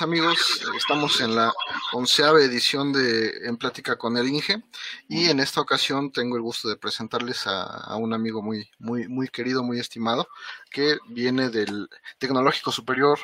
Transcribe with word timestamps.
Amigos, 0.00 0.62
estamos 0.76 1.20
en 1.20 1.34
la 1.34 1.52
onceava 1.92 2.40
edición 2.40 2.92
de 2.92 3.46
En 3.46 3.58
Plática 3.58 3.96
con 3.96 4.16
el 4.16 4.26
Inge 4.26 4.62
y 5.06 5.28
en 5.28 5.38
esta 5.38 5.60
ocasión 5.60 6.10
tengo 6.10 6.36
el 6.36 6.42
gusto 6.42 6.68
de 6.68 6.76
presentarles 6.76 7.46
a, 7.46 7.94
un 7.96 8.14
amigo 8.14 8.40
muy, 8.40 8.70
muy, 8.78 9.06
muy 9.06 9.28
querido, 9.28 9.62
muy 9.62 9.78
estimado, 9.78 10.28
que 10.70 10.96
viene 11.08 11.50
del 11.50 11.90
Tecnológico 12.18 12.72
Superior 12.72 13.18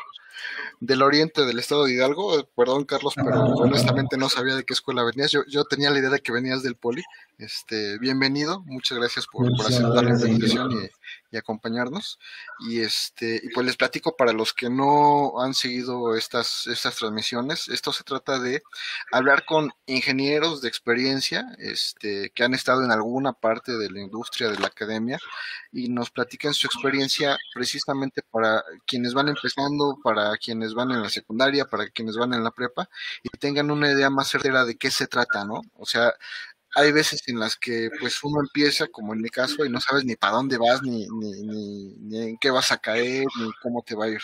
del 0.81 1.03
oriente 1.03 1.47
del 1.47 1.59
estado 1.59 1.85
de 1.85 1.95
Hidalgo. 1.95 2.45
Perdón, 2.55 2.85
Carlos, 2.85 3.15
pero 3.17 3.41
honestamente 3.41 4.17
no 4.19 4.29
sabía 4.29 4.55
de 4.55 4.65
qué 4.65 4.75
escuela 4.75 5.05
venías. 5.05 5.31
Yo, 5.31 5.45
yo 5.49 5.65
tenía 5.65 5.91
la 5.91 6.01
idea 6.01 6.11
de 6.11 6.21
que 6.21 6.33
venías 6.33 6.63
del 6.63 6.77
Poli. 6.77 7.03
Este, 7.39 7.99
bienvenido, 8.01 8.65
muchas 8.67 8.99
gracias 8.99 9.29
por, 9.29 9.47
aceptar 9.65 10.05
la 10.05 10.29
invitación 10.29 10.91
y, 11.31 11.37
acompañarnos. 11.37 12.19
Y 12.69 12.81
este, 12.81 13.41
y 13.41 13.51
pues 13.51 13.65
les 13.65 13.77
platico 13.77 14.17
para 14.17 14.33
los 14.33 14.53
que 14.53 14.69
no 14.69 15.41
han 15.41 15.55
seguido 15.55 16.17
estas, 16.17 16.67
estas 16.67 16.97
transmisiones, 16.97 17.69
esto 17.69 17.93
se 17.93 18.03
trata 18.03 18.41
de 18.41 18.61
hablar 19.13 19.45
con 19.45 19.71
ingenieros 19.87 20.63
de 20.63 20.69
experiencia, 20.69 21.47
este, 21.59 22.31
que 22.35 22.43
han 22.43 22.55
estado 22.55 22.83
en 22.83 22.91
alguna 22.91 23.33
parte 23.35 23.77
de 23.79 23.89
la 23.89 24.01
industria, 24.01 24.51
de 24.51 24.59
la 24.59 24.67
academia, 24.67 25.21
y 25.71 25.89
nos 25.91 26.11
platican 26.11 26.55
su 26.55 26.67
experiencia 26.67 27.37
precisamente 27.55 28.21
para 28.33 28.65
quienes 28.85 29.15
van 29.15 29.29
empezando, 29.29 29.97
para 30.03 30.37
quienes 30.39 30.75
van 30.75 30.91
en 30.91 31.03
la 31.03 31.11
secundaria, 31.11 31.67
para 31.67 31.89
quienes 31.89 32.17
van 32.17 32.35
en 32.35 32.43
la 32.43 32.51
prepa, 32.51 32.89
y 33.23 33.29
tengan 33.39 33.71
una 33.71 33.93
idea 33.93 34.11
más 34.11 34.29
certera 34.29 34.65
de 34.65 34.77
qué 34.77 34.91
se 34.91 35.07
trata, 35.07 35.45
¿no? 35.45 35.63
O 35.77 35.87
sea, 35.87 36.13
hay 36.75 36.93
veces 36.93 37.23
en 37.29 37.39
las 37.41 37.57
que 37.57 37.91
pues 37.99 38.23
uno 38.23 38.41
empieza, 38.41 38.87
como 38.89 39.15
en 39.15 39.23
mi 39.23 39.31
caso, 39.31 39.65
y 39.65 39.71
no 39.71 39.81
sabes 39.81 40.05
ni 40.05 40.17
para 40.17 40.35
dónde 40.35 40.59
vas, 40.59 40.83
ni, 40.83 41.07
ni, 41.09 41.95
ni, 41.97 42.19
en 42.31 42.39
qué 42.39 42.51
vas 42.51 42.71
a 42.73 42.79
caer, 42.79 43.27
ni 43.41 43.51
cómo 43.63 43.83
te 43.83 43.95
va 43.95 44.05
a 44.07 44.09
ir. 44.09 44.21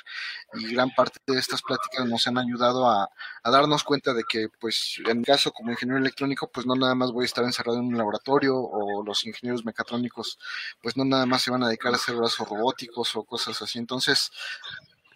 Y 0.55 0.73
gran 0.75 0.91
parte 0.95 1.19
de 1.27 1.39
estas 1.39 1.63
pláticas 1.63 2.07
nos 2.07 2.27
han 2.27 2.39
ayudado 2.39 2.89
a, 2.89 3.09
a, 3.43 3.51
darnos 3.51 3.83
cuenta 3.85 4.13
de 4.13 4.25
que, 4.29 4.49
pues, 4.61 5.01
en 5.07 5.19
mi 5.19 5.25
caso 5.25 5.53
como 5.53 5.71
ingeniero 5.71 5.99
electrónico, 5.99 6.51
pues 6.51 6.67
no 6.67 6.75
nada 6.75 6.95
más 6.95 7.13
voy 7.13 7.25
a 7.25 7.27
estar 7.27 7.45
encerrado 7.45 7.79
en 7.79 7.87
un 7.87 7.99
laboratorio, 7.99 8.57
o 8.57 9.03
los 9.05 9.25
ingenieros 9.27 9.65
mecatrónicos, 9.65 10.39
pues 10.83 10.97
no 10.97 11.05
nada 11.05 11.27
más 11.27 11.43
se 11.43 11.51
van 11.51 11.63
a 11.63 11.69
dedicar 11.69 11.93
a 11.93 11.97
hacer 11.97 12.15
brazos 12.15 12.49
robóticos 12.49 13.17
o 13.17 13.25
cosas 13.25 13.61
así. 13.63 13.79
Entonces, 13.79 14.31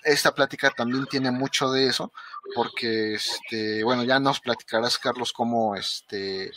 esta 0.05 0.35
plática 0.35 0.71
también 0.71 1.07
tiene 1.07 1.31
mucho 1.31 1.71
de 1.71 1.89
eso, 1.89 2.13
porque, 2.55 3.15
este, 3.15 3.85
bueno, 3.85 4.05
ya 4.05 4.19
nos 4.19 4.41
platicarás, 4.41 4.99
Carlos, 4.99 5.33
cómo, 5.33 5.77
este, 5.77 6.51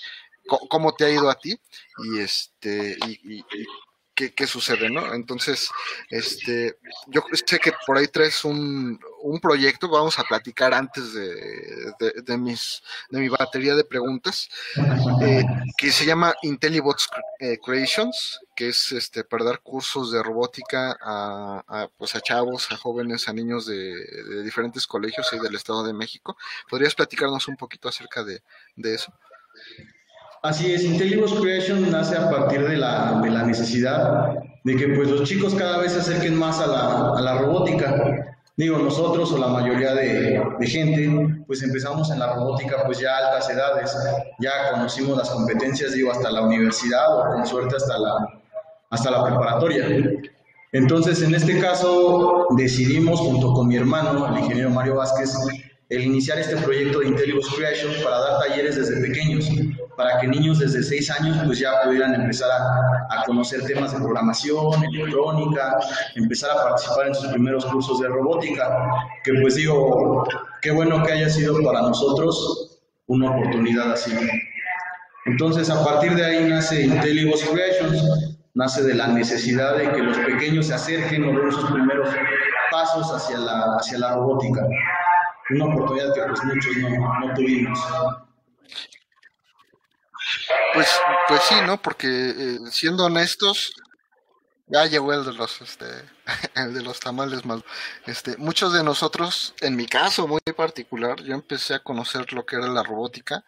cómo 0.48 0.94
te 0.94 1.06
ha 1.06 1.10
ido 1.10 1.30
a 1.30 1.36
ti 1.36 1.60
y 2.04 2.20
este 2.20 2.98
y, 3.06 3.44
qué, 4.30 4.48
sucede, 4.48 4.90
¿no? 4.90 5.14
Entonces, 5.14 5.70
este, 6.10 6.78
yo 7.08 7.24
sé 7.46 7.60
que 7.60 7.72
por 7.86 7.98
ahí 7.98 8.08
traes 8.08 8.46
un, 8.46 9.00
un 9.24 9.40
proyecto, 9.40 9.90
vamos 9.90 10.20
a 10.20 10.24
platicar 10.24 10.74
antes 10.74 11.14
de, 11.14 11.94
de, 12.24 12.38
mis, 12.38 12.84
de 13.10 13.20
mi 13.20 13.30
batería 13.30 13.76
de 13.76 13.84
preguntas, 13.84 14.50
eh, 15.22 15.44
que 15.78 15.92
se 15.92 16.06
llama 16.06 16.36
IntelliBots 16.44 17.10
eh, 17.40 17.58
Creations, 17.64 18.40
que 18.56 18.70
es 18.70 18.92
este, 18.92 19.24
para 19.24 19.46
dar 19.46 19.62
cursos 19.62 20.12
de 20.12 20.22
robótica 20.22 20.96
a, 21.02 21.90
pues 21.98 22.16
a 22.16 22.22
chavos, 22.22 22.72
a 22.72 22.78
jóvenes, 22.78 23.28
a 23.28 23.34
niños 23.34 23.66
de, 23.66 24.44
diferentes 24.44 24.86
colegios 24.86 25.30
y 25.34 25.40
del 25.40 25.56
Estado 25.56 25.84
de 25.84 25.94
México. 25.94 26.38
¿Podrías 26.70 26.96
platicarnos 26.96 27.48
un 27.48 27.56
poquito 27.56 27.90
acerca 27.90 28.24
de, 28.24 28.44
de 28.76 28.96
eso? 28.96 29.14
Así 30.44 30.74
es, 30.74 30.84
IntelliBots 30.84 31.34
Creation 31.34 31.92
nace 31.92 32.18
a 32.18 32.28
partir 32.32 32.68
de 32.68 32.76
la, 32.76 33.22
de 33.22 33.30
la, 33.30 33.44
necesidad 33.44 34.34
de 34.64 34.76
que 34.76 34.88
pues, 34.88 35.08
los 35.08 35.30
chicos 35.30 35.54
cada 35.54 35.78
vez 35.78 35.92
se 35.92 36.00
acerquen 36.00 36.36
más 36.36 36.60
a 36.60 36.66
la, 36.66 37.14
a 37.16 37.22
la 37.22 37.38
robótica. 37.38 38.36
Digo, 38.58 38.80
nosotros 38.80 39.32
o 39.32 39.38
la 39.38 39.48
mayoría 39.48 39.94
de, 39.94 40.44
de, 40.60 40.68
gente, 40.68 41.44
pues 41.46 41.62
empezamos 41.62 42.10
en 42.10 42.20
la 42.20 42.34
robótica 42.34 42.84
pues 42.86 43.00
ya 43.00 43.16
a 43.16 43.18
altas 43.18 43.52
edades, 43.52 43.96
ya 44.40 44.72
conocimos 44.72 45.16
las 45.16 45.30
competencias, 45.30 45.94
digo, 45.94 46.12
hasta 46.12 46.32
la 46.32 46.42
universidad 46.42 47.20
o 47.20 47.34
con 47.34 47.46
suerte 47.46 47.76
hasta 47.76 48.00
la, 48.00 48.42
hasta 48.90 49.12
la 49.12 49.24
preparatoria. 49.24 49.86
Entonces, 50.72 51.22
en 51.22 51.36
este 51.36 51.60
caso, 51.60 52.48
decidimos 52.58 53.20
junto 53.20 53.54
con 53.54 53.68
mi 53.68 53.76
hermano, 53.76 54.28
el 54.28 54.40
ingeniero 54.40 54.72
Mario 54.72 54.96
Vázquez, 54.96 55.36
el 55.92 56.04
iniciar 56.04 56.40
este 56.40 56.56
proyecto 56.56 57.00
de 57.00 57.10
IntelliBots 57.10 57.54
Creation 57.54 57.92
para 58.02 58.18
dar 58.18 58.40
talleres 58.40 58.78
desde 58.78 59.02
pequeños 59.02 59.50
para 59.98 60.20
que 60.20 60.28
niños 60.28 60.60
desde 60.60 60.82
6 60.82 61.12
años 61.12 61.38
pues 61.46 61.60
ya 61.60 61.82
pudieran 61.84 62.16
empezar 62.16 62.50
a, 62.50 63.24
conocer 63.26 63.62
temas 63.66 63.92
de 63.92 64.00
programación, 64.00 64.84
electrónica, 64.86 65.78
empezar 66.16 66.52
a 66.52 66.64
participar 66.64 67.08
en 67.08 67.16
sus 67.16 67.28
primeros 67.28 67.66
cursos 67.66 68.00
de 68.00 68.08
robótica, 68.08 68.90
que 69.24 69.34
pues 69.42 69.56
digo, 69.56 70.26
qué 70.62 70.72
bueno 70.72 71.04
que 71.04 71.12
haya 71.12 71.30
sido 71.30 71.62
para 71.62 71.82
nosotros 71.82 72.80
una 73.08 73.30
oportunidad 73.30 73.92
así. 73.92 74.12
Entonces 75.26 75.70
a 75.70 75.84
partir 75.84 76.16
de 76.16 76.26
ahí 76.26 76.50
nace 76.50 76.84
IntelliBots 76.84 77.44
Creations, 77.50 78.38
nace 78.54 78.82
de 78.84 78.96
la 78.96 79.08
necesidad 79.08 79.78
de 79.78 79.92
que 79.92 80.00
los 80.00 80.18
pequeños 80.18 80.68
se 80.68 80.74
acerquen 80.74 81.26
o 81.26 81.40
den 81.40 81.52
sus 81.52 81.70
primeros 81.70 82.10
pasos 82.72 83.14
hacia 83.14 83.38
la, 83.38 83.76
hacia 83.76 84.00
la 84.00 84.16
robótica. 84.16 84.66
Una 85.54 85.66
oportunidad 85.66 86.14
que 86.14 86.22
pues 86.22 86.44
muchos 86.44 86.78
no, 86.78 87.20
no 87.20 87.34
tuvimos. 87.34 87.80
Pues, 90.74 90.90
pues 91.28 91.42
sí, 91.44 91.56
¿no? 91.66 91.82
Porque 91.82 92.08
eh, 92.08 92.60
siendo 92.70 93.06
honestos, 93.06 93.74
ya 94.68 94.86
llegó 94.86 95.14
el 95.14 95.26
de 95.26 95.34
los, 95.34 95.62
este, 95.62 95.86
el 96.56 96.74
de 96.74 96.82
los 96.82 97.00
tamales 97.00 97.46
mal. 97.46 97.64
Este, 98.06 98.38
muchos 98.38 98.74
de 98.74 98.84
nosotros, 98.84 99.54
en 99.60 99.76
mi 99.76 99.86
caso 99.86 100.28
muy 100.28 100.40
particular, 100.56 101.22
yo 101.22 101.34
empecé 101.34 101.74
a 101.74 101.84
conocer 101.84 102.32
lo 102.34 102.46
que 102.46 102.56
era 102.56 102.68
la 102.68 102.84
robótica 102.84 103.44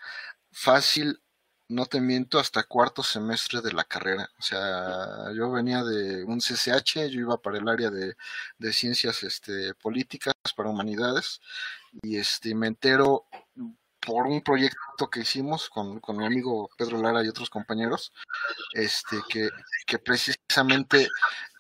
fácil, 0.52 1.22
no 1.70 1.86
te 1.86 2.02
miento, 2.02 2.40
hasta 2.40 2.64
cuarto 2.64 3.04
semestre 3.04 3.62
de 3.62 3.72
la 3.72 3.86
carrera. 3.86 4.30
O 4.38 4.42
sea, 4.42 5.32
yo 5.36 5.52
venía 5.52 5.84
de 5.84 6.24
un 6.26 6.40
CCH, 6.40 7.10
yo 7.10 7.22
iba 7.22 7.42
para 7.42 7.58
el 7.58 7.68
área 7.70 7.90
de, 7.90 8.16
de 8.58 8.74
ciencias 8.74 9.24
este, 9.24 9.74
políticas, 9.76 10.34
para 10.56 10.70
humanidades, 10.70 11.40
y 12.02 12.18
este, 12.18 12.56
me 12.56 12.68
entero 12.68 13.26
por 14.00 14.28
un 14.28 14.42
proyecto 14.42 15.10
que 15.10 15.22
hicimos 15.22 15.70
con, 15.70 16.00
con, 16.00 16.18
mi 16.18 16.26
amigo 16.26 16.70
Pedro 16.78 17.02
Lara 17.02 17.24
y 17.24 17.30
otros 17.30 17.50
compañeros, 17.50 18.12
este, 18.74 19.18
que, 19.30 19.50
que 19.86 20.00
precisamente 20.00 21.10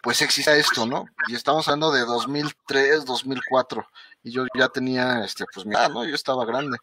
pues 0.01 0.21
existe 0.21 0.59
esto, 0.59 0.85
¿no? 0.85 1.05
Y 1.27 1.35
estamos 1.35 1.67
hablando 1.67 1.91
de 1.91 2.01
2003, 2.01 3.05
2004, 3.05 3.87
y 4.23 4.31
yo 4.31 4.45
ya 4.53 4.67
tenía, 4.67 5.23
este, 5.23 5.45
pues 5.53 5.65
mira, 5.65 5.87
¿no? 5.87 6.03
Yo 6.03 6.13
estaba 6.13 6.45
grande. 6.45 6.77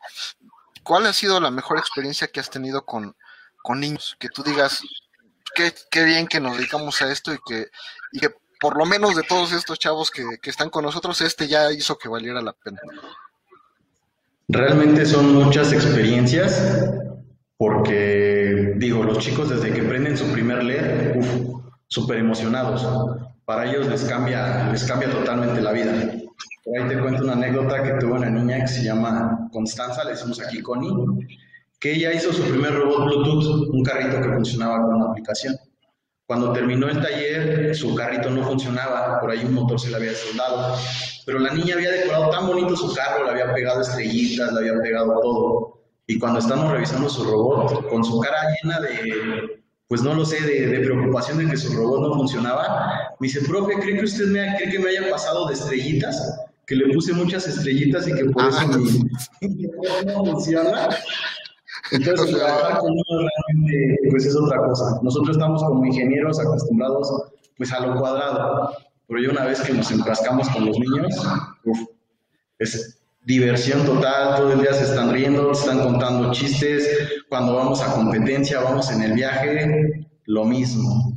¿Cuál 0.83 1.07
ha 1.07 1.13
sido 1.13 1.39
la 1.39 1.51
mejor 1.51 1.79
experiencia 1.79 2.29
que 2.29 2.41
has 2.41 2.49
tenido 2.49 2.87
con, 2.87 3.15
con 3.63 3.81
niños? 3.81 4.17
Que 4.19 4.31
tú 4.31 4.43
digas, 4.43 4.81
qué, 5.55 5.75
qué 5.91 6.05
bien 6.05 6.27
que 6.27 6.41
nos 6.41 6.57
dedicamos 6.57 7.03
a 7.03 7.13
esto 7.13 7.35
y 7.35 7.39
que, 7.47 7.71
y 8.13 8.21
que 8.21 8.35
por 8.59 8.79
lo 8.79 8.87
menos 8.87 9.15
de 9.15 9.23
todos 9.23 9.53
estos 9.53 9.79
chavos 9.79 10.11
que, 10.11 10.39
que 10.41 10.49
están 10.49 10.71
con 10.71 10.85
nosotros, 10.85 11.21
este 11.21 11.47
ya 11.47 11.71
hizo 11.73 11.99
que 11.99 12.09
valiera 12.09 12.41
la 12.41 12.55
pena. 12.55 12.81
Realmente 14.53 15.07
son 15.07 15.33
muchas 15.33 15.73
experiencias 15.73 16.91
porque, 17.57 18.75
digo, 18.79 19.05
los 19.05 19.19
chicos 19.19 19.49
desde 19.49 19.73
que 19.73 19.85
prenden 19.85 20.17
su 20.17 20.27
primer 20.33 20.65
LED, 20.65 21.19
uff, 21.19 21.63
súper 21.87 22.19
emocionados. 22.19 22.85
Para 23.45 23.71
ellos 23.71 23.87
les 23.87 24.03
cambia, 24.05 24.69
les 24.73 24.83
cambia 24.85 25.09
totalmente 25.09 25.61
la 25.61 25.71
vida. 25.71 25.93
Por 26.65 26.79
ahí 26.79 26.89
te 26.89 26.99
cuento 26.99 27.23
una 27.23 27.35
anécdota 27.35 27.81
que 27.81 27.93
tuvo 28.01 28.15
una 28.15 28.29
niña 28.29 28.61
que 28.61 28.67
se 28.67 28.83
llama 28.83 29.49
Constanza, 29.53 30.03
le 30.03 30.13
decimos 30.13 30.41
aquí 30.41 30.61
Connie, 30.61 31.29
que 31.79 31.93
ella 31.93 32.13
hizo 32.13 32.33
su 32.33 32.43
primer 32.43 32.75
robot 32.75 33.05
Bluetooth, 33.05 33.69
un 33.73 33.85
carrito 33.85 34.21
que 34.21 34.35
funcionaba 34.35 34.83
con 34.83 34.95
una 34.97 35.11
aplicación. 35.11 35.57
Cuando 36.31 36.53
terminó 36.53 36.89
el 36.89 37.03
taller, 37.03 37.75
su 37.75 37.93
carrito 37.93 38.31
no 38.31 38.45
funcionaba, 38.45 39.19
por 39.19 39.33
ahí 39.33 39.45
un 39.45 39.53
motor 39.53 39.81
se 39.81 39.91
le 39.91 39.97
había 39.97 40.15
soldado, 40.15 40.77
pero 41.27 41.41
la 41.41 41.53
niña 41.53 41.75
había 41.75 41.91
decorado 41.91 42.31
tan 42.31 42.47
bonito 42.47 42.77
su 42.77 42.95
carro, 42.95 43.25
le 43.25 43.31
había 43.33 43.53
pegado 43.53 43.81
estrellitas, 43.81 44.53
le 44.53 44.61
había 44.61 44.81
pegado 44.81 45.21
todo. 45.21 45.81
Y 46.07 46.21
cuando 46.21 46.39
estamos 46.39 46.71
revisando 46.71 47.09
su 47.09 47.25
robot, 47.25 47.89
con 47.89 48.05
su 48.05 48.21
cara 48.21 48.39
llena 48.63 48.79
de, 48.79 49.61
pues 49.89 50.03
no 50.03 50.15
lo 50.15 50.25
sé, 50.25 50.41
de, 50.41 50.79
preocupación 50.79 51.39
de 51.39 51.51
que 51.51 51.57
su 51.57 51.73
robot 51.77 52.01
no 52.01 52.15
funcionaba, 52.15 53.17
me 53.19 53.27
dice, 53.27 53.41
profe, 53.41 53.75
¿cree 53.81 53.99
que 53.99 54.05
usted 54.05 54.27
me, 54.27 54.55
cree 54.57 54.71
que 54.71 54.79
me 54.79 54.91
haya 54.91 55.11
pasado 55.11 55.49
de 55.49 55.55
estrellitas? 55.55 56.39
Que 56.65 56.77
le 56.77 56.95
puse 56.95 57.13
muchas 57.13 57.49
estrellitas 57.49 58.07
y 58.07 58.15
que 58.15 58.27
por 58.27 58.47
eso 58.47 58.69
mi, 58.79 59.03
no 60.07 60.25
funciona. 60.25 60.91
Entonces, 61.93 62.37
trabajar 62.37 62.79
con 62.79 62.93
uno 62.93 63.05
realmente 63.29 63.99
pues 64.11 64.27
es 64.27 64.37
otra 64.37 64.59
cosa. 64.59 65.01
Nosotros 65.03 65.37
estamos 65.37 65.63
como 65.63 65.85
ingenieros 65.85 66.39
acostumbrados 66.39 67.11
pues 67.57 67.73
a 67.73 67.81
lo 67.87 67.99
cuadrado, 67.99 68.71
pero 69.07 69.21
ya 69.21 69.31
una 69.31 69.45
vez 69.45 69.61
que 69.61 69.73
nos 69.75 69.91
enfrascamos 69.91 70.49
con 70.51 70.67
los 70.67 70.79
niños, 70.79 71.15
es 72.59 73.01
diversión 73.25 73.85
total, 73.85 74.37
todo 74.37 74.53
el 74.53 74.61
día 74.61 74.73
se 74.73 74.85
están 74.85 75.13
riendo, 75.13 75.55
se 75.55 75.69
están 75.69 75.83
contando 75.83 76.33
chistes, 76.33 76.89
cuando 77.29 77.55
vamos 77.55 77.83
a 77.83 77.95
competencia, 77.95 78.61
vamos 78.61 78.91
en 78.91 79.03
el 79.03 79.13
viaje, 79.13 80.07
lo 80.25 80.45
mismo. 80.45 81.13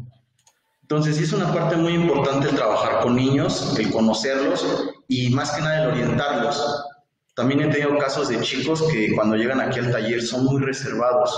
Entonces, 0.82 1.16
sí 1.16 1.24
es 1.24 1.34
una 1.34 1.54
parte 1.54 1.78
muy 1.78 1.94
importante 1.94 2.50
el 2.50 2.56
trabajar 2.56 3.02
con 3.02 3.16
niños, 3.16 3.76
el 3.80 3.90
conocerlos 3.90 4.66
y 5.08 5.30
más 5.30 5.52
que 5.52 5.62
nada 5.62 5.84
el 5.84 5.92
orientarlos. 5.92 6.86
También 7.36 7.62
he 7.62 7.68
tenido 7.68 7.98
casos 7.98 8.30
de 8.30 8.40
chicos 8.42 8.84
que 8.92 9.14
cuando 9.16 9.36
llegan 9.36 9.60
aquí 9.60 9.80
al 9.80 9.92
taller 9.92 10.22
son 10.22 10.46
muy 10.46 10.62
reservados, 10.62 11.36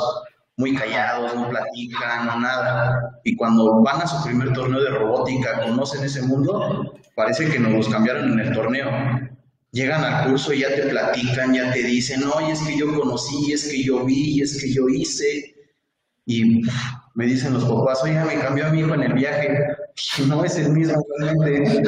muy 0.57 0.75
callados, 0.75 1.33
no 1.35 1.49
platican, 1.49 2.25
no 2.25 2.39
nada. 2.39 3.19
Y 3.23 3.35
cuando 3.35 3.81
van 3.81 4.01
a 4.01 4.07
su 4.07 4.23
primer 4.25 4.51
torneo 4.53 4.81
de 4.81 4.89
robótica, 4.89 5.61
conocen 5.61 6.03
ese 6.03 6.21
mundo, 6.23 6.93
parece 7.15 7.49
que 7.49 7.59
nos 7.59 7.73
los 7.73 7.89
cambiaron 7.89 8.33
en 8.33 8.39
el 8.39 8.53
torneo. 8.53 8.89
Llegan 9.71 10.03
al 10.03 10.29
curso 10.29 10.53
y 10.53 10.59
ya 10.59 10.73
te 10.75 10.83
platican, 10.83 11.53
ya 11.53 11.71
te 11.71 11.83
dicen, 11.83 12.23
oye, 12.23 12.51
es 12.51 12.61
que 12.61 12.77
yo 12.77 12.93
conocí, 12.99 13.53
es 13.53 13.67
que 13.69 13.83
yo 13.83 14.05
vi, 14.05 14.41
es 14.41 14.61
que 14.61 14.73
yo 14.73 14.87
hice. 14.89 15.55
Y 16.25 16.61
me 17.13 17.25
dicen 17.25 17.53
los 17.53 17.63
papás, 17.65 18.03
oye, 18.03 18.19
me 18.23 18.39
cambió 18.39 18.67
a 18.67 18.69
mi 18.69 18.79
hijo 18.79 18.93
en 18.93 19.03
el 19.03 19.13
viaje. 19.13 19.57
No 20.27 20.43
es 20.43 20.57
el 20.57 20.73
mismo 20.73 21.05
realmente. 21.19 21.81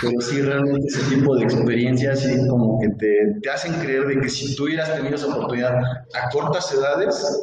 Pero 0.00 0.20
sí, 0.20 0.42
realmente 0.42 0.86
ese 0.88 1.14
tipo 1.14 1.36
de 1.36 1.44
experiencias 1.44 2.20
sí 2.22 2.36
como 2.48 2.80
que 2.80 2.88
te, 2.98 3.40
te 3.42 3.50
hacen 3.50 3.74
creer 3.80 4.06
de 4.06 4.20
que 4.20 4.28
si 4.28 4.56
tú 4.56 4.64
hubieras 4.64 4.94
tenido 4.94 5.14
esa 5.14 5.28
oportunidad 5.28 5.80
a 6.14 6.30
cortas 6.32 6.72
edades, 6.72 7.40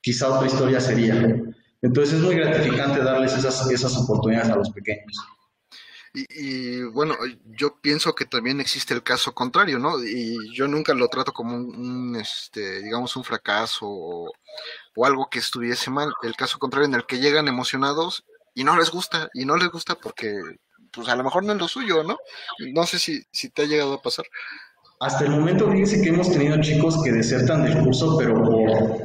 quizá 0.00 0.28
otra 0.28 0.46
historia 0.46 0.80
sería. 0.80 1.14
Entonces 1.82 2.14
es 2.14 2.20
muy 2.20 2.36
gratificante 2.36 3.02
darles 3.02 3.36
esas, 3.36 3.70
esas 3.70 3.96
oportunidades 3.96 4.50
a 4.50 4.56
los 4.56 4.70
pequeños. 4.70 5.16
Y, 6.30 6.82
bueno, 6.82 7.14
yo 7.44 7.78
pienso 7.82 8.14
que 8.14 8.24
también 8.24 8.58
existe 8.58 8.94
el 8.94 9.02
caso 9.02 9.34
contrario, 9.34 9.78
¿no? 9.78 10.02
Y 10.02 10.54
yo 10.54 10.66
nunca 10.66 10.94
lo 10.94 11.08
trato 11.08 11.32
como 11.32 11.56
un, 11.56 12.16
este, 12.16 12.82
digamos, 12.82 13.16
un 13.16 13.24
fracaso 13.24 13.86
o, 13.86 14.32
algo 15.04 15.28
que 15.30 15.40
estuviese 15.40 15.90
mal. 15.90 16.10
El 16.22 16.34
caso 16.34 16.58
contrario 16.58 16.88
en 16.88 16.94
el 16.94 17.04
que 17.04 17.18
llegan 17.18 17.48
emocionados 17.48 18.24
y 18.54 18.64
no 18.64 18.78
les 18.78 18.90
gusta, 18.90 19.28
y 19.34 19.44
no 19.44 19.56
les 19.56 19.68
gusta 19.68 19.94
porque, 19.94 20.32
pues 20.96 21.08
a 21.08 21.14
lo 21.14 21.22
mejor 21.22 21.44
no 21.44 21.52
es 21.52 21.58
lo 21.58 21.68
suyo, 21.68 22.02
¿no? 22.02 22.16
No 22.72 22.86
sé 22.86 22.98
si, 22.98 23.50
te 23.50 23.62
ha 23.62 23.66
llegado 23.66 23.94
a 23.94 24.02
pasar. 24.02 24.24
Hasta 24.98 25.24
el 25.24 25.30
momento, 25.30 25.70
fíjense 25.70 26.02
que 26.02 26.08
hemos 26.08 26.32
tenido 26.32 26.60
chicos 26.60 27.00
que 27.04 27.12
desertan 27.12 27.62
del 27.62 27.78
curso, 27.84 28.16
pero 28.18 28.42
por 28.42 29.02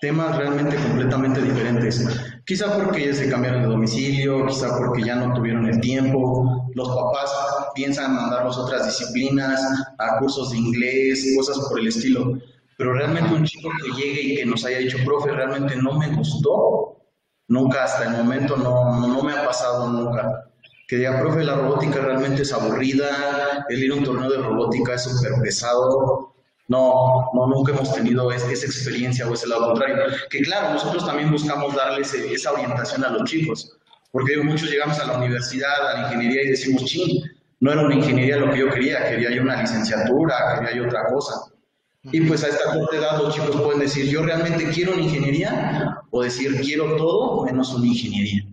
temas 0.00 0.36
realmente 0.36 0.76
completamente 0.76 1.40
diferentes. 1.42 2.04
Quizá 2.46 2.76
porque 2.76 3.06
ya 3.06 3.14
se 3.14 3.30
cambiaron 3.30 3.62
de 3.62 3.68
domicilio, 3.68 4.46
quizá 4.46 4.76
porque 4.76 5.02
ya 5.02 5.14
no 5.16 5.34
tuvieron 5.34 5.66
el 5.66 5.80
tiempo, 5.80 6.70
los 6.74 6.88
papás 6.88 7.30
piensan 7.74 8.14
mandarlos 8.14 8.56
a 8.56 8.62
otras 8.62 8.86
disciplinas, 8.86 9.60
a 9.98 10.18
cursos 10.18 10.50
de 10.50 10.58
inglés, 10.58 11.34
cosas 11.36 11.58
por 11.68 11.78
el 11.78 11.88
estilo. 11.88 12.38
Pero 12.76 12.94
realmente 12.94 13.34
un 13.34 13.44
chico 13.44 13.70
que 13.82 13.92
llegue 13.92 14.20
y 14.22 14.36
que 14.36 14.46
nos 14.46 14.64
haya 14.64 14.78
dicho, 14.78 14.98
profe, 15.04 15.30
realmente 15.30 15.76
no 15.76 15.98
me 15.98 16.08
gustó, 16.08 16.98
nunca 17.48 17.84
hasta 17.84 18.04
el 18.04 18.10
momento 18.10 18.56
no, 18.56 19.06
no, 19.06 19.22
me 19.22 19.32
ha 19.32 19.46
pasado 19.46 19.88
nunca. 19.90 20.50
Que 20.86 20.96
diga, 20.96 21.20
profe, 21.20 21.44
la 21.44 21.54
robótica 21.54 22.00
realmente 22.00 22.42
es 22.42 22.52
aburrida, 22.52 23.64
el 23.68 23.82
ir 23.82 23.92
a 23.92 23.94
un 23.94 24.04
torneo 24.04 24.30
de 24.30 24.38
robótica 24.38 24.94
es 24.94 25.02
súper 25.04 25.32
pesado, 25.42 26.34
no, 26.68 27.30
no, 27.34 27.46
nunca 27.46 27.72
hemos 27.72 27.92
tenido 27.94 28.30
esa 28.32 28.48
experiencia 28.50 29.28
o 29.28 29.34
ese 29.34 29.46
lado 29.48 29.66
contrario. 29.66 30.04
Que 30.30 30.40
claro, 30.40 30.72
nosotros 30.72 31.04
también 31.04 31.30
buscamos 31.30 31.74
darles 31.74 32.12
esa 32.14 32.52
orientación 32.52 33.04
a 33.04 33.10
los 33.10 33.24
chicos, 33.28 33.76
porque 34.10 34.36
muchos 34.38 34.70
llegamos 34.70 34.98
a 34.98 35.06
la 35.06 35.18
universidad, 35.18 35.88
a 35.90 36.00
la 36.00 36.06
ingeniería 36.06 36.42
y 36.44 36.48
decimos, 36.48 36.84
ching, 36.84 37.22
no 37.60 37.72
era 37.72 37.82
una 37.82 37.94
ingeniería 37.94 38.36
lo 38.36 38.50
que 38.50 38.58
yo 38.58 38.70
quería, 38.70 39.08
quería 39.08 39.30
yo 39.30 39.42
una 39.42 39.60
licenciatura, 39.60 40.58
quería 40.58 40.76
yo 40.76 40.86
otra 40.86 41.06
cosa. 41.08 41.32
Y 42.12 42.20
pues 42.22 42.44
a 42.44 42.48
esta 42.48 42.74
corta 42.74 42.96
edad 42.96 43.18
los 43.22 43.34
chicos 43.34 43.60
pueden 43.60 43.80
decir, 43.80 44.06
yo 44.06 44.22
realmente 44.22 44.68
quiero 44.68 44.92
una 44.92 45.02
ingeniería, 45.02 45.98
o 46.10 46.22
decir, 46.22 46.60
quiero 46.60 46.96
todo 46.96 47.44
menos 47.44 47.72
una 47.74 47.86
ingeniería. 47.86 48.46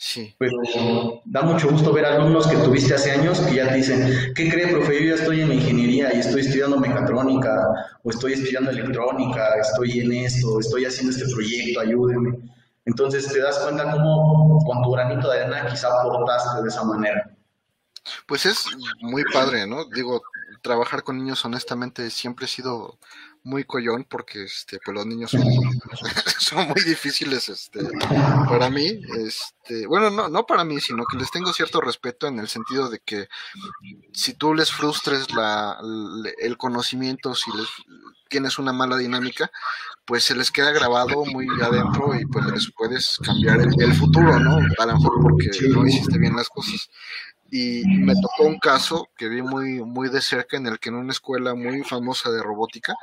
Sí. 0.00 0.32
Pero 0.38 1.20
da 1.24 1.42
mucho 1.42 1.68
gusto 1.70 1.92
ver 1.92 2.04
alumnos 2.04 2.46
que 2.46 2.56
tuviste 2.56 2.94
hace 2.94 3.10
años 3.10 3.40
que 3.40 3.56
ya 3.56 3.68
te 3.68 3.74
dicen, 3.74 4.32
¿qué 4.36 4.48
cree, 4.48 4.68
profe? 4.68 4.94
Yo 4.94 5.08
ya 5.08 5.20
estoy 5.20 5.40
en 5.40 5.52
ingeniería 5.52 6.14
y 6.14 6.20
estoy 6.20 6.42
estudiando 6.42 6.78
mecatrónica, 6.78 7.52
o 8.04 8.10
estoy 8.10 8.34
estudiando 8.34 8.70
electrónica, 8.70 9.56
estoy 9.60 9.98
en 9.98 10.12
esto, 10.12 10.60
estoy 10.60 10.84
haciendo 10.84 11.10
este 11.10 11.28
proyecto, 11.34 11.80
ayúdenme. 11.80 12.38
Entonces 12.84 13.26
te 13.26 13.40
das 13.40 13.58
cuenta 13.58 13.90
cómo 13.90 14.64
con 14.64 14.82
tu 14.84 14.92
granito 14.92 15.30
de 15.30 15.42
arena 15.42 15.66
quizá 15.66 15.88
aportaste 15.88 16.62
de 16.62 16.68
esa 16.68 16.84
manera. 16.84 17.36
Pues 18.28 18.46
es 18.46 18.66
muy 19.00 19.24
padre, 19.24 19.66
¿no? 19.66 19.84
Digo, 19.84 20.22
trabajar 20.62 21.02
con 21.02 21.18
niños 21.18 21.44
honestamente 21.44 22.08
siempre 22.10 22.44
ha 22.44 22.48
sido 22.48 23.00
muy 23.44 23.64
collón 23.64 24.04
porque 24.08 24.44
este 24.44 24.78
pues 24.84 24.94
los 24.94 25.06
niños 25.06 25.30
son, 25.30 25.42
son, 26.38 26.68
muy 26.68 26.82
difíciles 26.82 27.48
este 27.48 27.80
para 28.48 28.70
mí 28.70 29.00
este 29.26 29.86
bueno 29.86 30.10
no 30.10 30.28
no 30.28 30.46
para 30.46 30.64
mí 30.64 30.80
sino 30.80 31.04
que 31.04 31.16
les 31.16 31.30
tengo 31.30 31.52
cierto 31.52 31.80
respeto 31.80 32.26
en 32.26 32.38
el 32.38 32.48
sentido 32.48 32.88
de 32.90 33.00
que 33.00 33.28
si 34.12 34.34
tú 34.34 34.54
les 34.54 34.70
frustres 34.70 35.32
la, 35.34 35.78
el 36.38 36.56
conocimiento 36.56 37.34
si 37.34 37.50
les 37.52 37.68
tienes 38.28 38.58
una 38.58 38.72
mala 38.72 38.96
dinámica 38.96 39.50
pues 40.04 40.24
se 40.24 40.34
les 40.34 40.50
queda 40.50 40.70
grabado 40.70 41.24
muy 41.24 41.46
adentro 41.62 42.14
y 42.14 42.26
pues 42.26 42.44
les 42.46 42.72
puedes 42.76 43.18
cambiar 43.24 43.60
el, 43.60 43.70
el 43.80 43.94
futuro 43.94 44.38
no 44.38 44.56
a 44.56 44.86
lo 44.86 44.94
mejor 44.94 45.22
porque 45.22 45.48
no 45.68 45.86
hiciste 45.86 46.18
bien 46.18 46.36
las 46.36 46.48
cosas 46.48 46.88
y 47.50 47.82
me 47.86 48.14
tocó 48.14 48.44
un 48.44 48.58
caso 48.58 49.08
que 49.16 49.28
vi 49.28 49.42
muy 49.42 49.82
muy 49.82 50.10
de 50.10 50.20
cerca 50.20 50.56
en 50.56 50.66
el 50.66 50.78
que 50.78 50.90
en 50.90 50.96
una 50.96 51.12
escuela 51.12 51.54
muy 51.54 51.82
famosa 51.82 52.30
de 52.30 52.42
robótica 52.42 52.94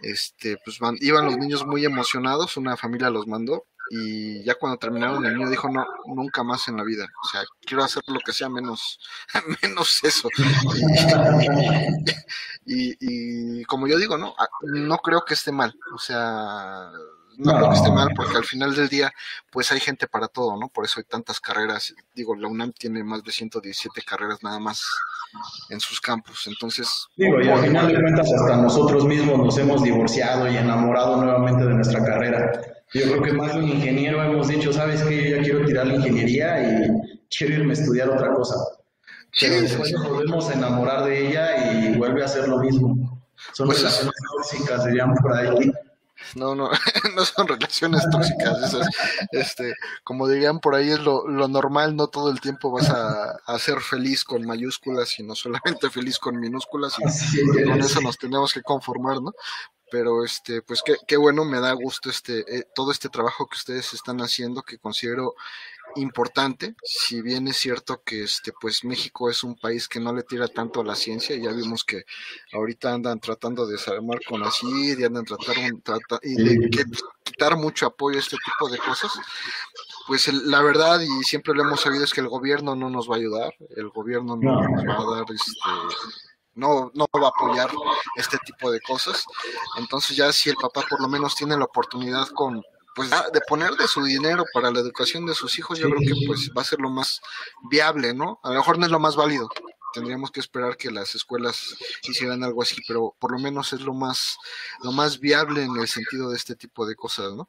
este 0.00 0.58
pues 0.64 0.78
van, 0.78 0.96
iban 1.00 1.26
los 1.26 1.36
niños 1.36 1.66
muy 1.66 1.84
emocionados 1.84 2.56
una 2.56 2.76
familia 2.76 3.10
los 3.10 3.26
mandó 3.26 3.66
y 3.90 4.42
ya 4.44 4.54
cuando 4.54 4.78
terminaron 4.78 5.24
el 5.26 5.36
niño 5.36 5.50
dijo 5.50 5.68
no 5.68 5.84
nunca 6.06 6.42
más 6.42 6.68
en 6.68 6.78
la 6.78 6.84
vida 6.84 7.06
o 7.22 7.28
sea 7.28 7.42
quiero 7.66 7.84
hacer 7.84 8.02
lo 8.06 8.20
que 8.20 8.32
sea 8.32 8.48
menos 8.48 8.98
menos 9.62 10.02
eso 10.04 10.28
y, 12.66 12.96
y 13.00 13.64
como 13.64 13.86
yo 13.86 13.98
digo 13.98 14.16
no 14.16 14.34
ah, 14.38 14.48
no 14.62 14.96
creo 14.98 15.24
que 15.26 15.34
esté 15.34 15.52
mal 15.52 15.74
o 15.94 15.98
sea 15.98 16.90
no 17.38 17.56
creo 17.56 17.70
que 17.70 17.76
esté 17.76 17.90
mal, 17.90 18.10
porque 18.14 18.36
al 18.36 18.44
final 18.44 18.74
del 18.74 18.88
día, 18.88 19.12
pues 19.50 19.70
hay 19.72 19.80
gente 19.80 20.06
para 20.06 20.28
todo, 20.28 20.56
¿no? 20.58 20.68
Por 20.68 20.84
eso 20.84 21.00
hay 21.00 21.04
tantas 21.04 21.40
carreras. 21.40 21.94
Digo, 22.14 22.34
la 22.34 22.48
UNAM 22.48 22.72
tiene 22.72 23.02
más 23.04 23.22
de 23.22 23.32
117 23.32 24.02
carreras 24.02 24.42
nada 24.42 24.58
más 24.58 24.86
en 25.70 25.80
sus 25.80 26.00
campus. 26.00 26.46
Entonces. 26.46 27.06
Digo, 27.16 27.40
y 27.40 27.48
al 27.48 27.60
final 27.60 27.88
de 27.88 28.00
cuentas, 28.00 28.30
hasta 28.32 28.56
nosotros 28.56 29.04
mismos 29.04 29.38
nos 29.38 29.58
hemos 29.58 29.82
divorciado 29.82 30.50
y 30.50 30.56
enamorado 30.56 31.16
nuevamente 31.16 31.64
de 31.64 31.74
nuestra 31.74 32.04
carrera. 32.04 32.52
Yo 32.94 33.02
creo 33.02 33.22
que 33.22 33.32
más 33.32 33.54
de 33.54 33.60
un 33.60 33.68
ingeniero 33.68 34.22
hemos 34.22 34.48
dicho, 34.48 34.72
¿sabes 34.72 35.02
qué? 35.02 35.30
Yo 35.30 35.36
ya 35.36 35.42
quiero 35.42 35.64
tirar 35.64 35.86
la 35.86 35.94
ingeniería 35.94 36.62
y 36.62 36.88
quiero 37.34 37.54
irme 37.54 37.70
a 37.70 37.74
estudiar 37.74 38.10
otra 38.10 38.34
cosa. 38.34 38.54
Pero 39.40 39.62
después 39.62 39.90
nos 39.92 40.08
volvemos 40.08 40.50
a 40.50 40.52
enamorar 40.52 41.04
de 41.04 41.28
ella 41.28 41.72
y 41.72 41.96
vuelve 41.96 42.22
a 42.22 42.26
hacer 42.26 42.48
lo 42.48 42.58
mismo. 42.58 43.22
Son 43.54 43.66
pues 43.66 43.78
relaciones 43.78 44.14
tóxicas, 44.36 44.84
dirían 44.84 45.14
por 45.14 45.34
ahí. 45.34 45.72
No, 46.34 46.54
no, 46.54 46.70
no 47.14 47.24
son 47.24 47.48
relaciones 47.48 48.02
tóxicas. 48.10 48.62
Esas, 48.62 48.86
este, 49.32 49.74
como 50.04 50.28
dirían 50.28 50.60
por 50.60 50.74
ahí, 50.74 50.90
es 50.90 51.00
lo, 51.00 51.26
lo 51.28 51.48
normal. 51.48 51.96
No 51.96 52.08
todo 52.08 52.30
el 52.30 52.40
tiempo 52.40 52.70
vas 52.70 52.90
a, 52.90 53.32
a, 53.46 53.58
ser 53.58 53.80
feliz 53.80 54.24
con 54.24 54.46
mayúsculas, 54.46 55.10
sino 55.10 55.34
solamente 55.34 55.90
feliz 55.90 56.18
con 56.18 56.38
minúsculas. 56.38 56.96
Y, 56.98 57.64
con 57.64 57.80
eso 57.80 58.00
nos 58.00 58.18
tenemos 58.18 58.52
que 58.52 58.62
conformar, 58.62 59.20
¿no? 59.20 59.32
Pero 59.90 60.24
este, 60.24 60.62
pues 60.62 60.82
qué, 60.84 60.96
qué 61.06 61.16
bueno, 61.16 61.44
me 61.44 61.60
da 61.60 61.72
gusto 61.72 62.08
este, 62.08 62.40
eh, 62.48 62.64
todo 62.74 62.92
este 62.92 63.10
trabajo 63.10 63.46
que 63.46 63.56
ustedes 63.56 63.92
están 63.92 64.20
haciendo, 64.20 64.62
que 64.62 64.78
considero 64.78 65.34
importante, 65.96 66.74
si 66.82 67.22
bien 67.22 67.48
es 67.48 67.56
cierto 67.56 68.02
que 68.04 68.24
este 68.24 68.52
pues 68.60 68.84
México 68.84 69.30
es 69.30 69.44
un 69.44 69.56
país 69.56 69.88
que 69.88 70.00
no 70.00 70.12
le 70.12 70.22
tira 70.22 70.48
tanto 70.48 70.80
a 70.80 70.84
la 70.84 70.94
ciencia, 70.94 71.36
ya 71.36 71.52
vimos 71.52 71.84
que 71.84 72.04
ahorita 72.52 72.92
andan 72.92 73.20
tratando 73.20 73.66
de 73.66 73.72
desarmar 73.72 74.20
con 74.28 74.40
la 74.40 74.50
y 74.62 75.04
andan 75.04 75.24
tratando 75.24 75.80
trata, 75.82 76.18
y 76.22 76.34
de 76.34 76.70
quitar 77.22 77.56
mucho 77.56 77.86
apoyo 77.86 78.16
a 78.16 78.20
este 78.20 78.36
tipo 78.44 78.68
de 78.70 78.78
cosas, 78.78 79.12
pues 80.06 80.32
la 80.32 80.62
verdad 80.62 81.00
y 81.00 81.24
siempre 81.24 81.54
lo 81.54 81.62
hemos 81.62 81.80
sabido 81.80 82.04
es 82.04 82.12
que 82.12 82.20
el 82.20 82.28
gobierno 82.28 82.74
no 82.76 82.90
nos 82.90 83.10
va 83.10 83.14
a 83.14 83.18
ayudar, 83.18 83.54
el 83.76 83.88
gobierno 83.90 84.36
no, 84.36 84.60
nos 84.60 84.84
va 84.84 85.14
a 85.14 85.16
dar 85.16 85.24
este 85.30 85.52
no, 86.54 86.90
no 86.94 87.06
va 87.14 87.28
a 87.28 87.30
apoyar 87.30 87.70
este 88.16 88.38
tipo 88.44 88.70
de 88.70 88.80
cosas. 88.80 89.24
Entonces 89.78 90.16
ya 90.16 90.32
si 90.32 90.50
el 90.50 90.56
papá 90.56 90.82
por 90.88 91.00
lo 91.00 91.08
menos 91.08 91.34
tiene 91.34 91.56
la 91.56 91.64
oportunidad 91.64 92.28
con, 92.28 92.62
pues 92.94 93.10
de 93.10 93.40
poner 93.48 93.72
de 93.72 93.88
su 93.88 94.02
dinero 94.04 94.44
para 94.52 94.70
la 94.70 94.80
educación 94.80 95.26
de 95.26 95.34
sus 95.34 95.58
hijos, 95.58 95.78
yo 95.78 95.88
creo 95.88 96.00
que 96.00 96.26
pues 96.26 96.50
va 96.56 96.62
a 96.62 96.64
ser 96.64 96.80
lo 96.80 96.90
más 96.90 97.20
viable, 97.70 98.14
¿no? 98.14 98.40
A 98.42 98.50
lo 98.50 98.56
mejor 98.56 98.78
no 98.78 98.86
es 98.86 98.92
lo 98.92 99.00
más 99.00 99.16
válido. 99.16 99.48
Tendríamos 99.94 100.30
que 100.30 100.40
esperar 100.40 100.76
que 100.76 100.90
las 100.90 101.14
escuelas 101.14 101.76
hicieran 102.02 102.42
algo 102.44 102.62
así, 102.62 102.76
pero 102.88 103.14
por 103.18 103.32
lo 103.32 103.38
menos 103.38 103.72
es 103.72 103.82
lo 103.82 103.92
más, 103.92 104.38
lo 104.82 104.92
más 104.92 105.20
viable 105.20 105.62
en 105.64 105.76
el 105.76 105.86
sentido 105.86 106.30
de 106.30 106.36
este 106.36 106.56
tipo 106.56 106.86
de 106.86 106.96
cosas, 106.96 107.32
¿no? 107.34 107.48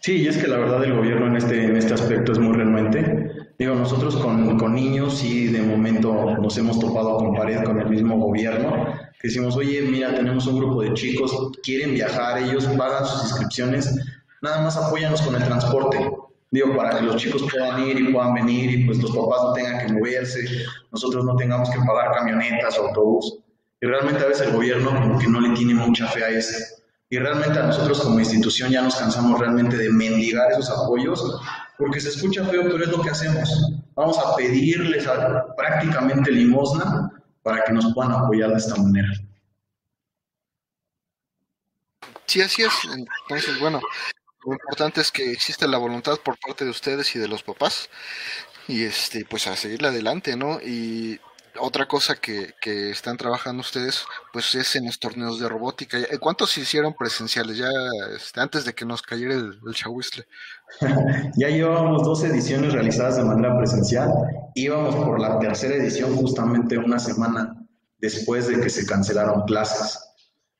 Sí, 0.00 0.22
y 0.22 0.28
es 0.28 0.36
que 0.36 0.48
la 0.48 0.58
verdad 0.58 0.84
el 0.84 0.94
gobierno 0.94 1.26
en 1.26 1.36
este, 1.36 1.64
en 1.64 1.76
este 1.76 1.94
aspecto 1.94 2.32
es 2.32 2.38
muy 2.38 2.56
renuente. 2.56 3.30
Digo, 3.58 3.74
nosotros 3.74 4.16
con, 4.16 4.58
con 4.58 4.74
niños 4.74 5.18
sí 5.18 5.46
de 5.46 5.62
momento 5.62 6.36
nos 6.40 6.58
hemos 6.58 6.78
topado 6.78 7.16
con 7.16 7.34
pared 7.34 7.62
con 7.64 7.80
el 7.80 7.88
mismo 7.88 8.18
gobierno, 8.18 8.86
que 9.20 9.28
decimos, 9.28 9.56
oye, 9.56 9.80
mira, 9.82 10.14
tenemos 10.14 10.46
un 10.46 10.58
grupo 10.58 10.82
de 10.82 10.92
chicos, 10.94 11.52
quieren 11.62 11.94
viajar, 11.94 12.42
ellos 12.42 12.66
pagan 12.76 13.06
sus 13.06 13.22
inscripciones, 13.22 13.94
nada 14.42 14.60
más 14.60 14.76
apóyanos 14.76 15.22
con 15.22 15.36
el 15.36 15.44
transporte. 15.44 15.98
digo, 16.50 16.76
para 16.76 16.98
que 16.98 17.04
los 17.04 17.16
chicos 17.16 17.46
puedan 17.50 17.82
ir 17.86 17.98
y 17.98 18.12
puedan 18.12 18.34
venir 18.34 18.70
y 18.70 18.84
pues 18.84 18.98
los 19.02 19.10
papás 19.10 19.40
no 19.44 19.52
tengan 19.54 19.86
que 19.86 19.92
moverse, 19.92 20.44
nosotros 20.92 21.24
no 21.24 21.36
tengamos 21.36 21.70
que 21.70 21.78
pagar 21.78 22.12
camionetas 22.12 22.76
autobús. 22.78 23.38
Y 23.80 23.86
realmente 23.86 24.22
a 24.22 24.28
veces 24.28 24.48
el 24.48 24.54
gobierno 24.54 24.90
como 24.90 25.18
que 25.18 25.28
no 25.28 25.40
le 25.40 25.50
tiene 25.50 25.74
mucha 25.74 26.06
fe 26.08 26.24
a 26.24 26.28
eso. 26.30 26.76
Y 27.08 27.18
realmente 27.18 27.58
a 27.58 27.64
nosotros 27.64 28.00
como 28.00 28.18
institución 28.18 28.70
ya 28.70 28.82
nos 28.82 28.96
cansamos 28.96 29.38
realmente 29.38 29.76
de 29.76 29.90
mendigar 29.90 30.50
esos 30.52 30.70
apoyos, 30.70 31.22
porque 31.78 32.00
se 32.00 32.08
escucha 32.08 32.44
feo, 32.46 32.62
pero 32.64 32.82
es 32.82 32.88
lo 32.88 33.00
que 33.00 33.10
hacemos. 33.10 33.48
Vamos 33.94 34.18
a 34.18 34.34
pedirles 34.34 35.06
prácticamente 35.56 36.30
limosna 36.30 37.10
para 37.42 37.62
que 37.64 37.72
nos 37.72 37.94
puedan 37.94 38.12
apoyar 38.12 38.50
de 38.50 38.56
esta 38.56 38.76
manera. 38.76 39.08
Sí, 42.26 42.42
así 42.42 42.62
es. 42.62 42.72
Entonces, 42.84 43.60
bueno, 43.60 43.80
lo 44.44 44.52
importante 44.52 45.00
es 45.00 45.12
que 45.12 45.30
existe 45.30 45.68
la 45.68 45.78
voluntad 45.78 46.18
por 46.18 46.38
parte 46.38 46.64
de 46.64 46.70
ustedes 46.70 47.14
y 47.14 47.18
de 47.18 47.28
los 47.28 47.42
papás 47.42 47.88
y 48.68 48.84
este 48.84 49.24
pues 49.24 49.46
a 49.46 49.56
seguirle 49.56 49.88
adelante, 49.88 50.36
¿no? 50.36 50.60
Y 50.60 51.20
otra 51.60 51.86
cosa 51.86 52.16
que, 52.16 52.54
que, 52.60 52.90
están 52.90 53.16
trabajando 53.16 53.60
ustedes, 53.60 54.04
pues 54.32 54.54
es 54.54 54.76
en 54.76 54.86
los 54.86 54.98
torneos 54.98 55.38
de 55.38 55.48
robótica. 55.48 55.98
¿Cuántos 56.20 56.50
se 56.50 56.60
hicieron 56.60 56.94
presenciales 56.94 57.58
ya 57.58 57.68
este, 58.16 58.40
antes 58.40 58.64
de 58.64 58.74
que 58.74 58.84
nos 58.84 59.02
cayera 59.02 59.34
el, 59.34 59.58
el 59.66 59.74
ya 61.36 61.48
llevábamos 61.48 62.02
dos 62.02 62.24
ediciones 62.24 62.72
realizadas 62.72 63.16
de 63.16 63.24
manera 63.24 63.56
presencial. 63.56 64.10
Íbamos 64.54 64.94
por 64.96 65.20
la 65.20 65.38
tercera 65.38 65.76
edición 65.76 66.16
justamente 66.16 66.78
una 66.78 66.98
semana 66.98 67.54
después 67.98 68.48
de 68.48 68.60
que 68.60 68.70
se 68.70 68.86
cancelaron 68.86 69.42
clases. 69.42 69.98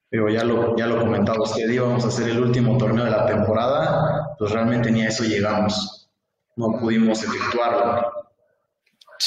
Pero 0.09 0.29
ya 0.29 0.45
lo, 0.45 0.77
ya 0.77 0.87
lo 0.87 1.01
comentaba 1.01 1.43
usted, 1.43 1.69
íbamos 1.69 2.05
a 2.05 2.09
hacer 2.09 2.29
el 2.29 2.41
último 2.43 2.79
torneo 2.79 3.05
de 3.05 3.11
la 3.11 3.27
temporada, 3.27 4.35
pues 4.39 4.53
realmente 4.53 4.91
ni 4.91 5.03
a 5.03 5.09
eso 5.09 5.25
llegamos. 5.25 6.09
No 6.55 6.79
pudimos 6.79 7.23
efectuarlo. 7.23 8.16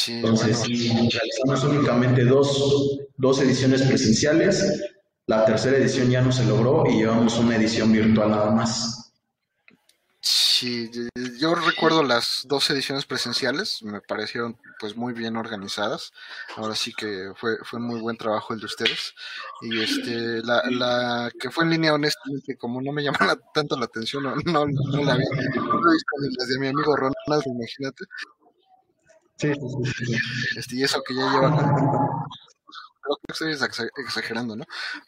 Entonces, 0.08 0.63
realizamos 0.67 1.63
únicamente 1.63 2.25
dos, 2.25 3.00
dos 3.17 3.41
ediciones 3.41 3.81
presenciales. 3.84 4.81
La 5.27 5.46
tercera 5.46 5.77
edición 5.77 6.10
ya 6.10 6.22
no 6.22 6.31
se 6.31 6.46
logró 6.46 6.84
y 6.89 6.98
llevamos 6.98 7.38
una 7.38 7.55
edición 7.55 7.91
virtual 7.91 8.31
nada 8.31 8.51
más. 8.51 9.00
Sí, 10.22 10.91
yo 11.39 11.55
recuerdo 11.55 12.03
las 12.03 12.43
dos 12.46 12.69
ediciones 12.69 13.05
presenciales, 13.05 13.81
me 13.81 14.01
parecieron 14.01 14.58
pues 14.77 14.98
muy 14.98 15.13
bien 15.13 15.38
organizadas. 15.38 16.12
Ahora 16.58 16.75
sí 16.75 16.91
que 16.91 17.31
fue, 17.38 17.58
fue 17.63 17.79
muy 17.79 18.01
buen 18.01 18.17
trabajo 18.17 18.53
el 18.53 18.60
de 18.60 18.65
ustedes. 18.65 19.13
Y 19.62 19.81
este, 19.81 20.43
la, 20.43 20.62
la 20.69 21.31
que 21.39 21.50
fue 21.50 21.63
en 21.63 21.69
línea, 21.69 21.93
honestamente, 21.93 22.58
como 22.58 22.81
no 22.81 22.91
me 22.91 23.03
llamaba 23.03 23.38
tanto 23.53 23.77
la 23.77 23.86
atención, 23.86 24.24
no, 24.24 24.36
no, 24.36 24.65
la 24.65 25.15
vi. 25.15 25.24
No 25.55 25.89
he 25.89 25.93
visto 25.93 26.38
las 26.38 26.48
de 26.50 26.60
mi 26.60 26.67
amigo 26.67 26.93
Ronald, 26.96 27.43
imagínate. 27.46 28.03
Sí, 29.39 29.53
sí, 29.53 30.05
sí. 30.05 30.17
Este, 30.58 30.75
y 30.75 30.84
eso 30.84 31.01
que 31.01 31.15
ya 31.15 31.22
lleva 31.31 32.27
creo 33.01 33.17
que 33.50 33.53
estoy 33.55 33.81
exagerando, 34.05 34.55
¿no? 34.55 34.65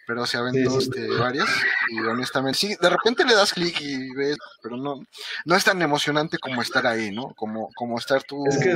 Pero 0.07 0.25
se 0.25 0.37
aventó 0.37 0.77
este, 0.77 1.07
varias 1.17 1.47
y 1.89 1.99
honestamente, 1.99 2.57
sí, 2.57 2.75
de 2.81 2.89
repente 2.89 3.25
le 3.25 3.35
das 3.35 3.53
clic 3.53 3.79
y 3.81 4.13
ves, 4.13 4.37
pero 4.61 4.77
no, 4.77 5.01
no 5.45 5.55
es 5.55 5.63
tan 5.63 5.81
emocionante 5.81 6.37
como 6.39 6.61
estar 6.61 6.85
ahí, 6.87 7.11
¿no? 7.11 7.33
Como, 7.35 7.69
como 7.75 7.97
estar 7.97 8.23
tú. 8.23 8.45
Es 8.47 8.57
que 8.57 8.71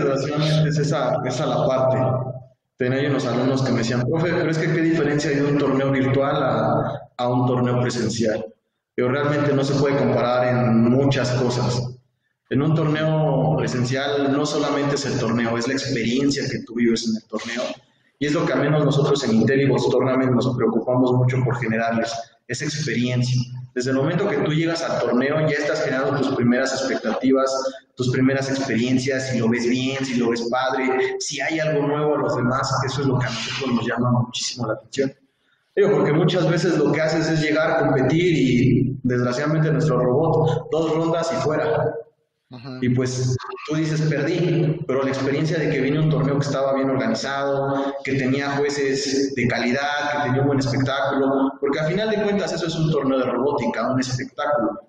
es 0.67 0.77
esa, 0.77 1.15
esa 1.25 1.45
la 1.45 1.67
parte. 1.67 1.97
Tenía 2.77 3.09
unos 3.09 3.25
alumnos 3.25 3.63
que 3.63 3.71
me 3.71 3.79
decían, 3.79 4.03
profe, 4.05 4.33
pero 4.33 4.51
es 4.51 4.57
que 4.57 4.73
qué 4.73 4.81
diferencia 4.81 5.29
hay 5.29 5.37
de 5.37 5.45
un 5.45 5.57
torneo 5.57 5.91
virtual 5.91 6.43
a, 6.43 7.09
a 7.15 7.29
un 7.29 7.47
torneo 7.47 7.81
presencial. 7.81 8.45
Pero 8.93 9.09
realmente 9.09 9.53
no 9.53 9.63
se 9.63 9.75
puede 9.75 9.97
comparar 9.97 10.47
en 10.47 10.89
muchas 10.89 11.31
cosas. 11.31 11.94
En 12.49 12.61
un 12.61 12.75
torneo 12.75 13.55
presencial 13.57 14.31
no 14.31 14.45
solamente 14.45 14.95
es 14.95 15.05
el 15.05 15.19
torneo, 15.19 15.57
es 15.57 15.67
la 15.67 15.73
experiencia 15.73 16.43
que 16.49 16.59
tú 16.59 16.75
vives 16.75 17.07
en 17.07 17.15
el 17.15 17.23
torneo 17.23 17.63
y 18.19 18.27
es 18.27 18.33
lo 18.33 18.45
que 18.45 18.53
al 18.53 18.61
menos 18.61 18.85
nosotros 18.85 19.23
en 19.23 19.35
Intelibus 19.35 19.89
Tournament 19.89 20.31
nos 20.31 20.55
preocupamos 20.55 21.11
mucho 21.13 21.43
por 21.43 21.57
generarles, 21.57 22.13
esa 22.47 22.65
experiencia. 22.65 23.41
Desde 23.73 23.91
el 23.91 23.97
momento 23.97 24.29
que 24.29 24.37
tú 24.37 24.53
llegas 24.53 24.83
al 24.83 25.01
torneo 25.01 25.39
ya 25.41 25.57
estás 25.57 25.83
generando 25.83 26.21
tus 26.21 26.35
primeras 26.35 26.71
expectativas, 26.73 27.51
tus 27.95 28.09
primeras 28.11 28.49
experiencias, 28.49 29.29
si 29.29 29.39
lo 29.39 29.49
ves 29.49 29.67
bien, 29.67 30.05
si 30.05 30.15
lo 30.15 30.29
ves 30.29 30.47
padre, 30.49 31.17
si 31.19 31.41
hay 31.41 31.59
algo 31.59 31.85
nuevo 31.85 32.15
a 32.15 32.19
los 32.19 32.35
demás, 32.37 32.71
eso 32.85 33.01
es 33.01 33.07
lo 33.07 33.19
que 33.19 33.25
a 33.25 33.29
nosotros 33.29 33.75
nos 33.75 33.85
llama 33.85 34.11
muchísimo 34.11 34.67
la 34.67 34.73
atención. 34.73 35.13
Digo, 35.75 35.91
porque 35.91 36.13
muchas 36.13 36.49
veces 36.49 36.77
lo 36.77 36.91
que 36.93 37.01
haces 37.01 37.27
es 37.27 37.41
llegar 37.41 37.79
competir 37.79 38.37
y 38.37 38.97
desgraciadamente 39.03 39.71
nuestro 39.71 39.99
robot, 39.99 40.69
dos 40.71 40.95
rondas 40.95 41.29
y 41.33 41.41
fuera. 41.41 41.93
Y 42.81 42.89
pues 42.89 43.35
tú 43.67 43.75
dices, 43.75 44.01
perdí, 44.01 44.79
pero 44.87 45.03
la 45.03 45.09
experiencia 45.09 45.57
de 45.57 45.69
que 45.69 45.81
vine 45.81 45.99
un 45.99 46.09
torneo 46.09 46.39
que 46.39 46.45
estaba 46.45 46.73
bien 46.73 46.89
organizado, 46.89 47.95
que 48.03 48.13
tenía 48.13 48.51
jueces 48.51 49.33
de 49.35 49.47
calidad, 49.47 50.11
que 50.11 50.23
tenía 50.23 50.41
un 50.41 50.47
buen 50.47 50.59
espectáculo, 50.59 51.53
porque 51.59 51.79
al 51.79 51.87
final 51.87 52.09
de 52.09 52.23
cuentas 52.23 52.53
eso 52.53 52.67
es 52.67 52.75
un 52.75 52.91
torneo 52.91 53.19
de 53.19 53.25
robótica, 53.25 53.91
un 53.91 53.99
espectáculo. 53.99 54.79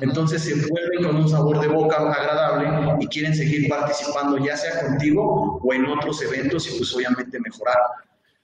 Entonces 0.00 0.42
se 0.42 0.54
vuelven 0.54 1.04
con 1.04 1.16
un 1.16 1.28
sabor 1.28 1.60
de 1.60 1.66
boca 1.66 1.96
agradable 1.96 2.96
y 3.00 3.06
quieren 3.08 3.34
seguir 3.34 3.68
participando 3.68 4.38
ya 4.38 4.56
sea 4.56 4.86
contigo 4.86 5.58
o 5.62 5.74
en 5.74 5.84
otros 5.86 6.22
eventos 6.22 6.68
y 6.68 6.78
pues 6.78 6.94
obviamente 6.94 7.40
mejorar. 7.40 7.76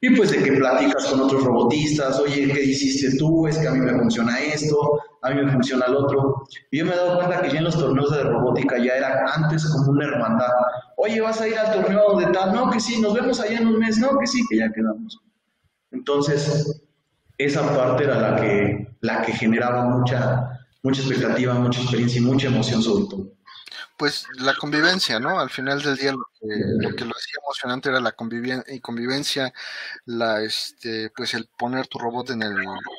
Y 0.00 0.10
pues 0.14 0.30
de 0.30 0.42
que 0.42 0.52
platicas 0.52 1.06
con 1.06 1.20
otros 1.20 1.44
robotistas, 1.44 2.18
oye, 2.20 2.52
¿qué 2.52 2.64
hiciste 2.64 3.16
tú? 3.16 3.46
Es 3.46 3.56
que 3.56 3.66
a 3.66 3.70
mí 3.70 3.80
me 3.80 3.98
funciona 3.98 4.38
esto, 4.40 5.00
a 5.22 5.30
mí 5.30 5.42
me 5.42 5.50
funciona 5.50 5.86
el 5.86 5.96
otro. 5.96 6.44
Y 6.70 6.78
yo 6.78 6.84
me 6.84 6.92
he 6.92 6.96
dado 6.96 7.16
cuenta 7.16 7.40
que 7.40 7.50
ya 7.50 7.58
en 7.58 7.64
los 7.64 7.78
torneos 7.78 8.10
de 8.10 8.22
robótica 8.24 8.76
ya 8.78 8.96
era 8.96 9.24
antes 9.34 9.64
como 9.64 9.92
una 9.92 10.04
hermandad. 10.04 10.52
Oye, 10.98 11.20
¿vas 11.20 11.40
a 11.40 11.48
ir 11.48 11.58
al 11.58 11.72
torneo 11.72 12.18
de 12.18 12.26
tal? 12.26 12.52
No, 12.52 12.70
que 12.70 12.78
sí, 12.78 13.00
nos 13.00 13.14
vemos 13.14 13.40
allá 13.40 13.58
en 13.58 13.68
un 13.68 13.78
mes. 13.78 13.98
No, 13.98 14.18
que 14.18 14.26
sí, 14.26 14.44
que 14.50 14.58
ya 14.58 14.70
quedamos. 14.70 15.18
Entonces, 15.92 16.84
esa 17.38 17.62
parte 17.74 18.04
era 18.04 18.20
la 18.20 18.36
que, 18.40 18.96
la 19.00 19.22
que 19.22 19.32
generaba 19.32 19.86
mucha, 19.86 20.60
mucha 20.82 21.00
expectativa, 21.00 21.54
mucha 21.54 21.80
experiencia 21.80 22.20
y 22.20 22.24
mucha 22.24 22.48
emoción 22.48 22.82
sobre 22.82 23.06
todo 23.08 23.35
pues 23.96 24.26
la 24.38 24.54
convivencia, 24.54 25.18
¿no? 25.18 25.40
Al 25.40 25.50
final 25.50 25.80
del 25.82 25.96
día 25.96 26.12
lo 26.12 26.24
que, 26.40 27.04
lo, 27.04 27.14
hacía 27.16 27.40
emocionante 27.42 27.88
era 27.88 28.00
la 28.00 28.12
convivencia, 28.12 29.52
la 30.04 30.42
este, 30.42 31.10
pues 31.16 31.34
el 31.34 31.48
poner 31.58 31.86
tu 31.86 31.98
robot 31.98 32.30
en 32.30 32.42
el, 32.42 32.56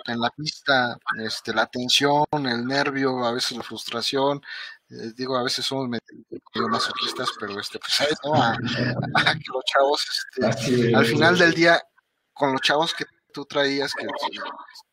en 0.07 0.19
la 0.19 0.29
pista, 0.31 0.97
este, 1.23 1.53
la 1.53 1.67
tensión, 1.67 2.25
el 2.31 2.65
nervio, 2.65 3.25
a 3.25 3.31
veces 3.31 3.57
la 3.57 3.63
frustración, 3.63 4.41
eh, 4.89 5.11
digo, 5.15 5.37
a 5.37 5.43
veces 5.43 5.65
somos 5.65 5.87
medio 5.87 6.67
masoquistas, 6.69 7.29
pero 7.39 7.59
este, 7.59 7.79
pues 7.79 8.17
¿no? 8.23 8.33
a, 8.35 8.55
que 8.55 9.51
los 9.53 9.63
chavos, 9.65 10.07
este, 10.37 10.95
al 10.95 11.05
final 11.05 11.37
del 11.37 11.53
día, 11.53 11.81
con 12.33 12.53
los 12.53 12.61
chavos 12.61 12.93
que 12.93 13.05
tú 13.37 13.45
traías, 13.45 13.93
que 13.93 14.07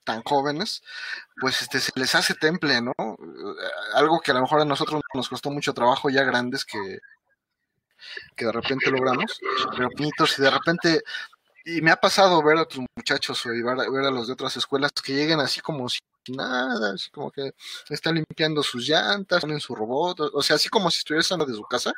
tan 0.05 0.23
jóvenes, 0.23 0.83
pues 1.41 1.63
este 1.63 1.81
se 1.81 1.93
les 1.95 2.15
hace 2.15 2.35
temple, 2.35 2.83
¿no? 2.83 2.93
Algo 3.95 4.21
que 4.21 4.33
a 4.33 4.35
lo 4.35 4.43
mejor 4.43 4.61
a 4.61 4.67
nosotros 4.67 5.01
nos 5.15 5.31
costó 5.31 5.51
mucho 5.51 5.73
trabajo 5.73 6.11
ya 6.11 6.25
grandes 6.25 6.67
que, 6.67 6.99
que 8.37 8.45
de 8.45 8.53
repente 8.53 8.91
logramos, 8.91 9.41
pero 9.75 9.89
y 9.99 10.43
de 10.43 10.51
repente 10.51 11.03
y 11.65 11.81
me 11.81 11.91
ha 11.91 11.97
pasado 11.97 12.43
ver 12.43 12.59
a 12.59 12.67
tus 12.67 12.85
muchachos 12.95 13.47
o 13.47 13.49
ver, 13.49 14.05
a 14.05 14.11
los 14.11 14.27
de 14.27 14.35
otras 14.35 14.55
escuelas 14.59 14.93
que 14.93 15.15
lleguen 15.15 15.41
así 15.41 15.63
como 15.63 15.89
si 15.89 16.01
nada, 16.29 16.93
así 16.93 17.11
como 17.11 17.31
que 17.31 17.55
están 17.89 18.17
limpiando 18.17 18.63
sus 18.63 18.87
llantas, 18.87 19.41
ponen 19.41 19.61
su 19.61 19.75
robot, 19.75 20.21
o 20.35 20.43
sea, 20.43 20.57
así 20.57 20.69
como 20.69 20.91
si 20.91 20.99
estuviesen 20.99 21.39
de 21.39 21.55
su 21.55 21.63
casa, 21.63 21.95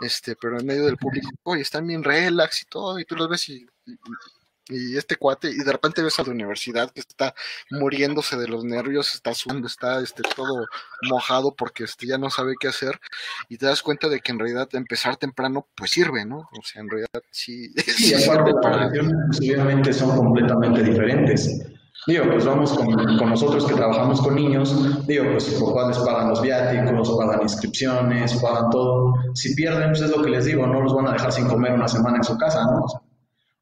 este, 0.00 0.36
pero 0.36 0.60
en 0.60 0.66
medio 0.66 0.86
del 0.86 0.96
público, 0.96 1.56
y 1.56 1.62
están 1.62 1.84
bien 1.84 2.04
relax 2.04 2.62
y 2.62 2.66
todo, 2.66 3.00
y 3.00 3.04
tú 3.04 3.16
los 3.16 3.28
ves 3.28 3.48
y 3.48 3.66
este 4.96 5.16
cuate, 5.16 5.50
y 5.50 5.58
de 5.58 5.72
repente 5.72 6.02
ves 6.02 6.18
a 6.18 6.24
la 6.24 6.30
universidad 6.30 6.90
que 6.90 7.00
está 7.00 7.34
muriéndose 7.70 8.36
de 8.36 8.48
los 8.48 8.64
nervios, 8.64 9.14
está 9.14 9.34
sudando, 9.34 9.66
está 9.66 10.00
este, 10.00 10.22
todo 10.36 10.66
mojado 11.02 11.54
porque 11.54 11.84
este, 11.84 12.06
ya 12.06 12.18
no 12.18 12.30
sabe 12.30 12.54
qué 12.58 12.68
hacer, 12.68 13.00
y 13.48 13.58
te 13.58 13.66
das 13.66 13.82
cuenta 13.82 14.08
de 14.08 14.20
que 14.20 14.32
en 14.32 14.38
realidad 14.38 14.68
empezar 14.72 15.16
temprano 15.16 15.66
pues 15.74 15.90
sirve, 15.90 16.24
¿no? 16.24 16.48
O 16.58 16.62
sea, 16.62 16.82
en 16.82 16.88
realidad 16.88 17.22
sí. 17.30 17.72
Sí, 18.00 18.14
aparte 18.14 18.52
pues, 18.62 19.38
obviamente 19.38 19.92
son 19.92 20.16
completamente 20.16 20.82
diferentes. 20.82 21.60
Digo, 22.06 22.24
pues 22.30 22.46
vamos 22.46 22.72
con, 22.72 23.18
con, 23.18 23.28
nosotros 23.28 23.66
que 23.66 23.74
trabajamos 23.74 24.22
con 24.22 24.34
niños, 24.34 25.06
digo, 25.06 25.24
pues 25.32 25.44
sus 25.44 25.62
papás 25.62 25.88
les 25.88 25.98
pagan 25.98 26.30
los 26.30 26.40
viáticos, 26.40 27.14
pagan 27.18 27.42
inscripciones, 27.42 28.34
pagan 28.40 28.70
todo. 28.70 29.14
Si 29.34 29.54
pierden, 29.54 29.90
pues 29.90 30.00
es 30.00 30.10
lo 30.10 30.22
que 30.22 30.30
les 30.30 30.46
digo, 30.46 30.66
no 30.66 30.80
los 30.80 30.94
van 30.94 31.08
a 31.08 31.12
dejar 31.12 31.30
sin 31.30 31.46
comer 31.46 31.72
una 31.72 31.88
semana 31.88 32.16
en 32.16 32.24
su 32.24 32.38
casa, 32.38 32.64
¿no? 32.64 32.86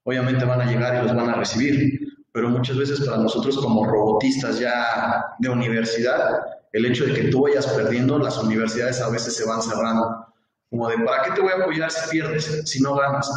Obviamente 0.08 0.46
van 0.46 0.62
a 0.62 0.64
llegar 0.64 0.94
y 0.94 1.06
los 1.06 1.14
van 1.14 1.28
a 1.28 1.34
recibir, 1.34 2.00
pero 2.32 2.48
muchas 2.48 2.78
veces 2.78 3.06
para 3.06 3.18
nosotros 3.18 3.58
como 3.58 3.84
robotistas 3.84 4.58
ya 4.58 5.34
de 5.38 5.50
universidad, 5.50 6.40
el 6.72 6.86
hecho 6.86 7.04
de 7.04 7.12
que 7.12 7.24
tú 7.24 7.42
vayas 7.42 7.66
perdiendo, 7.66 8.18
las 8.18 8.42
universidades 8.42 9.02
a 9.02 9.10
veces 9.10 9.36
se 9.36 9.44
van 9.44 9.60
cerrando. 9.60 10.26
Como 10.70 10.88
de, 10.88 10.96
¿para 11.00 11.24
qué 11.24 11.32
te 11.32 11.42
voy 11.42 11.52
a 11.52 11.62
apoyar 11.62 11.90
si 11.90 12.08
pierdes, 12.08 12.62
si 12.64 12.80
no 12.80 12.94
ganas? 12.94 13.30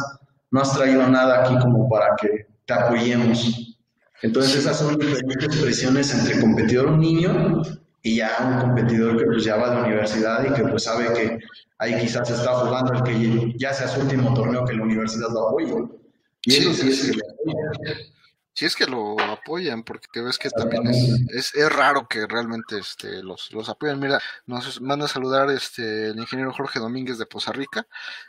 No 0.50 0.62
has 0.62 0.74
traído 0.74 1.06
nada 1.08 1.44
aquí 1.44 1.58
como 1.58 1.90
para 1.90 2.16
que 2.16 2.46
te 2.64 2.72
apoyemos. 2.72 3.76
Entonces 4.22 4.56
esas 4.56 4.78
son 4.78 4.96
diferentes 4.96 5.44
expresiones 5.44 6.14
entre 6.14 6.40
competidor 6.40 6.86
un 6.86 7.00
niño 7.00 7.60
y 8.00 8.16
ya 8.16 8.30
un 8.40 8.60
competidor 8.68 9.18
que 9.18 9.26
pues 9.26 9.44
ya 9.44 9.56
va 9.56 9.74
de 9.74 9.82
universidad 9.82 10.42
y 10.48 10.54
que 10.54 10.62
pues 10.62 10.84
sabe 10.84 11.12
que 11.12 11.38
ahí 11.78 12.00
quizás 12.00 12.30
está 12.30 12.54
jugando 12.54 12.94
el 12.94 13.02
que 13.02 13.58
ya 13.58 13.74
sea 13.74 13.88
su 13.88 14.00
último 14.00 14.32
torneo 14.32 14.64
que 14.64 14.72
la 14.72 14.84
universidad 14.84 15.28
lo 15.30 15.48
apoye. 15.48 16.01
Y 16.44 16.56
eso 16.56 16.74
sí 16.74 16.88
es 16.88 17.10
que 17.12 18.11
si 18.54 18.66
es 18.66 18.76
que 18.76 18.86
lo 18.86 19.18
apoyan, 19.18 19.82
porque 19.82 20.20
ves 20.20 20.38
que 20.38 20.50
también 20.50 20.86
es, 20.86 21.54
es, 21.54 21.72
raro 21.72 22.06
que 22.06 22.26
realmente 22.26 22.78
este, 22.78 23.22
los, 23.22 23.50
los 23.52 23.68
apoyen. 23.70 23.98
Mira, 23.98 24.20
nos 24.44 24.80
manda 24.82 25.06
a 25.06 25.08
saludar 25.08 25.50
este, 25.50 26.08
el 26.08 26.18
ingeniero 26.18 26.52
Jorge 26.52 26.78
Domínguez 26.78 27.16
de 27.16 27.24
Poza 27.24 27.52
Rica, 27.52 27.86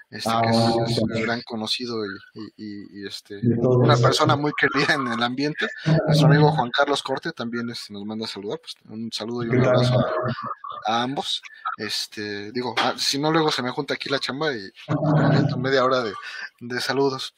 este, 0.10 0.32
que 0.44 0.50
es, 0.92 0.98
un 1.00 1.10
gran 1.10 1.42
conocido 1.42 1.98
y, 2.56 3.06
este, 3.06 3.42
una 3.44 3.98
persona 3.98 4.38
muy 4.38 4.53
querida 4.58 4.94
en 4.94 5.08
el 5.08 5.22
ambiente. 5.22 5.68
Nuestro 6.08 6.27
amigo 6.27 6.51
Juan 6.51 6.72
Carlos 6.72 7.03
Corte 7.03 7.34
también 7.34 7.70
este, 7.70 7.92
nos 7.92 8.06
manda 8.06 8.25
a 8.25 8.30
saludar. 8.30 8.60
Pues, 8.60 8.75
un 8.89 9.12
saludo 9.12 9.44
y 9.44 9.50
un 9.50 9.65
abrazo 9.65 10.00
a, 10.88 11.03
ambos. 11.03 11.42
Este, 11.77 12.53
digo, 12.53 12.75
ah, 12.77 12.94
si 12.98 13.20
no, 13.20 13.30
luego 13.30 13.51
se 13.51 13.62
me 13.62 13.72
junta 13.72 13.96
aquí 13.96 14.08
la 14.08 14.20
chamba 14.20 14.53
y 14.53 14.72
media 15.58 15.84
hora 15.84 16.01
de, 16.01 16.13
de 16.62 16.80
saludos. 16.80 17.36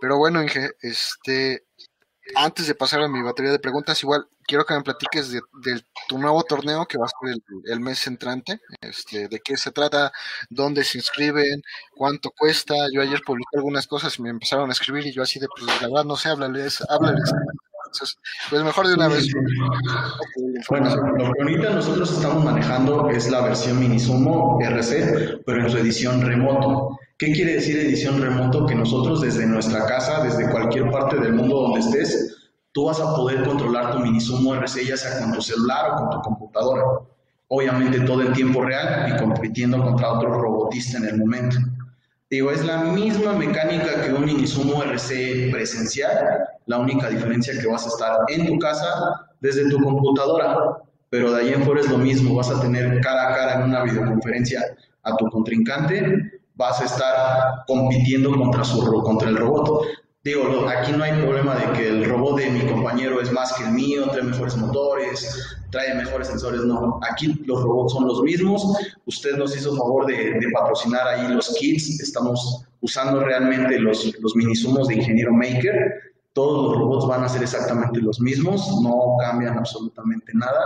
Pero 0.00 0.16
bueno, 0.16 0.40
Inge, 0.42 0.70
este 0.80 1.64
antes 2.36 2.66
de 2.66 2.74
pasar 2.74 3.00
a 3.02 3.08
mi 3.08 3.22
batería 3.22 3.52
de 3.52 3.58
preguntas, 3.58 4.02
igual 4.02 4.26
quiero 4.46 4.64
que 4.64 4.74
me 4.74 4.82
platiques 4.82 5.30
de, 5.30 5.40
tu 6.08 6.18
nuevo 6.18 6.42
torneo 6.42 6.86
que 6.86 6.98
va 6.98 7.06
a 7.06 7.08
ser 7.08 7.36
el, 7.66 7.80
mes 7.80 8.06
entrante, 8.06 8.60
este, 8.80 9.28
de 9.28 9.40
qué 9.40 9.56
se 9.56 9.70
trata, 9.70 10.12
dónde 10.48 10.84
se 10.84 10.98
inscriben, 10.98 11.62
cuánto 11.94 12.30
cuesta. 12.30 12.74
Yo 12.92 13.02
ayer 13.02 13.20
publiqué 13.24 13.56
algunas 13.56 13.86
cosas 13.86 14.18
y 14.18 14.22
me 14.22 14.30
empezaron 14.30 14.68
a 14.70 14.72
escribir 14.72 15.06
y 15.06 15.12
yo 15.12 15.22
así 15.22 15.38
de, 15.38 15.46
pues 15.48 15.66
la 15.66 15.88
verdad 15.88 16.04
no 16.04 16.16
sé, 16.16 16.28
háblales, 16.28 16.82
háblales. 16.88 17.32
Entonces, 17.92 18.18
pues 18.48 18.62
mejor 18.62 18.86
de 18.86 18.94
una 18.94 19.08
vez. 19.08 19.26
Bueno, 20.68 20.96
lo 20.96 21.32
que 21.32 21.42
ahorita 21.42 21.70
nosotros 21.70 22.12
estamos 22.12 22.44
manejando 22.44 23.08
es 23.10 23.28
la 23.30 23.40
versión 23.40 23.80
Minisumo 23.80 24.58
RC, 24.60 25.42
pero 25.44 25.62
en 25.62 25.70
su 25.70 25.78
edición 25.78 26.20
remoto. 26.22 26.98
¿Qué 27.20 27.32
quiere 27.32 27.56
decir 27.56 27.76
edición 27.76 28.22
remoto? 28.22 28.64
Que 28.64 28.74
nosotros 28.74 29.20
desde 29.20 29.44
nuestra 29.44 29.84
casa, 29.84 30.24
desde 30.24 30.50
cualquier 30.50 30.90
parte 30.90 31.18
del 31.18 31.34
mundo 31.34 31.60
donde 31.60 31.80
estés, 31.80 32.50
tú 32.72 32.86
vas 32.86 32.98
a 32.98 33.14
poder 33.14 33.44
controlar 33.44 33.92
tu 33.92 33.98
Minisumo 33.98 34.54
RC 34.54 34.86
ya 34.86 34.96
sea 34.96 35.20
con 35.20 35.34
tu 35.34 35.42
celular 35.42 35.90
o 35.90 35.96
con 35.96 36.08
tu 36.08 36.20
computadora. 36.22 36.82
Obviamente 37.48 38.00
todo 38.00 38.22
en 38.22 38.32
tiempo 38.32 38.62
real 38.62 39.12
y 39.12 39.22
compitiendo 39.22 39.82
contra 39.82 40.14
otro 40.14 40.32
robotista 40.32 40.96
en 40.96 41.08
el 41.08 41.18
momento. 41.18 41.58
Digo, 42.30 42.52
es 42.52 42.64
la 42.64 42.84
misma 42.84 43.34
mecánica 43.34 44.02
que 44.02 44.14
un 44.14 44.24
Minisumo 44.24 44.82
RC 44.82 45.50
presencial, 45.52 46.48
la 46.64 46.78
única 46.78 47.10
diferencia 47.10 47.52
que 47.60 47.68
vas 47.68 47.84
a 47.84 47.88
estar 47.88 48.16
en 48.28 48.46
tu 48.46 48.58
casa 48.58 49.26
desde 49.42 49.68
tu 49.68 49.78
computadora, 49.78 50.56
pero 51.10 51.32
de 51.32 51.42
ahí 51.42 51.52
en 51.52 51.64
fuera 51.64 51.82
es 51.82 51.90
lo 51.90 51.98
mismo, 51.98 52.34
vas 52.34 52.50
a 52.50 52.62
tener 52.62 52.98
cara 53.02 53.28
a 53.28 53.34
cara 53.34 53.54
en 53.56 53.64
una 53.64 53.82
videoconferencia 53.82 54.62
a 55.02 55.16
tu 55.18 55.28
contrincante, 55.28 56.39
vas 56.60 56.78
a 56.82 56.84
estar 56.84 57.64
compitiendo 57.66 58.36
contra, 58.36 58.62
su, 58.62 58.84
contra 59.02 59.30
el 59.30 59.36
robot. 59.38 59.82
Digo, 60.22 60.68
aquí 60.68 60.92
no 60.92 61.02
hay 61.02 61.12
problema 61.22 61.54
de 61.54 61.72
que 61.72 61.88
el 61.88 62.04
robot 62.04 62.36
de 62.36 62.50
mi 62.50 62.60
compañero 62.66 63.22
es 63.22 63.32
más 63.32 63.54
que 63.54 63.64
el 63.64 63.70
mío, 63.70 64.06
trae 64.10 64.22
mejores 64.22 64.54
motores, 64.58 65.56
trae 65.70 65.94
mejores 65.94 66.28
sensores, 66.28 66.60
no. 66.60 67.00
Aquí 67.10 67.32
los 67.46 67.62
robots 67.62 67.94
son 67.94 68.06
los 68.06 68.20
mismos. 68.20 68.76
Usted 69.06 69.38
nos 69.38 69.56
hizo 69.56 69.74
favor 69.74 70.04
de, 70.04 70.38
patrocinar 70.52 71.08
ahí 71.08 71.32
los 71.32 71.48
kits. 71.58 71.98
Estamos 72.00 72.66
usando 72.82 73.20
realmente 73.20 73.78
los, 73.78 74.12
los 74.20 74.36
minisumos 74.36 74.88
de 74.88 74.96
Ingeniero 74.96 75.32
Maker. 75.32 75.94
Todos 76.34 76.62
los 76.66 76.78
robots 76.78 77.08
van 77.08 77.24
a 77.24 77.28
ser 77.30 77.42
exactamente 77.42 78.00
los 78.00 78.20
mismos, 78.20 78.82
no 78.82 79.16
cambian 79.18 79.58
absolutamente 79.58 80.30
nada. 80.34 80.60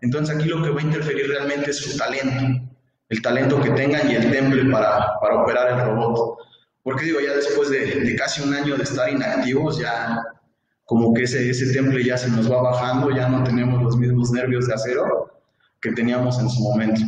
Entonces 0.00 0.34
aquí 0.36 0.48
lo 0.48 0.62
que 0.62 0.70
va 0.70 0.80
a 0.80 0.84
interferir 0.84 1.28
realmente 1.28 1.72
es 1.72 1.78
su 1.78 1.98
talento, 1.98 2.69
el 3.10 3.20
talento 3.20 3.60
que 3.60 3.70
tengan 3.70 4.10
y 4.10 4.14
el 4.14 4.30
temple 4.30 4.70
para, 4.70 5.18
para 5.20 5.42
operar 5.42 5.78
el 5.78 5.84
robot. 5.84 6.38
Porque 6.82 7.04
digo, 7.04 7.20
ya 7.20 7.34
después 7.34 7.68
de, 7.68 8.16
casi 8.16 8.40
un 8.40 8.54
año 8.54 8.76
de 8.76 8.84
estar 8.84 9.10
inactivos, 9.12 9.78
ya 9.78 10.22
como 10.84 11.12
que 11.12 11.24
ese, 11.24 11.50
ese 11.50 11.72
temple 11.72 12.02
ya 12.04 12.16
se 12.16 12.30
nos 12.30 12.50
va 12.50 12.62
bajando, 12.62 13.10
ya 13.10 13.28
no 13.28 13.44
tenemos 13.44 13.82
los 13.82 13.96
mismos 13.96 14.30
nervios 14.30 14.66
de 14.66 14.74
acero 14.74 15.30
que 15.80 15.92
teníamos 15.92 16.38
en 16.38 16.48
su 16.48 16.62
momento. 16.62 17.02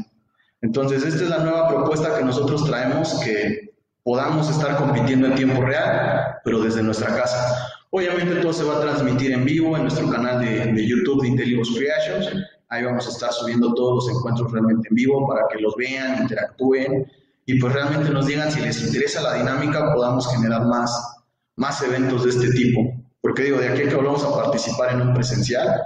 Entonces, 0.61 1.05
esta 1.05 1.25
es 1.25 1.31
la 1.31 1.39
nueva 1.39 1.69
propuesta 1.69 2.17
que 2.17 2.25
nosotros 2.25 2.65
traemos, 2.67 3.21
que 3.25 3.73
podamos 4.03 4.51
estar 4.51 4.77
compitiendo 4.77 5.29
en 5.29 5.35
tiempo 5.35 5.63
real, 5.63 6.37
pero 6.45 6.61
desde 6.61 6.83
nuestra 6.83 7.15
casa. 7.17 7.69
Obviamente 7.91 8.37
todo 8.37 8.53
se 8.53 8.65
va 8.65 8.79
a 8.79 8.81
transmitir 8.81 9.33
en 9.33 9.45
vivo 9.45 9.77
en 9.77 9.83
nuestro 9.83 10.09
canal 10.11 10.41
de, 10.41 10.73
de 10.73 10.87
YouTube 10.87 11.23
de 11.23 11.29
Intelligos 11.29 11.71
Creations. 11.77 12.31
Ahí 12.73 12.83
vamos 12.85 13.07
a 13.07 13.11
estar 13.11 13.31
subiendo 13.35 13.75
todos 13.75 13.97
los 13.97 14.17
encuentros 14.17 14.51
realmente 14.51 14.89
en 14.89 14.95
vivo 14.95 15.29
para 15.29 15.47
que 15.47 15.61
los 15.61 15.77
vean, 15.77 16.23
interactúen 16.23 17.07
y 17.45 17.61
pues 17.61 17.71
realmente 17.71 18.09
nos 18.09 18.25
digan 18.25 18.51
si 18.51 18.63
les 18.63 18.83
interesa 18.83 19.21
la 19.21 19.35
dinámica, 19.35 19.93
podamos 19.93 20.27
generar 20.33 20.65
más, 20.65 21.19
más 21.57 21.83
eventos 21.83 22.25
de 22.25 22.31
este 22.31 22.51
tipo. 22.53 22.81
Porque 23.21 23.43
digo, 23.43 23.59
de 23.59 23.69
aquí 23.69 23.83
a 23.83 23.89
que 23.91 23.95
volvamos 23.95 24.25
a 24.25 24.35
participar 24.35 24.93
en 24.93 25.03
un 25.03 25.13
presencial, 25.13 25.83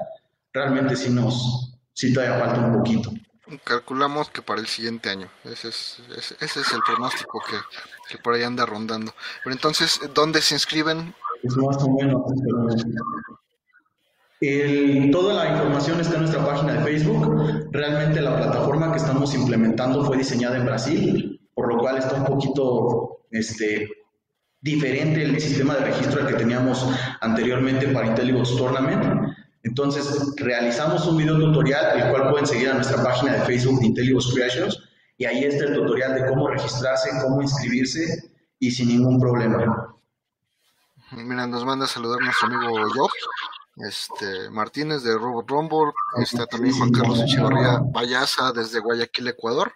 realmente 0.52 0.94
sí 0.94 1.10
nos, 1.10 1.76
sí 1.92 2.14
todavía 2.14 2.38
falta 2.38 2.60
un 2.64 2.78
poquito. 2.78 3.10
Calculamos 3.64 4.30
que 4.30 4.42
para 4.42 4.60
el 4.60 4.68
siguiente 4.68 5.10
año. 5.10 5.28
Ese 5.42 5.70
es, 5.70 6.00
ese, 6.40 6.60
es 6.60 6.72
el 6.72 6.82
pronóstico 6.86 7.42
que, 7.50 7.56
que, 8.08 8.22
por 8.22 8.34
ahí 8.34 8.44
anda 8.44 8.64
rondando. 8.64 9.12
Pero 9.42 9.54
entonces, 9.54 10.00
¿dónde 10.14 10.40
se 10.40 10.54
inscriben? 10.54 11.12
Es 11.42 11.56
más 11.56 11.82
o 11.82 11.90
menos. 11.90 12.22
Toda 15.10 15.44
la 15.44 15.52
información 15.52 16.00
está 16.00 16.14
en 16.14 16.20
nuestra 16.20 16.44
página 16.44 16.74
de 16.74 16.84
Facebook. 16.84 17.68
Realmente 17.72 18.20
la 18.20 18.36
plataforma 18.36 18.92
que 18.92 18.98
estamos 18.98 19.34
implementando 19.34 20.04
fue 20.04 20.18
diseñada 20.18 20.56
en 20.56 20.66
Brasil 20.66 21.36
por 21.56 21.72
lo 21.72 21.78
cual 21.78 21.96
está 21.96 22.16
un 22.16 22.26
poquito 22.26 23.22
este, 23.30 23.88
diferente 24.60 25.22
el 25.22 25.40
sistema 25.40 25.74
de 25.74 25.86
registro 25.86 26.20
al 26.20 26.28
que 26.28 26.34
teníamos 26.34 26.86
anteriormente 27.22 27.88
para 27.88 28.08
IntelliBox 28.08 28.56
Tournament. 28.58 29.34
Entonces, 29.62 30.34
realizamos 30.36 31.06
un 31.06 31.16
video 31.16 31.38
tutorial, 31.38 31.98
el 31.98 32.10
cual 32.10 32.30
pueden 32.30 32.46
seguir 32.46 32.68
a 32.68 32.74
nuestra 32.74 33.02
página 33.02 33.32
de 33.32 33.40
Facebook 33.40 33.80
de 33.80 33.86
IntelliBox 33.86 34.34
Creations, 34.34 34.82
y 35.16 35.24
ahí 35.24 35.44
está 35.44 35.64
el 35.64 35.76
tutorial 35.76 36.14
de 36.14 36.26
cómo 36.26 36.48
registrarse, 36.48 37.08
cómo 37.22 37.40
inscribirse, 37.40 38.30
y 38.58 38.70
sin 38.70 38.88
ningún 38.88 39.18
problema. 39.18 39.94
Mira, 41.12 41.46
nos 41.46 41.64
manda 41.64 41.86
a 41.86 41.88
saludar 41.88 42.20
nuestro 42.20 42.48
amigo 42.48 42.86
Job, 42.94 43.10
este, 43.76 44.50
Martínez 44.50 45.02
de 45.02 45.16
Robot 45.16 45.48
Rumble, 45.48 45.92
está 46.22 46.46
también 46.46 46.76
Juan 46.76 46.90
Carlos 46.90 47.20
Echevarría 47.20 47.80
Bayaza 47.92 48.52
desde 48.52 48.80
Guayaquil, 48.80 49.28
Ecuador, 49.28 49.72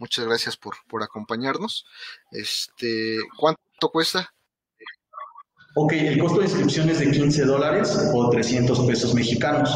Muchas 0.00 0.24
gracias 0.24 0.56
por, 0.56 0.76
por 0.88 1.02
acompañarnos. 1.02 1.84
Este, 2.32 3.18
¿Cuánto 3.36 3.90
cuesta? 3.92 4.32
Ok, 5.76 5.92
el 5.92 6.18
costo 6.18 6.40
de 6.40 6.46
inscripción 6.46 6.88
es 6.88 7.00
de 7.00 7.10
15 7.10 7.44
dólares 7.44 8.10
o 8.14 8.30
300 8.30 8.80
pesos 8.86 9.14
mexicanos. 9.14 9.70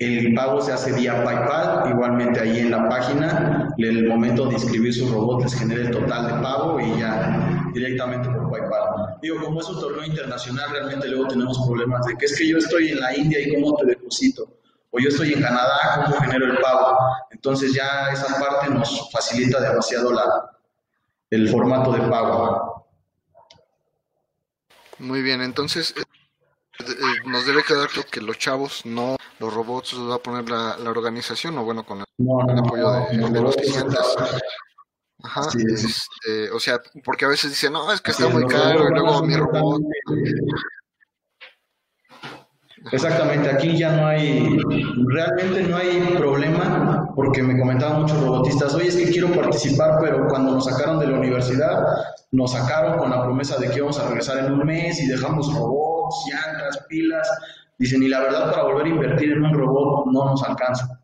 El 0.00 0.34
pago 0.34 0.60
se 0.60 0.72
hace 0.72 0.92
vía 0.92 1.22
PayPal, 1.22 1.90
igualmente 1.90 2.40
ahí 2.40 2.58
en 2.58 2.72
la 2.72 2.88
página, 2.88 3.72
el 3.78 4.08
momento 4.08 4.46
de 4.46 4.54
inscribir 4.54 4.92
su 4.92 5.08
robot 5.08 5.44
les 5.44 5.54
genera 5.54 5.82
el 5.82 5.90
total 5.92 6.26
de 6.26 6.42
pago 6.42 6.80
y 6.80 6.98
ya 6.98 7.57
directamente 7.72 8.28
por 8.28 8.50
PayPal. 8.50 9.18
Digo, 9.22 9.42
como 9.42 9.60
es 9.60 9.68
un 9.68 9.80
torneo 9.80 10.04
internacional, 10.04 10.70
realmente 10.70 11.08
luego 11.08 11.28
tenemos 11.28 11.58
problemas 11.66 12.06
de 12.06 12.16
que 12.16 12.26
es 12.26 12.38
que 12.38 12.48
yo 12.48 12.58
estoy 12.58 12.90
en 12.90 13.00
la 13.00 13.16
India 13.16 13.40
y 13.40 13.54
cómo 13.54 13.76
te 13.76 13.86
deposito 13.86 14.58
o 14.90 14.98
yo 14.98 15.08
estoy 15.08 15.32
en 15.34 15.42
Canadá, 15.42 16.04
¿cómo 16.04 16.20
genero 16.20 16.46
el 16.46 16.58
pago? 16.58 16.96
Entonces 17.30 17.72
ya 17.74 18.10
esa 18.10 18.38
parte 18.40 18.70
nos 18.70 19.10
facilita 19.10 19.60
demasiado 19.60 20.12
la, 20.12 20.24
el 21.30 21.48
formato 21.48 21.92
de 21.92 22.00
pago. 22.08 22.86
Muy 24.98 25.22
bien, 25.22 25.42
entonces 25.42 25.94
eh, 25.96 26.02
eh, 26.80 26.94
nos 27.26 27.46
debe 27.46 27.62
quedar 27.62 27.88
claro 27.88 28.08
que 28.10 28.20
los 28.20 28.38
chavos, 28.38 28.84
no 28.84 29.16
los 29.38 29.52
robots, 29.52 29.92
los 29.92 30.10
va 30.10 30.16
a 30.16 30.22
poner 30.22 30.48
la, 30.48 30.76
organización, 30.90 31.58
o 31.58 31.64
bueno, 31.64 31.84
con 31.84 31.98
el, 31.98 32.04
apoyo 32.58 32.90
de, 33.10 33.40
los 33.40 33.56
clientes. 33.56 34.16
Ajá, 35.22 35.42
este, 35.56 36.50
o 36.52 36.60
sea, 36.60 36.80
porque 37.04 37.24
a 37.24 37.28
veces 37.28 37.50
dicen, 37.50 37.72
no, 37.72 37.92
es 37.92 38.00
que 38.00 38.12
está 38.12 38.28
muy 38.28 38.46
caro, 38.46 38.88
y 38.88 38.92
luego 38.92 39.22
mi 39.22 39.34
robot. 39.34 39.82
Exactamente, 42.92 43.50
aquí 43.50 43.76
ya 43.76 43.96
no 43.96 44.06
hay, 44.06 44.58
realmente 45.06 45.62
no 45.64 45.76
hay 45.76 46.14
problema, 46.16 47.12
porque 47.16 47.42
me 47.42 47.58
comentaban 47.58 48.02
muchos 48.02 48.20
robotistas, 48.22 48.74
oye, 48.74 48.88
es 48.88 48.96
que 48.96 49.10
quiero 49.10 49.32
participar, 49.34 49.98
pero 50.00 50.28
cuando 50.28 50.52
nos 50.52 50.64
sacaron 50.66 51.00
de 51.00 51.08
la 51.08 51.18
universidad, 51.18 51.84
nos 52.30 52.52
sacaron 52.52 52.98
con 52.98 53.10
la 53.10 53.22
promesa 53.24 53.58
de 53.58 53.68
que 53.70 53.78
íbamos 53.78 53.98
a 53.98 54.06
regresar 54.06 54.38
en 54.38 54.52
un 54.52 54.64
mes 54.64 55.00
y 55.00 55.08
dejamos 55.08 55.52
robots, 55.52 56.24
llantas, 56.30 56.78
pilas. 56.88 57.28
Dicen, 57.78 58.02
y 58.02 58.08
la 58.08 58.20
verdad, 58.20 58.50
para 58.50 58.64
volver 58.64 58.86
a 58.86 58.88
invertir 58.88 59.32
en 59.32 59.44
un 59.44 59.54
robot 59.54 60.06
no 60.06 60.24
nos 60.26 60.42
alcanza. 60.42 61.00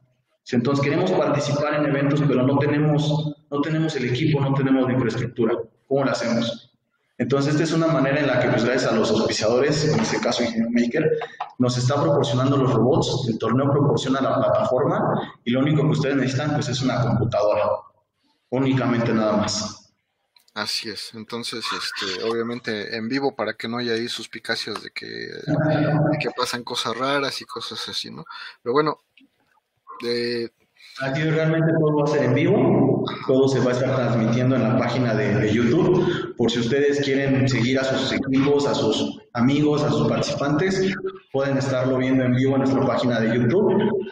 Entonces 0.51 0.85
queremos 0.85 1.11
participar 1.13 1.75
en 1.75 1.87
eventos, 1.87 2.23
pero 2.27 2.43
no 2.43 2.59
tenemos, 2.59 3.34
no 3.55 3.61
tenemos 3.61 3.95
el 3.95 4.07
equipo, 4.07 4.41
no 4.41 4.53
tenemos 4.53 4.87
la 4.87 4.95
infraestructura. 4.95 5.55
¿Cómo 5.87 6.05
lo 6.05 6.11
hacemos? 6.11 6.73
Entonces, 7.17 7.53
esta 7.53 7.63
es 7.63 7.73
una 7.73 7.87
manera 7.87 8.19
en 8.19 8.27
la 8.27 8.41
que, 8.41 8.49
pues, 8.49 8.65
gracias 8.65 8.91
a 8.91 8.97
los 8.97 9.11
auspiciadores, 9.13 9.85
en 9.85 10.01
este 10.01 10.19
caso 10.19 10.43
Ingeniero 10.43 10.71
Maker, 10.73 11.09
nos 11.59 11.79
está 11.79 12.03
proporcionando 12.03 12.57
los 12.57 12.73
robots, 12.73 13.29
el 13.29 13.39
torneo 13.39 13.71
proporciona 13.71 14.21
la 14.21 14.35
plataforma 14.35 15.39
y 15.45 15.53
lo 15.53 15.61
único 15.61 15.83
que 15.83 15.91
ustedes 15.91 16.17
necesitan, 16.17 16.55
pues, 16.55 16.69
es 16.69 16.83
una 16.83 17.01
computadora, 17.01 17.71
únicamente 18.51 19.15
nada 19.15 19.37
más. 19.37 19.93
Así 20.55 20.89
es, 20.89 21.13
entonces, 21.15 21.65
este, 21.65 22.25
obviamente 22.25 22.97
en 22.97 23.09
vivo 23.09 23.35
para 23.37 23.55
que 23.55 23.69
no 23.69 23.79
haya 23.79 23.93
ahí 23.93 24.09
suspicacias 24.09 24.83
de 24.83 24.91
que, 24.91 25.29
que 26.21 26.31
pasan 26.37 26.63
cosas 26.63 26.97
raras 26.97 27.41
y 27.41 27.45
cosas 27.45 27.89
así, 27.89 28.11
¿no? 28.11 28.25
Pero 28.63 28.73
bueno, 28.73 29.01
de 31.01 31.07
Aquí 31.07 31.23
realmente 31.23 31.73
todo 31.79 31.97
va 31.97 32.05
a 32.05 32.07
ser 32.07 32.25
en 32.25 32.35
vivo, 32.35 33.05
todo 33.27 33.49
se 33.49 33.61
va 33.61 33.71
a 33.71 33.73
estar 33.73 33.97
transmitiendo 33.97 34.57
en 34.57 34.63
la 34.63 34.79
página 34.79 35.15
de, 35.15 35.53
YouTube. 35.53 36.35
Por 36.37 36.51
si 36.51 36.61
ustedes 36.61 37.01
quieren 37.01 37.49
seguir 37.49 37.79
a 37.79 37.85
sus 37.85 38.13
equipos, 38.13 38.67
a 38.67 38.75
sus 38.75 39.19
amigos, 39.33 39.83
a 39.83 39.91
sus 39.91 40.09
participantes, 40.09 40.95
pueden 41.33 41.57
estarlo 41.59 41.99
viendo 41.99 42.25
en 42.25 42.35
vivo 42.35 42.55
en 42.55 42.61
nuestra 42.61 42.87
página 42.87 43.21
de 43.21 43.35
YouTube. 43.35 44.07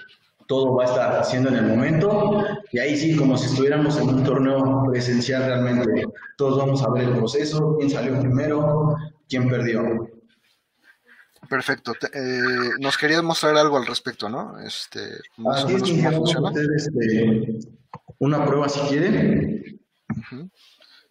Todo 0.48 0.74
va 0.74 0.82
a 0.82 0.86
estar 0.86 1.20
haciendo 1.20 1.50
en 1.50 1.56
el 1.56 1.66
momento 1.66 2.44
y 2.72 2.78
ahí 2.78 2.96
sí, 2.96 3.16
como 3.16 3.38
si 3.38 3.46
estuviéramos 3.46 3.96
en 3.98 4.08
un 4.08 4.24
torneo 4.24 4.84
presencial 4.90 5.44
realmente. 5.44 6.04
Todos 6.36 6.58
vamos 6.58 6.82
a 6.82 6.90
ver 6.90 7.04
el 7.04 7.16
proceso, 7.16 7.76
quién 7.78 7.90
salió 7.90 8.18
primero, 8.18 8.96
quién 9.28 9.48
perdió. 9.48 10.11
Perfecto. 11.48 11.92
Eh, 12.12 12.70
nos 12.78 12.96
querías 12.96 13.22
mostrar 13.22 13.56
algo 13.56 13.76
al 13.76 13.86
respecto, 13.86 14.28
¿no? 14.28 14.58
Este, 14.60 15.18
más 15.36 15.64
o 15.64 15.68
menos 15.68 15.90
cómo 15.90 16.12
funciona. 16.12 16.52
Este, 16.76 17.58
una 18.18 18.44
prueba 18.44 18.68
si 18.68 18.80
quieren. 18.88 19.80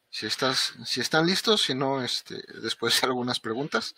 Si 0.09 0.25
estás, 0.25 0.73
si 0.85 0.99
están 0.99 1.25
listos, 1.25 1.61
si 1.61 1.73
no, 1.73 2.03
este, 2.03 2.41
después 2.61 3.03
algunas 3.03 3.39
preguntas. 3.39 3.95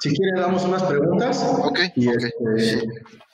Si 0.00 0.16
quieren, 0.16 0.36
damos 0.36 0.64
unas 0.64 0.82
preguntas. 0.84 1.42
Ok, 1.62 1.78
y, 1.94 2.08
okay. 2.08 2.30
Este, 2.56 2.88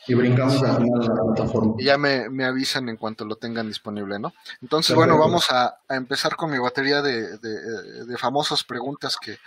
y 0.09 0.15
brincamos 0.15 0.61
al 0.63 0.79
final 0.83 1.01
de 1.01 1.09
la 1.09 1.23
plataforma. 1.23 1.75
Y 1.79 1.85
ya 1.85 1.97
me, 1.97 2.29
me, 2.29 2.45
avisan 2.45 2.89
en 2.89 2.97
cuanto 2.97 3.25
lo 3.25 3.37
tengan 3.37 3.69
disponible, 3.69 4.19
¿no? 4.19 4.33
Entonces, 4.61 4.97
bueno, 4.97 5.17
vamos 5.17 5.51
a, 5.51 5.79
a, 5.89 5.97
empezar 5.97 6.35
con 6.35 6.51
mi 6.51 6.59
batería 6.59 7.03
de, 7.03 7.39
de, 7.39 8.05
de 8.05 8.19
famosas 8.19 8.65
preguntas 8.65 9.17
que, 9.17 9.39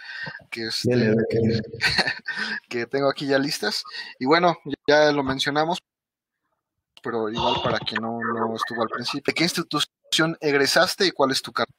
que, 0.49 0.67
este, 0.67 0.89
dele, 0.89 1.15
dele. 1.29 1.61
que 2.69 2.85
tengo 2.85 3.09
aquí 3.09 3.27
ya 3.27 3.37
listas. 3.37 3.83
Y 4.17 4.25
bueno, 4.25 4.57
ya 4.87 5.11
lo 5.11 5.23
mencionamos, 5.23 5.79
pero 7.03 7.29
igual 7.29 7.61
para 7.63 7.79
quien 7.79 8.01
no, 8.01 8.19
no 8.19 8.55
estuvo 8.55 8.81
al 8.81 8.89
principio. 8.89 9.23
¿De 9.27 9.33
qué 9.33 9.43
institución 9.43 10.37
egresaste 10.39 11.05
y 11.05 11.11
cuál 11.11 11.31
es 11.31 11.41
tu 11.41 11.51
carrera? 11.51 11.78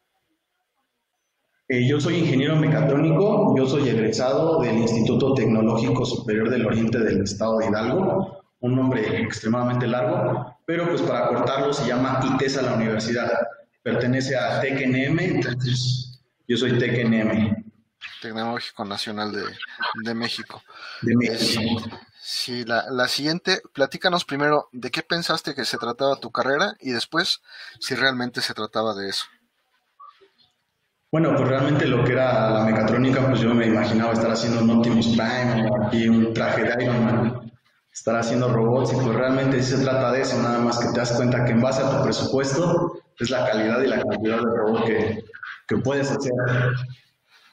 Eh, 1.73 1.87
yo 1.87 2.01
soy 2.01 2.17
ingeniero 2.17 2.57
mecatrónico, 2.57 3.55
yo 3.57 3.65
soy 3.65 3.89
egresado 3.89 4.61
del 4.61 4.79
Instituto 4.79 5.35
Tecnológico 5.35 6.05
Superior 6.05 6.51
del 6.51 6.67
Oriente 6.67 6.99
del 6.99 7.23
Estado 7.23 7.59
de 7.59 7.69
Hidalgo, 7.69 8.43
un 8.59 8.75
nombre 8.75 9.23
extremadamente 9.23 9.87
largo, 9.87 10.59
pero 10.67 10.89
pues 10.89 11.01
para 11.03 11.29
cortarlo 11.29 11.73
se 11.73 11.87
llama 11.87 12.19
ITESA 12.25 12.63
la 12.63 12.75
universidad, 12.75 13.31
pertenece 13.85 14.37
a 14.37 14.61
TECNM, 14.61 15.21
entonces 15.21 16.21
yo 16.49 16.57
soy 16.57 16.77
TECNM. 16.77 17.65
Tecnológico 18.21 18.85
Nacional 18.85 19.31
de, 19.31 19.45
de 20.03 20.15
México. 20.15 20.61
De 21.03 21.15
México. 21.15 21.89
Sí, 22.21 22.65
la, 22.65 22.87
la, 22.91 23.07
siguiente, 23.07 23.63
platícanos 23.73 24.25
primero 24.25 24.69
de 24.73 24.91
qué 24.91 25.05
pensaste 25.05 25.55
que 25.55 25.65
se 25.65 25.79
trataba 25.79 26.19
tu 26.19 26.33
carrera 26.33 26.75
y 26.81 26.91
después 26.91 27.43
si 27.79 27.95
realmente 27.95 28.41
se 28.41 28.55
trataba 28.55 28.93
de 28.97 29.11
eso. 29.11 29.27
Bueno, 31.13 31.35
pues 31.35 31.49
realmente 31.49 31.87
lo 31.87 32.05
que 32.05 32.13
era 32.13 32.51
la 32.51 32.65
mecatrónica, 32.65 33.27
pues 33.27 33.41
yo 33.41 33.53
me 33.53 33.67
imaginaba 33.67 34.13
estar 34.13 34.31
haciendo 34.31 34.63
un 34.63 34.71
Optimus 34.71 35.09
Prime 35.09 35.69
aquí 35.85 36.09
un 36.09 36.33
traje 36.33 36.63
de 36.63 36.85
Iron 36.85 37.05
Man, 37.05 37.53
estar 37.93 38.15
haciendo 38.15 38.49
robots 38.53 38.93
y 38.93 38.95
pues 38.97 39.17
realmente 39.17 39.61
sí 39.61 39.77
se 39.77 39.83
trata 39.83 40.13
de 40.13 40.21
eso, 40.21 40.41
nada 40.41 40.61
más 40.61 40.79
que 40.79 40.93
te 40.93 41.01
das 41.01 41.13
cuenta 41.13 41.45
que 41.45 41.51
en 41.51 41.61
base 41.61 41.83
a 41.83 41.91
tu 41.91 42.05
presupuesto 42.05 42.93
es 43.19 43.29
la 43.29 43.45
calidad 43.45 43.83
y 43.83 43.89
la 43.89 44.01
cantidad 44.01 44.37
de 44.37 44.57
robot 44.57 44.85
que, 44.85 45.25
que 45.67 45.77
puedes 45.79 46.13
hacer. 46.13 46.33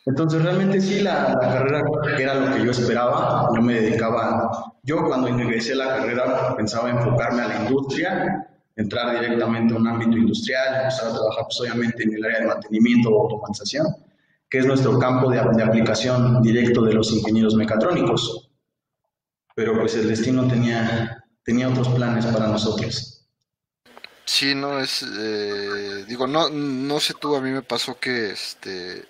Entonces 0.06 0.44
realmente 0.44 0.80
sí, 0.80 1.02
la, 1.02 1.36
la, 1.42 1.50
carrera 1.50 1.82
era 2.20 2.36
lo 2.36 2.56
que 2.56 2.64
yo 2.64 2.70
esperaba, 2.70 3.50
yo 3.56 3.62
me 3.64 3.74
dedicaba, 3.74 4.72
yo 4.84 5.04
cuando 5.04 5.30
ingresé 5.30 5.74
a 5.74 5.78
la 5.78 5.88
carrera 5.98 6.56
pensaba 6.56 6.92
enfocarme 6.92 7.42
a 7.42 7.48
la 7.48 7.56
industria, 7.64 8.47
entrar 8.78 9.20
directamente 9.20 9.74
a 9.74 9.78
un 9.78 9.88
ámbito 9.88 10.16
industrial, 10.16 10.76
empezar 10.76 11.08
a 11.08 11.14
trabajar 11.14 11.44
pues, 11.46 11.60
obviamente 11.62 12.04
en 12.04 12.14
el 12.14 12.24
área 12.24 12.40
de 12.42 12.46
mantenimiento 12.46 13.10
o 13.10 13.24
automatización, 13.24 13.88
que 14.50 14.60
es 14.60 14.66
nuestro 14.66 14.98
campo 15.00 15.30
de, 15.30 15.40
aplicación 15.40 16.42
directo 16.42 16.84
de 16.84 16.94
los 16.94 17.12
ingenieros 17.12 17.56
mecatrónicos. 17.56 18.50
Pero 19.56 19.78
pues 19.80 19.96
el 19.96 20.08
destino 20.08 20.48
tenía, 20.48 21.26
tenía 21.44 21.68
otros 21.68 21.90
planes 21.90 22.26
para 22.28 22.48
nosotros. 22.48 23.26
Sí, 24.24 24.54
no 24.54 24.80
es, 24.80 25.04
eh, 25.04 26.06
digo, 26.08 26.28
no, 26.28 26.50
no 26.50 27.00
sé 27.00 27.16
tú, 27.20 27.36
a 27.36 27.42
mí 27.42 27.50
me 27.50 27.64
pasó 27.64 27.98
que 28.00 28.32
este, 28.32 29.06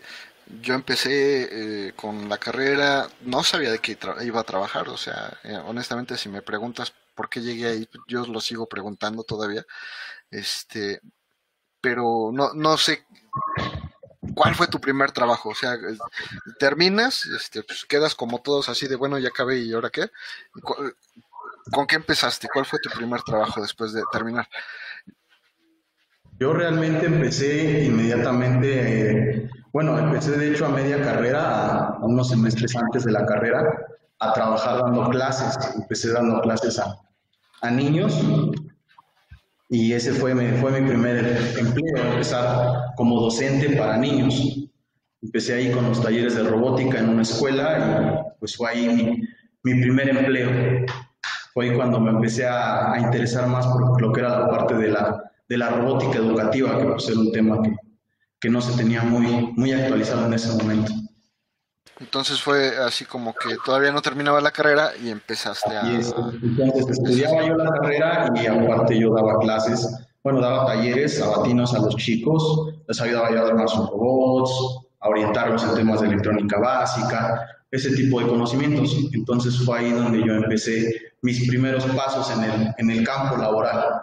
yo 0.62 0.76
empecé 0.76 1.88
eh, 1.88 1.94
con 1.96 2.30
la 2.30 2.38
carrera, 2.38 3.10
no 3.26 3.44
sabía 3.44 3.72
de 3.72 3.80
qué 3.80 3.98
iba 4.22 4.40
a 4.40 4.46
trabajar, 4.46 4.88
o 4.88 4.96
sea, 4.96 5.38
eh, 5.44 5.58
honestamente 5.66 6.18
si 6.18 6.30
me 6.30 6.42
preguntas 6.42 6.94
por 7.18 7.30
qué 7.30 7.42
llegué 7.42 7.68
ahí, 7.68 7.90
yo 8.08 8.26
lo 8.28 8.40
sigo 8.40 8.70
preguntando 8.70 9.24
todavía, 9.24 9.66
este, 10.30 11.02
pero 11.82 12.30
no, 12.32 12.54
no 12.54 12.78
sé 12.78 13.06
cuál 14.36 14.54
fue 14.54 14.68
tu 14.68 14.80
primer 14.80 15.12
trabajo, 15.12 15.50
o 15.50 15.56
sea, 15.56 15.76
terminas, 16.60 17.26
este, 17.26 17.64
pues 17.64 17.86
quedas 17.86 18.14
como 18.14 18.40
todos 18.40 18.70
así 18.70 18.88
de, 18.88 18.96
bueno, 18.96 19.18
ya 19.18 19.30
acabé 19.30 19.58
y 19.58 19.74
ahora 19.74 19.90
qué, 19.90 20.12
¿con 21.72 21.88
qué 21.88 21.96
empezaste? 21.96 22.48
¿Cuál 22.54 22.68
fue 22.68 22.80
tu 22.80 22.92
primer 22.92 23.24
trabajo 23.24 23.62
después 23.62 23.94
de 23.94 24.04
terminar? 24.12 24.48
Yo 26.40 26.54
realmente 26.54 27.08
empecé 27.08 27.86
inmediatamente, 27.86 29.50
bueno, 29.74 29.98
empecé 29.98 30.38
de 30.38 30.52
hecho 30.52 30.68
a 30.68 30.70
media 30.70 31.02
carrera, 31.02 31.88
a 31.88 32.06
unos 32.06 32.30
semestres 32.30 32.76
antes 32.76 33.06
de 33.06 33.12
la 33.12 33.26
carrera, 33.26 33.64
a 34.20 34.34
trabajar 34.34 34.84
dando 34.84 35.10
clases. 35.10 35.58
Empecé 35.76 36.12
dando 36.12 36.42
clases 36.42 36.78
a, 36.80 36.96
a 37.62 37.72
niños 37.72 38.14
y 39.70 39.94
ese 39.94 40.14
fue, 40.14 40.34
fue 40.62 40.80
mi 40.80 40.88
primer 40.88 41.38
empleo, 41.60 42.12
empezar 42.12 42.94
como 42.96 43.20
docente 43.20 43.76
para 43.76 43.98
niños. 43.98 44.70
Empecé 45.22 45.56
ahí 45.56 45.72
con 45.72 45.86
los 45.90 46.02
talleres 46.02 46.36
de 46.36 46.44
robótica 46.44 47.00
en 47.00 47.10
una 47.10 47.24
escuela 47.24 48.24
y 48.32 48.40
pues 48.40 48.56
fue 48.56 48.70
ahí 48.70 48.88
mi, 48.88 49.22
mi 49.64 49.82
primer 49.82 50.10
empleo. 50.10 50.86
Fue 51.54 51.66
ahí 51.66 51.76
cuando 51.76 52.00
me 52.00 52.12
empecé 52.12 52.46
a, 52.46 52.94
a, 52.94 53.00
interesar 53.00 53.48
más 53.48 53.68
por 53.68 54.02
lo 54.02 54.14
que 54.14 54.22
era 54.22 54.40
la 54.40 54.50
parte 54.50 54.76
de 54.76 54.90
la, 54.90 55.32
de 55.50 55.58
la 55.58 55.70
robótica 55.70 56.20
educativa, 56.20 56.78
que 56.78 56.86
pues 56.86 57.10
era 57.10 57.20
un 57.20 57.32
tema 57.34 57.62
que, 57.62 57.76
que 58.40 58.50
no 58.50 58.62
se 58.62 58.78
tenía 58.78 59.04
muy, 59.04 59.52
muy 59.58 59.74
actualizado 59.74 60.28
en 60.28 60.34
ese 60.34 60.56
momento. 60.56 60.94
Entonces 62.00 62.42
fue 62.42 62.78
así 62.78 63.06
como 63.06 63.34
que 63.34 63.56
todavía 63.66 63.92
no 63.92 64.02
terminaba 64.02 64.42
la 64.42 64.52
carrera 64.52 64.92
y 65.02 65.10
empezaste 65.10 65.76
a... 65.76 65.82
Entonces 65.82 66.90
estudiaba 66.90 67.46
yo 67.46 67.56
la 67.56 67.72
carrera 67.72 68.32
y 68.36 68.46
aparte 68.46 69.00
yo 69.00 69.14
daba 69.14 69.40
clases, 69.40 69.88
bueno, 70.24 70.42
daba 70.42 70.66
talleres 70.66 71.18
sabatinos 71.18 71.74
a 71.74 71.80
los 71.80 71.96
chicos, 71.96 72.74
les 72.88 73.02
ayudaba 73.02 73.32
yo 73.32 73.46
a 73.46 73.48
armar 73.48 73.70
sus 73.70 73.90
robots, 73.90 74.88
a 75.00 75.10
orientarlos 75.10 75.64
en 75.64 75.76
temas 75.76 76.02
de 76.02 76.08
electrónica 76.08 76.60
básica, 76.60 77.48
ese 77.72 77.92
tipo 77.96 78.20
de 78.20 78.28
conocimientos. 78.28 78.96
Entonces 79.14 79.58
fue 79.66 79.80
ahí 79.80 79.92
donde 79.92 80.26
yo 80.26 80.34
empecé 80.34 80.92
mis 81.22 81.48
primeros 81.48 81.86
pasos 81.86 82.32
en 82.32 82.44
el, 82.44 82.74
en 82.78 82.90
el 82.90 83.06
campo 83.06 83.38
laboral. 83.38 84.02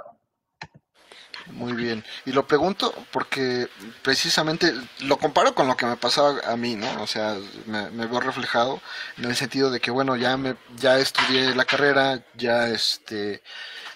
Muy 1.52 1.74
bien. 1.74 2.04
Y 2.24 2.32
lo 2.32 2.46
pregunto 2.46 2.94
porque 3.12 3.68
precisamente 4.02 4.72
lo 5.00 5.18
comparo 5.18 5.54
con 5.54 5.68
lo 5.68 5.76
que 5.76 5.86
me 5.86 5.96
pasaba 5.96 6.40
a 6.46 6.56
mí, 6.56 6.74
¿no? 6.74 7.02
O 7.02 7.06
sea, 7.06 7.36
me, 7.66 7.90
me, 7.90 8.06
veo 8.06 8.20
reflejado 8.20 8.80
en 9.18 9.26
el 9.26 9.36
sentido 9.36 9.70
de 9.70 9.80
que, 9.80 9.90
bueno, 9.90 10.16
ya 10.16 10.36
me, 10.36 10.56
ya 10.76 10.98
estudié 10.98 11.54
la 11.54 11.66
carrera, 11.66 12.24
ya 12.34 12.68
este, 12.68 13.42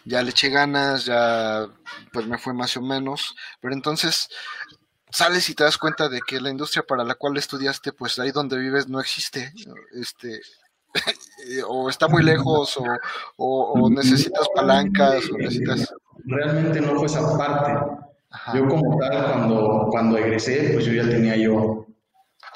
ya 0.04 0.22
le 0.22 0.30
eché 0.30 0.50
ganas, 0.50 1.06
ya 1.06 1.66
pues 2.12 2.26
me 2.26 2.38
fue 2.38 2.52
más 2.54 2.76
o 2.76 2.82
menos, 2.82 3.34
pero 3.61 3.74
entonces 3.74 4.28
sales 5.11 5.48
y 5.48 5.54
te 5.54 5.64
das 5.64 5.78
cuenta 5.78 6.08
de 6.08 6.20
que 6.20 6.40
la 6.40 6.50
industria 6.50 6.82
para 6.82 7.04
la 7.04 7.14
cual 7.14 7.37
estudiaste, 7.37 7.92
pues 7.92 8.18
ahí 8.18 8.30
donde 8.30 8.58
vives 8.58 8.88
no 8.88 9.00
existe, 9.00 9.52
este, 9.94 10.40
o 11.66 11.88
está 11.88 12.08
muy 12.08 12.22
lejos, 12.22 12.76
o, 12.76 12.84
o, 13.37 13.72
o 13.72 13.90
necesitas 13.90 14.48
palancas, 14.54 15.24
o 15.30 15.38
necesitas 15.38 15.94
realmente 16.28 16.80
no 16.80 16.96
fue 16.96 17.06
esa 17.06 17.36
parte. 17.36 17.72
Yo 18.54 18.68
como 18.68 18.98
tal, 18.98 19.32
cuando, 19.32 19.88
cuando 19.90 20.18
egresé, 20.18 20.70
pues 20.74 20.84
yo 20.84 20.92
ya 20.92 21.08
tenía 21.08 21.36
yo 21.36 21.86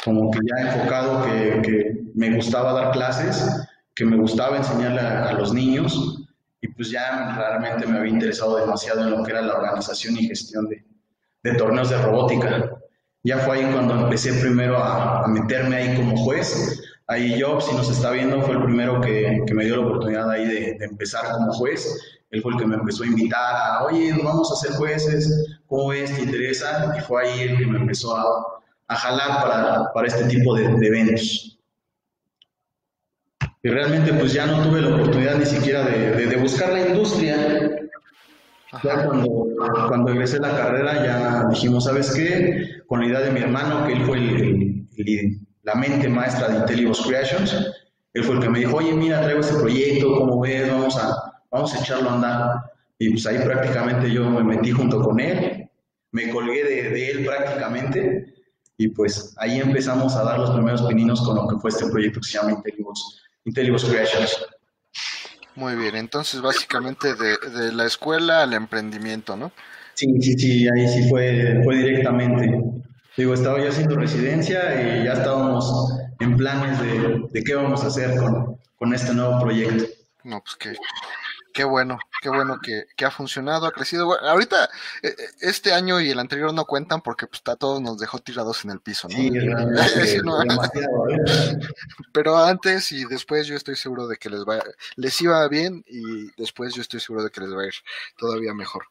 como 0.04 0.30
que 0.30 0.38
ya 0.44 0.68
enfocado 0.68 1.24
que, 1.24 1.62
que 1.62 2.02
me 2.14 2.34
gustaba 2.34 2.72
dar 2.72 2.92
clases, 2.92 3.66
que 3.94 4.04
me 4.04 4.16
gustaba 4.16 4.56
enseñarle 4.56 5.00
a, 5.00 5.28
a, 5.28 5.32
los 5.32 5.52
niños 5.52 6.24
y 6.60 6.68
pues 6.68 6.90
ya 6.90 7.34
realmente 7.36 7.86
me 7.86 7.98
había 7.98 8.12
interesado 8.12 8.56
demasiado 8.56 9.02
en 9.02 9.10
lo 9.10 9.22
que 9.22 9.30
era 9.30 9.42
la 9.42 9.54
organización 9.54 10.16
y 10.16 10.26
gestión 10.26 10.68
de, 10.68 10.84
de 11.42 11.54
torneos 11.54 11.90
de 11.90 11.98
robótica. 11.98 12.78
Ya 13.24 13.38
fue 13.38 13.58
ahí 13.58 13.72
cuando 13.72 13.94
empecé 13.94 14.32
primero 14.40 14.78
a, 14.78 15.26
meterme 15.28 15.76
ahí 15.76 15.96
como 15.96 16.16
juez. 16.16 16.80
Ahí 17.06 17.40
Job, 17.40 17.60
si 17.60 17.74
nos 17.74 17.90
está 17.90 18.10
viendo, 18.10 18.40
fue 18.42 18.54
el 18.54 18.64
primero 18.64 19.00
que, 19.00 19.44
me 19.52 19.64
dio 19.64 19.76
la 19.76 19.86
oportunidad 19.86 20.30
ahí 20.30 20.46
de, 20.46 20.76
empezar 20.80 21.32
como 21.32 21.52
juez. 21.52 22.11
Él 22.32 22.40
fue 22.40 22.54
el 22.54 22.58
que 22.58 22.66
me 22.66 22.76
empezó 22.76 23.04
a 23.04 23.06
invitar 23.06 23.54
a, 23.56 23.84
oye, 23.84 24.10
vamos 24.24 24.50
a 24.50 24.56
ser 24.56 24.72
jueces, 24.76 25.60
¿cómo 25.66 25.92
es? 25.92 26.14
¿Te 26.16 26.22
interesa? 26.22 26.94
Y 26.96 27.00
fue 27.02 27.22
ahí 27.22 27.40
el 27.42 27.58
que 27.58 27.66
me 27.66 27.78
empezó 27.78 28.16
a, 28.16 28.58
jalar 28.88 29.42
para, 29.42 29.92
para, 29.92 30.06
este 30.06 30.24
tipo 30.24 30.54
de, 30.54 30.64
eventos. 30.64 31.58
Y 33.62 33.68
realmente 33.68 34.12
pues 34.14 34.32
ya 34.32 34.46
no 34.46 34.62
tuve 34.62 34.80
la 34.80 34.96
oportunidad 34.96 35.36
ni 35.36 35.46
siquiera 35.46 35.82
de, 35.82 36.26
de 36.26 36.36
buscar 36.36 36.72
la 36.72 36.88
industria. 36.88 37.70
Ya 38.82 39.06
cuando, 39.06 39.46
cuando 39.88 40.12
egresé 40.12 40.40
la 40.40 40.56
carrera 40.56 41.04
ya 41.04 41.48
dijimos, 41.48 41.84
¿sabes 41.84 42.12
qué? 42.12 42.82
Con 42.86 43.00
la 43.00 43.06
idea 43.06 43.20
de 43.20 43.30
mi 43.30 43.40
hermano, 43.40 43.86
que 43.86 43.92
él 43.92 44.04
fue 44.04 44.18
la 45.62 45.74
mente 45.74 46.08
maestra 46.08 46.48
de 46.48 46.58
Intelligence 46.58 47.02
Creations, 47.06 47.54
él 48.14 48.24
fue 48.24 48.36
el 48.36 48.40
que 48.40 48.48
me 48.48 48.58
dijo, 48.60 48.76
oye, 48.76 48.92
mira, 48.94 49.22
traigo 49.22 49.40
este 49.40 49.58
proyecto, 49.58 50.14
¿cómo 50.16 50.40
ves? 50.40 50.70
Vamos 50.70 50.96
a, 50.96 51.31
vamos 51.52 51.74
a 51.74 51.80
echarlo 51.80 52.10
a 52.10 52.14
andar. 52.14 52.72
Y 52.98 53.10
pues 53.10 53.26
ahí 53.26 53.38
prácticamente 53.44 54.10
yo 54.10 54.28
me 54.28 54.42
metí 54.42 54.70
junto 54.70 55.00
con 55.02 55.20
él, 55.20 55.68
me 56.12 56.30
colgué 56.30 56.64
de, 56.64 56.90
de 56.90 57.10
él 57.10 57.24
prácticamente, 57.24 58.32
y 58.76 58.88
pues 58.88 59.34
ahí 59.38 59.60
empezamos 59.60 60.14
a 60.16 60.24
dar 60.24 60.38
los 60.38 60.50
primeros 60.50 60.82
pininos 60.82 61.20
con 61.22 61.36
lo 61.36 61.48
que 61.48 61.56
fue 61.56 61.70
este 61.70 61.86
proyecto 61.86 62.20
que 62.20 62.26
se 62.26 62.38
llama 62.38 62.62
Intelligence 63.44 63.88
Creations. 63.88 64.46
Muy 65.54 65.74
bien, 65.76 65.96
entonces 65.96 66.40
básicamente 66.40 67.14
de, 67.14 67.36
de, 67.50 67.72
la 67.72 67.86
escuela 67.86 68.42
al 68.42 68.54
emprendimiento, 68.54 69.36
¿no? 69.36 69.52
Sí, 69.94 70.06
sí, 70.20 70.32
sí, 70.38 70.68
ahí 70.74 70.88
sí 70.88 71.08
fue, 71.08 71.60
fue 71.64 71.76
directamente. 71.76 72.58
Digo, 73.16 73.34
estaba 73.34 73.60
yo 73.60 73.68
haciendo 73.68 73.96
residencia 73.96 74.60
y 74.80 75.04
ya 75.04 75.12
estábamos 75.12 75.92
en 76.20 76.36
planes 76.36 76.80
de, 76.80 77.20
de 77.30 77.44
qué 77.44 77.54
vamos 77.54 77.84
a 77.84 77.88
hacer 77.88 78.16
con, 78.16 78.56
con 78.78 78.94
este 78.94 79.12
nuevo 79.12 79.38
proyecto. 79.40 79.84
No, 80.24 80.40
pues 80.40 80.56
que 80.56 80.72
Qué 81.52 81.64
bueno, 81.64 81.98
qué 82.22 82.28
bueno 82.28 82.58
que, 82.60 82.86
que 82.96 83.04
ha 83.04 83.10
funcionado, 83.10 83.66
ha 83.66 83.72
crecido. 83.72 84.18
ahorita, 84.20 84.70
e, 85.02 85.08
e, 85.08 85.14
este 85.40 85.72
año 85.72 86.00
y 86.00 86.10
el 86.10 86.18
anterior 86.18 86.52
no 86.54 86.64
cuentan 86.64 87.02
porque 87.02 87.26
pues, 87.26 87.42
a 87.46 87.56
todos 87.56 87.80
nos 87.80 87.98
dejó 87.98 88.18
tirados 88.20 88.64
en 88.64 88.70
el 88.70 88.80
piso, 88.80 89.08
¿no? 89.08 89.16
Sí, 89.16 89.30
¿eh? 89.36 90.20
Pero 92.12 92.38
antes 92.38 92.92
y 92.92 93.04
después 93.04 93.46
yo 93.46 93.56
estoy 93.56 93.76
seguro 93.76 94.06
de 94.06 94.16
que 94.16 94.30
les 94.30 94.40
va, 94.40 94.62
les 94.96 95.20
iba 95.20 95.46
bien 95.48 95.84
y 95.86 96.30
después 96.36 96.74
yo 96.74 96.82
estoy 96.82 97.00
seguro 97.00 97.24
de 97.24 97.30
que 97.30 97.40
les 97.40 97.54
va 97.54 97.62
a 97.62 97.66
ir 97.66 97.74
todavía 98.16 98.54
mejor. 98.54 98.84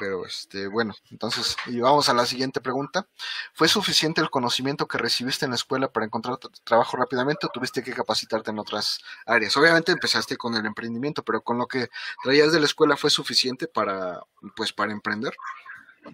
Pero 0.00 0.24
este, 0.24 0.66
bueno, 0.66 0.94
entonces, 1.10 1.56
y 1.66 1.78
vamos 1.78 2.08
a 2.08 2.14
la 2.14 2.24
siguiente 2.24 2.62
pregunta. 2.62 3.06
¿Fue 3.52 3.68
suficiente 3.68 4.22
el 4.22 4.30
conocimiento 4.30 4.88
que 4.88 4.96
recibiste 4.96 5.44
en 5.44 5.50
la 5.50 5.56
escuela 5.56 5.92
para 5.92 6.06
encontrar 6.06 6.38
trabajo 6.64 6.96
rápidamente 6.96 7.46
o 7.46 7.50
tuviste 7.50 7.82
que 7.82 7.92
capacitarte 7.92 8.50
en 8.50 8.58
otras 8.58 9.00
áreas? 9.26 9.54
Obviamente 9.58 9.92
empezaste 9.92 10.38
con 10.38 10.54
el 10.54 10.64
emprendimiento, 10.64 11.22
pero 11.22 11.42
con 11.42 11.58
lo 11.58 11.66
que 11.66 11.88
traías 12.24 12.50
de 12.50 12.60
la 12.60 12.64
escuela 12.64 12.96
fue 12.96 13.10
suficiente 13.10 13.66
para, 13.66 14.20
pues, 14.56 14.72
para 14.72 14.90
emprender. 14.90 15.34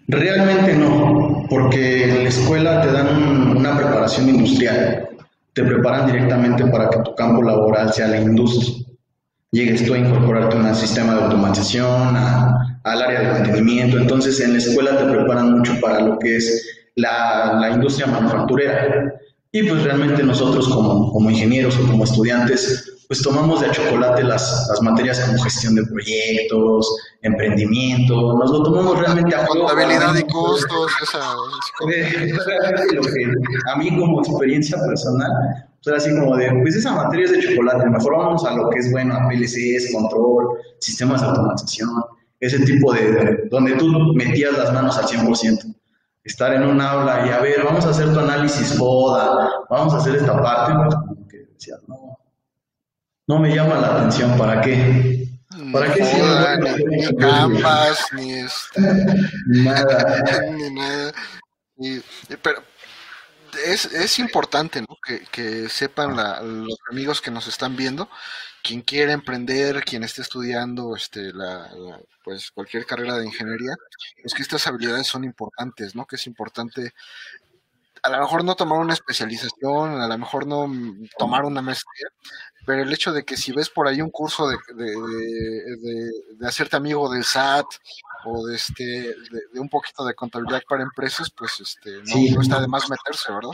Realmente 0.09 0.73
no, 0.73 1.45
porque 1.49 2.09
en 2.09 2.23
la 2.25 2.29
escuela 2.29 2.81
te 2.81 2.91
dan 2.91 3.55
una 3.55 3.77
preparación 3.77 4.27
industrial, 4.27 5.07
te 5.53 5.63
preparan 5.63 6.07
directamente 6.07 6.65
para 6.65 6.89
que 6.89 6.99
tu 7.03 7.15
campo 7.15 7.41
laboral 7.41 7.93
sea 7.93 8.09
la 8.09 8.19
industria. 8.19 8.85
Llegues 9.51 9.85
tú 9.85 9.93
a 9.93 9.97
incorporarte 9.97 10.57
a 10.57 10.59
un 10.59 10.75
sistema 10.75 11.15
de 11.15 11.23
automatización, 11.23 12.17
a 12.17 12.76
al 12.83 13.01
área 13.01 13.21
de 13.21 13.27
mantenimiento. 13.27 13.97
Entonces, 13.97 14.39
en 14.39 14.53
la 14.53 14.59
escuela 14.59 14.97
te 14.97 15.05
preparan 15.05 15.59
mucho 15.59 15.73
para 15.81 16.01
lo 16.01 16.17
que 16.19 16.37
es 16.37 16.77
la, 16.95 17.57
la 17.59 17.71
industria 17.71 18.07
manufacturera. 18.07 19.13
Y 19.51 19.63
pues 19.63 19.83
realmente 19.83 20.23
nosotros 20.23 20.67
como, 20.67 21.11
como, 21.11 21.29
ingenieros 21.29 21.77
o 21.77 21.87
como 21.87 22.03
estudiantes, 22.03 22.91
pues 23.07 23.21
tomamos 23.21 23.61
de 23.61 23.71
chocolate 23.71 24.23
las, 24.23 24.67
las, 24.69 24.81
materias 24.81 25.19
como 25.21 25.41
gestión 25.41 25.75
de 25.75 25.85
proyectos, 25.85 26.95
emprendimiento, 27.21 28.37
nos 28.37 28.51
lo 28.51 28.63
tomamos 28.63 28.99
realmente 28.99 29.33
a 29.35 29.45
Contabilidad 29.47 30.13
y 30.15 30.23
costos, 30.27 30.91
esa... 31.01 31.31
a 33.71 33.77
mí 33.77 33.97
como 33.97 34.19
experiencia 34.19 34.77
personal, 34.85 35.31
pues 35.81 35.95
así 35.95 36.09
como 36.19 36.35
de, 36.35 36.51
pues 36.61 36.75
esa 36.75 36.93
materia 36.93 37.25
es 37.25 37.31
de 37.31 37.47
chocolate, 37.47 37.89
mejor 37.89 38.17
vamos 38.17 38.43
a 38.45 38.53
lo 38.53 38.69
que 38.69 38.79
es 38.79 38.91
bueno, 38.91 39.15
a 39.15 39.29
PLCs, 39.29 39.93
control, 39.93 40.49
sistemas 40.79 41.21
de 41.21 41.27
automatización 41.27 41.89
ese 42.39 42.59
tipo 42.59 42.93
de, 42.93 43.47
donde 43.49 43.73
tú 43.73 44.13
metías 44.13 44.57
las 44.57 44.73
manos 44.73 44.97
al 44.97 45.05
100%. 45.05 45.75
Estar 46.23 46.53
en 46.53 46.63
un 46.63 46.81
aula 46.81 47.25
y 47.25 47.29
a 47.29 47.39
ver, 47.39 47.63
vamos 47.63 47.85
a 47.85 47.91
hacer 47.91 48.11
tu 48.11 48.19
análisis 48.19 48.73
FODA, 48.77 49.49
vamos 49.69 49.93
a 49.93 49.97
hacer 49.97 50.15
esta 50.17 50.41
parte, 50.41 50.73
pues 50.75 50.95
que 51.29 51.37
decía, 51.53 51.75
no, 51.87 52.19
no 53.27 53.39
me 53.39 53.55
llama 53.55 53.75
la 53.75 53.95
atención, 53.95 54.37
¿para 54.37 54.59
qué? 54.59 55.25
¿Para 55.71 55.93
qué 55.93 56.03
si 56.03 56.17
ni, 56.17 56.97
ni 56.97 58.23
ni 58.23 58.33
este, 58.41 58.81
nada. 59.63 60.41
ni 60.51 60.69
nada. 60.71 61.13
pero 62.41 62.61
es, 63.65 63.85
es 63.85 64.19
importante 64.19 64.81
¿no? 64.81 64.97
que, 65.05 65.21
que 65.31 65.69
sepan 65.69 66.15
la, 66.15 66.41
los 66.41 66.77
amigos 66.91 67.21
que 67.21 67.31
nos 67.31 67.47
están 67.47 67.75
viendo 67.75 68.09
quien 68.67 68.81
quiera 68.81 69.13
emprender, 69.13 69.83
quien 69.83 70.03
esté 70.03 70.21
estudiando 70.21 70.95
este, 70.95 71.31
la, 71.31 71.69
pues 72.23 72.51
cualquier 72.51 72.85
carrera 72.85 73.17
de 73.17 73.25
ingeniería, 73.25 73.73
es 74.23 74.33
que 74.33 74.41
estas 74.41 74.67
habilidades 74.67 75.07
son 75.07 75.23
importantes, 75.23 75.95
¿no? 75.95 76.05
Que 76.05 76.17
es 76.17 76.27
importante 76.27 76.93
a 78.03 78.09
lo 78.09 78.19
mejor 78.19 78.43
no 78.43 78.55
tomar 78.55 78.79
una 78.79 78.93
especialización, 78.93 79.99
a 79.99 80.07
lo 80.07 80.17
mejor 80.17 80.45
no 80.45 80.69
tomar 81.17 81.45
una 81.45 81.61
maestría, 81.61 82.07
pero 82.65 82.83
el 82.83 82.93
hecho 82.93 83.11
de 83.11 83.23
que 83.23 83.35
si 83.35 83.51
ves 83.51 83.69
por 83.69 83.87
ahí 83.87 84.01
un 84.01 84.11
curso 84.11 84.47
de, 84.47 84.57
de, 84.75 84.85
de, 86.37 86.47
hacerte 86.47 86.75
amigo 86.75 87.09
del 87.09 87.23
SAT 87.23 87.65
o 88.25 88.45
de 88.45 88.55
este 88.55 88.83
de, 88.83 89.59
un 89.59 89.69
poquito 89.69 90.05
de 90.05 90.13
contabilidad 90.13 90.61
para 90.69 90.83
empresas, 90.83 91.29
pues 91.31 91.59
este 91.59 92.01
no 92.03 92.41
está 92.41 92.61
de 92.61 92.67
más 92.67 92.89
meterse, 92.89 93.31
¿verdad? 93.31 93.51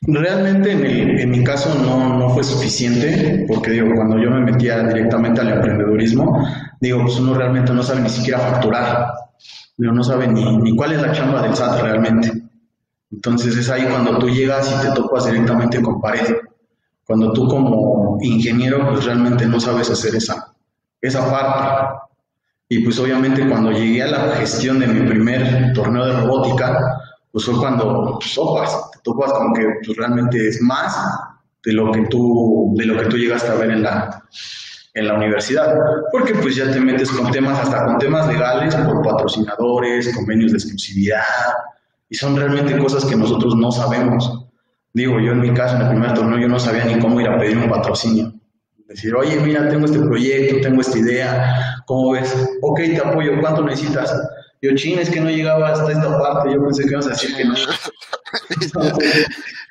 Realmente 0.00 0.72
en, 1.22 1.30
mi 1.30 1.42
caso 1.42 1.74
no, 1.74 2.16
no, 2.16 2.30
fue 2.30 2.44
suficiente, 2.44 3.44
porque 3.48 3.72
digo, 3.72 3.88
cuando 3.94 4.18
yo 4.18 4.30
me 4.30 4.40
metía 4.40 4.82
directamente 4.84 5.40
al 5.40 5.48
emprendedurismo, 5.48 6.46
digo, 6.80 7.02
pues 7.02 7.18
uno 7.18 7.34
realmente 7.34 7.72
no 7.72 7.82
sabe 7.82 8.00
ni 8.00 8.08
siquiera 8.08 8.38
facturar, 8.38 9.08
digo, 9.76 9.92
no 9.92 10.04
sabe 10.04 10.28
ni, 10.28 10.56
ni 10.58 10.76
cuál 10.76 10.92
es 10.92 11.02
la 11.02 11.12
chamba 11.12 11.42
del 11.42 11.54
SAT 11.54 11.82
realmente. 11.82 12.32
Entonces 13.10 13.56
es 13.56 13.68
ahí 13.70 13.84
cuando 13.84 14.18
tú 14.18 14.28
llegas 14.28 14.70
y 14.70 14.86
te 14.86 14.94
topas 14.94 15.26
directamente 15.26 15.82
con 15.82 16.00
pared. 16.00 16.36
Cuando 17.04 17.32
tú 17.32 17.48
como 17.48 18.18
ingeniero, 18.20 18.90
pues 18.90 19.04
realmente 19.04 19.46
no 19.46 19.58
sabes 19.58 19.90
hacer 19.90 20.14
esa, 20.14 20.54
esa 21.00 21.30
parte. 21.30 21.94
Y 22.68 22.80
pues 22.80 22.98
obviamente 22.98 23.48
cuando 23.48 23.72
llegué 23.72 24.02
a 24.02 24.08
la 24.08 24.36
gestión 24.36 24.78
de 24.78 24.86
mi 24.86 25.08
primer 25.08 25.72
torneo 25.72 26.04
de 26.04 26.20
robótica, 26.20 27.00
pues 27.32 27.46
fue 27.46 27.58
cuando 27.58 28.18
topas, 28.34 28.87
te 28.87 28.87
topas 29.02 29.32
como 29.32 29.54
que 29.54 29.66
pues, 29.84 29.96
realmente 29.96 30.48
es 30.48 30.60
más 30.62 30.96
de 31.64 31.72
lo 31.72 31.90
que 31.92 32.06
tú, 32.06 32.72
de 32.76 32.86
lo 32.86 33.00
que 33.00 33.06
tú 33.06 33.16
llegaste 33.16 33.48
a 33.48 33.54
ver 33.54 33.70
en 33.70 33.82
la, 33.82 34.22
en 34.94 35.08
la 35.08 35.14
universidad, 35.14 35.74
porque 36.12 36.34
pues 36.34 36.56
ya 36.56 36.70
te 36.70 36.80
metes 36.80 37.10
con 37.10 37.30
temas, 37.30 37.58
hasta 37.58 37.84
con 37.84 37.98
temas 37.98 38.26
legales, 38.28 38.74
por 38.74 39.02
patrocinadores, 39.02 40.14
convenios 40.14 40.52
de 40.52 40.58
exclusividad, 40.58 41.22
y 42.08 42.14
son 42.14 42.36
realmente 42.36 42.78
cosas 42.78 43.04
que 43.04 43.16
nosotros 43.16 43.56
no 43.56 43.70
sabemos. 43.70 44.46
Digo, 44.94 45.20
yo 45.20 45.32
en 45.32 45.40
mi 45.40 45.52
caso, 45.52 45.76
en 45.76 45.82
el 45.82 45.88
primer 45.88 46.14
torneo, 46.14 46.38
yo 46.38 46.48
no 46.48 46.58
sabía 46.58 46.84
ni 46.84 46.98
cómo 46.98 47.20
ir 47.20 47.28
a 47.28 47.38
pedir 47.38 47.58
un 47.58 47.68
patrocinio. 47.68 48.32
Decir, 48.88 49.14
oye, 49.14 49.38
mira, 49.40 49.68
tengo 49.68 49.84
este 49.84 50.00
proyecto, 50.00 50.62
tengo 50.62 50.80
esta 50.80 50.98
idea, 50.98 51.82
¿cómo 51.86 52.12
ves? 52.12 52.34
Ok, 52.62 52.78
te 52.78 52.98
apoyo, 52.98 53.38
¿cuánto 53.40 53.62
necesitas? 53.62 54.10
Yo, 54.62 54.74
ching, 54.74 54.98
es 54.98 55.10
que 55.10 55.20
no 55.20 55.28
llegaba 55.28 55.68
hasta 55.68 55.92
esta 55.92 56.18
parte, 56.18 56.54
yo 56.54 56.64
pensé 56.64 56.84
que 56.84 56.90
ibas 56.92 57.06
a 57.06 57.10
decir 57.10 57.36
que 57.36 57.44
no. 57.44 57.54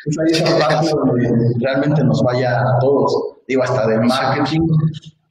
Es 0.05 0.19
ahí 0.19 0.31
esa 0.31 0.57
parte 0.59 0.89
donde 0.89 1.53
realmente 1.59 2.03
nos 2.03 2.21
falla 2.23 2.59
a 2.59 2.79
todos. 2.79 3.35
Digo, 3.47 3.63
hasta 3.63 3.87
de 3.87 3.99
marketing, 3.99 4.67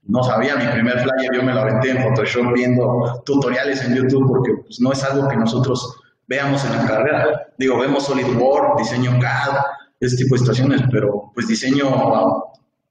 no 0.04 0.22
sabía 0.22 0.56
mi 0.56 0.66
primer 0.68 1.00
flyer, 1.00 1.34
yo 1.34 1.42
me 1.42 1.52
lo 1.52 1.60
aventé 1.60 1.90
en 1.90 2.02
Photoshop 2.02 2.52
viendo 2.54 3.22
tutoriales 3.24 3.82
en 3.84 3.96
YouTube 3.96 4.28
porque 4.28 4.52
pues, 4.64 4.80
no 4.80 4.92
es 4.92 5.02
algo 5.04 5.28
que 5.28 5.36
nosotros 5.36 5.96
veamos 6.28 6.64
en 6.64 6.72
la 6.76 6.86
carrera. 6.86 7.46
Digo, 7.58 7.78
vemos 7.78 8.06
SolidWorks, 8.06 8.78
diseño 8.78 9.18
CAD, 9.20 9.56
ese 10.00 10.16
tipo 10.16 10.34
de 10.34 10.40
situaciones, 10.40 10.82
pero 10.90 11.30
pues 11.34 11.48
diseño 11.48 11.86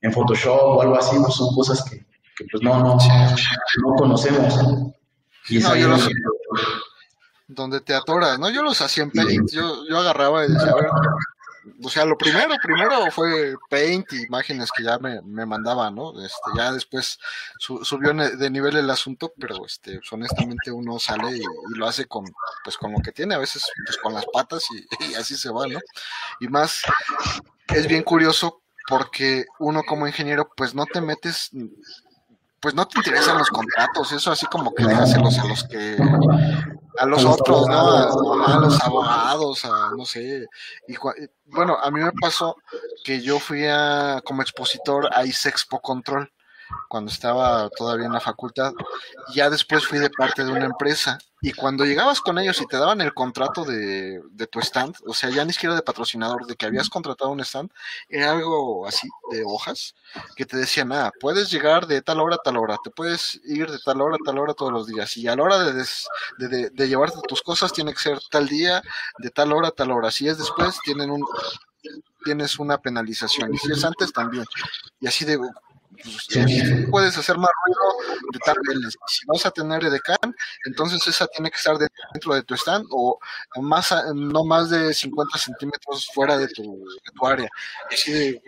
en 0.01 0.11
Photoshop 0.11 0.61
o 0.61 0.81
algo 0.81 0.97
así, 0.97 1.15
pues 1.19 1.35
son 1.35 1.53
cosas 1.55 1.83
que, 1.89 1.97
que 1.97 2.45
pues 2.51 2.63
no, 2.63 2.79
no, 2.79 2.97
no 2.97 3.95
conocemos. 3.97 4.59
Y 5.49 5.59
no, 5.59 5.75
yo 5.75 5.89
los, 5.89 6.09
donde 7.47 7.81
te 7.81 7.93
atoras, 7.93 8.39
¿no? 8.39 8.49
Yo 8.49 8.63
los 8.63 8.81
hacía 8.81 9.03
en 9.03 9.11
Paint, 9.11 9.51
yo, 9.51 9.87
yo 9.87 9.97
agarraba 9.97 10.45
y 10.45 10.51
decía, 10.51 10.71
a 10.71 10.75
ver, 10.75 10.89
o 11.83 11.89
sea, 11.89 12.05
lo 12.05 12.17
primero, 12.17 12.53
primero 12.61 13.11
fue 13.11 13.55
Paint, 13.69 14.13
imágenes 14.13 14.71
que 14.71 14.83
ya 14.83 14.97
me, 14.99 15.21
me 15.21 15.45
mandaban, 15.45 15.95
¿no? 15.95 16.11
Este, 16.23 16.51
ya 16.55 16.71
después 16.71 17.19
subió 17.59 18.13
de 18.13 18.49
nivel 18.49 18.77
el 18.77 18.89
asunto, 18.89 19.33
pero 19.39 19.65
este, 19.65 19.97
pues, 19.97 20.11
honestamente 20.13 20.71
uno 20.71 20.99
sale 20.99 21.37
y, 21.37 21.43
lo 21.75 21.87
hace 21.87 22.05
con, 22.05 22.25
pues 22.63 22.77
con 22.77 22.91
lo 22.91 22.99
que 22.99 23.11
tiene, 23.11 23.35
a 23.35 23.39
veces 23.39 23.67
pues 23.85 23.97
con 23.97 24.13
las 24.13 24.25
patas 24.31 24.63
y, 24.71 24.85
y 25.11 25.15
así 25.15 25.35
se 25.35 25.49
va, 25.49 25.67
¿no? 25.67 25.79
Y 26.39 26.47
más, 26.47 26.81
es 27.67 27.87
bien 27.87 28.03
curioso 28.03 28.61
porque 28.87 29.45
uno 29.59 29.83
como 29.83 30.07
ingeniero, 30.07 30.49
pues 30.55 30.75
no 30.75 30.85
te 30.85 31.01
metes 31.01 31.51
pues 32.59 32.73
no 32.73 32.87
te 32.87 32.97
interesan 32.97 33.37
los 33.37 33.49
contratos, 33.49 34.11
eso 34.11 34.31
así 34.31 34.47
como 34.47 34.73
que 34.73 34.85
déjaselos 34.85 35.37
a 35.37 35.45
los 35.45 35.63
que, 35.65 35.97
a 36.97 37.05
los 37.05 37.25
otros, 37.25 37.67
¿no? 37.67 38.45
A, 38.45 38.59
los 38.59 38.81
abogados, 38.81 39.65
a 39.65 39.91
no 39.95 40.05
sé. 40.05 40.45
Y, 40.87 40.95
bueno, 41.45 41.77
a 41.81 41.91
mí 41.91 41.99
me 41.99 42.11
pasó 42.13 42.55
que 43.03 43.21
yo 43.21 43.39
fui 43.39 43.65
a, 43.65 44.21
como 44.23 44.41
expositor 44.41 45.09
a 45.13 45.25
ISEXPO 45.25 45.81
Control 45.81 46.31
cuando 46.87 47.11
estaba 47.11 47.69
todavía 47.69 48.05
en 48.05 48.13
la 48.13 48.19
facultad. 48.19 48.73
Ya 49.33 49.49
después 49.49 49.85
fui 49.85 49.99
de 49.99 50.09
parte 50.09 50.43
de 50.43 50.51
una 50.51 50.65
empresa 50.65 51.17
y 51.41 51.51
cuando 51.53 51.85
llegabas 51.85 52.21
con 52.21 52.39
ellos 52.39 52.59
y 52.59 52.65
te 52.65 52.77
daban 52.77 53.01
el 53.01 53.13
contrato 53.13 53.65
de, 53.65 54.19
tu 54.51 54.59
stand, 54.61 54.95
o 55.05 55.13
sea, 55.13 55.29
ya 55.29 55.45
ni 55.45 55.53
siquiera 55.53 55.75
de 55.75 55.83
patrocinador, 55.83 56.47
de 56.47 56.55
que 56.55 56.65
habías 56.65 56.89
contratado 56.89 57.29
un 57.29 57.39
stand, 57.41 57.69
era 58.09 58.31
algo 58.31 58.87
así, 58.87 59.07
de 59.31 59.43
hojas, 59.45 59.93
que 60.35 60.45
te 60.45 60.57
decían, 60.57 60.91
ah, 60.91 61.11
puedes 61.19 61.51
llegar 61.51 61.85
de 61.85 62.01
tal 62.01 62.19
hora 62.19 62.37
a 62.37 62.39
tal 62.43 62.57
hora, 62.57 62.77
te 62.83 62.89
puedes 62.89 63.39
ir 63.45 63.69
de 63.69 63.77
tal 63.77 64.01
hora 64.01 64.15
a 64.15 64.25
tal 64.25 64.39
hora 64.39 64.55
todos 64.55 64.71
los 64.71 64.87
días, 64.87 65.15
y 65.17 65.27
a 65.27 65.35
la 65.35 65.43
hora 65.43 65.59
de, 65.59 65.85
de, 66.39 66.69
de 66.71 66.87
llevarte 66.87 67.19
tus 67.27 67.43
cosas 67.43 67.71
tiene 67.71 67.93
que 67.93 67.99
ser 67.99 68.19
tal 68.31 68.47
día, 68.47 68.81
de 69.19 69.29
tal 69.29 69.53
hora 69.53 69.67
a 69.67 69.71
tal 69.71 69.91
hora, 69.91 70.09
si 70.09 70.27
es 70.27 70.39
después, 70.39 70.79
tienen 70.83 71.11
un 71.11 71.23
tienes 72.23 72.57
una 72.57 72.79
penalización, 72.79 73.53
y 73.53 73.57
si 73.59 73.71
es 73.71 73.85
antes 73.85 74.11
también, 74.11 74.45
y 74.99 75.05
así 75.05 75.25
de, 75.25 75.37
pues, 76.05 76.87
puedes 76.89 77.17
hacer 77.17 77.37
más 77.37 77.49
ruido 77.65 78.19
de 78.31 78.39
tal 78.39 78.55
Si 79.07 79.25
vas 79.25 79.45
a 79.45 79.51
tener 79.51 79.83
edecán, 79.83 80.35
entonces 80.65 81.05
esa 81.07 81.27
tiene 81.27 81.49
que 81.49 81.57
estar 81.57 81.77
dentro 81.77 82.35
de 82.35 82.43
tu 82.43 82.53
stand 82.55 82.85
o 82.91 83.19
más 83.61 83.93
no 84.13 84.43
más 84.43 84.69
de 84.69 84.93
50 84.93 85.37
centímetros 85.37 86.07
fuera 86.13 86.37
de 86.37 86.47
tu, 86.47 86.63
de 86.63 87.11
tu 87.13 87.25
área. 87.25 87.49
Así 87.91 88.11
de, 88.11 88.41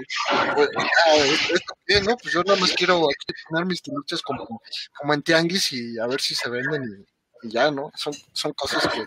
pues, 0.55 0.69
ah, 0.77 1.99
¿no? 2.03 2.17
Pues 2.17 2.33
yo 2.33 2.43
nada 2.43 2.59
más 2.59 2.73
quiero 2.73 3.05
aquí 3.05 3.33
poner 3.49 3.65
mis 3.65 3.81
tiluches 3.81 4.21
como, 4.21 4.61
como 4.97 5.13
en 5.13 5.21
tianguis 5.21 5.71
y 5.73 5.99
a 5.99 6.07
ver 6.07 6.21
si 6.21 6.35
se 6.35 6.49
venden 6.49 7.05
y, 7.43 7.49
ya, 7.49 7.71
¿no? 7.71 7.91
Son, 7.95 8.13
son 8.33 8.53
cosas 8.53 8.87
que 8.87 9.05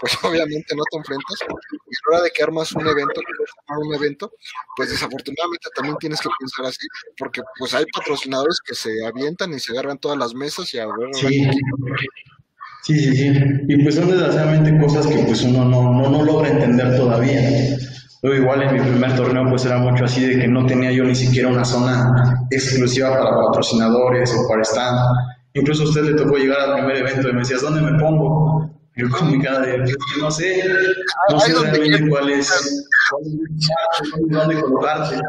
pues 0.00 0.12
obviamente 0.24 0.74
no 0.76 0.82
te 0.90 0.98
enfrentas. 0.98 1.38
Y 1.42 1.46
a 1.46 2.10
la 2.10 2.16
hora 2.16 2.24
de 2.24 2.30
que 2.30 2.42
armas 2.42 2.72
un 2.72 2.86
evento, 2.86 3.20
un 3.68 3.94
evento, 3.94 4.32
pues 4.76 4.90
desafortunadamente 4.90 5.68
también 5.74 5.96
tienes 5.98 6.20
que 6.20 6.28
pensar 6.38 6.66
así, 6.66 6.86
porque 7.18 7.42
pues 7.58 7.74
hay 7.74 7.84
patrocinadores 7.92 8.58
que 8.64 8.74
se 8.74 9.04
avientan 9.06 9.52
y 9.54 9.60
se 9.60 9.72
agarran 9.72 9.98
todas 9.98 10.18
las 10.18 10.34
mesas 10.34 10.72
y 10.74 10.78
a 10.78 10.86
ver. 10.86 10.94
Sí. 11.12 11.48
Sí, 12.84 12.98
sí, 12.98 13.16
sí. 13.16 13.32
Y 13.68 13.82
pues 13.82 13.96
son 13.96 14.08
desgraciadamente 14.08 14.78
cosas 14.78 15.06
que 15.06 15.18
pues 15.18 15.42
uno 15.42 15.64
no, 15.64 15.92
no, 15.92 16.08
no 16.08 16.24
logra 16.24 16.48
entender 16.48 16.96
todavía. 16.96 17.40
Yo 18.22 18.34
igual 18.34 18.62
en 18.62 18.74
mi 18.74 18.80
primer 18.80 19.14
torneo 19.14 19.48
pues 19.48 19.64
era 19.64 19.78
mucho 19.78 20.04
así 20.04 20.24
de 20.24 20.40
que 20.40 20.48
no 20.48 20.66
tenía 20.66 20.90
yo 20.90 21.04
ni 21.04 21.14
siquiera 21.14 21.48
una 21.48 21.64
zona 21.64 22.46
exclusiva 22.50 23.10
para 23.10 23.36
patrocinadores 23.46 24.34
o 24.34 24.48
para 24.48 24.62
stand. 24.62 24.98
Incluso 25.54 25.82
a 25.82 25.86
usted 25.86 26.02
le 26.02 26.14
tocó 26.14 26.36
llegar 26.36 26.60
al 26.60 26.74
primer 26.76 26.96
evento 26.96 27.28
y 27.28 27.32
me 27.32 27.40
decías, 27.40 27.62
¿dónde 27.62 27.80
me 27.80 27.98
pongo? 27.98 28.67
Yo 28.98 29.08
con 29.10 29.30
mi 29.30 29.40
cara 29.40 29.60
de, 29.60 29.78
no 30.20 30.28
sé, 30.28 30.60
no 31.30 31.38
sé 31.38 31.52
realmente 31.52 32.08
cuál 32.08 32.30
es, 32.30 32.84
dónde 34.28 34.60
colocarte. 34.60 35.20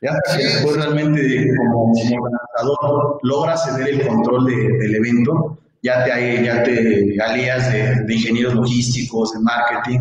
Ya, 0.00 0.12
después 0.36 0.76
realmente 0.76 1.48
como, 1.56 1.90
organizador 1.90 3.18
logras 3.24 3.64
ceder 3.64 3.88
el 3.94 4.06
control 4.06 4.46
del 4.46 4.94
evento, 4.94 5.58
ya 5.82 6.04
te, 6.04 6.44
ya 6.44 6.62
te 6.62 7.20
alías 7.20 7.72
de, 7.72 8.14
ingenieros 8.14 8.54
logísticos, 8.54 9.32
de 9.32 9.40
marketing, 9.40 9.98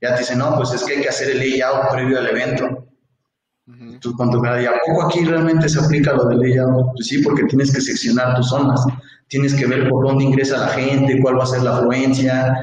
ya 0.00 0.14
te 0.14 0.20
dicen, 0.20 0.38
no, 0.38 0.54
pues 0.54 0.72
es 0.72 0.84
que 0.84 0.92
hay 0.92 1.02
que 1.02 1.08
hacer 1.08 1.30
el 1.32 1.38
layout 1.40 1.90
previo 1.90 2.16
al 2.16 2.28
evento. 2.28 2.86
Tú 4.00 4.14
con 4.14 4.30
tu 4.30 4.40
cara, 4.40 4.62
¿y 4.62 4.66
a 4.66 4.74
poco 4.86 5.02
aquí 5.02 5.24
realmente 5.24 5.68
se 5.68 5.80
aplica 5.80 6.12
lo 6.12 6.26
del 6.26 6.38
layout? 6.38 6.92
Pues 6.92 7.08
sí, 7.08 7.20
porque 7.24 7.42
tienes 7.46 7.74
que 7.74 7.80
seccionar 7.80 8.36
tus 8.36 8.50
zonas 8.50 8.86
tienes 9.30 9.54
que 9.54 9.66
ver 9.66 9.88
por 9.88 10.06
dónde 10.06 10.24
ingresa 10.24 10.58
la 10.58 10.68
gente, 10.68 11.20
cuál 11.22 11.38
va 11.38 11.44
a 11.44 11.46
ser 11.46 11.62
la 11.62 11.76
afluencia, 11.76 12.54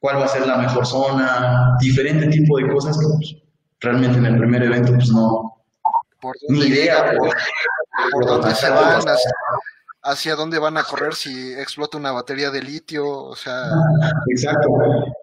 cuál 0.00 0.16
va 0.16 0.24
a 0.24 0.28
ser 0.28 0.46
la 0.46 0.56
mejor 0.56 0.86
zona, 0.86 1.76
diferente 1.80 2.26
tipo 2.28 2.58
de 2.58 2.72
cosas 2.72 2.98
que 2.98 3.06
pues, 3.14 3.36
realmente 3.80 4.18
en 4.18 4.26
el 4.26 4.38
primer 4.38 4.62
evento 4.62 4.94
pues 4.94 5.10
no, 5.10 5.54
ni 6.48 6.60
idea. 6.60 7.12
Por, 8.10 8.26
dónde 8.26 8.54
se 8.54 8.70
van, 8.70 9.02
hacia, 10.02 10.34
dónde 10.34 10.58
van 10.58 10.78
a 10.78 10.82
correr 10.82 11.14
si 11.14 11.52
explota 11.52 11.98
una 11.98 12.10
batería 12.10 12.50
de 12.50 12.62
litio, 12.62 13.06
o 13.06 13.36
sea... 13.36 13.66
Exacto. 14.30 14.68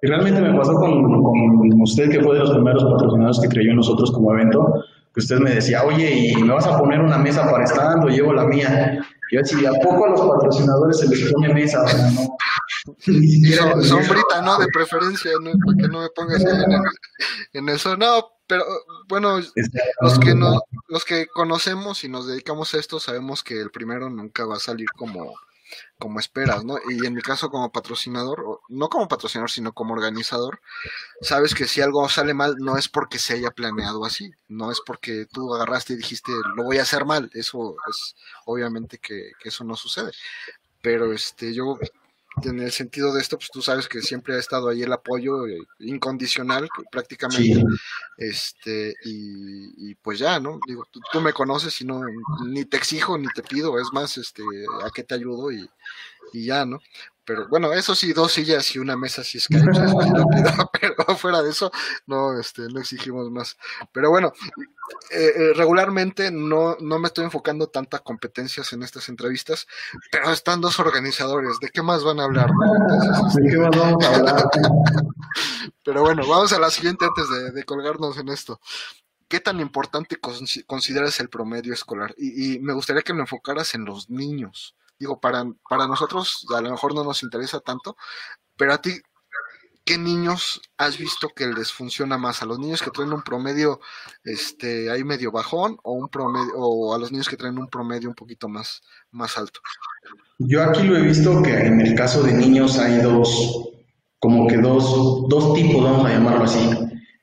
Y 0.02 0.08
realmente 0.08 0.40
me 0.40 0.58
pasó 0.58 0.74
con, 0.76 1.24
con 1.24 1.82
usted, 1.82 2.12
que 2.12 2.22
fue 2.22 2.36
de 2.36 2.42
los 2.42 2.52
primeros 2.52 2.84
patrocinadores 2.84 3.40
que 3.42 3.50
creyó 3.50 3.72
en 3.72 3.78
nosotros 3.78 4.12
como 4.12 4.34
evento, 4.34 4.84
que 5.14 5.20
usted 5.20 5.40
me 5.40 5.56
decía, 5.56 5.84
oye, 5.84 6.10
¿y 6.10 6.36
me 6.44 6.54
vas 6.54 6.68
a 6.68 6.78
poner 6.78 7.02
una 7.02 7.18
mesa 7.18 7.50
para 7.50 7.66
stand 7.66 8.06
o 8.06 8.08
llevo 8.08 8.34
la 8.34 8.46
mía? 8.46 9.06
Yo 9.32 9.40
decía, 9.40 9.70
¿a 9.70 9.74
poco 9.82 10.06
a 10.06 10.10
los 10.10 10.22
patrocinadores 10.22 11.00
se 11.00 11.08
les 11.08 11.32
pone 11.32 11.54
mesa? 11.54 11.84
¿no? 11.84 12.38
sombrita, 13.84 14.42
¿no? 14.44 14.58
De 14.58 14.68
preferencia, 14.68 15.32
¿no? 15.42 15.52
Para 15.66 15.78
que 15.78 15.88
no 15.88 16.02
me 16.02 16.10
pongas 16.10 16.44
en, 17.54 17.70
eso. 17.70 17.98
No, 17.98 18.26
pero 18.48 18.64
bueno, 19.08 19.40
los 20.02 20.20
que 20.20 20.36
no, 20.36 20.62
los 20.88 21.06
que 21.06 21.28
conocemos 21.28 22.04
y 22.04 22.10
nos 22.10 22.28
dedicamos 22.28 22.74
a 22.74 22.80
esto 22.80 23.00
sabemos 23.00 23.44
que 23.44 23.60
el 23.60 23.72
primero 23.72 24.10
nunca 24.10 24.46
va 24.46 24.56
a 24.56 24.60
salir 24.60 24.88
como 24.98 25.34
como 26.00 26.20
esperas, 26.20 26.64
¿no? 26.64 26.78
Y 26.90 27.06
en 27.06 27.14
mi 27.14 27.22
caso 27.22 27.50
como 27.50 27.72
patrocinador, 27.72 28.60
no 28.70 28.90
como 28.90 29.08
patrocinador, 29.08 29.52
sino 29.52 29.74
como 29.74 29.94
organizador, 29.94 30.62
sabes 31.22 31.54
que 31.54 31.68
si 31.68 31.82
algo 31.82 32.08
sale 32.10 32.34
mal 32.34 32.56
no 32.58 32.78
es 32.78 32.88
porque 32.88 33.20
se 33.20 33.34
haya 33.34 33.52
planeado 33.52 34.04
así, 34.06 34.32
no 34.48 34.72
es 34.72 34.82
porque 34.86 35.26
tú 35.32 35.54
agarraste 35.54 35.94
y 35.94 35.98
dijiste 35.98 36.32
lo 36.56 36.64
voy 36.64 36.78
a 36.80 36.84
hacer 36.84 37.06
mal, 37.06 37.30
eso 37.34 37.76
es 37.90 38.16
obviamente 38.46 38.98
que, 38.98 39.32
eso 39.44 39.64
no 39.64 39.76
sucede. 39.76 40.12
Pero 40.82 41.14
este 41.14 41.54
yo 41.54 41.78
en 42.44 42.60
el 42.60 42.72
sentido 42.72 43.14
de 43.14 43.22
esto, 43.22 43.38
pues 43.38 43.50
tú 43.52 43.62
sabes 43.62 43.88
que 43.88 44.02
siempre 44.02 44.36
ha 44.36 44.40
estado 44.40 44.70
ahí 44.70 44.84
el 44.84 44.94
apoyo 44.94 45.48
eh, 45.48 45.58
incondicional 45.80 46.70
prácticamente. 46.92 47.64
Este, 48.18 48.94
y, 49.04 49.96
pues 49.96 50.20
ya, 50.20 50.40
¿no? 50.40 50.60
Digo, 50.68 50.86
tú, 51.12 51.22
me 51.22 51.34
conoces 51.34 51.80
y 51.82 51.86
no, 51.86 52.02
ni 52.48 52.66
te 52.66 52.78
exijo 52.78 53.18
ni 53.18 53.28
te 53.36 53.44
pido, 53.44 53.80
es 53.80 53.88
más, 53.94 54.18
este, 54.18 54.44
a 54.84 54.90
qué 54.94 55.04
te 55.04 55.16
ayudo 55.16 55.52
y, 55.52 55.70
y 56.34 56.46
ya, 56.46 56.66
¿no? 56.66 56.80
Pero 57.24 57.48
bueno, 57.48 57.72
eso 57.72 57.94
sí, 57.94 58.14
dos 58.14 58.34
sillas 58.34 58.76
y 58.76 58.80
una 58.80 58.98
mesa 58.98 59.24
si 59.24 59.38
es 59.38 59.48
que 59.48 59.58
pero 60.82 61.16
fuera 61.16 61.42
de 61.44 61.52
eso, 61.52 61.72
no, 62.08 62.38
este, 62.40 62.64
no 62.64 62.80
exigimos 62.80 63.30
más. 63.30 63.58
Pero 63.94 64.10
bueno, 64.10 64.34
eh, 65.12 65.32
eh, 65.36 65.54
regularmente 65.56 66.32
no, 66.32 66.76
no 66.80 67.00
me 67.00 67.08
estoy 67.08 67.26
enfocando 67.26 67.68
tanta 67.68 68.00
competencias 68.00 68.74
en 68.74 68.82
estas 68.82 69.08
entrevistas, 69.08 69.68
pero 70.12 70.32
están 70.32 70.62
dos 70.62 70.80
organizadores, 70.80 71.60
¿de 71.60 71.70
qué 71.70 71.84
más 71.84 72.04
van 72.04 72.20
a 72.20 72.24
hablar? 72.24 72.50
¿De 73.36 73.50
qué 73.50 73.58
más 73.58 73.78
vamos 73.78 74.04
a 74.04 74.16
hablar? 74.16 74.44
pero 75.86 76.02
bueno, 76.02 76.28
vamos 76.28 76.52
a 76.54 76.60
la 76.60 76.72
siguiente 76.72 77.06
antes 77.06 77.30
de, 77.30 77.52
de 77.52 77.64
colgarnos 77.64 78.18
en 78.18 78.30
esto. 78.30 78.60
¿Qué 79.28 79.40
tan 79.40 79.62
importante 79.62 80.18
consideras 80.68 81.20
el 81.22 81.30
promedio 81.30 81.74
escolar? 81.74 82.14
Y, 82.18 82.56
y 82.56 82.60
me 82.60 82.74
gustaría 82.74 83.04
que 83.04 83.14
me 83.14 83.22
enfocaras 83.22 83.76
en 83.76 83.86
los 83.86 84.10
niños 84.10 84.76
Digo, 85.02 85.20
para, 85.20 85.44
para 85.68 85.88
nosotros 85.88 86.46
a 86.56 86.62
lo 86.62 86.70
mejor 86.70 86.94
no 86.94 87.04
nos 87.04 87.24
interesa 87.24 87.60
tanto, 87.60 87.98
pero 88.56 88.72
a 88.72 88.78
ti, 88.78 89.02
¿qué 89.84 89.98
niños 89.98 90.62
has 90.78 91.00
visto 91.00 91.30
que 91.36 91.48
les 91.48 91.72
funciona 91.72 92.20
más? 92.20 92.44
¿A 92.44 92.46
los 92.46 92.60
niños 92.60 92.84
que 92.84 92.92
traen 92.92 93.12
un 93.12 93.24
promedio 93.24 93.80
este, 94.24 94.92
ahí 94.92 95.04
medio 95.04 95.32
bajón 95.32 95.80
o, 95.82 95.94
un 95.94 96.08
promedio, 96.08 96.54
o 96.56 96.94
a 96.94 97.00
los 97.00 97.12
niños 97.12 97.28
que 97.28 97.36
traen 97.36 97.58
un 97.58 97.68
promedio 97.68 98.10
un 98.10 98.14
poquito 98.14 98.48
más, 98.48 98.84
más 99.10 99.40
alto? 99.40 99.60
Yo 100.38 100.64
aquí 100.64 100.84
lo 100.84 100.96
he 100.96 101.02
visto 101.02 101.42
que 101.42 101.52
en 101.52 101.82
el 101.82 101.96
caso 101.96 102.22
de 102.22 102.34
niños 102.34 102.78
hay 102.78 102.98
dos, 103.02 103.72
como 104.20 104.46
que 104.46 104.58
dos, 104.58 105.28
dos 105.30 105.56
tipos, 105.56 105.84
vamos 105.84 106.06
a 106.06 106.10
llamarlo 106.10 106.44
así. 106.44 106.70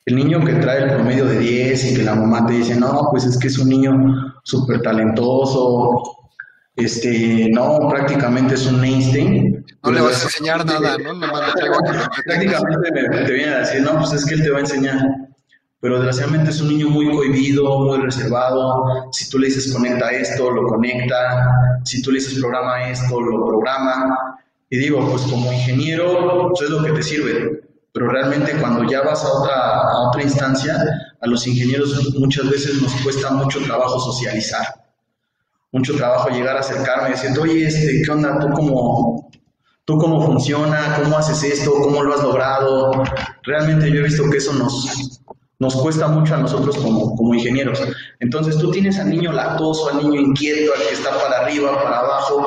El 0.04 0.16
niño 0.16 0.44
que 0.44 0.54
trae 0.54 0.82
el 0.82 0.94
promedio 0.94 1.26
de 1.26 1.38
10 1.38 1.92
y 1.92 1.94
que 1.94 2.02
la 2.02 2.16
mamá 2.16 2.44
te 2.44 2.54
dice, 2.54 2.74
no, 2.74 3.06
pues 3.12 3.24
es 3.24 3.38
que 3.38 3.46
es 3.46 3.58
un 3.58 3.68
niño 3.68 3.94
súper 4.42 4.82
talentoso, 4.82 6.17
este, 6.78 7.48
no, 7.50 7.88
prácticamente 7.88 8.54
es 8.54 8.66
un 8.66 8.84
Einstein. 8.84 9.64
No 9.82 9.90
le 9.90 10.00
vas 10.00 10.22
a 10.22 10.24
enseñar 10.24 10.64
nada, 10.64 10.96
¿no? 10.98 11.18
Prácticamente 12.24 12.90
te 13.26 13.32
viene 13.32 13.54
a 13.54 13.58
decir, 13.58 13.82
no, 13.82 13.98
pues 13.98 14.12
es 14.12 14.24
que 14.24 14.34
él 14.34 14.42
te 14.42 14.50
va 14.50 14.58
a 14.58 14.60
enseñar. 14.60 14.98
Pero 15.80 15.96
desgraciadamente 15.96 16.50
es 16.50 16.60
un 16.60 16.68
niño 16.68 16.88
muy 16.88 17.10
cohibido, 17.10 17.80
muy 17.80 17.98
reservado. 17.98 19.08
Si 19.12 19.28
tú 19.30 19.38
le 19.38 19.46
dices 19.46 19.72
conecta 19.72 20.10
esto, 20.10 20.50
lo 20.50 20.66
conecta. 20.66 21.48
Si 21.84 22.02
tú 22.02 22.10
le 22.10 22.18
dices 22.18 22.38
programa 22.38 22.88
esto, 22.88 23.20
lo 23.20 23.46
programa. 23.46 24.38
Y 24.70 24.78
digo, 24.78 25.08
pues 25.08 25.22
como 25.22 25.52
ingeniero, 25.52 26.52
eso 26.52 26.64
es 26.64 26.70
lo 26.70 26.82
que 26.82 26.92
te 26.92 27.02
sirve. 27.02 27.62
pero 27.92 28.10
realmente 28.10 28.52
cuando 28.60 28.88
ya 28.88 29.02
vas 29.02 29.24
a 29.24 29.32
otra, 29.32 29.54
a 29.54 30.08
otra 30.08 30.22
instancia, 30.22 30.76
a 31.20 31.26
los 31.26 31.44
ingenieros 31.46 32.14
muchas 32.18 32.48
veces 32.48 32.80
nos 32.80 32.92
cuesta 33.02 33.30
mucho 33.30 33.60
trabajo 33.62 33.98
socializar, 33.98 34.64
mucho 35.72 35.96
trabajo 35.96 36.30
llegar 36.30 36.56
a 36.56 36.60
acercarme 36.60 37.08
y 37.08 37.12
decir, 37.12 37.38
oye, 37.38 37.66
este, 37.66 38.02
¿qué 38.04 38.10
onda? 38.10 38.38
¿Tú 38.38 38.48
cómo, 38.54 39.30
¿Tú 39.84 39.96
cómo 39.98 40.24
funciona? 40.24 40.98
¿Cómo 41.02 41.16
haces 41.16 41.42
esto? 41.42 41.72
¿Cómo 41.72 42.02
lo 42.02 42.14
has 42.14 42.22
logrado? 42.22 42.92
Realmente 43.42 43.90
yo 43.90 44.00
he 44.00 44.02
visto 44.04 44.28
que 44.30 44.38
eso 44.38 44.52
nos, 44.52 45.22
nos 45.58 45.74
cuesta 45.76 46.08
mucho 46.08 46.34
a 46.34 46.38
nosotros 46.38 46.76
como, 46.76 47.16
como 47.16 47.34
ingenieros. 47.34 47.82
Entonces 48.20 48.58
tú 48.58 48.70
tienes 48.70 48.98
al 48.98 49.10
niño 49.10 49.32
lactoso, 49.32 49.88
al 49.88 49.98
niño 49.98 50.20
inquieto, 50.20 50.72
al 50.74 50.86
que 50.86 50.94
está 50.94 51.10
para 51.18 51.40
arriba, 51.40 51.82
para 51.82 52.00
abajo, 52.00 52.46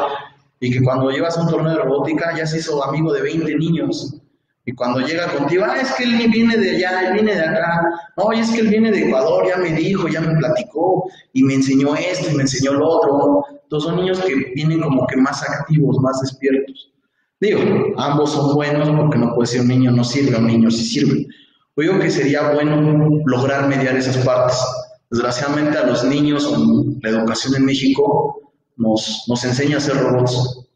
y 0.60 0.72
que 0.72 0.84
cuando 0.84 1.10
llevas 1.10 1.38
un 1.38 1.48
torneo 1.48 1.74
de 1.74 1.80
robótica 1.80 2.36
ya 2.38 2.46
se 2.46 2.60
hizo 2.60 2.84
amigo 2.84 3.12
de 3.14 3.22
20 3.22 3.56
niños. 3.56 4.21
Y 4.66 4.74
cuando 4.74 5.00
llega 5.00 5.34
contigo, 5.34 5.66
ah, 5.68 5.80
es 5.82 5.92
que 5.94 6.04
él 6.04 6.30
viene 6.32 6.56
de 6.56 6.76
allá, 6.76 7.08
él 7.08 7.14
viene 7.14 7.34
de 7.34 7.42
acá, 7.42 7.82
no, 8.16 8.32
es 8.32 8.52
que 8.52 8.60
él 8.60 8.68
viene 8.68 8.92
de 8.92 9.08
Ecuador, 9.08 9.48
ya 9.48 9.58
me 9.58 9.72
dijo, 9.72 10.08
ya 10.08 10.22
me 10.22 10.36
platicó, 10.36 11.10
y 11.34 11.44
me 11.44 11.56
enseñó 11.56 11.96
esto, 11.96 12.30
y 12.32 12.36
me 12.36 12.44
enseñó 12.44 12.74
lo 12.74 12.88
otro. 12.88 13.44
Entonces 13.64 13.90
son 13.90 13.98
niños 13.98 14.20
que 14.20 14.36
vienen 14.54 14.82
como 14.82 15.08
que 15.08 15.18
más 15.18 15.42
activos, 15.50 15.98
más 16.00 16.22
despiertos. 16.22 16.92
Digo, 17.40 17.60
ambos 17.98 18.34
son 18.34 18.54
buenos 18.54 18.88
porque 18.90 19.18
no 19.18 19.34
puede 19.34 19.48
ser 19.48 19.62
un 19.62 19.70
niño 19.70 19.90
no 19.92 20.04
sirve, 20.04 20.38
un 20.38 20.46
niño 20.46 20.70
sí 20.70 20.86
sirve. 20.86 21.26
Yo 21.76 22.00
que 22.00 22.12
sería 22.12 22.52
bueno 22.52 23.22
lograr 23.26 23.68
mediar 23.68 23.96
esas 23.96 24.18
partes. 24.24 24.56
Desgraciadamente 25.10 25.76
a 25.78 25.88
los 25.88 26.04
niños, 26.04 26.48
la 27.02 27.10
educación 27.10 27.56
en 27.56 27.66
México 27.66 28.54
nos, 28.78 29.24
nos 29.28 29.44
enseña 29.44 29.78
a 29.78 29.80
ser 29.80 29.98
robots. 29.98 30.68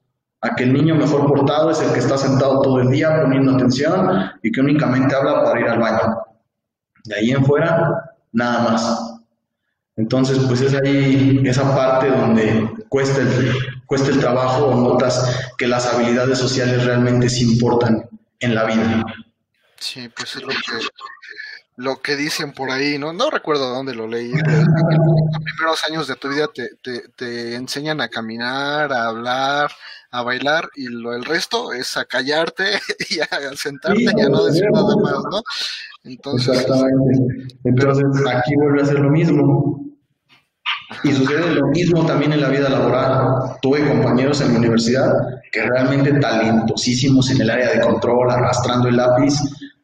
A 0.46 0.56
que 0.56 0.64
el 0.64 0.74
niño 0.74 0.96
mejor 0.96 1.26
portado 1.28 1.72
es 1.72 1.82
el 1.82 1.92
que 1.92 2.00
está 2.00 2.18
sentado 2.18 2.62
todo 2.62 2.80
el 2.80 2.90
día 2.90 3.22
poniendo 3.22 3.54
atención 3.54 4.32
y 4.44 4.52
que 4.52 4.62
únicamente 4.62 5.16
habla 5.16 5.44
para 5.44 5.60
ir 5.60 5.68
al 5.68 5.80
baño. 5.80 6.18
De 7.06 7.16
ahí 7.16 7.32
en 7.32 7.44
fuera, 7.44 8.16
nada 8.32 8.70
más. 8.70 9.16
Entonces, 9.96 10.38
pues 10.48 10.62
es 10.62 10.74
ahí 10.76 11.42
esa 11.46 11.76
parte 11.76 12.10
donde 12.10 12.70
cuesta 12.90 13.22
el, 13.22 13.54
cuesta 13.88 14.12
el 14.12 14.20
trabajo 14.20 14.66
o 14.66 14.90
notas 14.90 15.50
que 15.58 15.68
las 15.68 15.92
habilidades 15.92 16.38
sociales 16.38 16.86
realmente 16.86 17.28
sí 17.30 17.52
importan 17.54 18.08
en 18.40 18.56
la 18.56 18.66
vida. 18.66 19.04
Sí, 19.80 20.10
pues 20.10 20.36
es 20.36 20.44
lo 20.44 20.50
que, 20.50 20.56
lo 21.78 22.02
que 22.02 22.16
dicen 22.16 22.54
por 22.54 22.72
ahí, 22.72 22.98
¿no? 22.98 23.12
No 23.12 23.30
recuerdo 23.30 23.70
dónde 23.70 23.96
lo 23.96 24.08
leí. 24.08 24.32
los 24.32 25.44
primeros 25.44 25.84
años 25.90 26.08
de 26.08 26.16
tu 26.16 26.30
vida 26.30 26.48
te, 26.54 26.70
te, 26.82 27.10
te, 27.16 27.56
enseñan 27.56 28.00
a 28.02 28.08
caminar, 28.08 28.94
a 28.94 29.08
hablar, 29.08 29.72
a 30.12 30.22
bailar, 30.22 30.70
y 30.76 30.88
lo 30.88 31.14
el 31.14 31.26
resto 31.26 31.74
es 31.74 31.98
a 31.98 32.06
callarte 32.06 32.64
y 33.10 33.20
a 33.20 33.28
sentarte 33.56 34.02
y 34.02 34.22
a 34.22 34.30
no 34.30 34.46
decir 34.46 34.68
nada 34.72 34.96
más, 34.98 35.24
¿no? 35.30 35.42
Entonces, 36.06 36.62
Exactamente. 36.62 37.56
Entonces, 37.64 38.06
aquí 38.34 38.56
vuelve 38.56 38.82
a 38.82 38.86
ser 38.86 39.00
lo 39.00 39.10
mismo. 39.10 39.82
Y 41.04 41.12
sucede 41.12 41.56
lo 41.56 41.68
mismo 41.68 42.06
también 42.06 42.34
en 42.34 42.42
la 42.42 42.50
vida 42.50 42.70
laboral. 42.70 43.58
Tuve 43.62 43.88
compañeros 43.88 44.40
en 44.42 44.54
la 44.54 44.60
universidad 44.60 45.12
que 45.52 45.64
realmente 45.64 46.14
talentosísimos 46.20 47.32
en 47.32 47.42
el 47.42 47.50
área 47.50 47.72
de 47.72 47.82
control, 47.82 48.30
arrastrando 48.30 48.88
el 48.88 48.98
lápiz, 48.98 49.34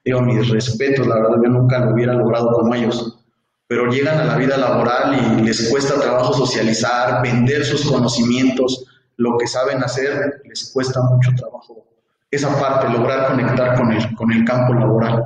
digo, 0.03 0.21
mis 0.21 0.49
respetos, 0.49 1.07
la 1.07 1.15
verdad 1.15 1.37
yo 1.43 1.49
nunca 1.49 1.79
lo 1.79 1.93
hubiera 1.93 2.13
logrado 2.13 2.51
como 2.51 2.73
ellos, 2.75 3.19
pero 3.67 3.89
llegan 3.89 4.17
a 4.17 4.25
la 4.25 4.35
vida 4.35 4.57
laboral 4.57 5.39
y 5.39 5.43
les 5.43 5.69
cuesta 5.69 5.99
trabajo 5.99 6.33
socializar, 6.33 7.21
vender 7.21 7.63
sus 7.63 7.89
conocimientos, 7.89 8.85
lo 9.17 9.37
que 9.37 9.47
saben 9.47 9.83
hacer, 9.83 10.41
les 10.45 10.71
cuesta 10.73 11.01
mucho 11.01 11.31
trabajo. 11.37 11.85
Esa 12.29 12.59
parte, 12.59 12.89
lograr 12.89 13.27
conectar 13.27 13.77
con 13.77 13.91
el, 13.91 14.15
con 14.15 14.31
el 14.31 14.43
campo 14.45 14.73
laboral. 14.73 15.23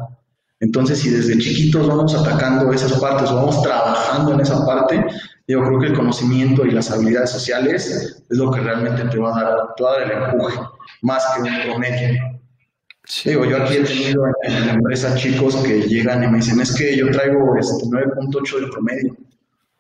Entonces, 0.60 1.00
si 1.00 1.10
desde 1.10 1.38
chiquitos 1.38 1.88
vamos 1.88 2.16
atacando 2.16 2.72
esas 2.72 2.94
partes 2.94 3.32
vamos 3.32 3.62
trabajando 3.62 4.34
en 4.34 4.42
esa 4.42 4.66
parte, 4.66 5.06
yo 5.48 5.64
creo 5.64 5.80
que 5.80 5.88
el 5.88 5.94
conocimiento 5.94 6.66
y 6.66 6.72
las 6.72 6.90
habilidades 6.92 7.30
sociales 7.30 8.24
es 8.30 8.38
lo 8.38 8.50
que 8.52 8.62
realmente 8.62 9.06
te 9.06 9.20
va 9.20 9.38
a 9.38 9.44
dar 9.44 10.02
el 10.02 10.12
empuje, 10.12 10.60
más 11.02 11.24
que 11.36 11.42
un 11.42 11.62
promedio. 11.64 12.35
Digo, 13.24 13.46
yo 13.46 13.58
aquí 13.58 13.76
he 13.76 13.84
tenido 13.84 14.26
en 14.44 14.68
la 14.68 14.74
empresa 14.74 15.16
chicos 15.16 15.56
que 15.58 15.82
llegan 15.82 16.24
y 16.24 16.28
me 16.28 16.38
dicen, 16.38 16.60
es 16.60 16.74
que 16.76 16.98
yo 16.98 17.10
traigo 17.12 17.56
este 17.58 17.86
9.8 17.86 18.60
de 18.62 18.68
promedio. 18.68 19.18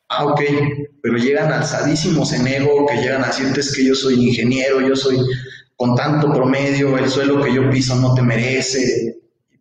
Ah, 0.09 0.25
ok, 0.25 0.41
pero 1.01 1.17
llegan 1.17 1.51
alzadísimos 1.51 2.31
en 2.33 2.47
ego, 2.47 2.85
que 2.85 2.97
llegan 2.97 3.23
a 3.23 3.27
decirte 3.27 3.61
es 3.61 3.75
que 3.75 3.85
yo 3.85 3.95
soy 3.95 4.27
ingeniero, 4.29 4.79
yo 4.79 4.95
soy 4.95 5.17
con 5.75 5.95
tanto 5.95 6.31
promedio, 6.31 6.97
el 6.97 7.09
suelo 7.09 7.41
que 7.41 7.53
yo 7.53 7.69
piso 7.71 7.95
no 7.95 8.13
te 8.13 8.21
merece. 8.21 9.17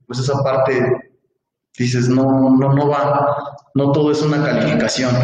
Pues 0.07 0.19
esa 0.19 0.43
parte 0.43 1.15
dices, 1.79 2.09
no, 2.09 2.57
no, 2.57 2.75
no 2.75 2.89
va, 2.89 3.57
no 3.75 3.93
todo 3.93 4.13
es 4.13 4.21
una 4.21 4.45
calificación. 4.45 5.15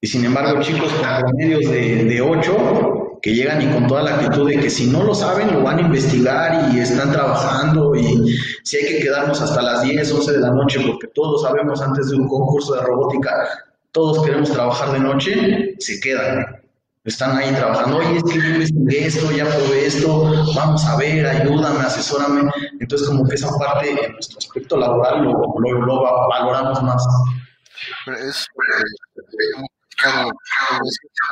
Y 0.00 0.06
sin 0.06 0.26
embargo, 0.26 0.60
chicos 0.60 0.92
con 0.92 1.20
promedios 1.20 1.70
de, 1.70 2.04
de 2.04 2.20
8, 2.20 2.93
que 3.24 3.34
llegan 3.34 3.62
y 3.62 3.72
con 3.72 3.86
toda 3.86 4.02
la 4.02 4.16
actitud 4.16 4.50
de 4.50 4.60
que 4.60 4.68
si 4.68 4.86
no 4.86 5.02
lo 5.02 5.14
saben, 5.14 5.50
lo 5.50 5.62
van 5.62 5.78
a 5.78 5.80
investigar 5.80 6.70
y 6.74 6.80
están 6.80 7.10
trabajando 7.10 7.94
y 7.96 8.36
si 8.64 8.76
hay 8.76 8.84
que 8.84 8.98
quedarnos 8.98 9.40
hasta 9.40 9.62
las 9.62 9.82
10, 9.82 10.12
11 10.12 10.32
de 10.32 10.40
la 10.40 10.50
noche, 10.50 10.78
porque 10.86 11.06
todos 11.14 11.40
sabemos 11.40 11.80
antes 11.80 12.10
de 12.10 12.16
un 12.16 12.28
concurso 12.28 12.74
de 12.74 12.82
robótica, 12.82 13.48
todos 13.92 14.22
queremos 14.26 14.52
trabajar 14.52 14.92
de 14.92 14.98
noche, 14.98 15.74
se 15.78 15.98
quedan. 16.00 16.60
Están 17.04 17.38
ahí 17.38 17.50
trabajando, 17.54 17.96
oye, 17.96 18.18
es 18.18 18.24
que 18.24 18.38
yo 18.38 18.44
investigué 18.44 19.06
esto, 19.06 19.32
ya 19.32 19.46
probé 19.46 19.86
esto, 19.86 20.44
vamos 20.54 20.84
a 20.84 20.96
ver, 20.98 21.26
ayúdame, 21.26 21.80
asesórame. 21.80 22.50
Entonces, 22.78 23.08
como 23.08 23.26
que 23.26 23.36
esa 23.36 23.56
parte 23.56 24.04
en 24.04 24.12
nuestro 24.12 24.36
aspecto 24.36 24.76
laboral 24.76 25.24
lo, 25.24 25.32
lo, 25.32 26.28
valoramos 26.28 26.82
más. 26.82 27.06
Pero 28.04 28.18
es, 28.18 28.46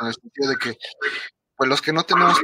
en 0.01 0.07
el 0.07 0.13
sentido 0.13 0.49
de 0.49 0.55
que 0.57 0.77
pues 1.55 1.69
los 1.69 1.81
que 1.81 1.93
no 1.93 2.03
tenemos 2.03 2.39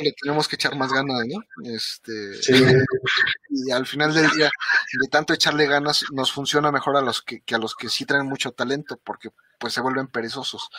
le 0.00 0.12
tenemos 0.12 0.48
que 0.48 0.56
echar 0.56 0.76
más 0.76 0.92
ganas, 0.92 1.22
¿no? 1.26 1.42
Este, 1.64 2.12
y 3.50 3.70
al 3.70 3.86
final 3.86 4.14
del 4.14 4.30
día, 4.30 4.50
de 5.00 5.08
tanto 5.08 5.32
echarle 5.32 5.66
ganas, 5.66 6.04
nos 6.12 6.32
funciona 6.32 6.70
mejor 6.70 6.96
a 6.96 7.02
los 7.02 7.22
que, 7.22 7.42
a 7.54 7.58
los 7.58 7.74
que 7.74 7.88
sí 7.88 8.04
traen 8.04 8.26
mucho 8.26 8.52
talento, 8.52 8.98
porque 9.02 9.30
pues 9.58 9.74
se 9.74 9.80
vuelven 9.80 10.08
perezosos, 10.08 10.70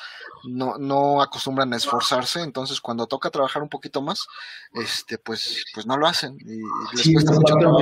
no, 0.49 0.77
no 0.77 1.21
acostumbran 1.21 1.71
a 1.71 1.77
esforzarse, 1.77 2.41
entonces 2.41 2.81
cuando 2.81 3.07
toca 3.07 3.29
trabajar 3.29 3.63
un 3.63 3.69
poquito 3.69 4.01
más, 4.01 4.27
este, 4.73 5.17
pues, 5.17 5.63
pues 5.73 5.85
no 5.85 5.95
lo 5.95 6.05
hacen 6.05 6.35
y, 6.41 6.63
les 6.97 7.13
cuesta 7.13 7.31
mucho 7.31 7.55
trabajo. 7.55 7.79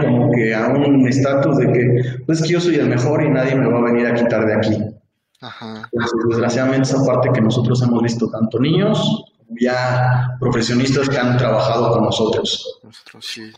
como 0.00 0.32
que 0.32 0.54
a 0.54 0.66
un 0.68 1.06
estatus 1.06 1.58
de 1.58 1.72
que, 1.72 2.22
pues 2.24 2.40
que 2.40 2.48
yo 2.48 2.60
soy 2.60 2.76
el 2.76 2.88
mejor 2.88 3.22
y 3.22 3.28
nadie 3.28 3.54
me 3.54 3.70
va 3.70 3.80
a 3.80 3.92
venir 3.92 4.06
a 4.06 4.14
quitar 4.14 4.46
de 4.46 4.54
aquí. 4.54 4.99
Ajá. 5.40 5.88
desgraciadamente 6.28 6.88
esa 6.88 7.04
parte 7.04 7.30
que 7.32 7.40
nosotros 7.40 7.80
hemos 7.82 8.02
visto, 8.02 8.28
tanto 8.30 8.58
niños 8.58 9.24
como 9.50 9.56
ya 9.58 10.36
profesionistas 10.38 11.08
que 11.08 11.18
han 11.18 11.36
trabajado 11.36 11.92
con 11.92 12.04
nosotros. 12.04 12.80
Nosotros 12.82 13.26
sí, 13.26 13.50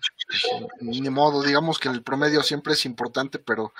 Ni 0.80 1.10
modo, 1.10 1.42
digamos 1.42 1.78
que 1.78 1.88
el 1.88 2.02
promedio 2.02 2.42
siempre 2.42 2.74
es 2.74 2.86
importante, 2.86 3.38
pero 3.38 3.72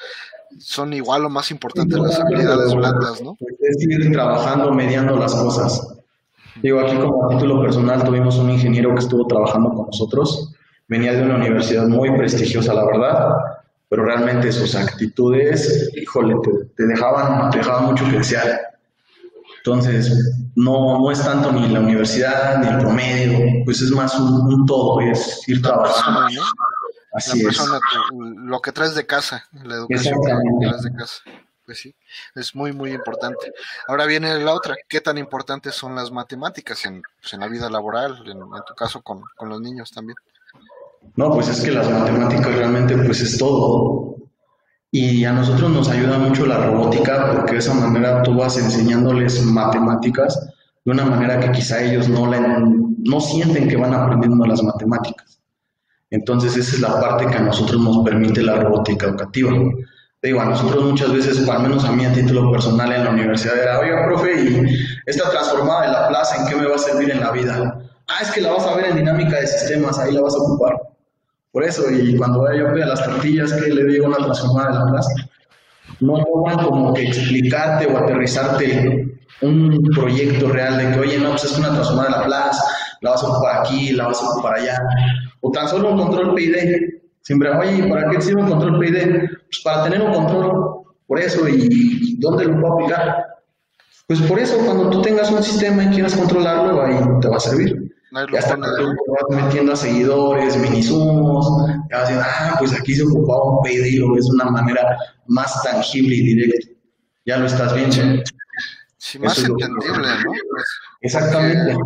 son 0.59 0.93
igual 0.93 1.25
o 1.25 1.31
más 1.31 1.51
importantes 1.51 1.99
las 1.99 2.21
habilidades 2.21 2.75
blandas, 2.75 3.23
¿no? 3.23 3.37
Es 3.61 3.83
ir 3.83 4.13
trabajando, 4.13 4.73
mediando 4.73 5.17
las 5.17 5.35
cosas. 5.35 5.97
Digo, 6.57 6.81
aquí 6.81 6.97
como 6.97 7.29
título 7.29 7.63
personal 7.63 8.05
tuvimos 8.05 8.37
un 8.37 8.51
ingeniero 8.51 8.93
que 8.95 9.01
estuvo 9.01 9.27
trabajando 9.27 9.71
con 9.71 9.87
nosotros, 9.87 10.53
venía 10.89 11.15
de 11.15 11.23
una 11.23 11.37
universidad 11.37 11.87
muy 11.89 12.15
prestigiosa, 12.17 12.75
la 12.75 12.85
verdad, 12.85 13.37
pero 13.93 14.07
realmente 14.07 14.51
sus 14.51 14.75
actitudes, 14.75 15.91
híjole, 15.95 16.35
te, 16.79 16.87
dejaban, 16.87 17.51
te 17.51 17.59
dejaban 17.59 17.85
mucho 17.85 18.07
que 18.07 18.17
desear. 18.17 18.79
Entonces, 19.59 20.35
no, 20.57 20.99
no 20.99 21.11
es 21.11 21.23
tanto 21.23 21.53
ni 21.53 21.69
la 21.69 21.81
universidad, 21.81 22.57
ni 22.57 22.69
el 22.69 22.79
promedio, 22.79 23.63
pues 23.67 23.83
es 23.83 23.91
más 23.91 24.19
un, 24.19 24.65
todo, 24.65 24.99
es 25.03 25.47
ir 25.47 25.61
trabajando. 25.61 26.43
Así 27.13 27.45
es. 27.47 27.61
lo 28.13 28.61
que 28.63 28.73
traes 28.73 28.95
de 28.95 29.05
casa, 29.05 29.47
la 29.63 29.75
educación 29.75 30.19
que 30.25 30.67
traes 30.67 30.83
de 30.85 30.93
casa. 30.95 31.23
Pues 31.67 31.79
sí, 31.79 31.95
es 32.35 32.55
muy, 32.55 32.73
muy 32.73 32.93
importante. 32.93 33.53
Ahora 33.89 34.07
viene 34.07 34.39
la 34.39 34.55
otra, 34.55 34.75
¿qué 34.89 35.03
tan 35.03 35.19
importantes 35.19 35.75
son 35.75 35.95
las 35.95 36.11
matemáticas 36.11 36.87
en, 36.87 37.03
pues, 37.21 37.35
en 37.35 37.41
la 37.41 37.49
vida 37.49 37.69
laboral, 37.69 38.23
en, 38.27 38.39
tu 38.67 38.75
caso 38.75 39.03
con, 39.03 39.21
con 39.37 39.51
los 39.51 39.61
niños 39.61 39.91
también? 39.91 40.17
No, 41.15 41.31
pues 41.31 41.49
es 41.49 41.61
que 41.61 41.71
las 41.71 41.91
matemáticas 41.91 42.55
realmente 42.55 42.97
pues 42.97 43.21
es 43.21 43.37
todo. 43.37 44.17
Y 44.91 45.25
a 45.25 45.33
nosotros 45.33 45.71
nos 45.71 45.89
ayuda 45.89 46.19
mucho 46.19 46.47
la 46.47 46.67
robótica 46.67 47.33
porque 47.33 47.53
de 47.53 47.59
esa 47.59 47.75
manera 47.75 48.23
tú 48.23 48.35
vas 48.35 48.57
enseñándoles 48.57 49.45
matemáticas 49.45 50.39
de 50.85 50.91
una 50.91 51.05
manera 51.05 51.39
que 51.39 51.53
quizá 51.53 51.83
ellos 51.83 52.09
no, 52.09 52.31
no 52.31 53.21
sienten 53.21 53.69
que 53.69 53.77
van 53.77 53.95
aprendiendo 53.95 54.45
las 54.47 54.63
matemáticas. 54.63 55.41
Entonces 56.11 56.57
esa 56.57 56.77
es 56.77 56.81
la 56.81 57.01
parte 57.01 57.27
que 57.27 57.37
a 57.37 57.43
nosotros 57.43 57.81
nos 57.81 58.05
permite 58.05 58.43
la 58.43 58.57
robótica 58.57 59.07
educativa. 59.07 59.53
Digo, 60.23 60.41
a 60.41 60.45
nosotros 60.45 60.85
muchas 60.85 61.13
veces, 61.13 61.49
al 61.49 61.63
menos 61.63 61.85
a 61.85 61.93
mí 61.93 62.05
a 62.05 62.13
título 62.13 62.53
personal 62.53 62.93
en 62.93 63.05
la 63.05 63.11
universidad, 63.11 63.59
era, 63.59 63.81
oiga, 63.81 64.05
profe, 64.07 64.41
¿y 64.41 64.77
esta 65.07 65.31
transformada 65.31 65.83
de 65.83 65.93
la 65.93 66.09
plaza 66.09 66.37
en 66.37 66.49
qué 66.49 66.57
me 66.57 66.69
va 66.69 66.77
a 66.77 66.79
servir 66.79 67.11
en 67.11 67.21
la 67.21 67.33
vida? 67.33 67.81
Ah, 68.07 68.23
es 68.23 68.31
que 68.31 68.41
la 68.41 68.53
vas 68.53 68.67
a 68.67 68.77
ver 68.77 68.87
en 68.87 68.97
dinámica 68.99 69.41
de 69.41 69.47
sistemas, 69.47 69.99
ahí 69.99 70.13
la 70.13 70.21
vas 70.21 70.35
a 70.35 70.39
ocupar 70.39 70.92
Por 71.53 71.65
eso, 71.65 71.83
y 71.91 72.17
cuando 72.17 72.51
yo 72.55 72.69
a 72.69 72.87
las 72.87 73.05
tortillas 73.05 73.53
que 73.53 73.71
le 73.71 73.85
digo 73.85 74.07
una 74.07 74.17
transformada 74.17 74.71
de 74.71 74.79
la 74.79 74.87
plaza, 74.91 75.11
no 76.01 76.17
logran 76.17 76.65
como 76.65 76.95
que 76.95 77.09
explicarte 77.09 77.87
o 77.87 77.99
aterrizarte 77.99 79.21
un 79.43 79.79
proyecto 79.95 80.49
real 80.49 80.79
de 80.79 80.93
que, 80.93 81.01
oye, 81.01 81.19
no, 81.19 81.31
pues 81.31 81.45
es 81.45 81.59
una 81.59 81.71
transformada 81.71 82.09
de 82.09 82.17
la 82.17 82.25
plaza, 82.25 82.65
la 83.03 83.11
vas 83.11 83.23
a 83.23 83.29
ocupar 83.29 83.61
aquí, 83.61 83.93
la 83.93 84.07
vas 84.07 84.23
a 84.23 84.31
ocupar 84.31 84.55
allá. 84.55 84.79
O 85.41 85.51
tan 85.51 85.69
solo 85.69 85.91
un 85.91 85.99
control 85.99 86.35
PID. 86.35 86.55
Siempre, 87.21 87.51
oye, 87.51 87.87
¿para 87.89 88.09
qué 88.11 88.21
sirve 88.21 88.43
un 88.43 88.49
control 88.49 88.79
PID? 88.79 88.97
Pues 89.51 89.61
para 89.63 89.85
tener 89.85 90.01
un 90.01 90.15
control. 90.15 90.85
Por 91.07 91.21
eso, 91.21 91.47
¿y 91.49 92.17
dónde 92.19 92.47
lo 92.47 92.61
puedo 92.61 92.75
aplicar? 92.75 93.27
Pues 94.07 94.21
por 94.23 94.39
eso, 94.39 94.57
cuando 94.65 94.89
tú 94.91 95.03
tengas 95.03 95.31
un 95.31 95.43
sistema 95.43 95.85
y 95.85 95.89
quieras 95.89 96.15
controlarlo, 96.15 96.83
ahí 96.83 96.97
te 97.21 97.29
va 97.29 97.37
a 97.37 97.41
servir. 97.41 97.82
Ya 98.13 98.57
vas 98.57 99.45
metiendo 99.45 99.73
a 99.73 99.77
seguidores, 99.77 100.57
minisumos, 100.57 101.47
ya 101.91 101.99
vas 101.99 102.09
diciendo, 102.09 102.27
ah, 102.29 102.57
pues 102.59 102.73
aquí 102.79 102.95
se 102.95 103.05
ocupaba 103.05 103.57
un 103.57 103.63
pedido, 103.63 104.17
es 104.17 104.29
una 104.31 104.45
manera 104.47 104.97
más 105.27 105.63
tangible 105.63 106.17
y 106.17 106.23
directa. 106.23 106.69
Ya 107.25 107.39
lo 107.39 107.47
estás 107.47 107.75
viendo. 107.75 108.23
Sí, 108.99 109.19
más 109.19 109.39
entendible, 109.39 110.09
¿no? 110.25 110.33
Exactamente. 111.01 111.77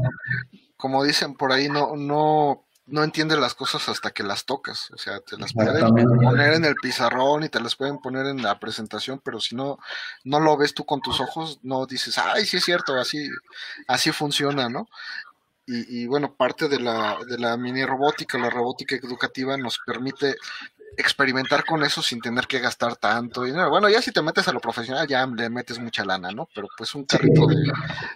como 0.77 1.05
dicen 1.05 1.35
por 1.35 1.53
ahí, 1.53 1.69
no, 1.69 1.97
no 1.97 2.67
no 2.87 3.03
entiendes 3.03 3.39
las 3.39 3.55
cosas 3.55 3.89
hasta 3.89 4.13
que 4.13 4.23
las 4.23 4.45
tocas. 4.45 4.91
O 4.93 4.99
sea, 4.99 5.21
te 5.21 5.37
las 5.37 5.53
pueden 5.53 5.93
poner 6.21 6.55
en 6.55 6.65
el 6.65 6.77
pizarrón 6.77 7.43
y 7.43 7.49
te 7.49 7.61
las 7.61 7.75
pueden 7.75 7.99
poner 7.99 8.27
en 8.27 8.43
la 8.43 8.59
presentación, 8.61 9.21
pero 9.23 9.41
si 9.41 9.57
no, 9.57 9.79
no 10.25 10.39
lo 10.39 10.57
ves 10.57 10.73
tú 10.73 10.85
con 10.85 11.01
tus 11.01 11.21
ojos, 11.21 11.59
no 11.63 11.87
dices, 11.87 12.17
ay, 12.19 12.47
sí 12.47 12.59
es 12.59 12.65
cierto, 12.65 12.95
así, 12.95 13.29
así 13.89 14.13
funciona, 14.13 14.69
¿no? 14.69 14.89
Y, 15.67 16.03
y 16.03 16.07
bueno, 16.07 16.35
parte 16.35 16.69
de 16.69 16.79
la, 16.79 17.19
de 17.29 17.39
la 17.39 17.57
mini 17.57 17.85
robótica, 17.85 18.39
la 18.39 18.51
robótica 18.51 18.95
educativa 18.97 19.57
nos 19.57 19.79
permite 19.85 20.37
experimentar 20.97 21.65
con 21.65 21.83
eso 21.83 22.03
sin 22.03 22.21
tener 22.21 22.47
que 22.47 22.59
gastar 22.59 22.97
tanto 22.97 23.43
dinero. 23.43 23.69
Bueno, 23.69 23.89
ya 23.89 24.01
si 24.01 24.13
te 24.13 24.23
metes 24.23 24.49
a 24.49 24.53
lo 24.53 24.61
profesional 24.61 25.07
ya 25.07 25.27
le 25.27 25.51
metes 25.51 25.79
mucha 25.79 26.05
lana, 26.05 26.31
¿no? 26.31 26.49
Pero 26.55 26.69
pues 26.77 26.95
un 26.95 27.05
carrito 27.05 27.47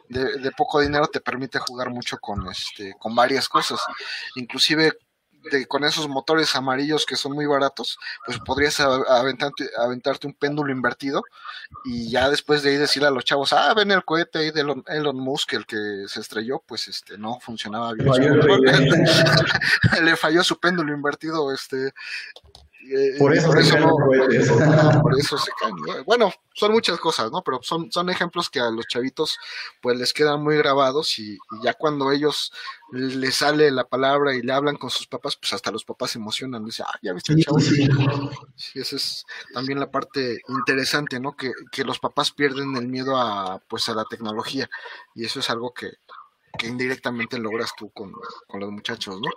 de, 0.09 0.38
de, 0.38 0.51
poco 0.53 0.80
dinero 0.80 1.07
te 1.09 1.20
permite 1.20 1.59
jugar 1.59 1.90
mucho 1.90 2.18
con 2.18 2.48
este, 2.48 2.94
con 2.98 3.14
varias 3.14 3.48
cosas. 3.48 3.80
Inclusive 4.36 4.92
de, 5.51 5.66
con 5.66 5.84
esos 5.84 6.09
motores 6.09 6.55
amarillos 6.55 7.07
que 7.07 7.16
son 7.16 7.32
muy 7.32 7.47
baratos, 7.47 7.99
pues 8.26 8.38
podrías 8.38 8.80
aventarte, 8.80 9.68
aventarte 9.78 10.26
un 10.26 10.34
péndulo 10.34 10.72
invertido 10.72 11.22
y 11.84 12.11
ya 12.11 12.28
después 12.28 12.62
de 12.62 12.70
ahí 12.70 12.76
decirle 12.76 13.09
a 13.09 13.12
los 13.12 13.24
chavos, 13.24 13.53
ah, 13.53 13.72
ven 13.74 13.91
el 13.91 14.05
cohete 14.05 14.38
ahí 14.38 14.51
de 14.51 14.61
Elon, 14.61 15.16
Musk, 15.16 15.53
el 15.55 15.66
que 15.66 16.05
se 16.07 16.20
estrelló, 16.20 16.62
pues 16.66 16.88
este 16.88 17.16
no 17.18 17.38
funcionaba 17.41 17.93
bien. 17.95 18.11
Le 20.03 20.16
falló 20.16 20.43
su 20.43 20.59
péndulo 20.59 20.93
invertido, 20.93 21.53
este 21.53 21.93
eh, 22.93 23.16
por 23.18 23.32
eso, 23.34 23.53
se 25.38 25.51
caen. 25.61 25.76
Bueno, 26.05 26.32
son 26.55 26.72
muchas 26.72 26.99
cosas, 26.99 27.30
¿no? 27.30 27.43
Pero 27.43 27.61
son, 27.62 27.91
son 27.93 28.11
ejemplos 28.11 28.51
que 28.51 28.59
a 28.59 28.70
los 28.70 28.86
chavitos 28.86 29.38
pues 29.80 29.97
les 29.97 30.12
quedan 30.12 30.43
muy 30.43 30.57
grabados 30.57 31.18
y, 31.20 31.38
ya 31.62 31.74
cuando 31.74 32.11
ellos 32.11 32.53
les 32.93 33.36
sale 33.36 33.70
la 33.70 33.84
palabra 33.84 34.34
y 34.34 34.43
le 34.43 34.53
hablan 34.53 34.76
con 34.76 34.91
sus 34.91 35.07
papás, 35.07 35.36
pues 35.36 35.53
hasta 35.53 35.70
los 35.70 35.84
papás 35.84 36.11
se 36.11 36.18
emocionan. 36.18 36.64
Dicen, 36.64 36.86
ah, 36.88 36.99
ya 37.01 37.12
viste 37.12 37.32
el 37.32 37.45
chavo. 37.45 37.61
Sí, 37.61 38.80
esa 38.80 38.97
es 38.97 39.24
también 39.55 39.78
la 39.78 39.91
parte 39.91 40.41
interesante, 40.49 41.20
¿no? 41.20 41.36
Que, 41.36 41.53
que 41.70 41.84
los 41.84 42.01
papás 42.01 42.32
pierden 42.32 42.76
el 42.76 42.88
miedo 42.88 43.16
a, 43.16 43.62
pues, 43.68 43.88
a 43.88 43.95
la 43.95 44.05
tecnología. 44.05 44.68
Y 45.14 45.24
eso 45.24 45.38
es 45.38 45.49
algo 45.49 45.72
que, 45.72 45.93
que 46.59 46.68
indirectamente 46.68 47.38
logras 47.38 47.72
tú 47.76 47.90
con, 47.90 48.12
los 48.59 48.70
muchachos, 48.70 49.20
¿no? 49.20 49.30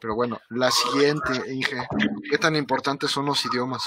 Pero 0.00 0.14
bueno, 0.14 0.38
la 0.50 0.70
siguiente, 0.70 1.52
Inge, 1.52 1.86
¿qué 2.30 2.38
tan 2.38 2.56
importantes 2.56 3.10
son 3.10 3.26
los 3.26 3.44
idiomas? 3.46 3.82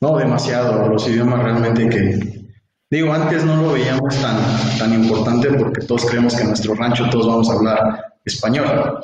No, 0.00 0.16
demasiado, 0.16 0.88
los 0.88 1.08
idiomas 1.08 1.42
realmente 1.42 1.88
que, 1.88 2.46
digo, 2.90 3.12
antes 3.12 3.44
no 3.44 3.56
lo 3.56 3.72
veíamos 3.72 4.20
tan, 4.20 4.78
tan 4.78 4.94
importante 4.94 5.52
porque 5.52 5.86
todos 5.86 6.06
creemos 6.06 6.34
que 6.34 6.42
en 6.42 6.48
nuestro 6.48 6.74
rancho 6.74 7.08
todos 7.10 7.26
vamos 7.26 7.50
a 7.50 7.54
hablar 7.54 8.14
español, 8.24 9.00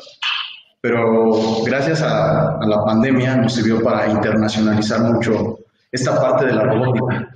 pero 0.80 1.62
gracias 1.64 2.02
a, 2.02 2.58
a 2.58 2.66
la 2.66 2.84
pandemia 2.84 3.36
nos 3.36 3.54
sirvió 3.54 3.82
para 3.82 4.08
internacionalizar 4.08 5.00
mucho 5.00 5.58
esta 5.92 6.20
parte 6.20 6.46
de 6.46 6.52
la 6.52 6.64
robótica. 6.64 7.29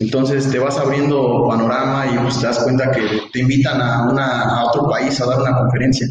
Entonces 0.00 0.50
te 0.50 0.58
vas 0.58 0.78
abriendo 0.78 1.46
panorama 1.48 2.06
y 2.06 2.18
pues, 2.18 2.40
te 2.40 2.46
das 2.46 2.60
cuenta 2.60 2.90
que 2.92 3.02
te 3.32 3.40
invitan 3.40 3.80
a, 3.80 4.08
una, 4.08 4.42
a 4.42 4.66
otro 4.66 4.88
país 4.88 5.20
a 5.20 5.26
dar 5.26 5.40
una 5.40 5.56
conferencia. 5.58 6.06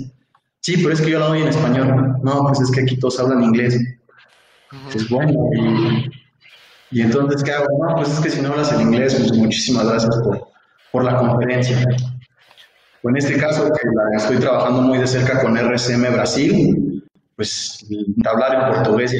Sí, 0.61 0.75
pero 0.77 0.93
es 0.93 1.01
que 1.01 1.11
yo 1.11 1.19
la 1.19 1.27
doy 1.27 1.41
en 1.41 1.47
español. 1.47 2.17
No, 2.21 2.43
pues 2.47 2.59
es 2.59 2.71
que 2.71 2.81
aquí 2.81 2.97
todos 2.97 3.19
hablan 3.19 3.43
inglés. 3.43 3.79
Pues 4.91 5.09
bueno, 5.09 5.33
y, 6.91 7.01
entonces, 7.01 7.41
¿qué 7.43 7.51
hago? 7.51 7.65
No, 7.87 7.95
pues 7.95 8.09
es 8.09 8.19
que 8.19 8.29
si 8.29 8.41
no 8.41 8.49
hablas 8.49 8.73
en 8.73 8.81
inglés, 8.81 9.15
pues 9.15 9.31
muchísimas 9.31 9.87
gracias 9.87 10.17
por, 10.17 10.47
por 10.91 11.03
la 11.05 11.17
conferencia. 11.17 11.77
En 13.03 13.15
este 13.15 13.37
caso, 13.37 13.63
que 13.71 13.87
la 13.87 14.17
estoy 14.17 14.37
trabajando 14.37 14.81
muy 14.81 14.97
de 14.97 15.07
cerca 15.07 15.41
con 15.41 15.57
RCM 15.57 16.13
Brasil, 16.13 17.03
pues 17.37 17.85
hablar 18.25 18.55
en 18.55 18.75
portugués 18.75 19.13
y 19.13 19.19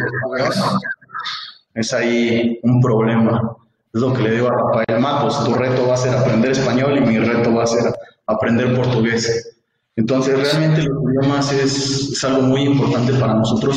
es 1.75 1.93
ahí 1.93 2.59
un 2.63 2.81
problema. 2.81 3.55
Es 3.97 4.01
lo 4.01 4.13
que 4.13 4.21
le 4.21 4.31
digo 4.35 4.47
a 4.47 4.51
Rafael 4.51 5.01
Matos, 5.01 5.43
tu 5.43 5.55
reto 5.55 5.87
va 5.87 5.95
a 5.95 5.97
ser 5.97 6.15
aprender 6.15 6.51
español 6.51 6.99
y 6.99 7.01
mi 7.01 7.17
reto 7.17 7.51
va 7.51 7.63
a 7.63 7.65
ser 7.65 7.91
aprender 8.27 8.75
portugués. 8.75 9.57
Entonces, 9.95 10.37
realmente 10.37 10.83
los 10.83 11.01
idiomas 11.01 11.51
es, 11.51 12.23
algo 12.23 12.43
muy 12.43 12.61
importante 12.61 13.11
para 13.13 13.33
nosotros 13.33 13.75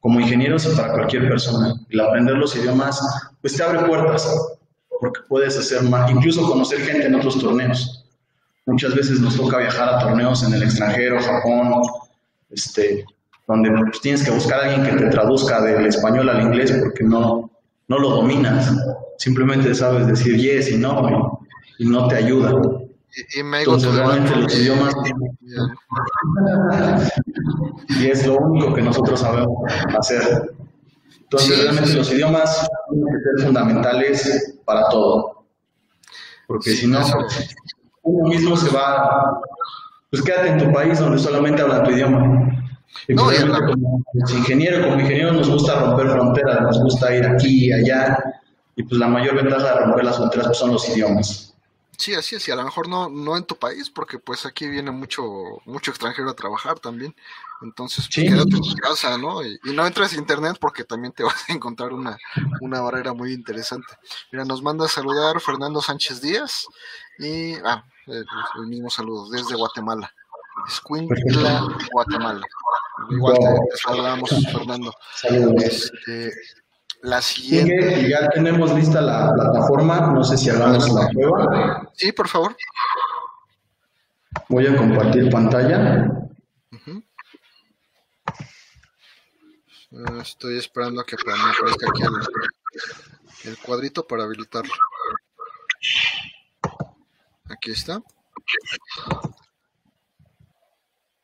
como 0.00 0.20
ingenieros 0.20 0.64
y 0.64 0.74
para 0.74 0.94
cualquier 0.94 1.28
persona. 1.28 1.74
El 1.90 2.00
aprender 2.00 2.36
los 2.36 2.56
idiomas, 2.56 2.98
pues 3.42 3.58
te 3.58 3.62
abre 3.62 3.80
puertas, 3.80 4.26
porque 5.00 5.20
puedes 5.28 5.58
hacer 5.58 5.82
más, 5.82 6.10
incluso 6.10 6.50
conocer 6.50 6.80
gente 6.80 7.06
en 7.06 7.16
otros 7.16 7.38
torneos. 7.38 8.06
Muchas 8.64 8.94
veces 8.94 9.20
nos 9.20 9.36
toca 9.36 9.58
viajar 9.58 9.86
a 9.90 9.98
torneos 9.98 10.44
en 10.44 10.54
el 10.54 10.62
extranjero, 10.62 11.20
Japón, 11.20 11.82
este, 12.48 13.04
donde 13.46 13.70
pues, 13.70 14.00
tienes 14.00 14.24
que 14.24 14.30
buscar 14.30 14.60
a 14.60 14.70
alguien 14.70 14.84
que 14.86 15.04
te 15.04 15.10
traduzca 15.10 15.60
del 15.60 15.84
español 15.84 16.30
al 16.30 16.40
inglés 16.40 16.72
porque 16.80 17.04
no, 17.04 17.50
no 17.88 17.98
lo 17.98 18.10
dominas, 18.10 18.70
simplemente 19.16 19.74
sabes 19.74 20.06
decir 20.06 20.36
yes 20.36 20.70
y 20.70 20.76
no, 20.76 21.40
y, 21.78 21.86
no 21.86 22.06
te 22.08 22.16
ayuda. 22.16 22.52
Y, 23.34 23.42
me 23.42 23.60
Entonces, 23.60 23.94
realmente 23.94 24.36
los 24.36 24.54
idiomas... 24.54 24.94
y 27.88 28.06
es 28.06 28.26
lo 28.26 28.36
único 28.36 28.74
que 28.74 28.82
nosotros 28.82 29.20
sabemos 29.20 29.72
hacer. 29.98 30.52
Entonces, 31.22 31.62
realmente 31.62 31.94
los 31.94 32.12
idiomas 32.12 32.68
tienen 32.90 33.06
que 33.06 33.38
ser 33.40 33.46
fundamentales 33.46 34.54
para 34.64 34.88
todo. 34.90 35.46
Porque 36.46 36.70
si 36.70 36.86
no, 36.86 37.00
uno 38.02 38.28
mismo 38.28 38.56
se 38.56 38.70
va, 38.70 39.40
pues 40.10 40.22
quédate 40.22 40.48
en 40.48 40.58
tu 40.58 40.72
país 40.72 40.98
donde 40.98 41.18
solamente 41.18 41.62
hablan 41.62 41.84
tu 41.84 41.90
idioma. 41.90 42.57
Y 43.06 43.14
no, 43.14 43.24
como 43.24 44.04
ingeniero, 44.30 44.82
como 44.82 45.00
ingeniero 45.00 45.32
nos 45.32 45.48
gusta 45.48 45.80
romper 45.80 46.10
fronteras, 46.10 46.60
nos 46.62 46.78
gusta 46.80 47.14
ir 47.14 47.26
aquí 47.26 47.66
y 47.66 47.72
allá, 47.72 48.18
y 48.76 48.82
pues 48.82 48.98
la 48.98 49.08
mayor 49.08 49.36
ventaja 49.36 49.74
de 49.74 49.80
romper 49.80 50.04
las 50.04 50.16
fronteras 50.16 50.46
pues, 50.46 50.58
son 50.58 50.72
los 50.72 50.88
idiomas. 50.88 51.54
Sí, 51.98 52.14
así 52.14 52.36
es, 52.36 52.46
y 52.46 52.52
a 52.52 52.56
lo 52.56 52.62
mejor 52.62 52.88
no, 52.88 53.08
no 53.08 53.36
en 53.36 53.44
tu 53.44 53.56
país, 53.56 53.90
porque 53.90 54.20
pues 54.20 54.46
aquí 54.46 54.68
viene 54.68 54.92
mucho, 54.92 55.24
mucho 55.64 55.90
extranjero 55.90 56.30
a 56.30 56.36
trabajar 56.36 56.78
también. 56.78 57.12
Entonces, 57.60 58.08
pues, 58.14 58.28
quédate 58.28 58.54
en 58.54 58.62
tu 58.62 58.76
casa, 58.76 59.18
¿no? 59.18 59.42
Y, 59.44 59.58
no 59.74 59.84
entres 59.84 60.12
a 60.12 60.16
internet 60.16 60.58
porque 60.60 60.84
también 60.84 61.12
te 61.12 61.22
vas 61.24 61.48
a 61.48 61.52
encontrar 61.52 61.92
una, 61.92 62.16
una 62.60 62.80
barrera 62.80 63.14
muy 63.14 63.32
interesante. 63.32 63.94
Mira, 64.30 64.44
nos 64.44 64.62
manda 64.62 64.84
a 64.84 64.88
saludar 64.88 65.40
Fernando 65.40 65.82
Sánchez 65.82 66.20
Díaz 66.20 66.68
y, 67.18 67.54
ah, 67.64 67.84
el, 68.06 68.24
el 68.60 68.66
mismo 68.68 68.90
saludo 68.90 69.28
desde 69.30 69.56
Guatemala. 69.56 70.12
Escuintla, 70.66 71.66
Guatemala. 71.92 72.46
Igual 73.10 73.36
te 73.70 73.76
saludamos, 73.76 74.30
Fernando. 74.52 74.92
Este, 75.56 76.32
la 77.02 77.22
siguiente. 77.22 78.08
ya 78.08 78.28
tenemos 78.30 78.74
lista 78.74 79.00
la 79.00 79.32
plataforma, 79.34 80.12
no 80.12 80.24
sé 80.24 80.36
si 80.36 80.50
hagamos 80.50 80.88
la 80.90 81.08
prueba. 81.08 81.90
Sí, 81.94 82.12
por 82.12 82.28
favor. 82.28 82.56
Voy 84.48 84.66
a 84.66 84.76
compartir 84.76 85.30
pantalla. 85.30 86.12
Estoy 90.20 90.58
esperando 90.58 91.00
a 91.00 91.06
que 91.06 91.16
me 91.24 91.32
aparezca 91.32 91.86
aquí 91.88 92.02
el, 92.02 93.50
el 93.50 93.58
cuadrito 93.58 94.06
para 94.06 94.24
habilitarlo. 94.24 94.72
Aquí 97.48 97.70
está. 97.70 98.02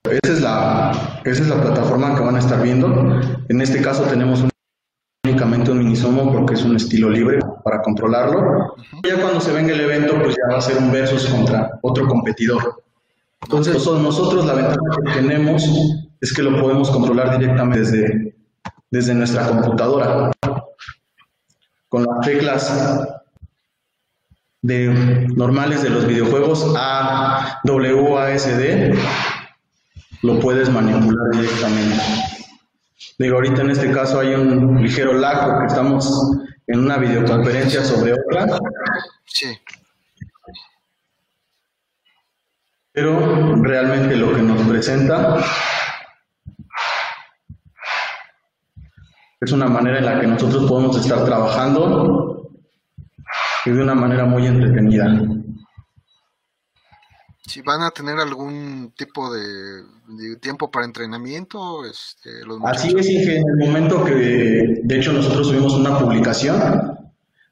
Esa 0.04 0.32
es, 0.34 0.40
la, 0.42 1.20
esa 1.24 1.42
es 1.42 1.48
la 1.48 1.62
plataforma 1.62 2.14
que 2.14 2.20
van 2.20 2.36
a 2.36 2.38
estar 2.38 2.62
viendo. 2.62 3.20
En 3.48 3.60
este 3.62 3.80
caso 3.80 4.02
tenemos 4.02 4.44
únicamente 5.24 5.70
un 5.70 5.78
minisomo 5.78 6.30
porque 6.30 6.54
es 6.54 6.62
un 6.62 6.76
estilo 6.76 7.08
libre 7.08 7.38
para 7.64 7.80
controlarlo. 7.80 8.76
Ya 9.02 9.18
cuando 9.20 9.40
se 9.40 9.52
venga 9.52 9.72
el 9.72 9.80
evento, 9.80 10.14
pues 10.22 10.36
ya 10.36 10.52
va 10.52 10.58
a 10.58 10.60
ser 10.60 10.76
un 10.76 10.92
versus 10.92 11.26
contra 11.26 11.78
otro 11.80 12.06
competidor. 12.06 12.82
Entonces, 13.42 13.74
nosotros 13.74 14.44
la 14.44 14.54
ventaja 14.54 14.76
que 15.06 15.12
tenemos 15.12 15.66
es 16.20 16.32
que 16.34 16.42
lo 16.42 16.60
podemos 16.60 16.90
controlar 16.90 17.38
directamente 17.38 17.80
desde, 17.80 18.36
desde 18.90 19.14
nuestra 19.14 19.46
computadora. 19.48 20.30
Con 21.88 22.04
las 22.04 22.26
teclas 22.26 23.08
de 24.60 25.28
normales 25.34 25.82
de 25.82 25.90
los 25.90 26.06
videojuegos 26.06 26.74
A, 26.76 27.60
W, 27.64 28.18
A, 28.18 28.32
S, 28.32 28.56
D, 28.56 28.94
lo 30.22 30.38
puedes 30.40 30.70
manipular 30.70 31.30
directamente. 31.32 32.02
Digo, 33.18 33.36
ahorita 33.36 33.62
en 33.62 33.70
este 33.70 33.90
caso 33.92 34.20
hay 34.20 34.34
un 34.34 34.82
ligero 34.82 35.12
lag 35.12 35.46
porque 35.46 35.66
estamos 35.66 36.32
en 36.66 36.80
una 36.80 36.96
videoconferencia 36.96 37.84
sobre 37.84 38.12
otra. 38.12 38.58
Sí. 39.26 39.46
Pero 42.92 43.56
realmente 43.62 44.16
lo 44.16 44.34
que 44.34 44.42
nos 44.42 44.62
presenta 44.68 45.38
es 49.40 49.52
una 49.52 49.66
manera 49.66 49.98
en 49.98 50.04
la 50.06 50.20
que 50.20 50.26
nosotros 50.26 50.64
podemos 50.68 50.96
estar 50.96 51.24
trabajando 51.24 52.50
y 53.66 53.70
de 53.70 53.82
una 53.82 53.94
manera 53.94 54.24
muy 54.24 54.46
entretenida. 54.46 55.06
Si 57.46 57.60
van 57.60 57.82
a 57.82 57.90
tener 57.90 58.18
algún 58.18 58.92
tipo 58.96 59.30
de, 59.32 59.82
tiempo 60.40 60.70
para 60.70 60.86
entrenamiento, 60.86 61.84
este, 61.84 62.30
Así 62.64 62.94
es, 62.96 63.10
Inge, 63.10 63.36
en 63.36 63.44
el 63.60 63.66
momento 63.66 64.02
que, 64.02 64.80
de 64.82 64.96
hecho, 64.96 65.12
nosotros 65.12 65.48
subimos 65.48 65.74
una 65.74 65.98
publicación 65.98 66.98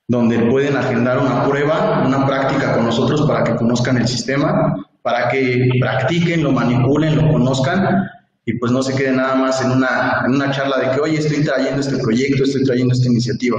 donde 0.09 0.39
pueden 0.51 0.77
agendar 0.77 1.19
una 1.19 1.45
prueba, 1.45 2.05
una 2.07 2.27
práctica 2.27 2.75
con 2.75 2.87
nosotros 2.87 3.23
para 3.27 3.45
que 3.45 3.57
conozcan 3.57 3.99
el 3.99 4.09
sistema, 4.09 4.75
para 5.03 5.29
que 5.29 5.69
practiquen, 5.79 6.43
lo 6.43 6.53
manipulen, 6.53 7.17
lo 7.17 7.31
conozcan 7.31 8.09
y 8.45 8.55
pues 8.55 8.73
no 8.73 8.83
se 8.83 8.95
queden 8.95 9.17
nada 9.17 9.35
más 9.35 9.63
en 9.63 9.73
una, 9.73 10.23
en 10.27 10.35
una 10.35 10.51
charla 10.51 10.79
de 10.79 10.95
que, 10.95 11.01
oye, 11.01 11.19
estoy 11.19 11.45
trayendo 11.45 11.81
este 11.81 11.99
proyecto, 11.99 12.45
estoy 12.45 12.65
trayendo 12.65 12.95
esta 12.95 13.09
iniciativa, 13.09 13.59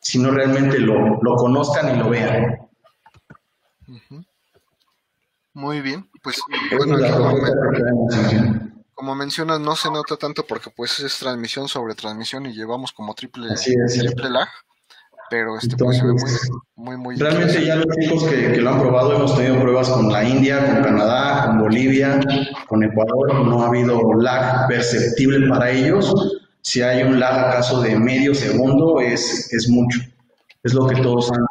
sino 0.00 0.30
realmente 0.32 0.78
lo, 0.80 1.22
lo 1.22 1.36
conozcan 1.36 1.94
y 1.94 1.98
lo 1.98 2.10
vean. 2.10 2.68
Muy 5.58 5.80
bien, 5.80 6.08
pues 6.22 6.36
bueno, 6.76 6.96
como, 8.94 9.16
mencionas, 9.16 9.58
no 9.58 9.74
se 9.74 9.90
nota 9.90 10.16
tanto 10.16 10.46
porque 10.46 10.70
pues 10.70 11.00
es 11.00 11.18
transmisión 11.18 11.66
sobre 11.66 11.96
transmisión 11.96 12.46
y 12.46 12.52
llevamos 12.52 12.92
como 12.92 13.12
triple, 13.12 13.48
triple 13.56 14.30
lag, 14.30 14.46
pero 15.28 15.58
este 15.58 15.76
pues, 15.76 15.98
se 15.98 16.06
ve 16.06 16.14
muy, 16.76 16.96
muy, 16.96 17.16
Realmente 17.16 17.66
ya 17.66 17.74
los 17.74 17.86
chicos 18.00 18.22
que, 18.30 18.52
que, 18.52 18.60
lo 18.60 18.70
han 18.70 18.78
probado, 18.78 19.16
hemos 19.16 19.36
tenido 19.36 19.60
pruebas 19.60 19.88
con 19.88 20.12
la 20.12 20.22
India, 20.22 20.64
con 20.64 20.84
Canadá, 20.84 21.46
con 21.46 21.58
Bolivia, 21.58 22.20
con 22.68 22.84
Ecuador, 22.84 23.44
no 23.44 23.64
ha 23.64 23.66
habido 23.66 24.14
lag 24.14 24.68
perceptible 24.68 25.48
para 25.48 25.72
ellos. 25.72 26.14
Si 26.62 26.82
hay 26.82 27.02
un 27.02 27.18
lag 27.18 27.48
acaso 27.48 27.82
de 27.82 27.98
medio 27.98 28.32
segundo, 28.32 29.00
es, 29.00 29.52
es 29.52 29.68
mucho. 29.68 29.98
Es 30.62 30.74
lo 30.74 30.86
que 30.86 31.00
todos 31.00 31.30
han, 31.30 31.44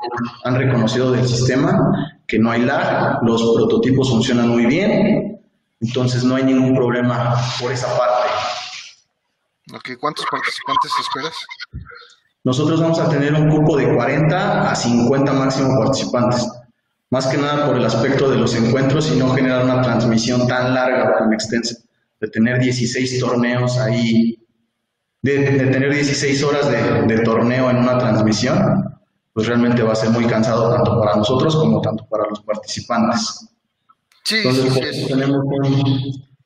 han 0.43 0.55
reconocido 0.55 1.11
del 1.11 1.27
sistema 1.27 1.79
que 2.27 2.37
no 2.37 2.51
hay 2.51 2.61
lag, 2.61 3.23
los 3.23 3.41
prototipos 3.55 4.09
funcionan 4.09 4.49
muy 4.49 4.65
bien, 4.65 5.39
entonces 5.79 6.23
no 6.23 6.35
hay 6.35 6.43
ningún 6.43 6.75
problema 6.75 7.35
por 7.61 7.71
esa 7.71 7.87
parte. 7.97 8.27
Ok, 9.73 9.91
¿cuántos 9.99 10.25
participantes 10.29 10.91
esperas? 10.99 11.33
Nosotros 12.43 12.81
vamos 12.81 12.99
a 12.99 13.09
tener 13.09 13.33
un 13.33 13.49
cupo 13.49 13.77
de 13.77 13.93
40 13.93 14.71
a 14.71 14.75
50 14.75 15.33
máximo 15.33 15.77
participantes. 15.79 16.47
Más 17.09 17.27
que 17.27 17.37
nada 17.37 17.67
por 17.67 17.77
el 17.77 17.85
aspecto 17.85 18.29
de 18.29 18.37
los 18.37 18.53
encuentros 18.55 19.11
y 19.11 19.17
no 19.17 19.33
generar 19.33 19.63
una 19.63 19.81
transmisión 19.81 20.47
tan 20.47 20.73
larga 20.73 21.17
tan 21.17 21.33
extensa. 21.33 21.75
De 22.19 22.27
tener 22.27 22.59
16 22.59 23.19
torneos 23.19 23.77
ahí, 23.77 24.37
de, 25.21 25.37
tener 25.71 25.93
16 25.93 26.43
horas 26.43 26.69
de, 26.69 27.03
de 27.03 27.23
torneo 27.23 27.69
en 27.69 27.77
una 27.77 27.97
transmisión, 27.97 28.96
pues 29.37 29.45
realmente 29.45 29.83
va 29.83 29.93
a 29.93 29.95
ser 29.95 30.09
muy 30.09 30.25
cansado 30.25 30.73
tanto 30.73 30.99
para 30.99 31.15
nosotros 31.15 31.55
como 31.57 31.79
tanto 31.79 32.07
para 32.09 32.27
los 32.27 32.41
participantes. 32.41 33.47
Sí, 34.23 34.37
Entonces, 34.37 35.05
tenemos 35.07 35.45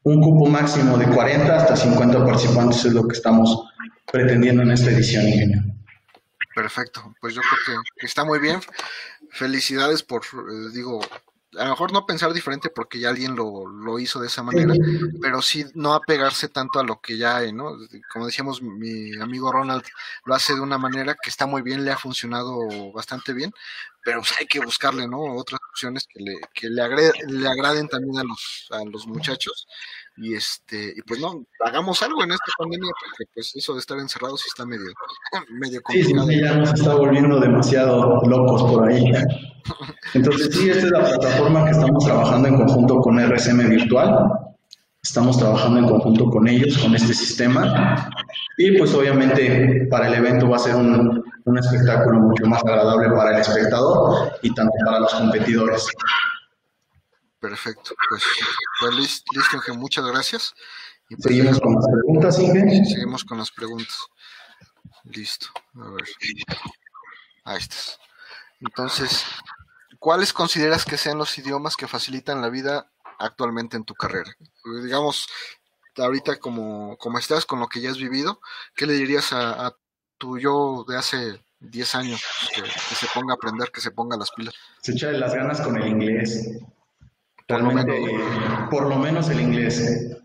un, 0.03 0.21
cupo 0.21 0.47
máximo 0.47 0.97
de 0.97 1.05
40 1.05 1.55
hasta 1.55 1.77
50 1.77 2.25
participantes, 2.25 2.83
es 2.83 2.91
lo 2.91 3.07
que 3.07 3.13
estamos 3.13 3.63
pretendiendo 4.11 4.63
en 4.63 4.71
esta 4.71 4.91
edición, 4.91 5.25
ingeniero. 5.25 5.63
Perfecto, 6.53 7.15
pues 7.21 7.33
yo 7.33 7.39
creo 7.65 7.81
que 7.95 8.05
está 8.05 8.25
muy 8.25 8.39
bien. 8.39 8.59
Felicidades 9.29 10.03
por, 10.03 10.23
eh, 10.23 10.71
digo, 10.73 10.99
a 11.57 11.65
lo 11.65 11.71
mejor 11.71 11.91
no 11.91 12.05
pensar 12.05 12.33
diferente 12.33 12.69
porque 12.69 12.99
ya 12.99 13.09
alguien 13.09 13.35
lo, 13.35 13.67
lo, 13.67 13.99
hizo 13.99 14.21
de 14.21 14.27
esa 14.27 14.43
manera, 14.43 14.73
pero 15.21 15.41
sí 15.41 15.65
no 15.73 15.93
apegarse 15.93 16.47
tanto 16.47 16.79
a 16.79 16.83
lo 16.83 17.01
que 17.01 17.17
ya 17.17 17.37
hay, 17.37 17.51
¿no? 17.51 17.77
Como 18.11 18.25
decíamos, 18.25 18.61
mi 18.61 19.15
amigo 19.19 19.51
Ronald 19.51 19.83
lo 20.25 20.33
hace 20.33 20.53
de 20.53 20.61
una 20.61 20.77
manera 20.77 21.15
que 21.21 21.29
está 21.29 21.45
muy 21.45 21.61
bien, 21.61 21.83
le 21.83 21.91
ha 21.91 21.97
funcionado 21.97 22.91
bastante 22.93 23.33
bien, 23.33 23.53
pero 24.03 24.19
pues 24.19 24.33
hay 24.39 24.47
que 24.47 24.59
buscarle, 24.59 25.07
¿no? 25.07 25.35
Otras 25.35 25.59
opciones 25.69 26.07
que 26.07 26.21
le, 26.21 26.39
que 26.53 26.69
le, 26.69 26.83
le 27.27 27.47
agraden 27.47 27.87
también 27.87 28.17
a 28.17 28.23
los, 28.23 28.67
a 28.71 28.85
los 28.85 29.05
muchachos 29.05 29.67
y 30.21 30.35
este 30.35 30.93
y 30.95 31.01
pues 31.01 31.19
no 31.19 31.43
hagamos 31.65 32.01
algo 32.03 32.23
en 32.23 32.31
esta 32.31 32.51
pandemia 32.59 32.91
porque 33.01 33.31
pues 33.33 33.55
eso 33.55 33.73
de 33.73 33.79
estar 33.79 33.97
encerrados 33.97 34.45
está 34.45 34.65
medio 34.65 34.85
medio 35.49 35.81
complicado. 35.81 36.27
Sí, 36.27 36.35
sí, 36.35 36.41
ya 36.41 36.55
nos 36.55 36.73
está 36.73 36.93
volviendo 36.93 37.39
demasiado 37.39 38.21
locos 38.27 38.63
por 38.71 38.87
ahí. 38.87 39.03
Entonces 40.13 40.55
sí, 40.55 40.69
esta 40.69 40.85
es 40.85 40.91
la 40.91 41.05
plataforma 41.05 41.65
que 41.65 41.71
estamos 41.71 42.05
trabajando 42.05 42.47
en 42.47 42.55
conjunto 42.55 42.99
con 42.99 43.19
RSM 43.19 43.67
Virtual. 43.67 44.27
Estamos 45.03 45.39
trabajando 45.39 45.79
en 45.79 45.87
conjunto 45.87 46.25
con 46.25 46.47
ellos, 46.47 46.77
con 46.77 46.93
este 46.95 47.15
sistema. 47.15 48.07
Y 48.59 48.77
pues 48.77 48.93
obviamente 48.93 49.87
para 49.89 50.07
el 50.07 50.13
evento 50.13 50.47
va 50.47 50.57
a 50.57 50.59
ser 50.59 50.75
un, 50.75 51.23
un 51.45 51.57
espectáculo 51.57 52.19
mucho 52.19 52.45
más 52.45 52.63
agradable 52.63 53.09
para 53.09 53.31
el 53.35 53.41
espectador 53.41 54.33
y 54.43 54.53
tanto 54.53 54.73
para 54.85 54.99
los 54.99 55.13
competidores. 55.15 55.87
Perfecto, 57.41 57.95
pues, 58.07 58.23
pues 58.79 58.93
listo, 58.93 59.57
Inge, 59.57 59.73
muchas 59.73 60.05
gracias. 60.05 60.53
Y 61.09 61.15
pues, 61.15 61.35
seguimos 61.35 61.59
con 61.59 61.73
las 61.73 61.87
preguntas, 61.91 62.39
Inge. 62.39 62.85
Seguimos 62.85 63.23
con 63.23 63.37
las 63.39 63.51
preguntas. 63.51 63.97
Listo, 65.05 65.47
a 65.73 65.89
ver. 65.89 66.05
Ahí 67.43 67.57
estás. 67.57 67.99
Entonces, 68.59 69.25
¿cuáles 69.97 70.33
consideras 70.33 70.85
que 70.85 70.97
sean 70.97 71.17
los 71.17 71.35
idiomas 71.39 71.75
que 71.75 71.87
facilitan 71.87 72.41
la 72.41 72.49
vida 72.49 72.91
actualmente 73.17 73.75
en 73.75 73.85
tu 73.85 73.95
carrera? 73.95 74.31
Digamos, 74.83 75.27
ahorita 75.97 76.39
como, 76.39 76.95
como 76.97 77.17
estás, 77.17 77.47
con 77.47 77.59
lo 77.59 77.67
que 77.67 77.81
ya 77.81 77.89
has 77.89 77.97
vivido, 77.97 78.39
¿qué 78.75 78.85
le 78.85 78.93
dirías 78.93 79.33
a, 79.33 79.75
tu 80.19 80.37
yo 80.37 80.85
de 80.87 80.95
hace 80.95 81.43
10 81.61 81.95
años 81.95 82.23
que, 82.53 82.61
se 82.95 83.07
ponga 83.15 83.33
a 83.33 83.37
aprender, 83.37 83.71
que 83.71 83.81
se 83.81 83.89
ponga 83.89 84.15
las 84.15 84.29
pilas? 84.29 84.53
Se 84.83 84.91
echa 84.91 85.11
las 85.11 85.33
ganas 85.33 85.59
con 85.61 85.75
el 85.81 85.87
inglés 85.87 86.61
por 88.69 88.87
lo 88.87 88.95
menos 88.97 89.29
el 89.29 89.41
inglés. 89.41 90.17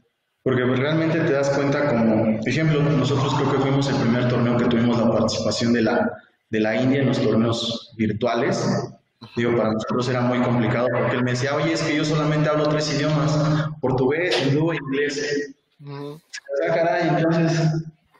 Porque 0.42 0.64
pues, 0.64 0.78
realmente 0.78 1.18
te 1.20 1.32
das 1.32 1.50
cuenta 1.50 1.88
como, 1.88 2.38
ejemplo, 2.46 2.80
nosotros 2.80 3.34
creo 3.34 3.52
que 3.52 3.58
fuimos 3.58 3.88
el 3.88 3.96
primer 3.96 4.28
torneo 4.28 4.56
que 4.56 4.66
tuvimos 4.66 4.96
la 4.98 5.10
participación 5.10 5.72
de 5.72 5.82
la, 5.82 6.12
de 6.50 6.60
la 6.60 6.80
India 6.80 7.00
en 7.02 7.08
los 7.08 7.20
torneos 7.20 7.92
virtuales. 7.96 8.64
Digo, 9.34 9.56
para 9.56 9.72
nosotros 9.72 10.08
era 10.08 10.20
muy 10.20 10.38
complicado 10.40 10.86
porque 10.92 11.16
él 11.16 11.24
me 11.24 11.32
decía, 11.32 11.54
oye, 11.56 11.72
es 11.72 11.82
que 11.82 11.96
yo 11.96 12.04
solamente 12.04 12.48
hablo 12.48 12.68
tres 12.68 12.94
idiomas, 12.94 13.36
portugués, 13.80 14.40
hindú 14.46 14.72
e 14.72 14.76
inglés. 14.76 15.54
Uh 15.84 16.16
caray, 16.68 17.08
entonces, 17.08 17.60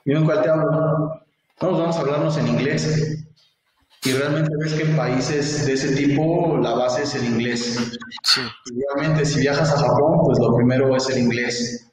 ¿yo 0.05 0.19
en 0.19 0.25
cuál 0.25 0.43
te 0.43 0.51
hablo? 0.51 1.23
Vamos, 1.61 1.79
vamos 1.79 1.97
a 1.97 2.01
hablarnos 2.01 2.37
en 2.39 2.49
inglés. 2.49 3.16
Y 4.07 4.13
realmente 4.13 4.51
ves 4.61 4.75
que 4.75 4.83
en 4.85 4.97
países 4.97 5.67
de 5.67 5.73
ese 5.73 5.97
tipo 5.97 6.59
la 6.63 6.75
base 6.75 7.03
es 7.03 7.15
el 7.17 7.25
inglés. 7.25 7.77
Sí. 8.23 8.41
obviamente 8.95 9.25
si 9.25 9.41
viajas 9.41 9.73
a 9.73 9.79
Japón, 9.79 10.21
pues 10.25 10.39
lo 10.39 10.55
primero 10.55 10.95
es 10.95 11.09
el 11.11 11.19
inglés. 11.25 11.91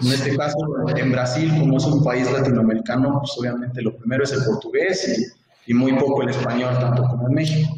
En 0.00 0.08
este 0.08 0.36
caso, 0.36 0.56
en 0.96 1.12
Brasil, 1.12 1.52
como 1.60 1.76
es 1.76 1.84
un 1.84 2.02
país 2.02 2.30
latinoamericano, 2.30 3.20
pues 3.20 3.32
obviamente 3.38 3.82
lo 3.82 3.96
primero 3.96 4.24
es 4.24 4.32
el 4.32 4.42
portugués 4.44 5.32
y, 5.66 5.74
muy 5.74 5.92
poco 5.92 6.22
el 6.22 6.30
español, 6.30 6.76
tanto 6.80 7.04
como 7.04 7.28
en 7.28 7.34
México. 7.34 7.70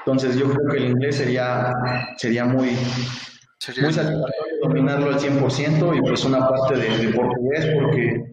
Entonces 0.00 0.36
yo 0.36 0.50
creo 0.50 0.68
que 0.70 0.76
el 0.78 0.90
inglés 0.90 1.16
sería, 1.16 1.72
sería 2.18 2.44
muy, 2.44 2.70
muy 2.70 3.92
satisfactorio 3.92 4.58
dominarlo 4.62 5.06
al 5.08 5.18
100% 5.18 5.96
y 5.96 6.00
pues 6.00 6.24
una 6.24 6.46
parte 6.46 6.76
de, 6.76 7.06
de 7.06 7.14
portugués 7.14 7.66
porque 7.80 8.31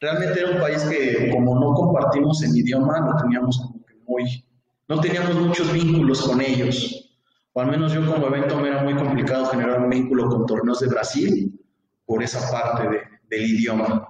realmente 0.00 0.40
era 0.40 0.50
un 0.50 0.60
país 0.60 0.82
que 0.84 1.30
como 1.30 1.58
no 1.58 1.74
compartimos 1.74 2.42
el 2.42 2.56
idioma, 2.56 3.00
no 3.00 3.16
teníamos 3.16 3.58
como 3.58 3.84
que 3.84 3.94
muy, 4.06 4.44
no 4.88 5.00
teníamos 5.00 5.34
muchos 5.34 5.72
vínculos 5.72 6.22
con 6.22 6.40
ellos. 6.40 7.04
O 7.52 7.60
al 7.60 7.70
menos 7.70 7.92
yo 7.92 8.04
como 8.06 8.26
evento 8.28 8.56
me 8.56 8.68
era 8.68 8.82
muy 8.82 8.94
complicado 8.94 9.46
generar 9.46 9.80
un 9.80 9.90
vínculo 9.90 10.28
con 10.28 10.46
torneos 10.46 10.80
de 10.80 10.88
Brasil 10.88 11.60
por 12.06 12.22
esa 12.22 12.50
parte 12.50 12.88
de, 12.88 13.00
del 13.28 13.50
idioma. 13.50 14.06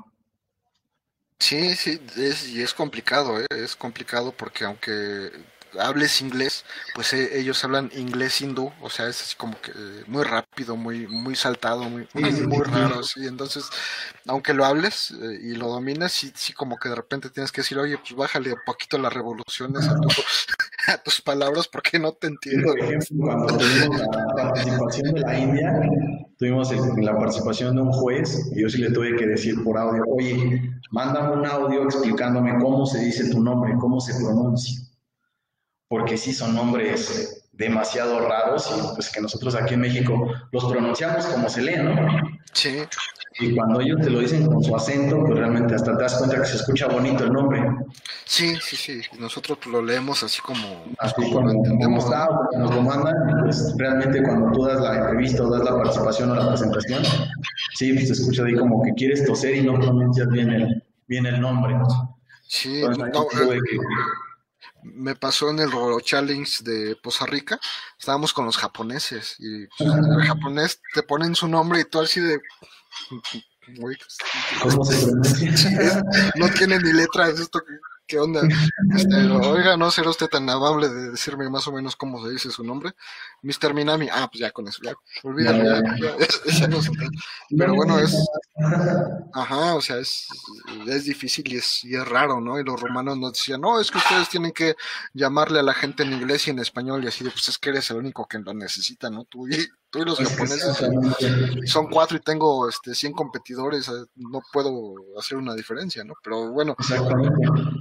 Sí, 1.38 1.74
sí, 1.76 2.00
es, 2.16 2.48
y 2.48 2.62
es 2.62 2.74
complicado, 2.74 3.40
¿eh? 3.40 3.46
es 3.50 3.76
complicado 3.76 4.32
porque 4.32 4.64
aunque 4.64 5.30
hables 5.80 6.20
inglés, 6.20 6.64
pues 6.94 7.12
eh, 7.12 7.38
ellos 7.38 7.62
hablan 7.64 7.90
inglés 7.94 8.40
hindú, 8.40 8.72
o 8.80 8.90
sea, 8.90 9.08
es 9.08 9.20
así 9.22 9.36
como 9.36 9.60
que 9.60 9.72
muy 10.06 10.24
rápido, 10.24 10.76
muy 10.76 11.06
muy 11.06 11.36
saltado, 11.36 11.84
muy, 11.84 12.08
muy, 12.14 12.62
raro, 12.62 13.02
sí. 13.02 13.26
Entonces, 13.26 13.68
aunque 14.26 14.54
lo 14.54 14.64
hables 14.64 15.10
eh, 15.10 15.38
y 15.42 15.54
lo 15.54 15.68
domines, 15.68 16.12
sí, 16.12 16.32
sí 16.34 16.52
como 16.52 16.76
que 16.78 16.88
de 16.88 16.94
repente 16.94 17.30
tienes 17.30 17.52
que 17.52 17.60
decir, 17.60 17.78
oye, 17.78 17.98
pues 17.98 18.14
bájale 18.14 18.52
un 18.52 18.60
poquito 18.64 18.98
las 18.98 19.12
revoluciones 19.12 19.88
a, 19.88 19.94
a 20.92 20.98
tus 20.98 21.20
palabras 21.20 21.68
porque 21.68 21.98
no 21.98 22.12
te 22.12 22.28
entiendo. 22.28 22.68
Por 22.68 22.80
ejemplo, 22.80 23.16
cuando 23.18 23.46
tuvimos 23.46 24.00
la 24.00 24.34
participación 24.34 25.14
de 25.14 25.20
la 25.20 25.38
India, 25.38 25.80
tuvimos 26.38 26.72
la 26.98 27.16
participación 27.16 27.76
de 27.76 27.82
un 27.82 27.92
juez 27.92 28.50
y 28.54 28.62
yo 28.62 28.68
sí 28.68 28.78
le 28.78 28.90
tuve 28.90 29.16
que 29.16 29.26
decir 29.26 29.62
por 29.62 29.78
audio, 29.78 30.02
oye, 30.08 30.72
mándame 30.90 31.34
un 31.34 31.46
audio 31.46 31.84
explicándome 31.84 32.58
cómo 32.58 32.86
se 32.86 33.04
dice 33.04 33.30
tu 33.30 33.42
nombre, 33.42 33.74
cómo 33.78 34.00
se 34.00 34.14
pronuncia 34.14 34.87
porque 35.88 36.16
sí 36.16 36.32
son 36.32 36.54
nombres 36.54 37.44
demasiado 37.52 38.20
raros 38.20 38.70
y 38.76 38.94
pues 38.94 39.10
que 39.10 39.20
nosotros 39.20 39.54
aquí 39.56 39.74
en 39.74 39.80
México 39.80 40.32
los 40.52 40.64
pronunciamos 40.66 41.26
como 41.26 41.48
se 41.48 41.62
lee, 41.62 41.76
¿no? 41.82 41.94
Sí. 42.52 42.78
Y 43.40 43.54
cuando 43.54 43.80
ellos 43.80 44.00
te 44.00 44.10
lo 44.10 44.18
dicen 44.18 44.46
con 44.46 44.62
su 44.62 44.74
acento, 44.74 45.20
pues 45.24 45.38
realmente 45.38 45.74
hasta 45.74 45.96
te 45.96 46.02
das 46.02 46.16
cuenta 46.16 46.40
que 46.40 46.46
se 46.46 46.56
escucha 46.56 46.88
bonito 46.88 47.24
el 47.24 47.32
nombre. 47.32 47.62
Sí, 48.24 48.56
sí, 48.60 48.76
sí. 48.76 49.00
Nosotros 49.18 49.58
lo 49.66 49.80
leemos 49.80 50.24
así 50.24 50.40
como... 50.40 50.84
Así 50.98 51.30
como, 51.32 51.48
entendemos. 51.48 52.04
Está, 52.04 52.28
nos 52.56 52.74
lo 52.74 52.82
mandan, 52.82 53.14
pues 53.42 53.74
realmente 53.76 54.22
cuando 54.24 54.50
tú 54.52 54.64
das 54.64 54.80
la 54.80 54.96
entrevista 54.96 55.44
o 55.44 55.50
das 55.50 55.64
la 55.64 55.76
participación 55.76 56.30
o 56.32 56.34
la 56.34 56.48
presentación, 56.48 57.02
sí, 57.74 57.92
pues 57.92 58.08
se 58.08 58.14
escucha 58.14 58.44
ahí 58.44 58.56
como 58.56 58.82
que 58.82 58.92
quieres 58.94 59.24
toser 59.24 59.54
y 59.54 59.62
no 59.62 59.74
pronuncias 59.74 60.28
bien 60.30 60.50
el, 60.50 60.84
bien 61.06 61.26
el 61.26 61.40
nombre. 61.40 61.76
Sí, 62.48 62.82
no, 62.82 63.26
me 64.82 65.14
pasó 65.14 65.50
en 65.50 65.60
el 65.60 65.70
Roro 65.70 66.00
Challenge 66.00 66.64
de 66.64 66.96
Poza 66.96 67.26
Rica, 67.26 67.58
estábamos 67.98 68.32
con 68.32 68.46
los 68.46 68.56
japoneses 68.56 69.36
y 69.38 69.66
pues, 69.66 69.90
el 69.90 70.26
japonés 70.26 70.80
te 70.94 71.02
ponen 71.02 71.34
su 71.34 71.48
nombre 71.48 71.80
y 71.80 71.84
tú 71.84 72.00
así 72.00 72.20
de... 72.20 72.40
¿Cómo 74.62 74.82
se 74.84 75.06
no 76.36 76.48
tiene 76.54 76.78
ni 76.78 76.92
letra, 76.92 77.28
es 77.28 77.40
esto 77.40 77.60
¿Qué 78.08 78.18
onda? 78.18 78.40
Este, 78.96 79.16
oiga, 79.30 79.76
no 79.76 79.90
será 79.90 80.08
usted 80.08 80.28
tan 80.28 80.48
amable 80.48 80.88
de 80.88 81.10
decirme 81.10 81.50
más 81.50 81.68
o 81.68 81.72
menos 81.72 81.94
cómo 81.94 82.24
se 82.24 82.32
dice 82.32 82.50
su 82.50 82.64
nombre. 82.64 82.94
Mr. 83.42 83.74
Minami. 83.74 84.08
Ah, 84.10 84.28
pues 84.30 84.40
ya 84.40 84.50
con 84.50 84.66
eso, 84.68 84.80
ya. 84.82 84.94
Olvídalo, 85.22 85.64
ya, 85.64 86.16
ya, 86.46 86.68
no 86.68 86.78
Pero 87.56 87.74
bueno, 87.74 87.98
es. 87.98 88.16
Ajá, 89.32 89.74
o 89.74 89.80
sea, 89.80 89.98
es, 89.98 90.26
es 90.86 91.04
difícil 91.04 91.52
y 91.52 91.56
es, 91.56 91.84
y 91.84 91.94
es 91.94 92.06
raro, 92.06 92.40
¿no? 92.40 92.58
Y 92.58 92.64
los 92.64 92.80
romanos 92.80 93.16
nos 93.18 93.32
decían, 93.32 93.60
no, 93.60 93.80
es 93.80 93.90
que 93.90 93.98
ustedes 93.98 94.28
tienen 94.28 94.52
que 94.52 94.74
llamarle 95.14 95.60
a 95.60 95.62
la 95.62 95.74
gente 95.74 96.02
en 96.02 96.12
inglés 96.12 96.46
y 96.46 96.50
en 96.50 96.58
español 96.58 97.04
y 97.04 97.08
así 97.08 97.24
de, 97.24 97.30
pues 97.30 97.48
es 97.48 97.58
que 97.58 97.70
eres 97.70 97.90
el 97.90 97.98
único 97.98 98.26
que 98.26 98.38
lo 98.38 98.54
necesita, 98.54 99.10
¿no? 99.10 99.24
Tú 99.24 99.48
y, 99.48 99.68
tú 99.90 100.00
y 100.00 100.04
los 100.04 100.18
japoneses 100.18 100.84
son 101.66 101.88
cuatro 101.88 102.16
y 102.16 102.20
tengo 102.20 102.68
este 102.68 102.94
100 102.94 103.12
competidores, 103.12 103.90
no 104.16 104.42
puedo 104.52 104.94
hacer 105.18 105.38
una 105.38 105.54
diferencia, 105.54 106.04
¿no? 106.04 106.14
Pero 106.22 106.50
bueno, 106.50 106.76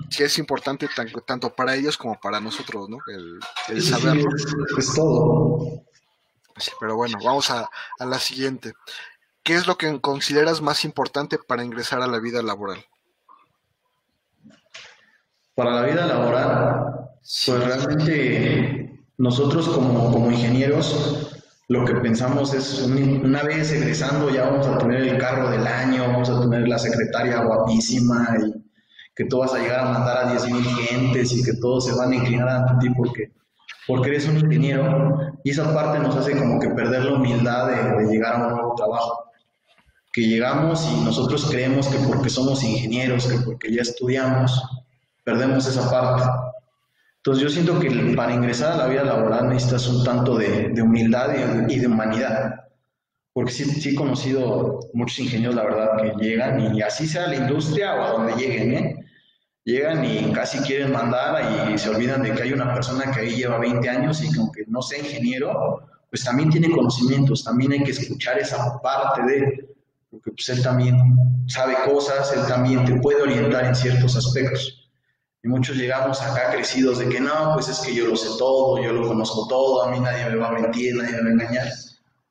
sí 0.10 0.24
es 0.24 0.38
importante 0.38 0.88
tanto 1.26 1.53
para 1.53 1.76
ellos 1.76 1.97
como 1.97 2.20
para 2.20 2.39
nosotros, 2.39 2.89
¿no? 2.89 2.97
El, 3.08 3.82
saberlo. 3.82 4.30
es, 4.78 4.93
todo. 4.93 5.47
Pero 6.80 6.95
bueno, 6.95 7.18
vamos 7.24 7.52
a, 7.52 7.70
a 8.00 8.06
la 8.06 8.20
siguiente. 8.20 8.74
¿Qué 9.43 9.56
es 9.56 9.68
lo 9.68 9.78
que 9.78 10.02
consideras 10.02 10.62
más 10.62 10.84
importante 10.86 11.38
para 11.38 11.64
ingresar 11.64 12.02
a 12.02 12.08
la 12.08 12.20
vida 12.20 12.41
laboral? 12.41 12.84
Para 15.56 15.72
la 15.72 15.82
vida 15.84 16.06
laboral, 16.06 17.10
pues 17.45 17.64
realmente 17.64 19.06
nosotros 19.18 19.68
como, 19.70 20.12
como 20.12 20.32
ingenieros 20.32 21.34
lo 21.70 21.84
que 21.84 21.95
pensamos 21.95 22.54
es 22.54 22.82
una 22.84 23.43
vez 23.43 23.72
egresando 23.74 24.30
ya 24.30 24.50
vamos 24.50 24.68
a 24.68 24.78
tener 24.78 25.02
el 25.02 25.18
carro 25.18 25.50
del 25.50 25.68
año, 25.68 26.08
vamos 26.08 26.30
a 26.30 26.39
tener 26.39 26.68
la 26.68 26.80
secretaria 26.80 27.43
guapísima 27.43 28.38
y 28.39 28.64
que 29.14 29.26
tú 29.26 29.39
vas 29.39 29.54
a 29.54 29.60
llegar 29.60 29.80
a 29.82 29.91
mandar 29.91 30.18
a 30.18 30.34
10.000 30.34 30.64
gentes 30.64 31.34
y 31.34 31.43
que 31.43 31.54
todos 31.54 31.86
se 31.86 31.93
van 31.93 32.12
a 32.12 32.16
inclinar 32.16 32.48
ante 32.48 32.88
ti 32.88 32.93
porque, 32.95 33.34
porque 33.88 34.10
eres 34.10 34.28
un 34.28 34.38
ingeniero 34.38 35.32
y 35.44 35.52
esa 35.52 35.74
parte 35.74 36.00
nos 36.00 36.16
hace 36.16 36.38
como 36.38 36.60
que 36.60 36.70
perder 36.70 37.06
la 37.06 37.14
humildad 37.14 37.68
de, 37.68 38.04
de 38.04 38.12
llegar 38.12 38.36
a 38.36 38.48
un 38.48 38.54
nuevo 38.54 38.76
trabajo. 38.76 39.24
Que 40.12 40.22
llegamos 40.22 40.86
y 40.92 41.06
nosotros 41.06 41.48
creemos 41.50 41.88
que 41.88 41.98
porque 42.00 42.30
somos 42.30 42.64
ingenieros, 42.64 43.28
que 43.28 43.38
porque 43.40 43.72
ya 43.72 43.84
estudiamos, 43.84 44.62
perdemos 45.24 45.66
esa 45.68 45.90
parte. 45.90 46.24
Entonces 47.18 47.44
yo 47.44 47.50
siento 47.50 47.80
que 47.80 48.16
para 48.16 48.34
ingresar 48.34 48.74
a 48.74 48.78
la 48.78 48.88
vida 48.88 49.04
laboral 49.04 49.50
necesitas 49.50 49.88
un 49.88 50.04
tanto 50.04 50.38
de, 50.38 50.74
humildad 50.82 51.68
y, 51.68 51.80
de 51.80 51.88
humanidad. 51.88 52.56
Porque 53.34 53.52
sí, 53.52 53.66
sí, 53.66 53.90
he 53.90 53.96
conocido 53.96 54.80
muchos 54.94 55.20
ingenieros, 55.20 55.56
la 55.56 55.64
verdad, 55.64 55.98
que 56.02 56.24
llegan 56.24 56.74
y 56.76 56.82
así 56.82 57.06
sea 57.06 57.28
la 57.28 57.36
industria 57.36 57.96
o 57.96 58.04
a 58.04 58.12
donde 58.12 58.34
lleguen, 58.34 58.74
¿eh? 58.74 59.07
Llegan 59.68 60.05
y 60.05 60.32
casi 60.32 60.59
quieren 60.59 60.93
mandar 60.93 61.70
y 61.70 61.78
se 61.78 61.89
olvidan 61.89 62.24
de 62.24 62.34
que 62.34 62.41
hay 62.41 62.53
una 62.53 62.74
persona 62.74 63.11
que 63.11 63.20
ahí 63.20 63.36
lleva 63.36 63.57
20 63.57 63.89
años 63.89 64.24
y 64.24 64.32
que 64.32 64.39
aunque 64.39 64.63
no 64.65 64.82
sea 64.82 64.97
ingeniero, 64.99 65.82
pues 66.09 66.24
también 66.24 66.49
tiene 66.49 66.72
conocimientos, 66.72 67.43
también 67.43 67.74
hay 67.74 67.84
que 67.84 67.91
escuchar 67.91 68.39
esa 68.39 68.80
parte 68.82 69.24
de, 69.24 69.76
porque 70.09 70.32
pues 70.32 70.47
él 70.47 70.63
también 70.63 70.97
sabe 71.47 71.76
cosas, 71.84 72.32
él 72.32 72.47
también 72.47 72.86
te 72.86 72.95
puede 73.01 73.22
orientar 73.24 73.65
en 73.65 73.76
ciertos 73.76 74.15
aspectos. 74.15 74.89
Y 75.43 75.49
muchos 75.49 75.76
llegamos 75.76 76.22
acá 76.22 76.49
crecidos 76.53 76.99
de 76.99 77.09
que 77.09 77.20
no, 77.20 77.51
pues 77.53 77.68
es 77.68 77.80
que 77.80 77.93
yo 77.93 78.07
lo 78.07 78.15
sé 78.15 78.30
todo, 78.38 78.82
yo 78.82 78.93
lo 78.93 79.05
conozco 79.05 79.49
todo, 79.49 79.84
a 79.84 79.91
mí 79.91 79.99
nadie 79.99 80.30
me 80.30 80.38
va 80.38 80.47
a 80.47 80.51
mentir, 80.53 80.95
nadie 80.95 81.11
me 81.11 81.24
va 81.24 81.28
a 81.28 81.32
engañar. 81.32 81.68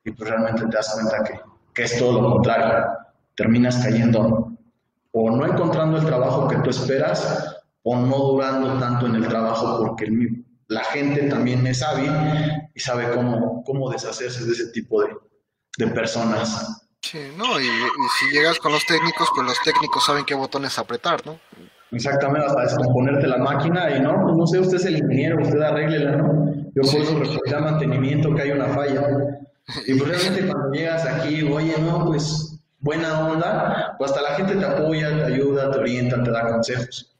Y 0.04 0.10
pues 0.10 0.30
realmente 0.30 0.62
te 0.62 0.74
das 0.74 0.90
cuenta 0.94 1.22
que, 1.22 1.38
que 1.74 1.82
es 1.82 1.98
todo 1.98 2.18
lo 2.18 2.32
contrario. 2.32 2.86
Terminas 3.34 3.76
cayendo 3.84 4.55
o 5.12 5.30
no 5.30 5.46
encontrando 5.46 5.98
el 5.98 6.06
trabajo 6.06 6.48
que 6.48 6.56
tú 6.56 6.70
esperas 6.70 7.56
o 7.82 7.96
no 7.96 8.16
durando 8.16 8.78
tanto 8.78 9.06
en 9.06 9.16
el 9.16 9.28
trabajo 9.28 9.78
porque 9.78 10.10
la 10.68 10.84
gente 10.84 11.22
también 11.28 11.66
es 11.66 11.82
hábil 11.82 12.10
y 12.74 12.80
sabe 12.80 13.10
cómo, 13.14 13.62
cómo 13.64 13.90
deshacerse 13.90 14.44
de 14.44 14.52
ese 14.52 14.66
tipo 14.72 15.02
de, 15.02 15.16
de 15.78 15.86
personas. 15.88 16.88
Sí, 17.02 17.20
no, 17.36 17.60
y, 17.60 17.64
y, 17.64 17.68
si 18.18 18.34
llegas 18.34 18.58
con 18.58 18.72
los 18.72 18.84
técnicos, 18.84 19.28
pues 19.34 19.46
los 19.46 19.60
técnicos 19.62 20.04
saben 20.04 20.24
qué 20.24 20.34
botones 20.34 20.76
apretar, 20.78 21.24
¿no? 21.24 21.38
Exactamente, 21.92 22.46
hasta 22.46 22.62
descomponerte 22.62 23.28
la 23.28 23.38
máquina 23.38 23.96
y 23.96 24.00
no, 24.00 24.20
pues 24.24 24.36
no 24.36 24.46
sé, 24.46 24.58
usted 24.58 24.76
es 24.78 24.86
el 24.86 24.98
ingeniero, 24.98 25.40
usted 25.40 25.60
arréglela, 25.60 26.16
¿no? 26.16 26.46
Yo 26.74 26.82
por 26.82 27.00
eso 27.00 27.18
reporté 27.18 27.56
mantenimiento 27.58 28.34
que 28.34 28.42
hay 28.42 28.50
una 28.50 28.66
falla. 28.66 29.02
Y 29.86 29.94
pues 29.94 30.10
realmente 30.10 30.52
cuando 30.52 30.72
llegas 30.72 31.06
aquí, 31.06 31.42
oye, 31.42 31.74
no, 31.78 32.04
pues 32.06 32.55
buena 32.86 33.28
onda, 33.28 33.96
pues 33.98 34.12
hasta 34.12 34.22
la 34.22 34.36
gente 34.36 34.54
te 34.54 34.64
apoya, 34.64 35.08
te 35.18 35.34
ayuda, 35.34 35.70
te 35.72 35.78
orienta, 35.78 36.22
te 36.22 36.30
da 36.30 36.48
consejos. 36.48 37.12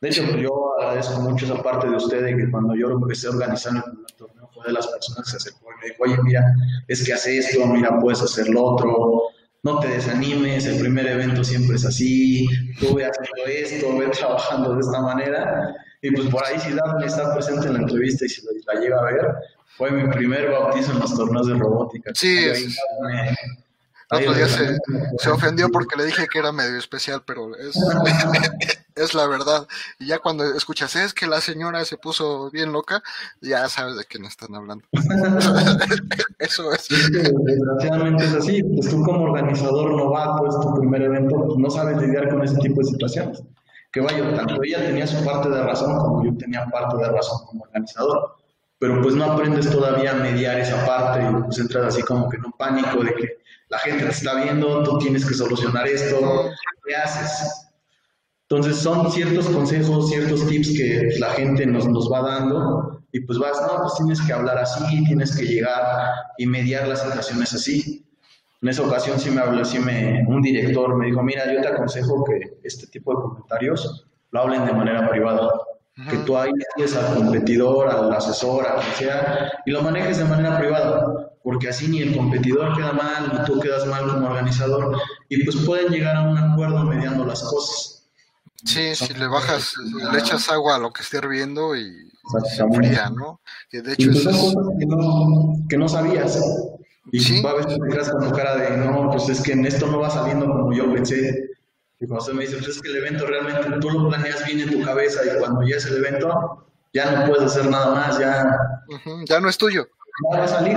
De 0.00 0.08
hecho, 0.08 0.24
pues 0.24 0.42
yo 0.42 0.80
agradezco 0.80 1.20
mucho 1.20 1.44
esa 1.44 1.62
parte 1.62 1.88
de 1.88 1.96
usted 1.96 2.24
de 2.24 2.36
que 2.36 2.50
cuando 2.50 2.74
yo 2.74 2.90
empecé 2.90 3.26
a 3.26 3.30
organizar 3.30 3.72
el 3.74 4.16
torneo 4.16 4.48
fue 4.54 4.64
de 4.66 4.72
las 4.72 4.86
personas 4.86 5.24
que 5.24 5.30
se 5.30 5.36
acercó 5.36 5.66
y 5.72 5.80
me 5.80 5.90
dijo, 5.90 6.02
oye, 6.04 6.16
mira, 6.22 6.54
es 6.88 7.04
que 7.04 7.12
hace 7.12 7.38
esto, 7.38 7.66
mira, 7.66 7.98
puedes 7.98 8.22
hacer 8.22 8.48
lo 8.48 8.64
otro, 8.64 9.22
no 9.64 9.80
te 9.80 9.88
desanimes, 9.88 10.66
el 10.66 10.78
primer 10.80 11.06
evento 11.06 11.42
siempre 11.44 11.76
es 11.76 11.84
así, 11.84 12.46
tú 12.78 12.94
ve 12.94 13.06
haciendo 13.06 13.46
esto, 13.46 13.98
ve 13.98 14.08
trabajando 14.08 14.74
de 14.74 14.80
esta 14.80 15.00
manera. 15.00 15.74
Y 16.00 16.10
pues 16.10 16.28
por 16.28 16.44
ahí 16.44 16.58
si 16.58 16.72
Daphne 16.72 17.06
está 17.06 17.32
presente 17.34 17.68
en 17.68 17.74
la 17.74 17.80
entrevista 17.80 18.24
y 18.24 18.28
si 18.28 18.42
la, 18.66 18.80
llega 18.80 18.98
a 18.98 19.04
ver, 19.04 19.34
fue 19.76 19.90
mi 19.90 20.08
primer 20.12 20.50
bautizo 20.50 20.92
en 20.92 20.98
los 20.98 21.16
torneos 21.16 21.46
de 21.46 21.54
robótica. 21.54 22.10
Sí, 22.14 22.48
otro 24.18 24.34
día 24.34 24.48
se, 24.48 24.76
se, 25.18 25.30
ofendió 25.30 25.70
porque 25.70 25.96
le 25.96 26.04
dije 26.04 26.26
que 26.30 26.38
era 26.38 26.52
medio 26.52 26.78
especial, 26.78 27.22
pero 27.26 27.56
es, 27.56 27.76
es 28.94 29.14
la 29.14 29.26
verdad. 29.26 29.66
Y 29.98 30.06
ya 30.06 30.18
cuando 30.18 30.44
escuchas, 30.54 30.96
es 30.96 31.14
que 31.14 31.26
la 31.26 31.40
señora 31.40 31.84
se 31.84 31.96
puso 31.96 32.50
bien 32.50 32.72
loca, 32.72 33.02
ya 33.40 33.68
sabes 33.68 33.96
de 33.96 34.04
quién 34.04 34.24
están 34.24 34.54
hablando. 34.54 34.84
Eso 36.38 36.72
es. 36.72 36.88
Desgraciadamente 36.88 38.24
es 38.24 38.34
así. 38.34 38.62
Pues 38.62 38.88
tú 38.88 39.02
como 39.02 39.24
organizador 39.24 39.94
novato, 39.94 40.48
es 40.48 40.60
tu 40.60 40.74
primer 40.80 41.02
evento, 41.02 41.44
pues 41.46 41.58
no 41.58 41.70
sabes 41.70 41.98
lidiar 41.98 42.28
con 42.28 42.42
ese 42.42 42.56
tipo 42.56 42.80
de 42.80 42.86
situaciones. 42.86 43.42
Que 43.92 44.00
vaya, 44.00 44.34
tanto 44.34 44.62
ella 44.62 44.86
tenía 44.86 45.06
su 45.06 45.22
parte 45.24 45.50
de 45.50 45.62
razón 45.62 45.98
como 45.98 46.24
yo 46.24 46.36
tenía 46.38 46.64
parte 46.66 46.96
de 46.96 47.08
razón 47.10 47.46
como 47.46 47.64
organizador. 47.64 48.36
Pero 48.78 49.00
pues 49.00 49.14
no 49.14 49.24
aprendes 49.24 49.70
todavía 49.70 50.10
a 50.10 50.14
mediar 50.14 50.58
esa 50.58 50.84
parte 50.84 51.22
y 51.22 51.42
pues 51.44 51.58
entras 51.58 51.94
así 51.94 52.02
como 52.02 52.28
que 52.28 52.38
en 52.38 52.46
un 52.46 52.52
pánico 52.52 53.04
de 53.04 53.14
que 53.14 53.41
la 53.72 53.78
gente 53.78 54.04
te 54.04 54.10
está 54.10 54.34
viendo, 54.34 54.82
tú 54.82 54.98
tienes 54.98 55.24
que 55.24 55.32
solucionar 55.32 55.88
esto, 55.88 56.50
¿qué 56.86 56.94
haces? 56.94 57.70
Entonces 58.42 58.76
son 58.76 59.10
ciertos 59.10 59.46
consejos, 59.46 60.10
ciertos 60.10 60.46
tips 60.46 60.68
que 60.76 61.14
la 61.18 61.30
gente 61.30 61.64
nos, 61.64 61.88
nos 61.88 62.12
va 62.12 62.20
dando 62.20 63.02
y 63.12 63.20
pues 63.20 63.38
vas, 63.38 63.58
no, 63.62 63.78
pues 63.80 63.94
tienes 63.94 64.20
que 64.20 64.34
hablar 64.34 64.58
así, 64.58 65.02
tienes 65.04 65.34
que 65.34 65.46
llegar 65.46 66.12
y 66.36 66.46
mediar 66.46 66.86
las 66.86 67.00
situaciones 67.00 67.54
así. 67.54 68.04
En 68.60 68.68
esa 68.68 68.82
ocasión 68.82 69.18
sí 69.18 69.30
me 69.30 69.40
habló, 69.40 69.64
sí 69.64 69.78
me, 69.78 70.22
un 70.28 70.42
director 70.42 70.94
me 70.94 71.06
dijo, 71.06 71.22
mira, 71.22 71.50
yo 71.50 71.62
te 71.62 71.68
aconsejo 71.68 72.24
que 72.24 72.58
este 72.64 72.86
tipo 72.88 73.14
de 73.14 73.22
comentarios 73.22 74.06
lo 74.32 74.40
hablen 74.40 74.66
de 74.66 74.72
manera 74.74 75.08
privada. 75.08 75.50
que 76.10 76.18
tú 76.18 76.36
ahí 76.36 76.50
tienes 76.76 76.94
al 76.94 77.14
competidor, 77.14 77.88
al 77.88 78.12
asesor, 78.12 78.66
a 78.66 78.76
quien 78.76 78.94
sea, 78.96 79.50
y 79.64 79.70
lo 79.70 79.80
manejes 79.80 80.18
de 80.18 80.24
manera 80.24 80.58
privada, 80.58 81.21
porque 81.42 81.68
así 81.68 81.88
ni 81.88 82.00
el 82.00 82.16
competidor 82.16 82.76
queda 82.76 82.92
mal, 82.92 83.32
ni 83.32 83.44
tú 83.44 83.60
quedas 83.60 83.86
mal 83.86 84.08
como 84.08 84.26
organizador, 84.26 84.96
y 85.28 85.44
pues 85.44 85.56
pueden 85.64 85.92
llegar 85.92 86.16
a 86.16 86.22
un 86.22 86.38
acuerdo 86.38 86.84
mediando 86.84 87.24
las 87.24 87.42
cosas. 87.42 88.10
Sí, 88.64 88.94
si 88.94 89.12
le 89.14 89.26
bajas, 89.26 89.74
le 90.12 90.18
echas 90.18 90.48
agua 90.48 90.76
a 90.76 90.78
lo 90.78 90.92
que 90.92 91.02
esté 91.02 91.18
hirviendo 91.18 91.74
y 91.74 92.12
se 92.54 92.62
enfría, 92.62 93.10
¿no? 93.10 93.40
Que 93.68 93.82
de 93.82 93.94
hecho 93.94 94.10
pues 94.12 94.22
son 94.22 94.54
cosas 94.54 94.74
que 94.78 94.86
no, 94.86 95.54
que 95.68 95.76
no 95.76 95.88
sabías. 95.88 96.38
Y 97.10 97.18
¿Sí? 97.18 97.42
a 97.44 97.54
veces 97.54 97.78
te 97.78 97.88
quedas 97.88 98.10
con 98.10 98.28
tu 98.28 98.34
cara 98.34 98.56
de, 98.56 98.76
no, 98.76 99.10
pues 99.10 99.28
es 99.28 99.42
que 99.42 99.52
en 99.52 99.66
esto 99.66 99.88
no 99.88 99.98
va 99.98 100.10
saliendo 100.10 100.46
como 100.46 100.72
yo 100.72 100.92
pensé. 100.92 101.50
Y 101.98 102.06
cuando 102.06 102.24
se 102.24 102.34
me 102.34 102.44
dice, 102.44 102.56
pues 102.58 102.68
es 102.68 102.82
que 102.82 102.90
el 102.90 102.96
evento 102.98 103.26
realmente 103.26 103.78
tú 103.80 103.90
lo 103.90 104.08
planeas 104.08 104.44
bien 104.46 104.60
en 104.60 104.70
tu 104.70 104.82
cabeza 104.84 105.20
y 105.24 105.38
cuando 105.40 105.62
ya 105.66 105.76
es 105.76 105.86
el 105.86 105.96
evento, 105.96 106.66
ya 106.92 107.10
no 107.10 107.26
puedes 107.26 107.44
hacer 107.44 107.68
nada 107.68 107.94
más, 107.94 108.18
ya... 108.18 108.44
ya 109.26 109.40
no 109.40 109.48
es 109.48 109.58
tuyo. 109.58 109.88
Va 110.32 110.44
a 110.44 110.48
salir. 110.48 110.76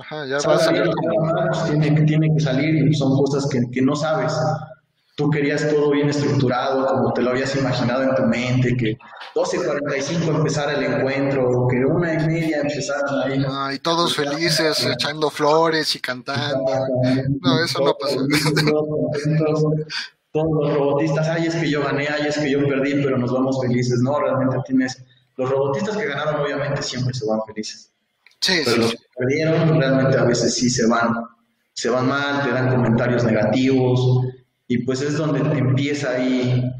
Ajá, 0.00 0.26
ya 0.26 0.38
va 0.38 0.54
a 0.54 0.58
salir. 0.58 0.90
tiene, 1.66 2.02
tiene, 2.02 2.34
que 2.34 2.40
salir 2.40 2.88
y 2.88 2.94
son 2.94 3.16
cosas 3.16 3.48
que, 3.48 3.70
que 3.70 3.82
no 3.82 3.94
sabes 3.94 4.32
tú 5.14 5.30
querías 5.30 5.68
todo 5.68 5.90
bien 5.90 6.08
estructurado, 6.08 6.86
como 6.86 7.12
te 7.12 7.22
lo 7.22 7.30
habías 7.30 7.54
imaginado 7.56 8.02
en 8.02 8.14
tu 8.14 8.22
mente, 8.22 8.76
que 8.76 8.96
12.45 9.34 10.36
empezara 10.36 10.74
el 10.74 10.84
encuentro, 10.84 11.68
que 11.68 11.84
una 11.84 12.14
y 12.14 12.26
media 12.26 12.60
empezaran 12.60 13.30
ahí. 13.30 13.44
Ah, 13.46 13.72
y 13.74 13.78
todos 13.78 14.16
felices, 14.16 14.84
echando 14.86 15.30
flores 15.30 15.94
y 15.94 16.00
cantando. 16.00 16.64
No, 17.40 17.64
eso 17.64 17.84
no 17.84 17.94
pasó. 17.98 18.26
Todos 20.32 20.48
los 20.62 20.74
robotistas, 20.74 21.28
ay, 21.28 21.46
es 21.46 21.54
que 21.54 21.70
yo 21.70 21.82
gané, 21.82 22.08
ay, 22.08 22.28
es 22.28 22.38
que 22.38 22.50
yo 22.50 22.66
perdí, 22.66 22.94
pero 23.02 23.18
nos 23.18 23.30
vamos 23.30 23.60
felices. 23.60 24.00
No, 24.00 24.18
realmente 24.18 24.56
tienes. 24.66 25.04
Los 25.36 25.50
robotistas 25.50 25.94
que 25.94 26.06
ganaron, 26.06 26.40
obviamente, 26.40 26.82
siempre 26.82 27.12
se 27.12 27.26
van 27.26 27.40
felices. 27.46 27.91
Sí, 28.42 28.60
pero 28.64 28.76
los 28.76 28.90
que 28.90 28.98
perdieron, 29.16 29.80
realmente 29.80 30.18
a 30.18 30.24
veces 30.24 30.54
sí 30.54 30.68
se 30.68 30.86
van. 30.86 31.14
Se 31.72 31.88
van 31.88 32.06
mal, 32.06 32.42
te 32.42 32.50
dan 32.50 32.70
comentarios 32.70 33.24
negativos, 33.24 34.26
y 34.68 34.78
pues 34.78 35.00
es 35.00 35.16
donde 35.16 35.40
empieza 35.58 36.10
ahí 36.10 36.70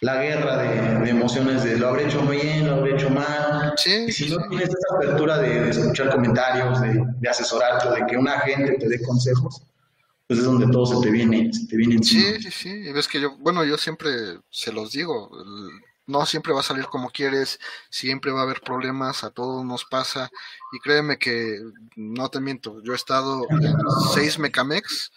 la 0.00 0.22
guerra 0.22 0.62
de, 0.62 1.10
emociones 1.10 1.64
de 1.64 1.76
lo 1.76 1.88
habré 1.88 2.06
hecho 2.06 2.20
bien, 2.22 2.66
lo 2.66 2.74
habré 2.76 2.94
hecho 2.94 3.10
mal. 3.10 3.74
y 3.84 4.12
si 4.12 4.30
no 4.30 4.36
tienes 4.48 4.68
esa 4.68 4.96
apertura 4.96 5.38
de, 5.38 5.70
escuchar 5.70 6.10
comentarios, 6.10 6.80
de, 6.80 7.04
de, 7.20 7.28
asesorarte, 7.28 7.88
de 7.90 8.06
que 8.06 8.16
una 8.16 8.40
gente 8.40 8.76
te 8.78 8.88
dé 8.88 9.00
consejos, 9.02 9.62
pues 10.26 10.40
es 10.40 10.44
donde 10.44 10.66
todo 10.70 10.86
se 10.86 11.00
te 11.06 11.10
viene, 11.10 11.52
se 11.52 11.66
te 11.66 11.76
viene 11.76 11.96
encima. 11.96 12.36
Sí, 12.36 12.42
sí, 12.42 12.50
sí. 12.50 12.68
Y 12.68 12.92
ves 12.92 13.08
que 13.08 13.20
yo, 13.20 13.36
bueno, 13.38 13.64
yo 13.64 13.78
siempre 13.78 14.10
se 14.50 14.72
los 14.72 14.92
digo, 14.92 15.30
no 16.06 16.24
siempre 16.26 16.52
va 16.52 16.60
a 16.60 16.64
salir 16.64 16.86
como 16.86 17.10
quieres, 17.10 17.58
siempre 17.90 18.32
va 18.32 18.40
a 18.40 18.44
haber 18.44 18.60
problemas, 18.60 19.24
a 19.24 19.30
todos 19.30 19.64
nos 19.64 19.84
pasa. 19.84 20.30
Y 20.72 20.78
créeme 20.80 21.18
que, 21.18 21.60
no 21.96 22.28
te 22.28 22.40
miento, 22.40 22.82
yo 22.82 22.92
he 22.92 22.96
estado 22.96 23.46
en 23.50 23.76
seis 24.14 24.38
Mecamex 24.38 25.12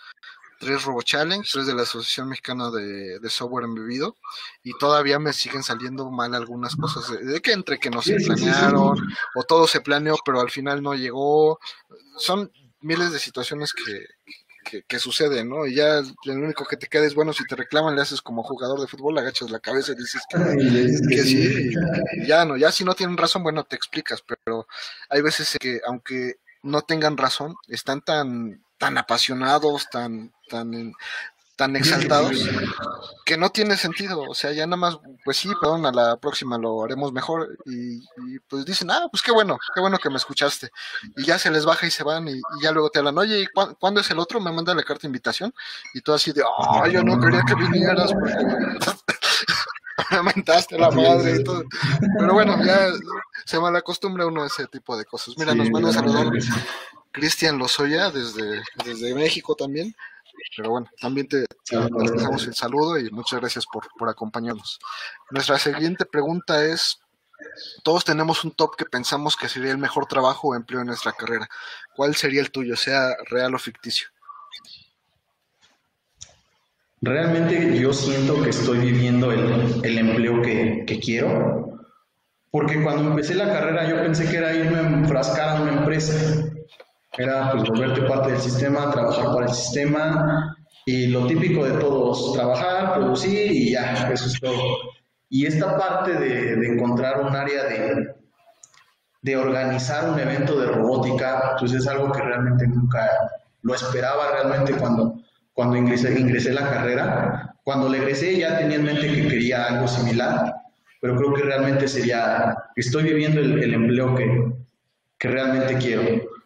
tres 0.59 0.83
Robo 0.83 1.01
Challenge, 1.01 1.49
tres 1.49 1.65
de 1.65 1.73
la 1.73 1.83
Asociación 1.83 2.29
Mexicana 2.29 2.69
de, 2.69 3.29
Software 3.29 3.63
Embebido, 3.63 4.17
y 4.61 4.77
todavía 4.77 5.17
me 5.17 5.33
siguen 5.33 5.63
saliendo 5.63 6.11
mal 6.11 6.35
algunas 6.35 6.75
cosas, 6.75 7.09
de, 7.09 7.41
que 7.41 7.53
entre 7.53 7.79
que 7.79 7.89
no 7.89 8.01
se 8.01 8.15
planearon, 8.17 8.97
o 9.35 9.43
todo 9.43 9.67
se 9.67 9.81
planeó, 9.81 10.17
pero 10.23 10.41
al 10.41 10.51
final 10.51 10.83
no 10.83 10.93
llegó, 10.93 11.59
son 12.17 12.51
miles 12.81 13.11
de 13.11 13.19
situaciones 13.19 13.73
que, 13.73 14.05
que, 14.87 14.99
suceden, 14.99 15.49
¿no? 15.49 15.65
Y 15.65 15.75
ya 15.75 16.01
lo 16.25 16.33
único 16.33 16.65
que 16.65 16.77
te 16.77 16.87
queda 16.87 17.05
es, 17.05 17.15
bueno, 17.15 17.33
si 17.33 17.45
te 17.45 17.55
reclaman, 17.55 17.95
le 17.95 18.01
haces 18.01 18.21
como 18.21 18.43
jugador 18.43 18.79
de 18.79 18.87
fútbol, 18.87 19.15
le 19.15 19.21
agachas 19.21 19.49
la 19.49 19.59
cabeza 19.59 19.93
y 19.93 19.95
dices 19.95 20.21
que, 20.29 21.23
sí, 21.23 21.71
ya 22.25 22.45
no, 22.45 22.57
ya 22.57 22.71
si 22.71 22.83
no 22.83 22.93
tienen 22.93 23.17
razón, 23.17 23.43
bueno, 23.43 23.63
te 23.63 23.75
explicas, 23.75 24.23
pero 24.25 24.67
hay 25.09 25.21
veces 25.21 25.57
que 25.59 25.81
aunque 25.85 26.35
no 26.63 26.81
tengan 26.81 27.17
razón, 27.17 27.55
están 27.67 28.01
tan 28.01 28.61
tan 28.79 28.97
apasionados, 28.97 29.89
tan, 29.91 30.33
tan, 30.49 30.93
tan 31.59 31.75
exaltados, 31.75 32.49
que 33.25 33.35
no 33.35 33.49
tiene 33.49 33.75
sentido. 33.75 34.21
O 34.21 34.33
sea, 34.33 34.53
ya 34.53 34.65
nada 34.65 34.77
más, 34.77 34.97
pues 35.25 35.35
sí, 35.35 35.49
perdón, 35.59 35.85
a 35.85 35.91
la 35.91 36.15
próxima 36.15 36.57
lo 36.57 36.81
haremos 36.81 37.11
mejor. 37.11 37.57
Y, 37.65 37.99
pues 38.47 38.63
dicen, 38.63 38.89
ah, 38.91 39.07
pues 39.11 39.21
qué 39.21 39.33
bueno, 39.33 39.59
qué 39.75 39.81
bueno 39.81 39.97
que 39.97 40.09
me 40.09 40.15
escuchaste. 40.15 40.71
Y 41.17 41.25
ya 41.25 41.37
se 41.37 41.51
les 41.51 41.65
baja 41.65 41.85
y 41.85 41.91
se 41.91 42.05
van 42.05 42.29
y, 42.29 42.39
ya 42.61 42.71
luego 42.71 42.89
te 42.89 42.99
hablan, 42.99 43.17
oye, 43.17 43.45
¿cuándo 43.77 43.99
es 43.99 44.09
el 44.09 44.19
otro? 44.19 44.39
Me 44.39 44.53
manda 44.53 44.73
la 44.73 44.83
carta 44.83 45.01
de 45.01 45.09
invitación. 45.09 45.53
Y 45.93 45.99
tú 45.99 46.13
así 46.13 46.31
de, 46.31 46.43
oh, 46.45 46.87
yo 46.87 47.03
no 47.03 47.19
quería 47.19 47.43
que 47.45 47.55
vinieras 47.55 48.13
me 50.11 50.23
mentaste 50.23 50.79
la 50.79 50.91
madre 50.91 51.41
y 51.41 51.43
todo. 51.43 51.65
Pero 52.17 52.33
bueno, 52.33 52.63
ya 52.63 52.87
se 53.43 53.59
malacostumbra 53.59 54.27
uno 54.27 54.43
a 54.43 54.47
ese 54.47 54.65
tipo 54.67 54.97
de 54.97 55.03
cosas. 55.03 55.35
Mira, 55.37 55.53
nos 55.53 55.69
manda 55.69 55.89
a 55.89 55.93
saludar 55.93 56.31
Cristian 57.11 57.57
Lozoya 57.57 58.11
desde, 58.11 58.61
desde 58.85 59.13
México 59.13 59.55
también. 59.55 59.93
Pero 60.55 60.71
bueno, 60.71 60.89
también 60.99 61.27
te, 61.27 61.45
damos 61.71 62.47
el 62.47 62.55
saludo 62.55 62.97
y 62.97 63.09
muchas 63.11 63.39
gracias 63.39 63.65
por, 63.65 63.87
por 63.97 64.09
acompañarnos. 64.09 64.79
Nuestra 65.31 65.57
siguiente 65.57 66.05
pregunta 66.05 66.63
es, 66.65 66.99
todos 67.83 68.03
tenemos 68.03 68.43
un 68.43 68.51
top 68.51 68.75
que 68.75 68.85
pensamos 68.85 69.35
que 69.35 69.49
sería 69.49 69.71
el 69.71 69.77
mejor 69.77 70.05
trabajo 70.05 70.49
o 70.49 70.55
empleo 70.55 70.81
en 70.81 70.87
nuestra 70.87 71.13
carrera. 71.13 71.47
¿Cuál 71.95 72.15
sería 72.15 72.41
el 72.41 72.51
tuyo, 72.51 72.75
sea 72.75 73.15
real 73.29 73.55
o 73.55 73.59
ficticio? 73.59 74.07
Realmente 77.01 77.79
yo 77.79 77.93
siento 77.93 78.41
que 78.41 78.49
estoy 78.49 78.79
viviendo 78.79 79.31
el, 79.31 79.85
el 79.85 79.97
empleo 79.97 80.41
que, 80.41 80.83
que, 80.85 80.99
quiero, 80.99 81.79
porque 82.51 82.83
cuando 82.83 83.09
empecé 83.09 83.35
la 83.35 83.45
carrera 83.45 83.87
yo 83.87 84.01
pensé 84.01 84.29
que 84.29 84.35
era 84.35 84.53
irme 84.53 84.79
a 84.79 84.81
enfrascar 84.81 85.49
a 85.57 85.61
una 85.61 85.71
empresa 85.79 86.43
era 87.19 87.51
pues 87.51 87.63
volverte 87.63 88.03
parte 88.03 88.31
del 88.31 88.39
sistema, 88.39 88.89
trabajar 88.91 89.25
para 89.33 89.45
el 89.45 89.53
sistema 89.53 90.55
y 90.85 91.07
lo 91.07 91.27
típico 91.27 91.65
de 91.65 91.77
todos, 91.77 92.31
trabajar, 92.33 92.93
producir 92.93 93.51
y 93.51 93.71
ya, 93.71 94.09
eso 94.09 94.27
es 94.27 94.39
todo. 94.39 94.77
Y 95.27 95.45
esta 95.45 95.77
parte 95.77 96.13
de, 96.13 96.55
de 96.55 96.67
encontrar 96.67 97.19
un 97.19 97.35
área 97.35 97.65
de, 97.65 98.15
de 99.21 99.35
organizar 99.35 100.09
un 100.09 100.17
evento 100.17 100.57
de 100.61 100.67
robótica, 100.67 101.57
pues 101.59 101.73
es 101.73 101.85
algo 101.87 102.09
que 102.09 102.21
realmente 102.21 102.65
nunca 102.67 103.09
lo 103.63 103.75
esperaba 103.75 104.31
realmente 104.31 104.73
cuando, 104.75 105.19
cuando 105.51 105.75
ingresé, 105.75 106.17
ingresé 106.17 106.53
la 106.53 106.69
carrera. 106.69 107.53
Cuando 107.65 107.89
le 107.89 107.97
egresé 107.97 108.37
ya 108.37 108.57
tenía 108.57 108.77
en 108.77 108.85
mente 108.85 109.13
que 109.13 109.27
quería 109.27 109.65
algo 109.65 109.89
similar, 109.89 110.55
pero 111.01 111.17
creo 111.17 111.33
que 111.33 111.43
realmente 111.43 111.85
sería, 111.89 112.55
estoy 112.77 113.03
viviendo 113.03 113.41
el, 113.41 113.61
el 113.61 113.73
empleo 113.73 114.15
que, 114.15 114.53
que 115.17 115.27
realmente 115.27 115.77
quiero. 115.77 116.38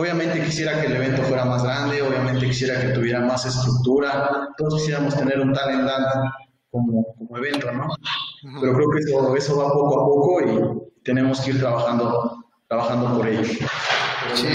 Obviamente 0.00 0.40
quisiera 0.44 0.80
que 0.80 0.86
el 0.86 0.94
evento 0.94 1.22
fuera 1.24 1.44
más 1.44 1.64
grande, 1.64 2.00
obviamente 2.02 2.46
quisiera 2.46 2.80
que 2.80 2.90
tuviera 2.90 3.18
más 3.18 3.44
estructura, 3.44 4.48
todos 4.56 4.76
quisiéramos 4.76 5.16
tener 5.16 5.40
un 5.40 5.52
talent 5.52 5.90
como, 6.70 7.04
como 7.16 7.36
evento, 7.36 7.72
¿no? 7.72 7.88
Pero 8.60 8.74
creo 8.74 8.90
que 8.90 9.00
eso, 9.00 9.34
eso 9.34 9.58
va 9.58 9.72
poco 9.72 10.00
a 10.00 10.04
poco 10.04 10.40
y 10.42 11.02
tenemos 11.02 11.40
que 11.40 11.50
ir 11.50 11.58
trabajando, 11.58 12.44
trabajando 12.68 13.18
por 13.18 13.26
ello. 13.26 13.42
Sí, 14.34 14.46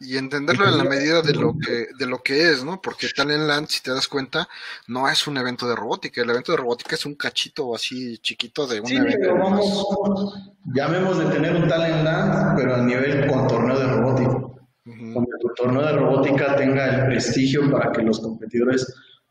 y 0.00 0.16
entenderlo 0.16 0.68
en 0.68 0.78
la 0.78 0.84
medida 0.84 1.22
de 1.22 1.34
lo 1.34 1.54
que 1.58 1.88
de 1.98 2.06
lo 2.06 2.18
que 2.18 2.50
es, 2.50 2.64
¿no? 2.64 2.80
Porque 2.80 3.08
Talentland, 3.08 3.68
si 3.68 3.82
te 3.82 3.90
das 3.90 4.06
cuenta, 4.06 4.48
no 4.86 5.08
es 5.08 5.26
un 5.26 5.36
evento 5.36 5.68
de 5.68 5.74
robótica, 5.74 6.22
el 6.22 6.30
evento 6.30 6.52
de 6.52 6.58
robótica 6.58 6.94
es 6.94 7.04
un 7.06 7.14
cachito 7.14 7.74
así 7.74 8.18
chiquito 8.18 8.66
de 8.66 8.80
un 8.80 8.86
sí, 8.86 8.96
evento. 8.96 9.18
Pero 9.20 9.38
vamos, 9.38 10.50
llamemos 10.66 11.18
de 11.18 11.26
tener 11.26 11.56
un 11.56 11.68
Talentland, 11.68 12.56
pero 12.56 12.76
a 12.76 12.78
nivel 12.78 13.26
con 13.26 13.46
torneo 13.48 13.78
de 13.78 13.86
robótica. 13.86 14.48
Donde 14.84 15.30
tu 15.40 15.48
torneo 15.54 15.82
de 15.82 15.92
robótica 15.92 16.56
tenga 16.56 16.86
el 16.86 17.06
prestigio 17.06 17.70
para 17.70 17.92
que 17.92 18.02
los 18.02 18.20
competidores 18.20 18.86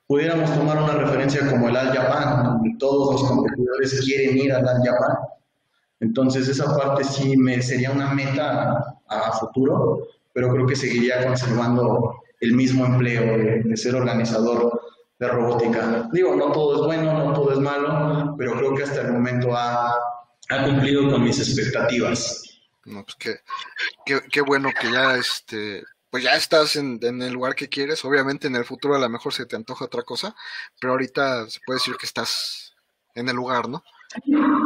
pudiéramos 0.06 0.54
tomar 0.54 0.82
una 0.82 0.94
referencia 0.94 1.50
como 1.50 1.70
el 1.70 1.76
Al 1.76 1.96
Japan, 1.96 2.44
donde 2.44 2.76
todos 2.78 3.14
los 3.22 3.30
competidores 3.30 4.02
quieren 4.02 4.38
ir 4.38 4.54
al 4.54 4.68
Al 4.68 4.84
Japan. 4.84 5.18
Entonces 6.00 6.48
esa 6.48 6.78
parte 6.78 7.04
sí 7.04 7.36
me 7.38 7.62
sería 7.62 7.92
una 7.92 8.14
meta 8.14 9.00
a 9.08 9.32
futuro 9.40 10.08
pero 10.38 10.54
creo 10.54 10.68
que 10.68 10.76
seguiría 10.76 11.26
conservando 11.26 12.22
el 12.40 12.54
mismo 12.54 12.86
empleo 12.86 13.64
de, 13.66 13.76
ser 13.76 13.96
organizador 13.96 14.80
de 15.18 15.28
robótica. 15.28 16.08
Digo, 16.14 16.36
no 16.36 16.52
todo 16.52 16.76
es 16.76 16.86
bueno, 16.86 17.12
no 17.12 17.34
todo 17.34 17.54
es 17.54 17.58
malo, 17.58 18.36
pero 18.38 18.56
creo 18.56 18.76
que 18.76 18.84
hasta 18.84 19.02
el 19.02 19.14
momento 19.14 19.58
ha, 19.58 19.96
ha 20.50 20.64
cumplido 20.64 21.10
con 21.10 21.24
mis 21.24 21.40
expectativas. 21.40 22.44
No, 22.86 23.04
pues 23.04 23.16
qué, 24.06 24.22
qué, 24.30 24.42
bueno 24.42 24.70
que 24.80 24.92
ya 24.92 25.16
este 25.16 25.82
pues 26.12 26.24
ya 26.24 26.36
estás 26.36 26.76
en, 26.76 27.00
en, 27.02 27.20
el 27.24 27.34
lugar 27.34 27.56
que 27.56 27.68
quieres. 27.68 28.06
Obviamente 28.06 28.46
en 28.46 28.58
el 28.58 28.64
futuro 28.64 28.94
a 28.94 29.00
lo 29.00 29.10
mejor 29.10 29.34
se 29.34 29.48
te 29.48 29.56
antoja 29.56 29.86
otra 29.86 30.04
cosa, 30.04 30.36
pero 30.80 30.94
ahorita 30.94 31.50
se 31.50 31.62
puede 31.66 31.80
decir 31.80 31.96
que 31.96 32.06
estás 32.06 32.76
en 33.16 33.28
el 33.28 33.36
lugar, 33.36 33.68
¿no? 33.68 33.82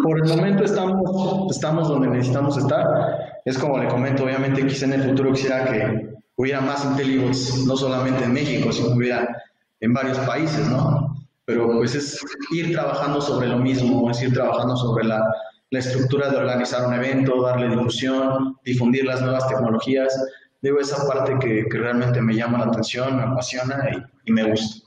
Por 0.03 0.19
el 0.19 0.27
momento 0.27 0.65
estamos, 0.65 1.49
estamos 1.49 1.87
donde 1.87 2.09
necesitamos 2.09 2.57
estar. 2.57 3.30
Es 3.45 3.57
como 3.57 3.77
le 3.77 3.87
comento, 3.87 4.23
obviamente 4.23 4.65
quizá 4.65 4.85
en 4.85 4.93
el 4.93 5.03
futuro 5.03 5.33
quisiera 5.33 5.65
que 5.65 6.09
hubiera 6.35 6.61
más 6.61 6.85
IntelliBots, 6.85 7.65
no 7.65 7.75
solamente 7.75 8.23
en 8.23 8.33
México, 8.33 8.71
sino 8.71 8.89
que 8.89 8.93
hubiera 8.93 9.41
en 9.79 9.93
varios 9.93 10.17
países, 10.19 10.67
¿no? 10.67 11.11
pero 11.51 11.67
pues 11.73 11.95
es 11.95 12.19
ir 12.51 12.71
trabajando 12.71 13.19
sobre 13.19 13.47
lo 13.47 13.57
mismo, 13.57 14.09
es 14.09 14.21
ir 14.21 14.33
trabajando 14.33 14.75
sobre 14.77 15.05
la, 15.05 15.21
la 15.69 15.79
estructura 15.79 16.29
de 16.29 16.37
organizar 16.37 16.87
un 16.87 16.93
evento, 16.93 17.41
darle 17.41 17.69
difusión, 17.69 18.57
difundir 18.63 19.05
las 19.05 19.21
nuevas 19.21 19.47
tecnologías. 19.47 20.17
Digo, 20.61 20.79
esa 20.79 21.05
parte 21.07 21.37
que, 21.39 21.65
que 21.69 21.77
realmente 21.77 22.21
me 22.21 22.35
llama 22.35 22.59
la 22.59 22.65
atención, 22.65 23.17
me 23.17 23.23
apasiona 23.23 23.89
y, 23.91 24.29
y 24.29 24.31
me 24.31 24.43
gusta. 24.43 24.80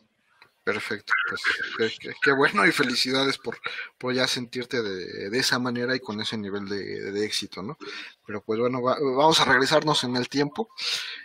Perfecto, 0.64 1.12
pues 1.28 1.98
qué, 2.22 2.32
bueno 2.32 2.66
y 2.66 2.72
felicidades 2.72 3.36
por, 3.36 3.58
por 3.98 4.14
ya 4.14 4.26
sentirte 4.26 4.82
de, 4.82 5.28
de, 5.28 5.38
esa 5.38 5.58
manera 5.58 5.94
y 5.94 6.00
con 6.00 6.18
ese 6.22 6.38
nivel 6.38 6.66
de, 6.66 7.12
de 7.12 7.26
éxito, 7.26 7.62
¿no? 7.62 7.76
Pero 8.26 8.42
pues 8.42 8.58
bueno, 8.58 8.80
vamos 8.80 9.38
a 9.40 9.44
regresarnos 9.44 10.04
en 10.04 10.16
el 10.16 10.30
tiempo 10.30 10.70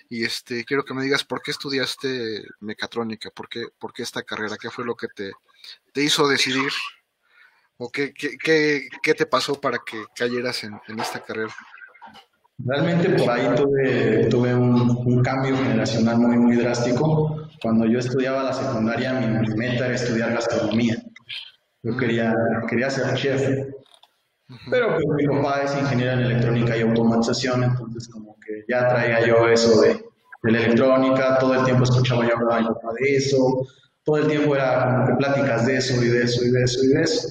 y 0.09 0.25
este 0.25 0.65
quiero 0.65 0.83
que 0.83 0.93
me 0.93 1.03
digas 1.03 1.23
por 1.23 1.41
qué 1.41 1.51
estudiaste 1.51 2.43
mecatrónica, 2.59 3.31
por 3.31 3.47
qué, 3.47 3.67
por 3.79 3.93
qué 3.93 4.03
esta 4.03 4.23
carrera, 4.23 4.57
qué 4.57 4.69
fue 4.69 4.83
lo 4.83 4.95
que 4.95 5.07
te, 5.07 5.31
te 5.93 6.03
hizo 6.03 6.27
decidir 6.27 6.73
o 7.77 7.89
qué, 7.89 8.13
qué, 8.13 8.37
qué, 8.37 8.89
qué 9.01 9.13
te 9.13 9.25
pasó 9.25 9.61
para 9.61 9.79
que 9.85 10.03
cayeras 10.17 10.65
en, 10.65 10.77
en 10.89 10.99
esta 10.99 11.23
carrera. 11.23 11.55
Realmente 12.65 13.09
por 13.09 13.29
ahí 13.29 13.47
tuve, 13.55 14.25
tuve 14.25 14.53
un, 14.53 15.03
un, 15.05 15.23
cambio 15.23 15.55
generacional 15.55 16.17
muy, 16.17 16.37
muy 16.37 16.55
drástico. 16.57 17.47
Cuando 17.61 17.85
yo 17.85 17.99
estudiaba 17.99 18.43
la 18.43 18.53
secundaria, 18.53 19.13
mi, 19.13 19.47
mi 19.47 19.55
meta 19.55 19.85
era 19.85 19.95
estudiar 19.95 20.33
gastronomía. 20.33 20.97
Yo 21.83 21.95
quería, 21.95 22.35
quería 22.69 22.89
ser 22.89 23.13
chef. 23.15 23.41
Pero 24.69 24.95
pues, 24.95 25.05
mi 25.15 25.27
papá 25.27 25.61
es 25.63 25.77
ingeniero 25.77 26.13
en 26.13 26.19
electrónica 26.21 26.75
y 26.75 26.81
automatización, 26.81 27.63
entonces 27.63 28.07
como 28.09 28.35
que 28.39 28.63
ya 28.67 28.87
traía 28.89 29.25
yo 29.25 29.47
eso 29.47 29.79
de, 29.81 30.03
de 30.43 30.51
la 30.51 30.59
electrónica, 30.59 31.37
todo 31.39 31.53
el 31.53 31.63
tiempo 31.63 31.83
escuchaba 31.83 32.27
yo 32.27 32.35
hablar 32.35 32.63
de 32.99 33.15
eso, 33.15 33.67
todo 34.03 34.17
el 34.17 34.27
tiempo 34.27 34.55
era 34.55 34.85
como 34.85 35.07
que 35.07 35.13
pláticas 35.15 35.67
de 35.67 35.77
eso 35.77 36.03
y 36.03 36.09
de 36.09 36.23
eso 36.23 36.43
y 36.43 36.49
de 36.49 36.63
eso 36.63 36.83
y 36.83 36.87
de 36.87 37.01
eso. 37.01 37.29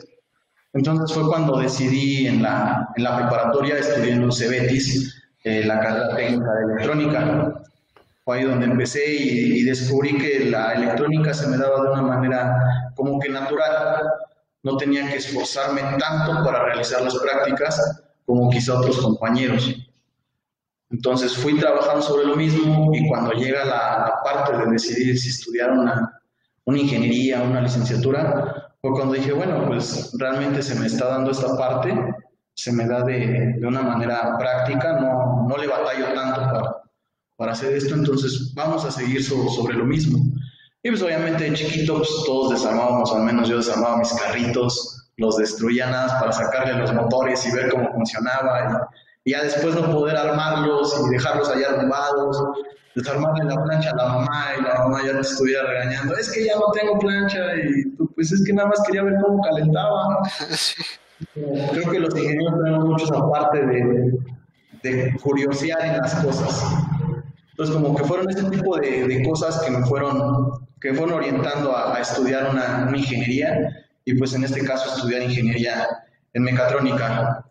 Entonces 0.74 1.12
fue 1.12 1.26
cuando 1.26 1.58
decidí 1.58 2.28
en 2.28 2.42
la, 2.42 2.88
en 2.96 3.02
la 3.02 3.16
preparatoria, 3.16 3.78
estudié 3.78 4.12
en 4.12 4.24
los 4.24 4.38
Cebetis, 4.38 5.17
eh, 5.48 5.64
la 5.64 5.80
carrera 5.80 6.14
técnica 6.14 6.52
de 6.54 6.64
electrónica. 6.64 7.62
Fue 8.24 8.38
ahí 8.38 8.44
donde 8.44 8.66
empecé 8.66 9.10
y, 9.10 9.60
y, 9.60 9.62
descubrí 9.62 10.18
que 10.18 10.50
la 10.50 10.74
electrónica 10.74 11.32
se 11.32 11.46
me 11.46 11.56
daba 11.56 11.82
de 11.82 11.92
una 11.92 12.02
manera 12.02 12.92
como 12.94 13.18
que 13.18 13.30
natural. 13.30 14.02
No 14.62 14.76
tenía 14.76 15.08
que 15.08 15.16
esforzarme 15.16 15.82
tanto 15.98 16.44
para 16.44 16.64
realizar 16.64 17.00
las 17.02 17.16
prácticas 17.16 18.02
como 18.26 18.50
quizá 18.50 18.78
otros 18.78 18.98
compañeros. 18.98 19.74
Entonces 20.90 21.36
fui 21.36 21.58
trabajando 21.58 22.02
sobre 22.02 22.26
lo 22.26 22.36
mismo 22.36 22.90
y 22.94 23.08
cuando 23.08 23.32
llega 23.32 23.64
la, 23.64 24.06
la 24.08 24.14
parte 24.24 24.56
de 24.56 24.70
decidir 24.72 25.18
si 25.18 25.28
estudiar 25.28 25.72
una, 25.72 26.20
una 26.64 26.78
ingeniería, 26.78 27.42
una 27.42 27.62
licenciatura, 27.62 28.74
fue 28.80 28.92
cuando 28.92 29.14
dije, 29.14 29.32
bueno, 29.32 29.66
pues 29.66 30.12
realmente 30.18 30.62
se 30.62 30.74
me 30.74 30.86
está 30.86 31.08
dando 31.08 31.30
esta 31.30 31.56
parte, 31.56 31.94
se 32.58 32.72
me 32.72 32.88
da 32.88 33.04
de, 33.04 33.54
de 33.56 33.66
una 33.68 33.82
manera 33.82 34.36
práctica, 34.36 34.94
no, 34.94 35.46
no 35.48 35.56
le 35.56 35.68
batallo 35.68 36.12
tanto 36.12 36.40
para, 36.40 36.82
para, 37.36 37.52
hacer 37.52 37.72
esto, 37.72 37.94
entonces 37.94 38.52
vamos 38.52 38.84
a 38.84 38.90
seguir 38.90 39.22
so, 39.22 39.48
sobre 39.48 39.74
lo 39.74 39.84
mismo. 39.84 40.18
Y 40.82 40.88
pues 40.88 41.00
obviamente 41.00 41.44
de 41.44 41.52
chiquito 41.52 41.98
pues, 41.98 42.08
todos 42.26 42.50
desarmábamos, 42.50 43.14
al 43.14 43.22
menos 43.22 43.48
yo 43.48 43.58
desarmaba 43.58 43.98
mis 43.98 44.12
carritos, 44.12 45.08
los 45.18 45.36
destruía 45.36 45.88
nada 45.88 46.08
más 46.08 46.20
para 46.20 46.32
sacarle 46.32 46.74
los 46.74 46.92
motores 46.92 47.46
y 47.46 47.54
ver 47.54 47.70
cómo 47.70 47.92
funcionaba. 47.92 48.88
Y, 49.24 49.30
y 49.30 49.32
ya 49.34 49.44
después 49.44 49.76
no 49.76 49.92
poder 49.92 50.16
armarlos 50.16 51.00
y 51.06 51.10
dejarlos 51.10 51.48
allá 51.50 51.68
arrumbados, 51.68 52.42
desarmarle 52.96 53.44
la 53.44 53.62
plancha 53.62 53.90
a 53.90 53.96
la 53.96 54.08
mamá 54.08 54.46
y 54.58 54.62
la 54.62 54.74
mamá 54.80 55.00
ya 55.06 55.12
te 55.12 55.20
estuviera 55.20 55.62
regañando, 55.62 56.16
es 56.16 56.28
que 56.32 56.44
ya 56.44 56.56
no 56.56 56.72
tengo 56.72 56.98
plancha 56.98 57.54
y 57.54 57.84
pues 58.16 58.32
es 58.32 58.44
que 58.44 58.52
nada 58.52 58.68
más 58.68 58.82
quería 58.84 59.04
ver 59.04 59.14
cómo 59.22 59.40
calentaba. 59.42 60.22
Creo 61.34 61.90
que 61.90 62.00
los 62.00 62.16
ingenieros 62.16 62.54
tenemos 62.62 62.84
muchos 62.84 63.10
aparte 63.12 63.66
de, 63.66 64.18
de 64.82 65.16
curiosear 65.20 65.84
en 65.84 65.98
las 65.98 66.14
cosas. 66.16 66.64
Entonces, 67.50 67.74
como 67.74 67.96
que 67.96 68.04
fueron 68.04 68.30
este 68.30 68.44
tipo 68.50 68.76
de, 68.76 69.08
de 69.08 69.28
cosas 69.28 69.60
que 69.62 69.70
me 69.70 69.84
fueron, 69.84 70.68
que 70.80 70.94
fueron 70.94 71.14
orientando 71.14 71.76
a, 71.76 71.98
estudiar 72.00 72.50
una, 72.50 72.86
una, 72.88 72.96
ingeniería 72.96 73.84
y 74.04 74.14
pues 74.14 74.32
en 74.34 74.44
este 74.44 74.64
caso 74.64 74.94
estudiar 74.94 75.22
ingeniería 75.22 75.88
en 76.34 76.44
mecatrónica. 76.44 77.44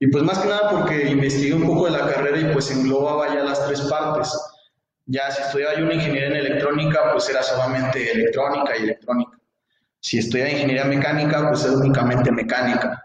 Y 0.00 0.08
pues 0.08 0.24
más 0.24 0.40
que 0.40 0.48
nada 0.48 0.70
porque 0.70 1.08
investigué 1.08 1.54
un 1.54 1.66
poco 1.66 1.84
de 1.84 1.92
la 1.92 2.06
carrera 2.12 2.38
y 2.40 2.52
pues 2.52 2.70
englobaba 2.72 3.32
ya 3.32 3.44
las 3.44 3.64
tres 3.66 3.82
partes. 3.82 4.36
Ya 5.06 5.30
si 5.30 5.42
estudiaba 5.42 5.76
yo 5.76 5.84
una 5.84 5.94
ingeniería 5.94 6.30
en 6.30 6.36
electrónica, 6.46 7.12
pues 7.12 7.28
era 7.28 7.42
solamente 7.42 8.10
electrónica 8.10 8.76
y 8.76 8.82
electrónica. 8.82 9.38
Si 10.00 10.18
estudiaba 10.18 10.50
ingeniería 10.50 10.84
mecánica, 10.86 11.48
pues 11.48 11.64
era 11.64 11.74
únicamente 11.74 12.32
mecánica. 12.32 13.03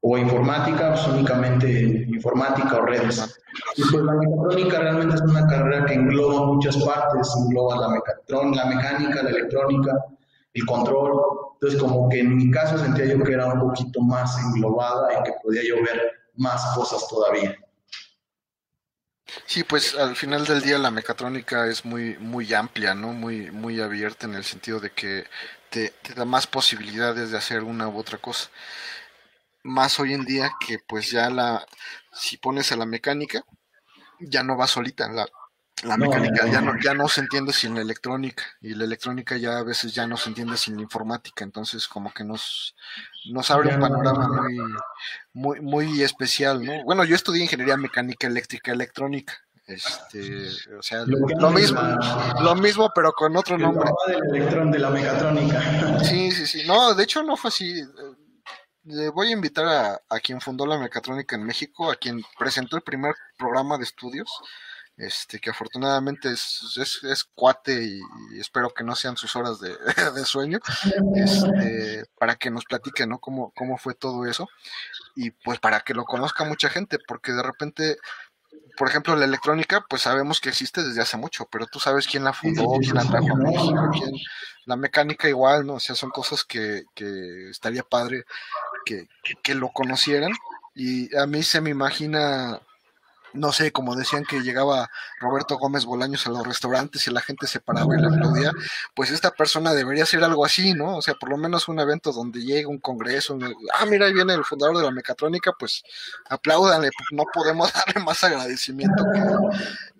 O 0.00 0.16
informática, 0.16 0.92
pues 0.92 1.06
únicamente 1.08 2.06
informática 2.08 2.76
o 2.76 2.86
redes. 2.86 3.40
Y 3.76 3.82
pues 3.90 4.04
la 4.04 4.12
mecatrónica 4.12 4.78
realmente 4.78 5.16
es 5.16 5.22
una 5.22 5.46
carrera 5.46 5.86
que 5.86 5.94
engloba 5.94 6.46
muchas 6.46 6.76
partes, 6.76 7.28
engloba 7.36 7.76
la, 7.76 7.88
mecatrón, 7.88 8.54
la 8.54 8.66
mecánica, 8.66 9.22
la 9.22 9.30
electrónica, 9.30 9.92
el 10.54 10.66
control. 10.66 11.20
Entonces 11.54 11.80
como 11.80 12.08
que 12.08 12.20
en 12.20 12.36
mi 12.36 12.50
caso 12.50 12.78
sentía 12.78 13.06
yo 13.06 13.22
que 13.24 13.32
era 13.32 13.46
un 13.46 13.60
poquito 13.60 14.00
más 14.00 14.38
englobada 14.38 15.08
y 15.12 15.22
que 15.24 15.32
podía 15.42 15.62
yo 15.66 15.76
ver 15.82 16.12
más 16.34 16.64
cosas 16.76 17.06
todavía. 17.08 17.56
Sí, 19.46 19.62
pues 19.64 19.94
al 19.94 20.16
final 20.16 20.46
del 20.46 20.62
día 20.62 20.78
la 20.78 20.90
mecatrónica 20.90 21.66
es 21.66 21.84
muy 21.84 22.16
muy 22.18 22.52
amplia, 22.54 22.94
¿no? 22.94 23.12
Muy 23.12 23.50
muy 23.50 23.80
abierta 23.80 24.26
en 24.26 24.34
el 24.34 24.44
sentido 24.44 24.80
de 24.80 24.90
que 24.90 25.26
te, 25.70 25.90
te, 26.02 26.14
da 26.14 26.24
más 26.24 26.46
posibilidades 26.46 27.30
de 27.30 27.38
hacer 27.38 27.62
una 27.62 27.88
u 27.88 27.98
otra 27.98 28.18
cosa. 28.18 28.48
Más 29.68 30.00
hoy 30.00 30.14
en 30.14 30.24
día 30.24 30.50
que 30.58 30.78
pues 30.78 31.10
ya 31.10 31.30
la 31.30 31.66
si 32.12 32.36
pones 32.38 32.72
a 32.72 32.76
la 32.76 32.86
mecánica 32.86 33.44
ya 34.18 34.42
no 34.42 34.56
va 34.56 34.66
solita, 34.66 35.08
la, 35.08 35.26
la 35.84 35.96
mecánica 35.96 36.44
no, 36.44 36.52
ya 36.52 36.60
no 36.60 36.72
ya 36.82 36.94
no 36.94 37.08
se 37.08 37.20
entiende 37.20 37.52
sin 37.52 37.74
la 37.74 37.82
electrónica 37.82 38.44
y 38.60 38.74
la 38.74 38.84
electrónica 38.84 39.36
ya 39.36 39.58
a 39.58 39.62
veces 39.62 39.94
ya 39.94 40.06
no 40.06 40.16
se 40.16 40.30
entiende 40.30 40.56
sin 40.56 40.76
la 40.76 40.82
informática, 40.82 41.44
entonces 41.44 41.86
como 41.86 42.12
que 42.12 42.24
nos 42.24 42.74
nos 43.30 43.50
abre 43.50 43.74
un 43.74 43.80
panorama 43.80 44.28
muy 44.28 44.58
muy 45.32 45.60
muy 45.60 46.02
especial, 46.02 46.64
¿no? 46.64 46.82
Bueno, 46.84 47.04
yo 47.04 47.14
estudié 47.14 47.42
ingeniería 47.42 47.76
mecánica 47.76 48.26
eléctrica 48.26 48.72
electrónica. 48.72 49.34
Este, 49.68 50.48
o 50.78 50.82
sea, 50.82 51.04
lo, 51.04 51.18
lo 51.18 51.50
mismo, 51.50 51.78
la, 51.78 52.36
lo 52.40 52.54
mismo, 52.54 52.90
pero 52.94 53.12
con 53.12 53.36
otro 53.36 53.58
nombre. 53.58 53.90
Del 54.06 54.34
electrón 54.34 54.70
de 54.70 54.78
la 54.78 54.88
mecatrónica. 54.88 56.00
Sí, 56.04 56.30
sí, 56.30 56.46
sí. 56.46 56.62
No, 56.66 56.94
de 56.94 57.04
hecho 57.04 57.22
no 57.22 57.36
fue 57.36 57.48
así. 57.48 57.84
Le 58.88 59.10
voy 59.10 59.28
a 59.28 59.32
invitar 59.32 59.66
a, 59.66 60.00
a 60.08 60.20
quien 60.20 60.40
fundó 60.40 60.66
la 60.66 60.78
mecatrónica 60.78 61.36
en 61.36 61.44
México, 61.44 61.90
a 61.90 61.96
quien 61.96 62.22
presentó 62.38 62.76
el 62.76 62.82
primer 62.82 63.14
programa 63.36 63.76
de 63.76 63.84
estudios, 63.84 64.30
este 64.96 65.38
que 65.38 65.50
afortunadamente 65.50 66.30
es, 66.30 66.76
es, 66.76 67.04
es 67.04 67.24
cuate 67.24 67.84
y, 67.84 68.00
y, 68.32 68.40
espero 68.40 68.70
que 68.70 68.82
no 68.82 68.96
sean 68.96 69.16
sus 69.16 69.36
horas 69.36 69.60
de, 69.60 69.76
de 70.14 70.24
sueño, 70.24 70.58
este, 71.14 72.04
para 72.18 72.34
que 72.36 72.50
nos 72.50 72.64
platique 72.64 73.06
¿no? 73.06 73.18
cómo, 73.18 73.52
cómo 73.54 73.78
fue 73.78 73.94
todo 73.94 74.26
eso 74.26 74.48
y 75.14 75.30
pues 75.30 75.60
para 75.60 75.80
que 75.80 75.94
lo 75.94 76.04
conozca 76.04 76.44
mucha 76.44 76.68
gente, 76.68 76.98
porque 77.06 77.32
de 77.32 77.42
repente, 77.42 77.98
por 78.76 78.88
ejemplo, 78.88 79.14
la 79.14 79.26
electrónica, 79.26 79.84
pues 79.88 80.02
sabemos 80.02 80.40
que 80.40 80.48
existe 80.48 80.82
desde 80.82 81.02
hace 81.02 81.16
mucho, 81.16 81.46
pero 81.50 81.66
tú 81.66 81.78
sabes 81.78 82.06
quién 82.06 82.24
la 82.24 82.32
fundó, 82.32 82.64
quién 82.80 82.94
la 82.94 83.04
trajo 83.04 83.32
a 83.32 83.36
México, 83.36 83.90
quién, 83.92 84.12
la 84.66 84.76
mecánica 84.76 85.28
igual, 85.28 85.66
¿no? 85.66 85.74
O 85.74 85.80
sea, 85.80 85.94
son 85.94 86.10
cosas 86.10 86.44
que, 86.44 86.84
que 86.94 87.50
estaría 87.50 87.82
padre 87.82 88.24
que, 89.42 89.54
lo 89.54 89.68
conocieran 89.70 90.32
y 90.74 91.14
a 91.16 91.26
mí 91.26 91.42
se 91.42 91.60
me 91.60 91.70
imagina 91.70 92.60
no 93.34 93.52
sé, 93.52 93.72
como 93.72 93.94
decían 93.94 94.24
que 94.24 94.40
llegaba 94.40 94.90
Roberto 95.20 95.58
Gómez 95.58 95.84
Bolaños 95.84 96.26
a 96.26 96.30
los 96.30 96.46
restaurantes 96.46 97.06
y 97.06 97.12
la 97.12 97.20
gente 97.20 97.46
se 97.46 97.60
paraba 97.60 97.94
y 97.94 98.00
la 98.00 98.08
aplaudía, 98.08 98.52
pues 98.94 99.10
esta 99.10 99.30
persona 99.32 99.74
debería 99.74 100.06
ser 100.06 100.24
algo 100.24 100.46
así, 100.46 100.72
¿no? 100.72 100.96
O 100.96 101.02
sea, 101.02 101.14
por 101.14 101.28
lo 101.28 101.36
menos 101.36 101.68
un 101.68 101.78
evento 101.78 102.10
donde 102.10 102.40
llegue 102.40 102.64
un 102.64 102.78
congreso, 102.78 103.34
un, 103.34 103.54
ah, 103.74 103.84
mira, 103.84 104.06
ahí 104.06 104.14
viene 104.14 104.32
el 104.32 104.44
fundador 104.44 104.78
de 104.78 104.84
la 104.84 104.90
mecatrónica, 104.90 105.52
pues 105.58 105.82
apláudanle, 106.30 106.90
no 107.12 107.24
podemos 107.32 107.70
darle 107.74 108.02
más 108.02 108.24
agradecimiento 108.24 109.04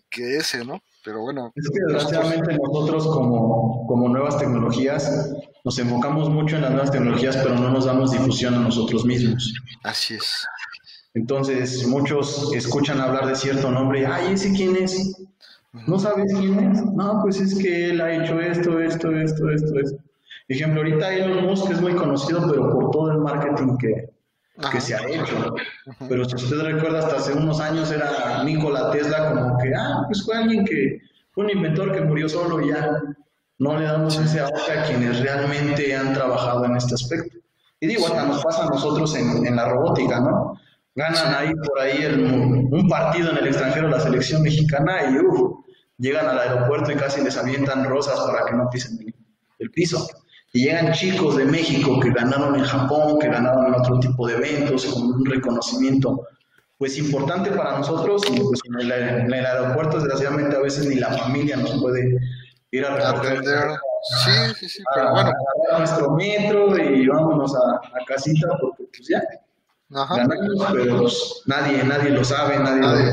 que 0.09 0.39
ese, 0.39 0.65
¿no? 0.65 0.83
Pero 1.09 1.23
bueno. 1.23 1.51
Es 1.55 1.71
que 1.71 1.81
desgraciadamente 1.87 2.59
nosotros 2.59 3.07
como, 3.07 3.87
como 3.87 4.11
nuevas 4.11 4.37
tecnologías 4.37 5.33
nos 5.65 5.79
enfocamos 5.79 6.29
mucho 6.29 6.57
en 6.57 6.63
las 6.63 6.71
nuevas 6.71 6.91
tecnologías, 6.91 7.35
pero 7.39 7.55
no 7.55 7.71
nos 7.71 7.87
damos 7.87 8.13
difusión 8.13 8.53
a 8.53 8.59
nosotros 8.59 9.07
mismos. 9.07 9.55
Así 9.85 10.17
es. 10.17 10.47
Entonces, 11.15 11.87
muchos 11.87 12.53
escuchan 12.55 13.01
hablar 13.01 13.27
de 13.27 13.37
cierto 13.37 13.71
nombre, 13.71 14.07
ay, 14.07 14.35
¿ese 14.35 14.53
quién 14.53 14.77
es? 14.77 15.17
¿No 15.87 15.99
sabes 15.99 16.31
quién 16.39 16.59
es? 16.59 16.85
No, 16.85 17.21
pues 17.23 17.41
es 17.41 17.55
que 17.55 17.89
él 17.89 18.03
ha 18.03 18.13
hecho 18.13 18.39
esto, 18.39 18.79
esto, 18.79 19.11
esto, 19.11 19.49
esto, 19.49 19.81
esto. 19.81 19.99
Ejemplo, 20.49 20.83
ahorita 20.83 21.15
Elon 21.15 21.47
Musk 21.47 21.71
es 21.71 21.81
muy 21.81 21.95
conocido, 21.95 22.47
pero 22.51 22.71
por 22.71 22.91
todo 22.91 23.13
el 23.13 23.19
marketing 23.21 23.79
que, 23.79 24.11
que 24.71 24.81
se 24.81 24.95
ha 24.95 25.07
hecho. 25.09 25.55
Pero 26.09 26.25
si 26.25 26.37
usted 26.37 26.61
recuerda, 26.61 27.01
hasta 27.01 27.17
hace 27.17 27.33
unos 27.33 27.61
años 27.61 27.91
era 27.91 28.43
Nikola 28.45 28.91
Tesla 28.91 29.31
como 29.31 29.59
que, 29.59 29.73
ah, 29.75 30.03
pues 30.07 30.25
fue 30.25 30.37
alguien 30.37 30.65
que, 30.65 31.01
fue 31.33 31.45
un 31.45 31.51
inventor 31.51 31.93
que 31.93 32.01
murió 32.01 32.29
solo 32.29 32.61
y 32.61 32.69
ya. 32.69 33.01
no 33.59 33.79
le 33.79 33.85
damos 33.85 34.19
ese 34.19 34.41
auge 34.41 34.73
a 34.73 34.85
quienes 34.85 35.21
realmente 35.21 35.95
han 35.95 36.13
trabajado 36.13 36.65
en 36.65 36.77
este 36.77 36.95
aspecto. 36.95 37.39
Y 37.81 37.87
digo, 37.87 38.07
hasta 38.07 38.25
nos 38.25 38.43
pasa 38.43 38.65
a 38.65 38.69
nosotros 38.69 39.15
en, 39.15 39.47
en 39.47 39.57
la 39.57 39.69
robótica, 39.69 40.21
¿no? 40.21 40.59
Ganan 40.99 41.33
ahí 41.33 41.53
por 41.55 41.79
ahí 41.79 42.05
un 42.07 42.89
partido 42.89 43.31
en 43.31 43.37
el 43.37 43.47
extranjero 43.47 43.89
la 43.89 44.01
selección 44.01 44.43
mexicana 44.43 45.09
y 45.09 45.19
uf, 45.19 45.61
llegan 45.97 46.27
al 46.27 46.41
aeropuerto 46.41 46.91
y 46.91 46.97
casi 46.97 47.23
les 47.23 47.37
avientan 47.37 47.85
rosas 47.85 48.19
para 48.27 48.47
que 48.47 48.57
no 48.57 48.69
pisen 48.69 49.15
el, 49.61 49.71
piso. 49.71 50.09
Y 50.53 50.65
llegan 50.65 50.93
chicos 50.93 51.37
de 51.37 51.45
México 51.45 52.01
que 52.01 52.11
ganaron 52.11 52.57
en 52.57 52.65
Japón, 52.65 53.19
que 53.19 53.29
ganaron 53.29 53.67
en 53.67 53.75
otro 53.75 54.01
tipo 54.01 54.27
de 54.27 54.37
eventos, 54.37 54.87
con 54.87 55.03
un 55.03 55.27
reconocimiento 55.27 56.27
pues 56.79 56.97
importante 56.97 57.51
para 57.51 57.79
nosotros 57.79 58.23
y 58.31 58.41
pues 58.41 58.61
en 58.65 58.81
el, 58.81 58.93
en 58.93 59.35
el 59.35 59.47
aeropuerto 59.47 59.99
desgraciadamente 59.99 60.57
a 60.57 60.61
veces 60.61 60.87
ni 60.87 60.95
la 60.95 61.11
familia 61.11 61.57
nos 61.57 61.81
puede 61.81 62.17
ir 62.71 62.87
a 62.87 62.95
recoger. 62.95 63.43
Sí, 64.25 64.31
sí, 64.61 64.69
sí, 64.69 64.83
pero 64.95 65.11
bueno. 65.11 65.33
A, 65.73 65.79
nuestro 65.79 66.13
metro 66.13 66.79
y 66.79 67.07
vámonos 67.09 67.53
a, 67.55 67.99
a 67.99 68.05
casita 68.07 68.49
porque 68.61 68.85
pues 68.97 69.09
ya. 69.09 69.23
Ganamos, 69.91 70.67
pero 70.73 70.99
pues, 70.99 71.43
nadie, 71.47 71.83
nadie 71.83 72.11
lo 72.11 72.23
sabe, 72.23 72.59
nadie, 72.59 73.13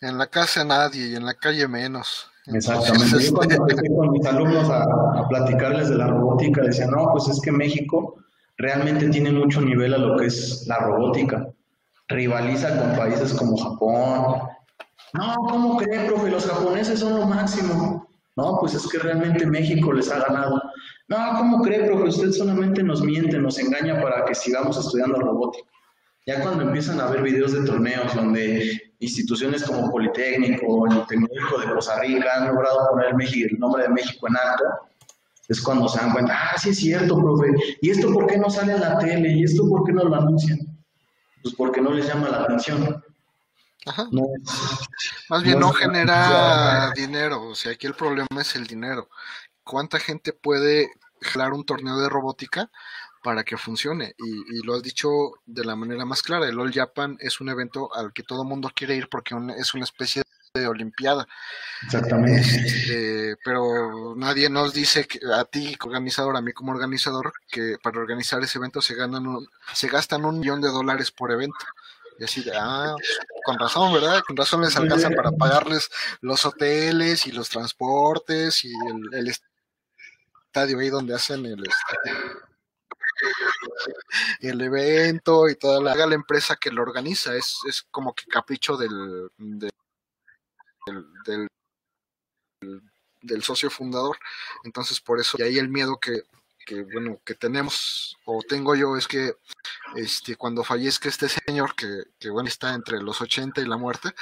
En 0.00 0.18
la 0.18 0.26
casa 0.26 0.64
nadie 0.64 1.08
y 1.08 1.16
en 1.16 1.24
la 1.24 1.34
calle 1.34 1.66
menos. 1.68 2.28
Exactamente. 2.52 3.18
Yo 3.20 3.32
cuando 3.32 3.54
este, 3.54 3.72
empecé 3.72 3.94
con 3.94 4.10
mis 4.10 4.26
alumnos 4.26 4.70
a, 4.70 4.82
a, 4.82 5.28
platicarles 5.28 5.88
de 5.88 5.96
la 5.96 6.06
robótica, 6.06 6.62
decían, 6.62 6.90
no, 6.90 7.08
pues 7.12 7.28
es 7.28 7.40
que 7.40 7.50
México 7.50 8.16
realmente 8.58 9.08
tiene 9.08 9.32
mucho 9.32 9.60
nivel 9.60 9.94
a 9.94 9.98
lo 9.98 10.16
que 10.16 10.26
es 10.26 10.64
la 10.66 10.78
robótica. 10.78 11.48
Rivaliza 12.08 12.78
con 12.78 12.96
países 12.96 13.34
como 13.34 13.56
Japón. 13.56 14.48
No, 15.12 15.34
¿cómo 15.48 15.76
creen, 15.76 16.06
profe? 16.06 16.30
Los 16.30 16.46
japoneses 16.46 17.00
son 17.00 17.18
lo 17.18 17.26
máximo. 17.26 18.06
No, 18.36 18.58
pues 18.60 18.74
es 18.74 18.86
que 18.86 18.98
realmente 18.98 19.46
México 19.46 19.92
les 19.92 20.10
ha 20.10 20.20
ganado. 20.20 20.60
No, 21.08 21.16
¿cómo 21.36 21.62
cree, 21.62 21.84
profe? 21.84 22.08
Usted 22.08 22.32
solamente 22.32 22.82
nos 22.82 23.02
miente, 23.02 23.38
nos 23.38 23.58
engaña 23.58 24.00
para 24.00 24.24
que 24.24 24.34
sigamos 24.34 24.76
estudiando 24.76 25.18
robótica. 25.18 25.68
Ya 26.26 26.42
cuando 26.42 26.64
empiezan 26.64 27.00
a 27.00 27.06
ver 27.06 27.22
videos 27.22 27.52
de 27.52 27.64
torneos 27.64 28.12
donde 28.14 28.94
instituciones 28.98 29.62
como 29.62 29.90
Politécnico 29.90 30.66
o 30.66 30.86
el 30.86 31.06
Tecnológico 31.06 31.60
de 31.60 31.72
Costa 31.72 32.00
Rica 32.00 32.28
han 32.34 32.48
logrado 32.48 32.88
poner 32.90 33.14
el, 33.18 33.44
el 33.44 33.58
nombre 33.58 33.84
de 33.84 33.90
México 33.90 34.26
en 34.26 34.36
alto, 34.36 34.64
es 35.48 35.60
cuando 35.60 35.88
se 35.88 36.00
dan 36.00 36.12
cuenta, 36.12 36.34
ah, 36.36 36.58
sí 36.58 36.70
es 36.70 36.78
cierto, 36.78 37.16
profe, 37.16 37.48
¿y 37.80 37.90
esto 37.90 38.12
por 38.12 38.26
qué 38.26 38.38
no 38.38 38.50
sale 38.50 38.72
en 38.72 38.80
la 38.80 38.98
tele? 38.98 39.30
¿Y 39.30 39.44
esto 39.44 39.68
por 39.68 39.84
qué 39.84 39.92
no 39.92 40.04
lo 40.04 40.16
anuncian? 40.16 40.58
Pues 41.42 41.54
porque 41.54 41.80
no 41.80 41.92
les 41.92 42.08
llama 42.08 42.28
la 42.28 42.42
atención. 42.42 43.04
Ajá. 43.86 44.08
Más 45.28 45.42
bien 45.44 45.60
no, 45.60 45.72
genera 45.72 46.90
dinero, 46.96 47.50
o 47.50 47.54
sea, 47.54 47.72
aquí 47.72 47.86
el 47.86 47.94
problema 47.94 48.40
es 48.40 48.56
el 48.56 48.66
dinero. 48.66 49.08
¿Cuánta 49.62 50.00
gente 50.00 50.32
puede 50.32 50.90
jalar 51.20 51.52
un 51.52 51.64
torneo 51.64 51.98
de 51.98 52.08
robótica 52.08 52.70
para 53.26 53.42
que 53.42 53.56
funcione? 53.56 54.14
Y, 54.18 54.64
lo 54.64 54.76
has 54.76 54.84
dicho 54.84 55.08
de 55.46 55.64
la 55.64 55.74
manera 55.74 56.04
más 56.04 56.22
clara, 56.22 56.46
el 56.46 56.60
All 56.60 56.72
Japan 56.72 57.16
es 57.18 57.40
un 57.40 57.48
evento 57.48 57.92
al 57.92 58.12
que 58.12 58.22
todo 58.22 58.44
mundo 58.44 58.70
quiere 58.72 58.94
ir 58.94 59.08
porque 59.08 59.34
es 59.58 59.74
una 59.74 59.82
especie 59.82 60.22
de 60.54 60.68
olimpiada. 60.68 61.26
Exactamente. 61.82 62.40
Este, 62.40 63.36
pero 63.44 64.14
nadie 64.14 64.48
nos 64.48 64.72
dice 64.72 65.08
que 65.08 65.18
a 65.34 65.44
ti 65.44 65.74
como 65.74 65.90
organizador, 65.90 66.36
a 66.36 66.40
mí 66.40 66.52
como 66.52 66.70
organizador, 66.70 67.32
que 67.50 67.78
para 67.82 67.98
organizar 67.98 68.40
ese 68.44 68.58
evento 68.58 68.80
se 68.80 68.94
ganan 68.94 69.24
se 69.74 69.88
gastan 69.88 70.24
un 70.24 70.38
millón 70.38 70.60
de 70.60 70.68
dólares 70.68 71.10
por 71.10 71.32
evento. 71.32 71.66
Y 72.20 72.24
así 72.24 72.44
de, 72.44 72.52
ah, 72.54 72.94
con 73.44 73.58
razón, 73.58 73.92
¿verdad? 73.92 74.22
Con 74.24 74.36
razón 74.36 74.60
les 74.60 74.76
alcanza 74.76 75.10
para 75.10 75.32
pagarles 75.32 75.90
los 76.20 76.46
hoteles 76.46 77.26
y 77.26 77.32
los 77.32 77.48
transportes 77.48 78.64
y 78.64 78.72
el, 79.12 79.28
estadio 79.28 80.78
ahí 80.78 80.90
donde 80.90 81.12
hacen 81.12 81.44
el, 81.44 81.64
el 84.40 84.60
evento 84.60 85.48
y 85.48 85.56
toda 85.56 85.80
la, 85.80 86.06
la 86.06 86.14
empresa 86.14 86.56
que 86.56 86.70
lo 86.70 86.82
organiza. 86.82 87.34
Es, 87.34 87.58
es 87.68 87.82
como 87.90 88.14
que 88.14 88.26
capricho 88.26 88.76
del, 88.76 89.28
del, 89.38 89.70
del, 91.26 91.48
del 93.22 93.42
socio 93.42 93.70
fundador. 93.70 94.18
Entonces, 94.64 95.00
por 95.00 95.20
eso, 95.20 95.36
y 95.38 95.42
ahí 95.42 95.58
el 95.58 95.68
miedo 95.68 95.98
que, 95.98 96.22
que 96.66 96.82
bueno 96.82 97.20
que 97.24 97.34
tenemos 97.34 98.16
o 98.24 98.42
tengo 98.46 98.74
yo 98.74 98.96
es 98.96 99.06
que 99.06 99.36
este 99.94 100.34
cuando 100.36 100.64
fallezca 100.64 101.08
este 101.08 101.28
señor 101.28 101.76
que, 101.76 102.02
que 102.18 102.28
bueno 102.28 102.48
está 102.48 102.74
entre 102.74 103.00
los 103.00 103.20
80 103.20 103.60
y 103.60 103.66
la 103.66 103.76
muerte 103.76 104.12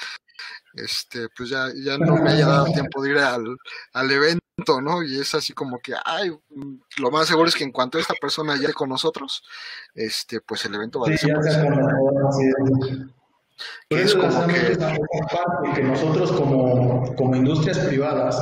este 0.74 1.28
pues 1.30 1.48
ya, 1.48 1.68
ya 1.74 1.96
no 1.96 2.16
me 2.16 2.32
haya 2.32 2.46
dado 2.46 2.66
tiempo 2.66 3.02
de 3.02 3.10
ir 3.10 3.18
al, 3.18 3.56
al 3.94 4.10
evento 4.10 4.43
no 4.82 5.02
y 5.02 5.18
es 5.18 5.34
así 5.34 5.52
como 5.52 5.78
que 5.80 5.94
ay 6.04 6.30
lo 6.98 7.10
más 7.10 7.26
seguro 7.26 7.48
es 7.48 7.56
que 7.56 7.64
en 7.64 7.72
cuanto 7.72 7.98
esta 7.98 8.14
persona 8.14 8.56
ya 8.60 8.72
con 8.72 8.88
nosotros 8.88 9.42
este 9.94 10.40
pues 10.40 10.64
el 10.64 10.74
evento 10.74 11.00
va 11.00 11.08
a 11.08 11.10
desaparecer 11.10 11.66
es 13.90 14.14
como 14.14 14.46
que... 14.46 14.78
que 15.74 15.82
nosotros 15.82 16.32
como, 16.32 17.14
como 17.16 17.36
industrias 17.36 17.78
privadas 17.78 18.40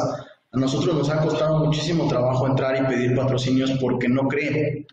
a 0.53 0.59
nosotros 0.59 0.95
nos 0.95 1.11
ha 1.11 1.23
costado 1.23 1.65
muchísimo 1.65 2.07
trabajo 2.09 2.47
entrar 2.47 2.77
y 2.77 2.87
pedir 2.87 3.17
patrocinios 3.17 3.71
porque 3.81 4.09
no 4.09 4.29
creen, 4.29 4.87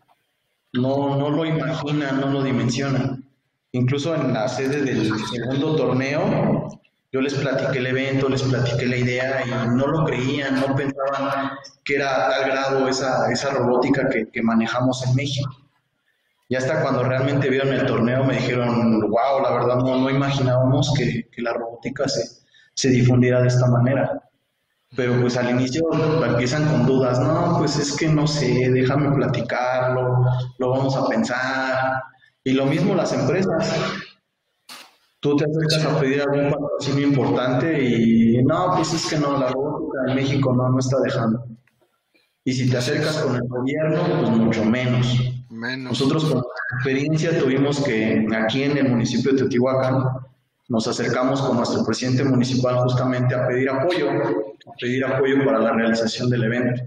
no, 0.73 1.17
no 1.17 1.29
lo 1.29 1.45
imaginan, 1.45 2.21
no 2.21 2.29
lo 2.31 2.43
dimensionan. 2.43 3.25
Incluso 3.73 4.15
en 4.15 4.33
la 4.33 4.47
sede 4.47 4.81
del 4.81 5.11
segundo 5.27 5.75
torneo, 5.75 6.81
yo 7.11 7.21
les 7.21 7.33
platiqué 7.33 7.79
el 7.79 7.87
evento, 7.87 8.29
les 8.29 8.43
platiqué 8.43 8.85
la 8.85 8.97
idea 8.97 9.43
y 9.45 9.49
no 9.75 9.87
lo 9.87 10.05
creían, 10.05 10.59
no 10.59 10.75
pensaban 10.75 11.51
que 11.83 11.95
era 11.95 12.29
tal 12.29 12.49
grado 12.49 12.87
esa, 12.87 13.31
esa 13.31 13.49
robótica 13.51 14.07
que, 14.09 14.29
que 14.29 14.41
manejamos 14.41 15.05
en 15.07 15.15
México. 15.15 15.49
Y 16.47 16.55
hasta 16.55 16.81
cuando 16.81 17.03
realmente 17.03 17.49
vieron 17.49 17.73
el 17.73 17.85
torneo 17.85 18.23
me 18.23 18.35
dijeron, 18.35 18.99
wow, 19.01 19.41
la 19.43 19.51
verdad 19.51 19.77
no, 19.77 19.97
no 19.97 20.09
imaginábamos 20.09 20.93
que, 20.97 21.27
que 21.31 21.41
la 21.41 21.53
robótica 21.53 22.07
se, 22.07 22.23
se 22.73 22.89
difundiera 22.89 23.41
de 23.41 23.47
esta 23.47 23.67
manera 23.67 24.29
pero 24.95 25.19
pues 25.21 25.37
al 25.37 25.49
inicio 25.51 25.83
empiezan 26.25 26.67
con 26.67 26.85
dudas, 26.85 27.19
no, 27.19 27.55
pues 27.59 27.77
es 27.77 27.95
que 27.95 28.07
no 28.07 28.25
sé, 28.25 28.69
déjame 28.71 29.15
platicarlo, 29.15 30.25
lo 30.57 30.69
vamos 30.69 30.95
a 30.95 31.07
pensar. 31.07 32.03
Y 32.43 32.53
lo 32.53 32.65
mismo 32.65 32.95
las 32.95 33.13
empresas. 33.13 33.71
Tú 35.19 35.35
te 35.35 35.45
acercas 35.45 35.85
a 35.85 35.99
pedir 35.99 36.21
algún 36.21 36.51
patrocinio 36.51 37.07
importante 37.07 37.83
y 37.83 38.41
no, 38.43 38.73
pues 38.75 38.93
es 38.93 39.05
que 39.07 39.17
no, 39.17 39.37
la 39.37 39.49
robótica 39.49 39.99
en 40.07 40.15
México 40.15 40.53
no, 40.55 40.69
no 40.69 40.79
está 40.79 40.97
dejando. 41.01 41.45
Y 42.45 42.53
si 42.53 42.69
te 42.69 42.77
acercas 42.77 43.17
con 43.17 43.35
el 43.35 43.47
gobierno, 43.47 44.01
pues 44.19 44.29
mucho 44.31 44.65
menos. 44.65 45.19
menos. 45.49 45.99
Nosotros 45.99 46.25
con 46.25 46.41
experiencia 46.75 47.37
tuvimos 47.37 47.81
que 47.81 48.25
aquí 48.33 48.63
en 48.63 48.77
el 48.77 48.89
municipio 48.89 49.31
de 49.31 49.39
Teotihuacán 49.39 50.03
nos 50.69 50.87
acercamos 50.87 51.41
con 51.41 51.57
nuestro 51.57 51.83
presidente 51.83 52.23
municipal 52.23 52.77
justamente 52.77 53.35
a 53.35 53.47
pedir 53.47 53.69
apoyo 53.69 54.07
pedir 54.79 55.05
apoyo 55.05 55.43
para 55.45 55.59
la 55.59 55.73
realización 55.73 56.29
del 56.29 56.43
evento. 56.43 56.83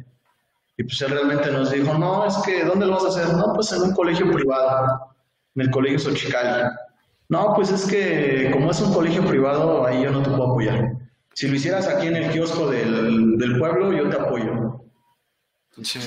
Y 0.76 0.84
pues 0.84 1.00
él 1.02 1.10
realmente 1.10 1.50
nos 1.50 1.70
dijo, 1.70 1.94
no, 1.98 2.26
es 2.26 2.36
que, 2.44 2.64
¿dónde 2.64 2.86
lo 2.86 2.92
vas 2.92 3.04
a 3.04 3.08
hacer? 3.08 3.36
No, 3.36 3.52
pues 3.54 3.72
en 3.72 3.82
un 3.82 3.92
colegio 3.92 4.30
privado, 4.30 5.14
en 5.54 5.62
el 5.62 5.70
colegio 5.70 5.98
Xochicali. 5.98 6.64
No, 7.32 7.54
pues 7.54 7.70
es 7.70 7.86
que 7.86 8.50
como 8.52 8.70
es 8.70 8.80
un 8.82 8.92
colegio 8.92 9.24
privado, 9.24 9.86
ahí 9.86 10.02
yo 10.02 10.10
no 10.10 10.22
te 10.22 10.28
puedo 10.28 10.50
apoyar. 10.50 10.92
Si 11.32 11.48
lo 11.48 11.56
hicieras 11.56 11.88
aquí 11.88 12.08
en 12.08 12.16
el 12.16 12.30
kiosco 12.30 12.68
del, 12.68 13.38
del 13.38 13.58
pueblo, 13.58 13.90
yo 13.90 14.06
te 14.10 14.16
apoyo. 14.16 14.84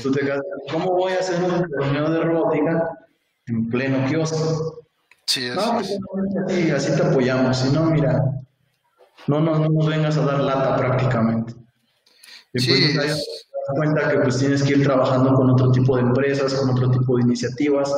Tú 0.04 0.12
te 0.12 0.20
quedas, 0.20 0.40
¿cómo 0.72 0.92
voy 0.92 1.14
a 1.14 1.20
hacer 1.22 1.44
un 1.44 1.68
torneo 1.68 2.12
de 2.12 2.20
robótica 2.22 2.96
en 3.48 3.68
pleno 3.72 4.08
kiosco? 4.08 4.86
Sí, 5.26 5.50
no, 5.56 5.74
pues 5.74 5.98
así, 6.46 6.70
así 6.70 6.96
te 6.96 7.08
apoyamos. 7.08 7.58
Si 7.58 7.74
no, 7.74 7.86
mira, 7.86 8.24
no, 9.26 9.40
no, 9.40 9.58
no 9.58 9.70
nos 9.70 9.88
vengas 9.88 10.18
a 10.18 10.26
dar 10.26 10.42
lata 10.42 10.78
prácticamente. 10.78 11.54
Y 12.54 12.68
pues 12.68 12.68
te 12.68 13.16
das 13.68 13.76
cuenta 13.76 14.10
que 14.10 14.18
pues 14.20 14.38
tienes 14.38 14.64
que 14.64 14.74
ir 14.74 14.84
trabajando 14.84 15.34
con 15.34 15.50
otro 15.50 15.72
tipo 15.72 15.96
de 15.96 16.04
empresas, 16.04 16.54
con 16.54 16.70
otro 16.70 16.92
tipo 16.92 17.18
de 17.18 17.24
iniciativas 17.24 17.94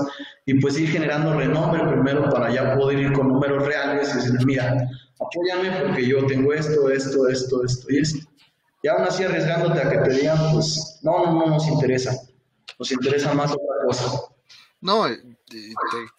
y 0.45 0.59
pues 0.59 0.79
ir 0.79 0.89
generando 0.89 1.33
renombre 1.33 1.85
primero 1.87 2.29
para 2.29 2.51
ya 2.51 2.75
poder 2.75 2.99
ir 2.99 3.13
con 3.13 3.27
números 3.27 3.65
reales 3.65 4.11
y 4.13 4.17
decir, 4.17 4.45
mira, 4.45 4.87
apóyame 5.19 5.81
porque 5.81 6.07
yo 6.07 6.25
tengo 6.25 6.53
esto, 6.53 6.89
esto, 6.89 7.27
esto, 7.27 7.63
esto 7.63 7.87
y 7.89 7.99
esto. 7.99 8.29
Y 8.83 8.87
aún 8.87 9.03
así 9.03 9.23
arriesgándote 9.23 9.81
a 9.81 9.89
que 9.89 9.97
te 9.97 10.09
digan, 10.11 10.37
pues 10.53 10.99
no, 11.01 11.25
no, 11.25 11.33
no 11.33 11.47
nos 11.47 11.67
interesa, 11.67 12.13
nos 12.77 12.91
interesa 12.91 13.33
más 13.33 13.51
otra 13.51 13.85
cosa. 13.85 14.21
No, 14.81 15.07
te, 15.07 15.73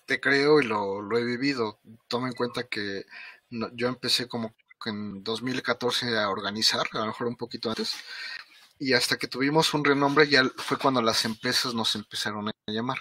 te 0.06 0.20
creo 0.20 0.60
y 0.60 0.66
lo, 0.66 1.00
lo, 1.00 1.16
he 1.16 1.24
vivido. 1.24 1.78
Toma 2.08 2.28
en 2.28 2.34
cuenta 2.34 2.64
que 2.64 3.04
yo 3.50 3.88
empecé 3.88 4.26
como 4.26 4.54
en 4.86 5.22
2014 5.22 6.18
a 6.18 6.28
organizar, 6.30 6.86
a 6.92 6.98
lo 6.98 7.06
mejor 7.06 7.26
un 7.28 7.36
poquito 7.36 7.68
antes, 7.68 7.94
y 8.78 8.92
hasta 8.92 9.16
que 9.16 9.28
tuvimos 9.28 9.74
un 9.74 9.84
renombre 9.84 10.28
ya 10.28 10.44
fue 10.56 10.78
cuando 10.78 11.02
las 11.02 11.24
empresas 11.24 11.74
nos 11.74 11.94
empezaron 11.94 12.48
a 12.48 12.52
llamar. 12.66 12.98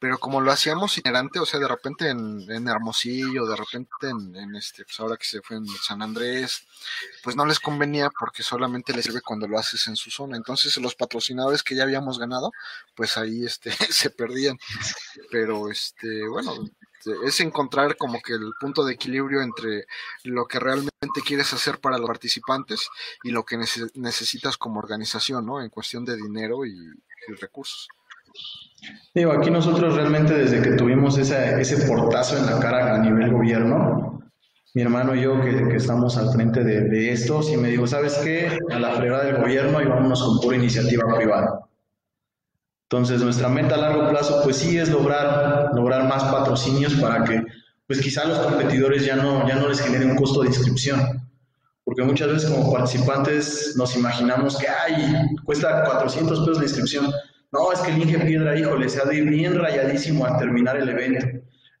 pero 0.00 0.18
como 0.18 0.40
lo 0.40 0.52
hacíamos 0.52 0.98
itinerante, 0.98 1.38
o 1.38 1.46
sea, 1.46 1.60
de 1.60 1.68
repente 1.68 2.10
en, 2.10 2.50
en 2.50 2.68
Hermosillo, 2.68 3.46
de 3.46 3.56
repente 3.56 4.08
en, 4.10 4.54
este, 4.54 4.84
pues 4.84 5.00
ahora 5.00 5.16
que 5.16 5.24
se 5.24 5.40
fue 5.40 5.56
en 5.56 5.66
San 5.66 6.02
Andrés, 6.02 6.66
pues 7.22 7.36
no 7.36 7.46
les 7.46 7.58
convenía 7.58 8.10
porque 8.18 8.42
solamente 8.42 8.92
les 8.92 9.06
sirve 9.06 9.22
cuando 9.22 9.48
lo 9.48 9.58
haces 9.58 9.86
en 9.88 9.96
su 9.96 10.10
zona. 10.10 10.36
Entonces 10.36 10.76
los 10.78 10.94
patrocinadores 10.94 11.62
que 11.62 11.74
ya 11.76 11.84
habíamos 11.84 12.18
ganado, 12.18 12.52
pues 12.94 13.16
ahí 13.16 13.44
este, 13.46 13.70
se 13.90 14.10
perdían. 14.10 14.58
Pero 15.30 15.70
este, 15.70 16.28
bueno, 16.28 16.54
es 17.26 17.40
encontrar 17.40 17.96
como 17.96 18.20
que 18.20 18.34
el 18.34 18.52
punto 18.60 18.84
de 18.84 18.94
equilibrio 18.94 19.42
entre 19.42 19.86
lo 20.24 20.46
que 20.46 20.58
realmente 20.58 21.20
quieres 21.24 21.52
hacer 21.52 21.80
para 21.80 21.98
los 21.98 22.06
participantes 22.06 22.88
y 23.22 23.30
lo 23.30 23.44
que 23.44 23.58
necesitas 23.94 24.56
como 24.56 24.80
organización, 24.80 25.46
¿no? 25.46 25.62
En 25.62 25.70
cuestión 25.70 26.04
de 26.04 26.16
dinero 26.16 26.64
y 26.64 26.74
recursos. 27.40 27.88
Digo, 29.14 29.32
aquí 29.32 29.50
nosotros 29.50 29.94
realmente 29.94 30.34
desde 30.34 30.60
que 30.60 30.72
tuvimos 30.72 31.16
ese, 31.18 31.86
portazo 31.86 32.36
en 32.36 32.46
la 32.46 32.58
cara 32.58 32.94
a 32.94 32.98
nivel 32.98 33.30
gobierno, 33.30 34.20
mi 34.74 34.82
hermano 34.82 35.14
y 35.14 35.22
yo 35.22 35.40
que, 35.40 35.76
estamos 35.76 36.16
al 36.16 36.32
frente 36.32 36.64
de, 36.64 37.12
esto, 37.12 37.42
sí 37.42 37.56
me 37.56 37.68
dijo, 37.68 37.86
¿sabes 37.86 38.14
qué? 38.24 38.58
A 38.70 38.78
la 38.78 38.92
fregada 38.92 39.24
del 39.24 39.40
gobierno 39.40 39.80
y 39.80 39.86
vámonos 39.86 40.22
con 40.22 40.40
pura 40.40 40.56
iniciativa 40.56 41.04
privada. 41.16 41.63
Entonces, 42.94 43.22
nuestra 43.22 43.48
meta 43.48 43.74
a 43.74 43.78
largo 43.78 44.08
plazo, 44.08 44.40
pues 44.44 44.54
sí 44.54 44.78
es 44.78 44.88
lograr, 44.88 45.72
lograr 45.74 46.06
más 46.06 46.22
patrocinios 46.22 46.94
para 46.94 47.24
que, 47.24 47.42
pues 47.88 48.00
quizá 48.00 48.24
los 48.24 48.38
competidores 48.38 49.04
ya 49.04 49.16
no, 49.16 49.48
ya 49.48 49.56
no 49.56 49.68
les 49.68 49.80
genere 49.80 50.06
un 50.06 50.14
costo 50.14 50.42
de 50.42 50.46
inscripción. 50.46 51.28
Porque 51.82 52.04
muchas 52.04 52.28
veces 52.28 52.48
como 52.48 52.72
participantes 52.72 53.74
nos 53.76 53.96
imaginamos 53.96 54.56
que, 54.56 54.68
ay, 54.68 55.26
cuesta 55.44 55.82
400 55.82 56.38
pesos 56.38 56.58
la 56.58 56.62
inscripción 56.62 57.12
no, 57.50 57.72
es 57.72 57.80
que 57.80 57.90
el 57.90 57.98
Inge 57.98 58.20
Piedra, 58.20 58.56
híjole, 58.56 58.88
se 58.88 59.02
ha 59.02 59.06
de 59.06 59.16
ir 59.16 59.24
bien 59.24 59.58
rayadísimo 59.58 60.24
al 60.24 60.38
terminar 60.38 60.76
el 60.76 60.88
evento. 60.88 61.26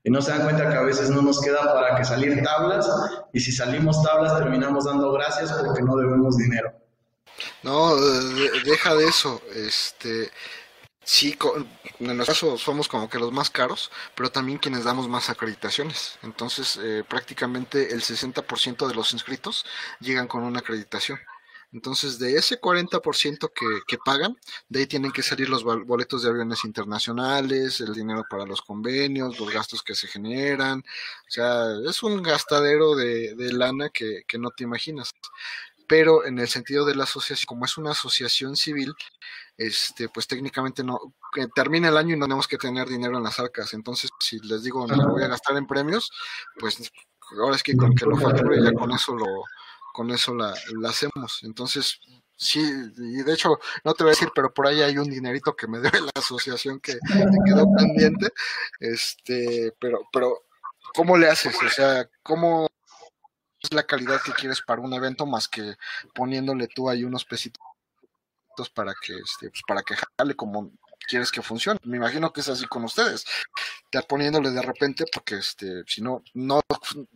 Y 0.02 0.10
no 0.10 0.20
se 0.20 0.32
dan 0.32 0.42
cuenta 0.42 0.68
que 0.68 0.76
a 0.76 0.82
veces 0.82 1.10
no 1.10 1.22
nos 1.22 1.40
queda 1.40 1.62
para 1.72 1.96
que 1.96 2.04
salir 2.04 2.42
tablas, 2.42 2.88
y 3.32 3.38
si 3.38 3.52
salimos 3.52 4.02
tablas 4.02 4.36
terminamos 4.36 4.84
dando 4.84 5.12
gracias 5.12 5.52
porque 5.52 5.80
no 5.82 5.96
debemos 5.96 6.36
dinero. 6.36 6.72
No, 7.62 7.94
deja 8.64 8.96
de 8.96 9.06
eso. 9.06 9.40
Este, 9.54 10.30
sí, 11.04 11.36
en 12.00 12.16
nuestro 12.16 12.26
caso 12.26 12.58
somos 12.58 12.88
como 12.88 13.08
que 13.08 13.18
los 13.18 13.32
más 13.32 13.50
caros, 13.50 13.90
pero 14.14 14.30
también 14.30 14.58
quienes 14.58 14.84
damos 14.84 15.08
más 15.08 15.30
acreditaciones. 15.30 16.18
Entonces, 16.22 16.78
eh, 16.82 17.04
prácticamente 17.08 17.92
el 17.92 18.02
60% 18.02 18.86
de 18.88 18.94
los 18.94 19.12
inscritos 19.12 19.64
llegan 20.00 20.26
con 20.26 20.42
una 20.42 20.60
acreditación. 20.60 21.18
Entonces, 21.74 22.20
de 22.20 22.36
ese 22.36 22.60
40% 22.60 23.52
que, 23.52 23.66
que 23.86 23.98
pagan, 23.98 24.38
de 24.68 24.80
ahí 24.80 24.86
tienen 24.86 25.10
que 25.10 25.24
salir 25.24 25.48
los 25.48 25.64
boletos 25.64 26.22
de 26.22 26.30
aviones 26.30 26.64
internacionales, 26.64 27.80
el 27.80 27.92
dinero 27.92 28.24
para 28.30 28.46
los 28.46 28.62
convenios, 28.62 29.40
los 29.40 29.50
gastos 29.52 29.82
que 29.82 29.96
se 29.96 30.06
generan. 30.06 30.78
O 30.80 31.30
sea, 31.30 31.66
es 31.84 32.02
un 32.04 32.22
gastadero 32.22 32.94
de, 32.94 33.34
lana 33.52 33.88
que, 33.90 34.22
que 34.28 34.38
no 34.38 34.50
te 34.50 34.62
imaginas. 34.62 35.10
Pero 35.88 36.24
en 36.24 36.38
el 36.38 36.48
sentido 36.48 36.84
de 36.84 36.94
la 36.94 37.04
asociación, 37.04 37.46
como 37.46 37.64
es 37.64 37.76
una 37.76 37.90
asociación 37.90 38.56
civil, 38.56 38.94
este, 39.56 40.08
pues 40.08 40.26
técnicamente 40.26 40.82
no, 40.82 40.98
que 41.32 41.46
termina 41.48 41.88
el 41.88 41.96
año 41.96 42.14
y 42.14 42.18
no 42.18 42.26
tenemos 42.26 42.48
que 42.48 42.58
tener 42.58 42.88
dinero 42.88 43.16
en 43.18 43.24
las 43.24 43.38
arcas. 43.38 43.72
Entonces, 43.74 44.10
si 44.18 44.38
les 44.40 44.62
digo, 44.62 44.86
no 44.86 45.10
voy 45.10 45.22
a 45.22 45.28
gastar 45.28 45.56
en 45.56 45.66
premios, 45.66 46.10
pues 46.58 46.90
ahora 47.40 47.56
es 47.56 47.62
que 47.62 47.76
con 47.76 47.94
que 47.94 48.06
lo 48.06 48.16
facture 48.16 48.62
ya 48.62 48.72
con 48.72 48.90
eso 48.92 49.14
lo, 49.14 49.44
con 49.92 50.10
eso 50.10 50.34
la, 50.34 50.54
hacemos. 50.88 51.40
Entonces, 51.42 52.00
sí, 52.36 52.60
y 52.60 53.22
de 53.22 53.32
hecho, 53.32 53.58
no 53.84 53.94
te 53.94 54.04
voy 54.04 54.10
a 54.10 54.14
decir, 54.14 54.28
pero 54.34 54.52
por 54.52 54.66
ahí 54.66 54.82
hay 54.82 54.98
un 54.98 55.08
dinerito 55.08 55.54
que 55.54 55.68
me 55.68 55.78
debe 55.78 56.00
la 56.00 56.12
asociación 56.14 56.80
que, 56.80 56.98
quedó 57.44 57.66
pendiente. 57.76 58.32
Este, 58.80 59.72
pero, 59.78 60.00
pero, 60.12 60.42
¿cómo 60.94 61.16
le 61.16 61.28
haces? 61.28 61.56
O 61.62 61.68
sea, 61.68 62.08
¿cómo 62.22 62.66
es 63.62 63.72
la 63.72 63.84
calidad 63.84 64.20
que 64.20 64.32
quieres 64.32 64.60
para 64.60 64.82
un 64.82 64.92
evento 64.92 65.26
más 65.26 65.48
que 65.48 65.76
poniéndole 66.14 66.68
tú 66.68 66.90
ahí 66.90 67.04
unos 67.04 67.24
pesitos 67.24 67.62
para 68.70 68.92
que, 68.94 69.14
este, 69.14 69.50
pues 69.50 69.62
para 69.66 69.82
que 69.82 69.94
jale 70.18 70.34
como 70.34 70.72
quieres 71.06 71.30
que 71.30 71.42
funcione. 71.42 71.78
Me 71.84 71.96
imagino 71.96 72.32
que 72.32 72.40
es 72.40 72.48
así 72.48 72.66
con 72.66 72.84
ustedes. 72.84 73.24
Te 73.90 74.00
poniéndole 74.02 74.50
de 74.50 74.62
repente 74.62 75.04
porque 75.12 75.36
este, 75.36 75.82
si 75.86 76.02
no, 76.02 76.22
no, 76.34 76.60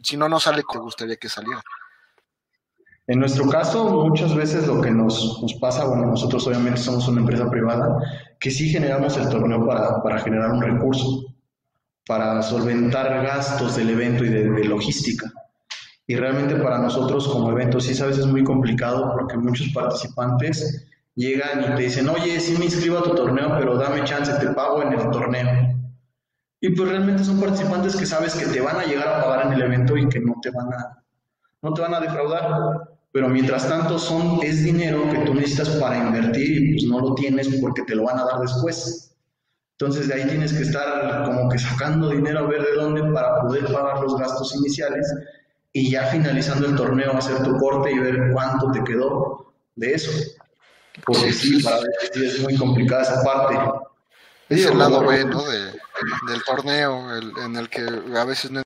si 0.02 0.16
no, 0.16 0.28
no 0.28 0.38
sale 0.40 0.62
como 0.62 0.84
gustaría 0.84 1.16
que 1.16 1.28
saliera. 1.28 1.62
En 3.06 3.20
nuestro 3.20 3.48
caso, 3.48 3.88
muchas 4.04 4.34
veces 4.34 4.66
lo 4.66 4.82
que 4.82 4.90
nos, 4.90 5.40
nos, 5.40 5.54
pasa, 5.54 5.86
bueno, 5.86 6.04
nosotros 6.04 6.46
obviamente 6.46 6.78
somos 6.78 7.08
una 7.08 7.22
empresa 7.22 7.48
privada, 7.48 7.96
que 8.38 8.50
sí 8.50 8.68
generamos 8.68 9.16
el 9.16 9.30
torneo 9.30 9.66
para, 9.66 10.02
para 10.02 10.18
generar 10.18 10.50
un 10.52 10.60
recurso, 10.60 11.24
para 12.06 12.42
solventar 12.42 13.22
gastos 13.22 13.76
del 13.76 13.90
evento 13.90 14.24
y 14.24 14.28
de, 14.28 14.64
logística. 14.64 15.32
Y 16.06 16.16
realmente 16.16 16.56
para 16.56 16.78
nosotros 16.78 17.28
como 17.28 17.50
evento 17.50 17.80
sí 17.80 17.90
a 18.02 18.06
veces 18.06 18.24
es 18.24 18.30
muy 18.30 18.44
complicado 18.44 19.12
porque 19.14 19.38
muchos 19.38 19.68
participantes 19.68 20.87
llegan 21.18 21.60
y 21.60 21.76
te 21.76 21.82
dicen, 21.82 22.08
oye, 22.08 22.40
sí 22.40 22.56
me 22.58 22.66
inscribo 22.66 22.98
a 22.98 23.02
tu 23.02 23.14
torneo, 23.14 23.56
pero 23.58 23.76
dame 23.76 24.04
chance, 24.04 24.32
te 24.34 24.48
pago 24.48 24.82
en 24.82 24.94
el 24.94 25.10
torneo. 25.10 25.74
Y 26.60 26.70
pues 26.70 26.88
realmente 26.88 27.24
son 27.24 27.40
participantes 27.40 27.96
que 27.96 28.06
sabes 28.06 28.34
que 28.34 28.46
te 28.46 28.60
van 28.60 28.76
a 28.76 28.84
llegar 28.84 29.08
a 29.08 29.22
pagar 29.22 29.46
en 29.46 29.52
el 29.52 29.62
evento 29.62 29.96
y 29.96 30.08
que 30.08 30.20
no 30.20 30.36
te 30.42 30.50
van 30.50 30.72
a, 30.72 31.04
no 31.62 31.74
te 31.74 31.82
van 31.82 31.94
a 31.94 32.00
defraudar 32.00 32.88
pero 33.12 33.28
mientras 33.28 33.68
tanto 33.68 33.98
son, 33.98 34.40
es 34.42 34.62
dinero 34.62 35.08
que 35.10 35.18
tú 35.20 35.34
necesitas 35.34 35.70
para 35.70 35.96
invertir 35.96 36.62
y 36.62 36.72
pues 36.72 36.84
no 36.84 37.00
lo 37.00 37.14
tienes 37.14 37.48
porque 37.60 37.82
te 37.82 37.94
lo 37.94 38.04
van 38.04 38.18
a 38.18 38.24
dar 38.24 38.40
después. 38.40 39.16
Entonces 39.72 40.08
de 40.08 40.14
ahí 40.14 40.28
tienes 40.28 40.52
que 40.52 40.62
estar 40.62 41.24
como 41.24 41.48
que 41.48 41.58
sacando 41.58 42.10
dinero 42.10 42.40
a 42.40 42.48
ver 42.48 42.62
de 42.62 42.74
dónde 42.74 43.02
para 43.12 43.40
poder 43.42 43.72
pagar 43.72 44.00
los 44.02 44.18
gastos 44.18 44.54
iniciales 44.56 45.12
y 45.72 45.90
ya 45.90 46.04
finalizando 46.06 46.66
el 46.66 46.76
torneo 46.76 47.12
hacer 47.16 47.42
tu 47.42 47.56
corte 47.56 47.92
y 47.92 47.98
ver 47.98 48.30
cuánto 48.32 48.70
te 48.72 48.84
quedó 48.84 49.52
de 49.76 49.94
eso. 49.94 50.10
Porque 51.04 51.32
sí, 51.32 51.62
para 51.62 51.80
ver 51.80 51.90
es 52.14 52.40
muy 52.40 52.56
complicada 52.56 53.02
esa 53.02 53.22
parte. 53.22 53.56
Es 54.48 54.64
el 54.64 54.78
lado 54.78 55.04
B, 55.04 55.24
¿no? 55.24 55.42
del 55.44 56.44
torneo, 56.44 57.16
en 57.16 57.56
el 57.56 57.68
que 57.68 57.82
a 57.82 58.24
veces 58.24 58.50
no 58.50 58.62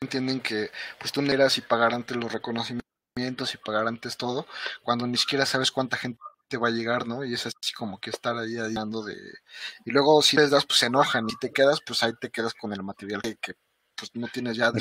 entienden 0.00 0.40
que 0.40 0.70
pues 0.98 1.10
tú 1.10 1.20
eras 1.22 1.56
y 1.56 1.62
pagar 1.62 1.94
antes 1.94 2.16
los 2.16 2.32
reconocimientos 2.32 3.54
y 3.54 3.58
pagar 3.58 3.86
antes 3.88 4.16
todo, 4.16 4.46
cuando 4.82 5.06
ni 5.06 5.16
siquiera 5.16 5.46
sabes 5.46 5.70
cuánta 5.70 5.96
gente 5.96 6.20
te 6.48 6.58
va 6.58 6.68
a 6.68 6.72
llegar, 6.72 7.06
¿no? 7.06 7.24
Y 7.24 7.34
es 7.34 7.46
así 7.46 7.72
como 7.76 7.98
que 7.98 8.10
estar 8.10 8.36
ahí 8.36 8.56
adiando 8.56 9.02
de... 9.02 9.16
Y 9.84 9.90
luego 9.90 10.22
si 10.22 10.36
les 10.36 10.50
das, 10.50 10.64
pues 10.66 10.78
se 10.78 10.86
enojan 10.86 11.26
y 11.28 11.36
te 11.36 11.52
quedas, 11.52 11.80
pues 11.84 12.02
ahí 12.02 12.12
te 12.20 12.30
quedas 12.30 12.54
con 12.54 12.72
el 12.72 12.82
material 12.82 13.22
que, 13.22 13.54
pues 13.96 14.10
no 14.14 14.28
tienes 14.28 14.56
ya 14.56 14.70
de 14.70 14.80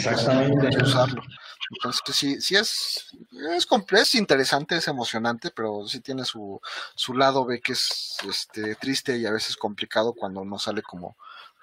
usarlo. 0.83 1.23
Entonces 1.71 2.01
sí, 2.15 2.41
sí 2.41 2.55
es, 2.55 3.07
es, 3.55 3.67
es 3.91 4.15
interesante, 4.15 4.77
es 4.77 4.87
emocionante, 4.87 5.51
pero 5.51 5.87
sí 5.87 6.01
tiene 6.01 6.25
su, 6.25 6.59
su 6.95 7.13
lado 7.13 7.45
B 7.45 7.61
que 7.61 7.73
es 7.73 8.17
este 8.27 8.75
triste 8.75 9.17
y 9.17 9.25
a 9.25 9.31
veces 9.31 9.57
complicado 9.57 10.13
cuando 10.13 10.43
no 10.43 10.59
sale 10.59 10.81
como, 10.81 11.15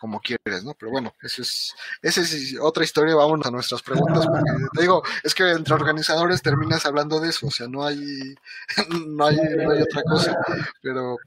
como 0.02 0.20
quieres, 0.20 0.64
¿no? 0.64 0.74
Pero 0.74 0.90
bueno, 0.90 1.14
eso 1.22 1.42
es, 1.42 1.74
esa 2.02 2.22
es 2.22 2.56
otra 2.60 2.82
historia, 2.82 3.14
vámonos 3.14 3.46
a 3.46 3.52
nuestras 3.52 3.82
preguntas, 3.82 4.26
porque 4.26 4.50
te 4.74 4.82
digo, 4.82 5.02
es 5.22 5.32
que 5.32 5.48
entre 5.50 5.74
organizadores 5.74 6.42
terminas 6.42 6.84
hablando 6.86 7.20
de 7.20 7.28
eso, 7.28 7.46
o 7.46 7.50
sea, 7.52 7.68
no 7.68 7.84
hay, 7.84 8.34
no 9.06 9.26
hay, 9.26 9.36
no 9.36 9.70
hay 9.70 9.82
otra 9.82 10.02
cosa, 10.02 10.36
pero, 10.82 11.18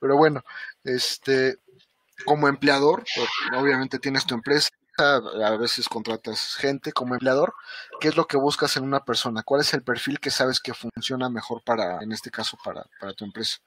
pero 0.00 0.16
bueno, 0.16 0.42
este, 0.82 1.58
como 2.24 2.48
empleador, 2.48 3.04
pues, 3.14 3.28
obviamente 3.56 4.00
tienes 4.00 4.26
tu 4.26 4.34
empresa, 4.34 4.70
a 4.98 5.56
veces 5.56 5.88
contratas 5.88 6.56
gente 6.56 6.92
como 6.92 7.14
empleador, 7.14 7.54
¿qué 8.00 8.08
es 8.08 8.16
lo 8.16 8.26
que 8.26 8.36
buscas 8.36 8.76
en 8.76 8.84
una 8.84 9.04
persona? 9.04 9.42
¿Cuál 9.42 9.62
es 9.62 9.74
el 9.74 9.82
perfil 9.82 10.20
que 10.20 10.30
sabes 10.30 10.60
que 10.60 10.72
funciona 10.74 11.28
mejor 11.28 11.62
para, 11.64 12.02
en 12.02 12.12
este 12.12 12.30
caso, 12.30 12.56
para, 12.64 12.84
para 13.00 13.12
tu 13.14 13.24
empresa? 13.24 13.58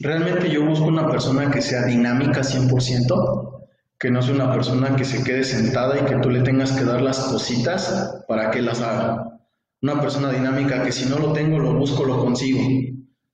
Realmente 0.00 0.50
yo 0.50 0.64
busco 0.64 0.86
una 0.86 1.08
persona 1.08 1.50
que 1.50 1.62
sea 1.62 1.84
dinámica 1.84 2.42
100%, 2.42 3.66
que 3.98 4.10
no 4.10 4.22
sea 4.22 4.34
una 4.34 4.52
persona 4.52 4.94
que 4.96 5.04
se 5.04 5.22
quede 5.22 5.44
sentada 5.44 5.98
y 5.98 6.04
que 6.04 6.16
tú 6.16 6.30
le 6.30 6.42
tengas 6.42 6.72
que 6.72 6.84
dar 6.84 7.00
las 7.00 7.18
cositas 7.18 8.22
para 8.28 8.50
que 8.50 8.62
las 8.62 8.80
haga. 8.80 9.40
Una 9.82 10.00
persona 10.00 10.30
dinámica 10.30 10.82
que 10.82 10.92
si 10.92 11.08
no 11.08 11.18
lo 11.18 11.32
tengo, 11.32 11.58
lo 11.58 11.74
busco, 11.74 12.04
lo 12.04 12.18
consigo. 12.18 12.60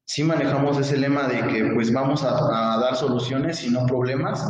Si 0.05 0.25
manejamos 0.25 0.79
ese 0.79 0.97
lema 0.97 1.29
de 1.29 1.47
que 1.47 1.65
pues 1.75 1.93
vamos 1.93 2.25
a, 2.25 2.75
a 2.75 2.79
dar 2.79 2.97
soluciones 2.97 3.65
y 3.65 3.71
no 3.71 3.87
problemas, 3.87 4.45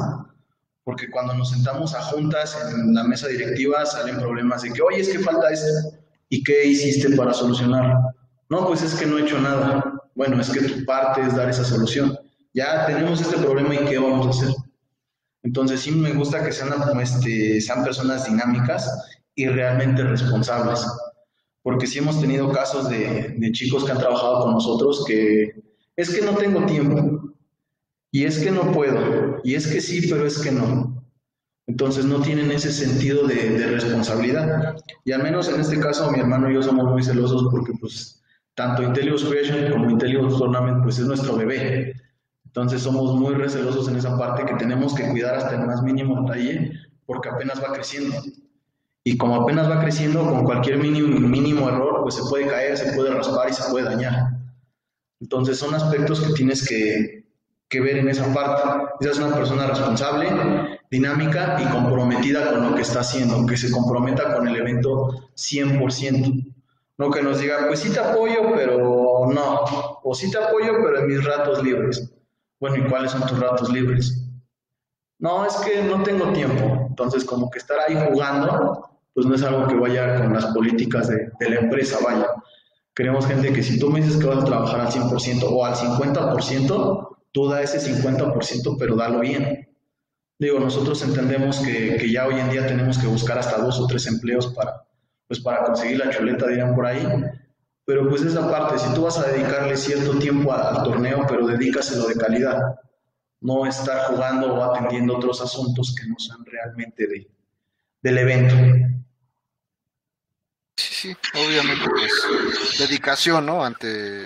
porque 0.85 1.11
cuando 1.11 1.35
nos 1.35 1.51
sentamos 1.51 1.94
a 1.94 2.02
juntas 2.02 2.57
en 2.73 2.94
la 2.94 3.05
mesa 3.05 3.28
directiva 3.28 3.85
salen 3.86 4.19
problemas 4.19 4.62
de 4.62 4.73
que, 4.73 4.82
oye, 4.82 5.01
es 5.01 5.09
que 5.09 5.19
falta 5.19 5.51
esto, 5.51 5.66
¿y 6.28 6.43
qué 6.43 6.66
hiciste 6.66 7.16
para 7.16 7.32
solucionarlo? 7.35 8.01
No, 8.48 8.66
pues 8.66 8.82
es 8.82 8.94
que 8.94 9.07
no 9.07 9.19
he 9.19 9.23
hecho 9.23 9.40
nada. 9.40 10.01
Bueno, 10.15 10.40
es 10.40 10.51
que 10.51 10.61
tu 10.61 10.85
parte 10.85 11.23
es 11.23 11.36
dar 11.36 11.48
esa 11.48 11.65
solución. 11.65 12.19
Ya 12.52 12.86
tenemos 12.86 13.20
este 13.20 13.36
problema 13.39 13.74
y 13.74 13.85
qué 13.85 13.98
vamos 13.98 14.27
a 14.27 14.31
hacer. 14.31 14.55
Entonces 15.43 15.81
sí 15.81 15.93
me 15.93 16.12
gusta 16.12 16.44
que 16.44 16.52
sean, 16.52 16.73
este, 17.01 17.61
sean 17.61 17.85
personas 17.85 18.27
dinámicas 18.27 18.90
y 19.35 19.47
realmente 19.47 20.02
responsables. 20.02 20.85
Porque 21.62 21.86
sí 21.86 21.98
hemos 21.98 22.20
tenido 22.20 22.51
casos 22.51 22.89
de, 22.89 23.36
de 23.39 23.52
chicos 23.52 23.85
que 23.85 23.93
han 23.93 23.98
trabajado 23.98 24.43
con 24.43 24.55
nosotros 24.55 25.05
que 25.07 25.52
es 25.97 26.11
que 26.11 26.23
no 26.23 26.35
tengo 26.35 26.65
tiempo. 26.66 27.35
Y 28.12 28.24
es 28.24 28.39
que 28.41 28.51
no 28.51 28.73
puedo, 28.73 29.41
y 29.45 29.55
es 29.55 29.66
que 29.66 29.81
sí, 29.81 30.09
pero 30.09 30.27
es 30.27 30.39
que 30.39 30.51
no. 30.51 31.01
Entonces 31.66 32.05
no 32.05 32.20
tienen 32.20 32.51
ese 32.51 32.73
sentido 32.73 33.28
de, 33.28 33.66
responsabilidad. 33.69 34.74
Y 35.05 35.12
al 35.12 35.23
menos 35.23 35.49
en 35.49 35.61
este 35.61 35.78
caso 35.78 36.11
mi 36.11 36.19
hermano 36.19 36.51
y 36.51 36.55
yo 36.55 36.62
somos 36.62 36.91
muy 36.91 37.03
celosos 37.03 37.47
porque 37.53 37.73
pues 37.81 38.20
tanto 38.57 38.82
Intelligence 38.82 39.24
Creation 39.28 39.70
como 39.70 39.89
Intelligence 39.89 40.37
Tournament 40.37 40.82
pues 40.82 40.99
es 40.99 41.07
nuestro 41.07 41.37
bebé. 41.37 41.95
Entonces 42.45 42.82
somos 42.82 43.15
muy 43.15 43.35
recelosos 43.35 43.89
en 43.89 43.97
esa 43.97 44.19
parte 44.19 44.45
que 44.45 44.55
tenemos 44.55 44.95
que 44.95 45.09
cuidar 45.09 45.37
hasta 45.37 45.55
el 45.55 45.66
más 45.66 45.81
mínimo 45.85 46.20
detalle 46.23 46.73
porque 47.07 47.28
apenas 47.28 47.62
va 47.62 47.73
creciendo. 47.73 48.16
Y 49.05 49.16
como 49.16 49.37
apenas 49.37 49.70
va 49.70 49.81
creciendo, 49.81 50.24
con 50.24 50.45
cualquier 50.45 50.78
mínimo, 50.78 51.20
mínimo 51.20 51.69
error, 51.69 52.03
pues 52.03 52.16
se 52.16 52.23
puede 52.28 52.49
caer, 52.49 52.77
se 52.77 52.93
puede 52.93 53.15
raspar 53.15 53.49
y 53.49 53.53
se 53.53 53.70
puede 53.70 53.85
dañar. 53.85 54.31
Entonces 55.20 55.57
son 55.57 55.73
aspectos 55.74 56.20
que 56.20 56.32
tienes 56.32 56.69
que, 56.69 57.24
que 57.71 57.81
ver 57.81 57.99
en 57.99 58.09
esa 58.09 58.35
parte. 58.35 58.69
Esa 59.01 59.13
es 59.13 59.19
una 59.19 59.35
persona 59.35 59.67
responsable, 59.69 60.29
dinámica 60.91 61.57
y 61.63 61.65
comprometida 61.71 62.51
con 62.51 62.69
lo 62.69 62.75
que 62.75 62.83
está 62.83 63.01
haciendo, 63.01 63.47
que 63.47 63.57
se 63.57 63.71
comprometa 63.71 64.35
con 64.35 64.47
el 64.49 64.57
evento 64.57 65.31
100%. 65.37 66.55
No 66.99 67.11
que 67.11 67.23
nos 67.23 67.39
diga, 67.39 67.67
pues 67.69 67.81
sí 67.81 67.91
te 67.91 68.01
apoyo, 68.01 68.53
pero 68.55 69.27
no. 69.33 69.65
O 70.03 70.15
sí 70.15 70.31
te 70.31 70.39
apoyo, 70.39 70.73
pero 70.83 70.99
en 70.99 71.07
mis 71.07 71.25
ratos 71.25 71.63
libres. 71.63 72.13
Bueno, 72.59 72.77
¿y 72.77 72.91
cuáles 72.91 73.13
son 73.13 73.25
tus 73.27 73.39
ratos 73.39 73.73
libres? 73.73 74.21
No, 75.21 75.47
es 75.47 75.55
que 75.57 75.83
no 75.83 76.03
tengo 76.03 76.33
tiempo. 76.33 76.87
Entonces, 76.89 77.25
como 77.25 77.51
que 77.51 77.61
estar 77.61 77.79
ahí 77.79 77.97
jugando, 78.11 78.91
pues 79.15 79.27
no 79.27 79.35
es 79.35 79.43
algo 79.45 79.69
que 79.69 79.77
vaya 79.77 80.17
con 80.17 80.35
las 80.35 80.47
políticas 80.47 81.09
de, 81.09 81.31
de 81.39 81.51
la 81.51 81.61
empresa, 81.61 81.99
vaya. 82.05 82.27
Queremos 82.95 83.27
gente 83.27 83.53
que 83.53 83.63
si 83.63 83.79
tú 83.79 83.91
me 83.91 84.01
dices 84.01 84.19
que 84.19 84.27
vas 84.27 84.39
a 84.39 84.45
trabajar 84.45 84.81
al 84.81 84.89
100% 84.89 85.49
o 85.49 85.65
al 85.65 85.75
50%, 85.75 87.10
tú 87.32 87.48
da 87.48 87.62
ese 87.62 87.78
50%, 87.81 88.77
pero 88.78 88.97
dalo 88.97 89.20
bien. 89.20 89.69
Digo, 90.39 90.59
nosotros 90.59 91.02
entendemos 91.02 91.59
que, 91.59 91.97
que, 91.97 92.11
ya 92.11 92.27
hoy 92.27 92.40
en 92.40 92.51
día 92.51 92.66
tenemos 92.66 92.98
que 92.98 93.07
buscar 93.07 93.39
hasta 93.39 93.59
dos 93.59 93.78
o 93.78 93.86
tres 93.86 94.07
empleos 94.07 94.48
para, 94.55 94.85
pues 95.28 95.40
para 95.40 95.65
conseguir 95.65 95.98
la 95.98 96.11
chuleta, 96.11 96.47
dirán 96.47 96.74
por 96.74 96.86
ahí. 96.86 97.07
Pero 97.85 98.09
pues 98.09 98.23
esa 98.23 98.51
parte, 98.51 98.78
si 98.78 98.93
tú 98.94 99.02
vas 99.02 99.19
a 99.19 99.31
dedicarle 99.31 99.77
cierto 99.77 100.19
tiempo 100.19 100.52
al, 100.52 100.82
torneo, 100.82 101.27
pero 101.28 101.47
dedícaselo 101.47 102.07
de 102.07 102.15
calidad, 102.15 102.77
no 103.40 103.66
estar 103.66 104.07
jugando 104.07 104.55
o 104.55 104.62
atendiendo 104.62 105.16
otros 105.16 105.40
asuntos 105.40 105.94
que 105.94 106.09
no 106.09 106.15
sean 106.19 106.44
realmente 106.44 107.07
de, 107.07 107.31
del 108.01 108.19
evento. 108.19 108.55
Sí, 110.77 110.94
sí, 110.94 111.16
obviamente, 111.35 111.85
pues 111.89 112.78
dedicación, 112.78 113.44
¿no? 113.44 113.65
Ante, 113.65 114.24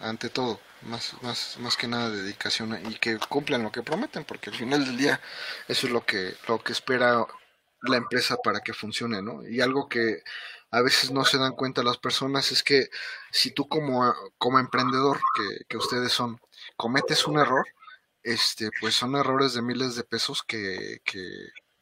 ante 0.00 0.28
todo 0.28 0.60
más, 0.82 1.14
más, 1.22 1.56
más 1.60 1.76
que 1.76 1.88
nada 1.88 2.10
dedicación 2.10 2.78
y 2.90 2.94
que 2.96 3.18
cumplan 3.28 3.62
lo 3.62 3.72
que 3.72 3.82
prometen, 3.82 4.24
porque 4.24 4.50
al 4.50 4.56
final 4.56 4.84
del 4.84 4.96
día 4.96 5.20
eso 5.68 5.86
es 5.86 5.92
lo 5.92 6.04
que, 6.04 6.34
lo 6.48 6.62
que 6.62 6.72
espera 6.72 7.26
la 7.82 7.96
empresa 7.96 8.36
para 8.42 8.60
que 8.60 8.74
funcione, 8.74 9.22
¿no? 9.22 9.46
Y 9.46 9.60
algo 9.60 9.88
que 9.88 10.22
a 10.70 10.82
veces 10.82 11.10
no 11.10 11.24
se 11.24 11.38
dan 11.38 11.52
cuenta 11.52 11.82
las 11.82 11.98
personas 11.98 12.52
es 12.52 12.62
que 12.62 12.88
si 13.30 13.50
tú 13.52 13.68
como, 13.68 14.12
como 14.38 14.58
emprendedor, 14.58 15.18
que, 15.34 15.64
que 15.68 15.76
ustedes 15.76 16.12
son, 16.12 16.40
cometes 16.76 17.26
un 17.26 17.38
error, 17.38 17.66
este, 18.22 18.70
pues 18.80 18.94
son 18.94 19.16
errores 19.16 19.54
de 19.54 19.62
miles 19.62 19.96
de 19.96 20.04
pesos 20.04 20.42
que, 20.42 21.00
que, 21.04 21.22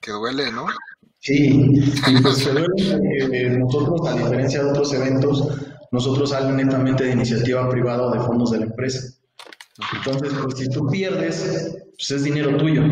que 0.01 0.11
duele, 0.12 0.53
¿no? 0.53 0.66
Sí, 1.20 1.83
pues 2.23 2.47
nosotros, 3.59 4.09
a 4.09 4.15
diferencia 4.15 4.62
de 4.62 4.70
otros 4.70 4.93
eventos, 4.95 5.49
nosotros 5.90 6.32
algo 6.32 6.52
netamente 6.52 7.05
de 7.05 7.12
iniciativa 7.12 7.69
privada 7.69 8.05
o 8.05 8.10
de 8.12 8.20
fondos 8.20 8.51
de 8.51 8.59
la 8.59 8.65
empresa. 8.66 9.19
Entonces, 9.97 10.32
pues 10.43 10.59
si 10.59 10.69
tú 10.69 10.86
pierdes, 10.89 11.78
pues 11.97 12.10
es 12.10 12.24
dinero 12.24 12.56
tuyo. 12.56 12.82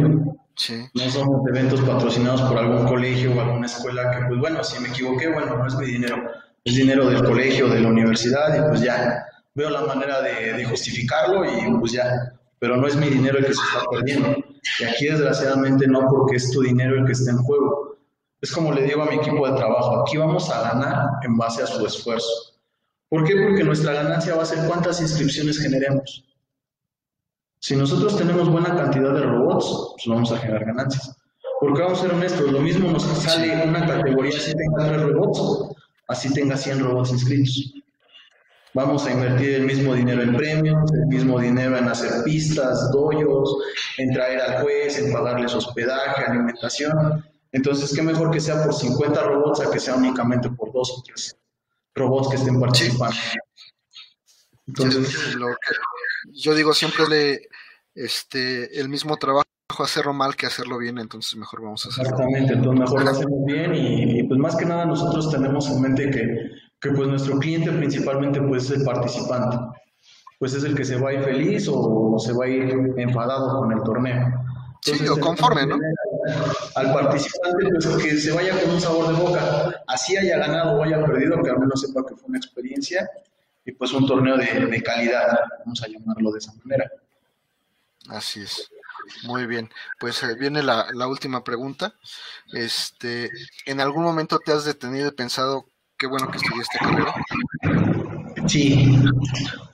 Sí. 0.55 0.87
No 0.95 1.11
somos 1.11 1.47
eventos 1.49 1.81
patrocinados 1.81 2.41
por 2.43 2.57
algún 2.57 2.87
colegio 2.87 3.35
o 3.35 3.41
alguna 3.41 3.67
escuela 3.67 4.11
que, 4.11 4.27
pues 4.27 4.41
bueno, 4.41 4.65
si 4.65 4.81
me 4.81 4.89
equivoqué, 4.89 5.29
bueno, 5.29 5.57
no 5.57 5.67
es 5.67 5.75
mi 5.75 5.87
dinero, 5.87 6.17
es 6.65 6.77
dinero 6.77 7.09
del 7.11 7.23
colegio, 7.23 7.69
de 7.69 7.81
la 7.81 7.89
universidad 7.89 8.57
y 8.57 8.69
pues 8.69 8.81
ya, 8.81 9.27
veo 9.55 9.69
la 9.69 9.83
manera 9.83 10.23
de, 10.23 10.55
de 10.55 10.65
justificarlo 10.65 11.45
y 11.45 11.79
pues 11.79 11.93
ya, 11.93 12.33
pero 12.59 12.77
no 12.77 12.87
es 12.87 12.97
mi 12.97 13.09
dinero 13.09 13.39
el 13.39 13.47
que 13.47 13.55
se 13.55 13.63
está 13.63 13.85
perdiendo. 13.91 14.35
Y 14.81 14.85
aquí 14.85 15.07
desgraciadamente 15.07 15.87
no 15.87 16.07
porque 16.09 16.37
es 16.37 16.51
tu 16.51 16.63
dinero 16.63 16.97
el 16.97 17.05
que 17.05 17.13
está 17.13 17.31
en 17.31 17.39
juego. 17.39 17.97
Es 18.41 18.53
como 18.53 18.73
le 18.73 18.83
digo 18.83 19.03
a 19.03 19.07
mi 19.07 19.17
equipo 19.17 19.47
de 19.49 19.57
trabajo, 19.57 20.03
aquí 20.03 20.17
vamos 20.17 20.51
a 20.51 20.73
ganar 20.73 21.09
en 21.23 21.37
base 21.37 21.63
a 21.63 21.67
su 21.67 21.85
esfuerzo. 21.87 22.46
¿Por 23.09 23.23
qué? 23.25 23.37
Porque 23.37 23.63
nuestra 23.63 23.93
ganancia 23.93 24.35
va 24.35 24.43
a 24.43 24.47
ser 24.47 24.67
cuántas 24.67 25.01
inscripciones 25.01 25.61
generemos. 25.61 26.25
Si 27.61 27.77
nosotros 27.77 28.17
tenemos 28.19 28.51
buena 28.51 28.75
cantidad 28.77 29.15
de 29.15 29.23
robots, 29.23 29.95
pues 29.95 30.07
vamos 30.09 30.33
a 30.33 30.39
generar 30.39 30.65
ganancias. 30.65 31.17
Porque 31.61 31.83
vamos 31.83 32.01
a 32.01 32.03
ser 32.03 32.13
honestos, 32.13 32.51
lo 32.51 32.61
mismo 32.61 32.91
nos 32.91 33.05
sale 33.05 33.65
una 33.65 33.87
categoría 33.87 34.39
si 34.39 34.53
tenga 34.53 34.89
tres 34.89 35.03
robots, 35.03 35.77
así 36.09 36.33
tenga 36.35 36.57
100 36.57 36.81
robots 36.81 37.13
inscritos. 37.13 37.75
Vamos 38.75 39.07
a 39.07 39.13
invertir 39.13 39.55
el 39.55 39.63
mismo 39.63 39.95
dinero 39.95 40.23
en 40.23 40.37
premios, 40.37 40.93
el 40.93 41.07
mismo 41.07 41.39
dinero 41.39 41.79
en 41.79 41.89
hacer 41.89 42.25
pistas, 42.25 42.91
doyos, 42.93 43.57
en 43.99 44.13
traer 44.13 44.41
al 44.41 44.63
juez, 44.63 44.99
en 44.99 45.13
pagarles 45.13 45.55
hospedaje, 45.55 46.25
alimentación. 46.25 47.25
Entonces, 47.53 47.95
¿qué 47.95 48.03
mejor 48.03 48.33
que 48.33 48.41
sea 48.41 48.63
por 48.65 48.75
50 48.75 49.23
robots 49.23 49.61
a 49.61 49.71
que 49.71 49.79
sea 49.79 49.95
únicamente 49.95 50.51
por 50.51 50.73
dos 50.73 50.91
o 50.91 51.03
tres 51.07 51.37
robots 51.97 52.29
que 52.29 52.37
estén 52.37 52.61
participando. 52.61 53.17
Entonces, 54.67 55.35
lo 55.35 55.49
que 55.49 55.75
yo 56.35 56.55
digo 56.55 56.75
siempre 56.75 57.09
le, 57.09 57.49
este, 57.95 58.79
el 58.81 58.89
mismo 58.89 59.17
trabajo 59.17 59.47
hacerlo 59.79 60.13
mal 60.13 60.37
que 60.37 60.47
hacerlo 60.47 60.79
bien, 60.79 60.99
entonces 60.99 61.37
mejor 61.37 61.63
vamos 61.63 61.87
a 61.87 61.89
hacerlo. 61.89 62.11
Exactamente, 62.11 62.55
entonces 62.55 62.81
mejor 62.81 63.05
lo 63.05 63.11
hacemos 63.11 63.45
bien 63.47 63.75
y, 63.75 64.23
pues 64.25 64.41
más 64.41 64.57
que 64.57 64.65
nada 64.65 64.85
nosotros 64.85 65.31
tenemos 65.31 65.69
en 65.71 65.81
mente 65.81 66.11
que, 66.11 66.51
que 66.81 66.91
pues 66.91 67.09
nuestro 67.09 67.39
cliente 67.39 67.71
principalmente 67.73 68.41
pues 68.43 68.65
es 68.65 68.79
el 68.79 68.85
participante, 68.85 69.57
pues 70.39 70.55
es 70.55 70.65
el 70.65 70.75
que 70.75 70.85
se 70.85 70.97
va 70.97 71.11
a 71.11 71.15
ir 71.15 71.23
feliz 71.23 71.69
o 71.71 72.19
se 72.19 72.33
va 72.33 72.45
a 72.45 72.49
ir 72.49 72.95
enfadado 72.97 73.61
con 73.61 73.73
el 73.73 73.83
torneo. 73.83 74.46
Sí, 74.95 75.09
o 75.09 75.19
conforme, 75.19 75.67
¿no? 75.67 75.79
al 76.75 76.93
participante 76.93 77.67
pues, 77.69 77.87
que 78.03 78.17
se 78.17 78.33
vaya 78.33 78.61
con 78.61 78.71
un 78.71 78.81
sabor 78.81 79.09
de 79.09 79.15
boca, 79.15 79.83
así 79.87 80.17
haya 80.17 80.39
ganado 80.39 80.79
o 80.79 80.85
haya 80.85 81.05
perdido, 81.05 81.43
que 81.43 81.51
al 81.51 81.59
menos 81.59 81.81
sepa 81.81 82.05
que 82.07 82.15
fue 82.15 82.29
una 82.29 82.39
experiencia 82.39 83.09
y 83.65 83.73
pues 83.73 83.93
un 83.93 84.07
torneo 84.07 84.37
de, 84.37 84.83
calidad, 84.83 85.27
vamos 85.61 85.83
a 85.83 85.89
llamarlo 85.89 86.31
de 86.31 86.39
esa 86.39 86.53
manera. 86.65 86.91
Así 88.09 88.43
es. 88.43 88.71
Muy 89.25 89.47
bien, 89.47 89.71
pues 90.01 90.23
eh, 90.25 90.35
viene 90.39 90.63
la, 90.63 90.89
la, 90.93 91.07
última 91.07 91.45
pregunta. 91.45 91.95
Este, 92.53 93.31
¿En 93.65 93.81
algún 93.81 94.03
momento 94.03 94.41
te 94.41 94.53
has 94.53 94.65
detenido 94.65 95.09
y 95.09 95.13
pensado 95.13 95.67
qué 95.97 96.09
bueno 96.09 96.29
que 96.31 96.39
estudiaste 96.39 96.79
carrera? 96.79 97.15
Sí, 98.49 98.99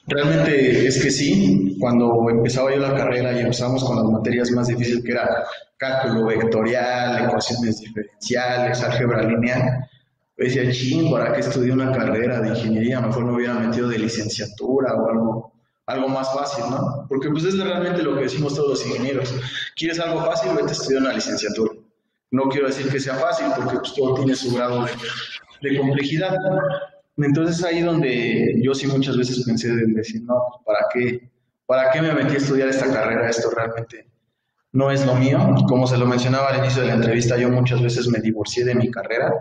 realmente 0.07 0.87
es 0.87 1.03
que 1.03 1.11
sí. 1.11 1.77
Cuando 1.81 2.29
empezaba 2.31 2.73
yo 2.73 2.79
la 2.79 2.95
carrera 2.95 3.33
y 3.33 3.41
empezamos 3.41 3.83
con 3.85 3.97
las 3.97 4.05
materias 4.05 4.51
más 4.53 4.69
difíciles, 4.69 5.03
que 5.05 5.13
era 5.13 5.45
cálculo 5.77 6.27
vectorial, 6.27 7.25
ecuaciones 7.25 7.81
diferenciales, 7.81 8.83
álgebra 8.83 9.23
lineal, 9.23 9.89
decía, 10.37 10.71
ching, 10.71 11.11
¿para 11.11 11.33
qué 11.33 11.41
estudié 11.41 11.73
una 11.73 11.93
carrera 11.93 12.41
de 12.41 12.49
ingeniería? 12.51 13.01
Mejor 13.01 13.25
me 13.25 13.35
hubiera 13.35 13.55
metido 13.55 13.89
de 13.89 13.99
licenciatura 13.99 14.95
o 14.95 15.09
algo, 15.09 15.53
algo 15.87 16.09
más 16.09 16.33
fácil, 16.33 16.65
¿no? 16.71 17.07
Porque 17.09 17.29
pues 17.31 17.45
es 17.45 17.59
realmente 17.59 18.03
lo 18.03 18.17
que 18.17 18.23
decimos 18.23 18.55
todos 18.55 18.71
los 18.71 18.87
ingenieros. 18.87 19.35
¿Quieres 19.77 19.99
algo 19.99 20.25
fácil? 20.25 20.53
Vete 20.53 20.69
a 20.69 20.73
estudiar 20.73 21.03
una 21.03 21.13
licenciatura. 21.15 21.73
No 22.31 22.45
quiero 22.45 22.69
decir 22.69 22.89
que 22.91 23.01
sea 23.01 23.15
fácil, 23.17 23.47
porque 23.57 23.79
pues, 23.79 23.95
todo 23.95 24.15
tiene 24.15 24.35
su 24.35 24.55
grado 24.55 24.85
de, 24.85 24.91
de 25.69 25.79
complejidad. 25.79 26.37
Entonces 27.17 27.65
ahí 27.65 27.83
donde 27.83 28.61
yo 28.63 28.75
sí 28.75 28.87
muchas 28.87 29.17
veces 29.17 29.45
pensé 29.45 29.69
en 29.69 29.95
decir, 29.95 30.23
no, 30.23 30.35
¿para 30.65 30.87
qué? 30.93 31.31
¿Para 31.67 31.91
qué 31.91 32.03
me 32.03 32.13
metí 32.13 32.35
a 32.35 32.39
estudiar 32.39 32.69
esta 32.69 32.93
carrera? 32.93 33.29
Esto 33.29 33.51
realmente 33.51 34.13
no 34.73 34.91
es 34.91 35.07
lo 35.07 35.15
mío. 35.15 35.39
Como 35.69 35.87
se 35.87 35.99
lo 35.99 36.07
mencionaba 36.07 36.49
al 36.49 36.59
inicio 36.59 36.83
de 36.83 36.89
la 36.89 36.95
entrevista, 36.95 37.37
yo 37.37 37.51
muchas 37.51 37.83
veces 37.83 38.09
me 38.09 38.19
divorcié 38.19 38.65
de 38.65 38.75
mi 38.75 38.91
carrera. 38.91 39.33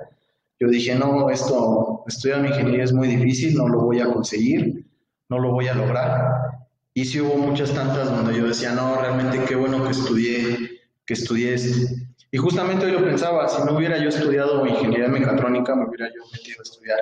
Yo 0.59 0.67
dije, 0.67 0.93
no, 0.95 1.29
esto, 1.29 2.03
estudiar 2.07 2.41
mi 2.41 2.49
ingeniería 2.49 2.83
es 2.83 2.93
muy 2.93 3.07
difícil, 3.07 3.55
no 3.55 3.67
lo 3.67 3.81
voy 3.81 3.99
a 3.99 4.05
conseguir, 4.05 4.85
no 5.29 5.39
lo 5.39 5.51
voy 5.51 5.67
a 5.67 5.73
lograr. 5.73 6.67
Y 6.93 7.05
sí 7.05 7.19
hubo 7.21 7.35
muchas 7.37 7.73
tantas 7.73 8.11
donde 8.11 8.37
yo 8.37 8.45
decía, 8.45 8.73
no, 8.73 9.01
realmente 9.01 9.43
qué 9.47 9.55
bueno 9.55 9.83
que 9.83 9.91
estudié, 9.91 10.57
que 11.05 11.13
estudié 11.13 11.53
esto. 11.55 11.95
Y 12.31 12.37
justamente 12.37 12.85
hoy 12.85 12.91
lo 12.91 13.03
pensaba, 13.03 13.47
si 13.47 13.63
no 13.63 13.75
hubiera 13.77 13.97
yo 13.97 14.09
estudiado 14.09 14.65
ingeniería 14.67 15.07
mecatrónica, 15.07 15.75
me 15.75 15.85
hubiera 15.85 16.07
yo 16.07 16.21
metido 16.31 16.59
a 16.59 16.63
estudiar 16.63 16.99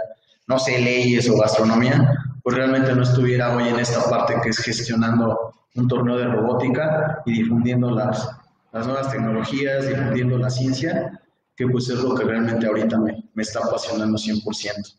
no 0.50 0.58
sé, 0.58 0.82
leyes 0.82 1.30
o 1.30 1.38
gastronomía, 1.38 2.12
pues 2.44 2.58
realmente 2.58 2.94
no 2.96 3.04
estuviera 3.04 3.56
hoy 3.56 3.68
en 3.68 3.80
esta 3.80 4.10
parte 4.10 4.36
que 4.42 4.50
es 4.50 4.58
gestionando 4.58 5.54
un 5.76 5.88
torneo 5.88 6.18
de 6.18 6.26
robótica 6.26 7.22
y 7.28 7.34
difundiendo 7.34 7.92
las, 7.92 8.28
las 8.72 8.88
nuevas 8.88 9.12
tecnologías, 9.12 9.88
difundiendo 9.88 10.40
la 10.40 10.50
ciencia, 10.50 11.22
que 11.56 11.68
pues 11.68 11.88
es 11.90 12.00
lo 12.00 12.16
que 12.16 12.24
realmente 12.24 12.66
ahorita 12.66 12.98
me, 12.98 13.30
me 13.36 13.44
está 13.44 13.60
apasionando 13.60 14.18
100%. 14.18 14.98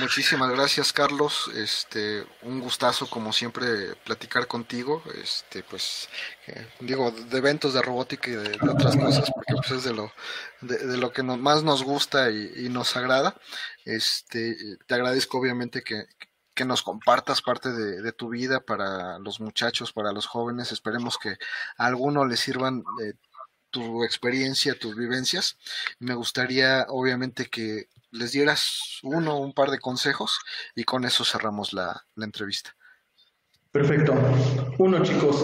Muchísimas 0.00 0.50
gracias, 0.50 0.92
Carlos. 0.92 1.50
Este, 1.54 2.24
un 2.42 2.60
gustazo 2.60 3.08
como 3.08 3.32
siempre 3.32 3.94
platicar 4.04 4.46
contigo. 4.46 5.02
Este, 5.22 5.62
pues 5.62 6.08
eh, 6.46 6.66
digo 6.80 7.10
de 7.10 7.38
eventos 7.38 7.74
de 7.74 7.82
robótica 7.82 8.30
y 8.30 8.34
de, 8.34 8.58
otras 8.68 8.96
cosas, 8.96 9.30
porque 9.34 9.54
pues 9.54 9.70
es 9.70 9.84
de 9.84 9.94
lo 9.94 10.12
de, 10.60 10.96
lo 10.96 11.12
que 11.12 11.22
más 11.22 11.62
nos 11.62 11.82
gusta 11.82 12.30
y, 12.30 12.68
nos 12.68 12.96
agrada. 12.96 13.34
Este, 13.84 14.56
te 14.86 14.94
agradezco 14.94 15.38
obviamente 15.38 15.82
que, 15.82 16.06
que 16.54 16.64
nos 16.64 16.82
compartas 16.82 17.40
parte 17.40 17.72
de, 17.72 18.12
tu 18.12 18.30
vida 18.30 18.60
para 18.60 19.18
los 19.20 19.40
muchachos, 19.40 19.92
para 19.92 20.12
los 20.12 20.26
jóvenes. 20.26 20.72
Esperemos 20.72 21.16
que 21.16 21.38
a 21.76 21.86
alguno 21.86 22.26
les 22.26 22.40
sirvan 22.40 22.84
eh, 23.02 23.14
tu 23.70 24.04
experiencia, 24.04 24.78
tus 24.78 24.96
vivencias. 24.96 25.58
Me 25.98 26.14
gustaría, 26.14 26.86
obviamente, 26.88 27.46
que 27.46 27.88
les 28.10 28.32
dieras 28.32 29.00
uno 29.02 29.36
o 29.36 29.40
un 29.40 29.52
par 29.52 29.70
de 29.70 29.78
consejos 29.78 30.38
y 30.74 30.84
con 30.84 31.04
eso 31.04 31.24
cerramos 31.24 31.72
la, 31.72 32.04
entrevista. 32.16 32.74
Perfecto. 33.70 34.14
Uno, 34.78 35.02
chicos, 35.02 35.36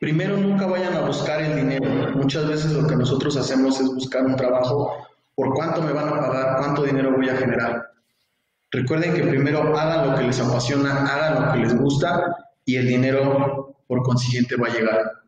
primero 0.00 0.36
nunca 0.36 0.66
vayan 0.66 0.94
a 0.94 1.06
buscar 1.06 1.40
el 1.40 1.56
dinero. 1.56 2.10
Muchas 2.16 2.46
veces 2.48 2.72
lo 2.72 2.86
que 2.86 2.96
nosotros 2.96 3.36
hacemos 3.36 3.80
es 3.80 3.86
buscar 3.86 4.24
un 4.26 4.36
trabajo 4.36 5.06
por 5.34 5.54
cuánto 5.54 5.80
me 5.82 5.92
van 5.92 6.08
a 6.08 6.20
pagar, 6.20 6.56
cuánto 6.58 6.82
dinero 6.82 7.12
voy 7.12 7.28
a 7.28 7.36
generar. 7.36 7.92
Recuerden 8.70 9.14
que 9.14 9.22
primero 9.22 9.76
hagan 9.78 10.10
lo 10.10 10.16
que 10.16 10.24
les 10.24 10.40
apasiona, 10.40 11.06
hagan 11.06 11.46
lo 11.46 11.52
que 11.52 11.58
les 11.60 11.76
gusta 11.76 12.34
y 12.64 12.76
el 12.76 12.88
dinero 12.88 13.76
por 13.86 14.02
consiguiente 14.02 14.56
va 14.56 14.68
a 14.68 14.72
llegar. 14.72 15.21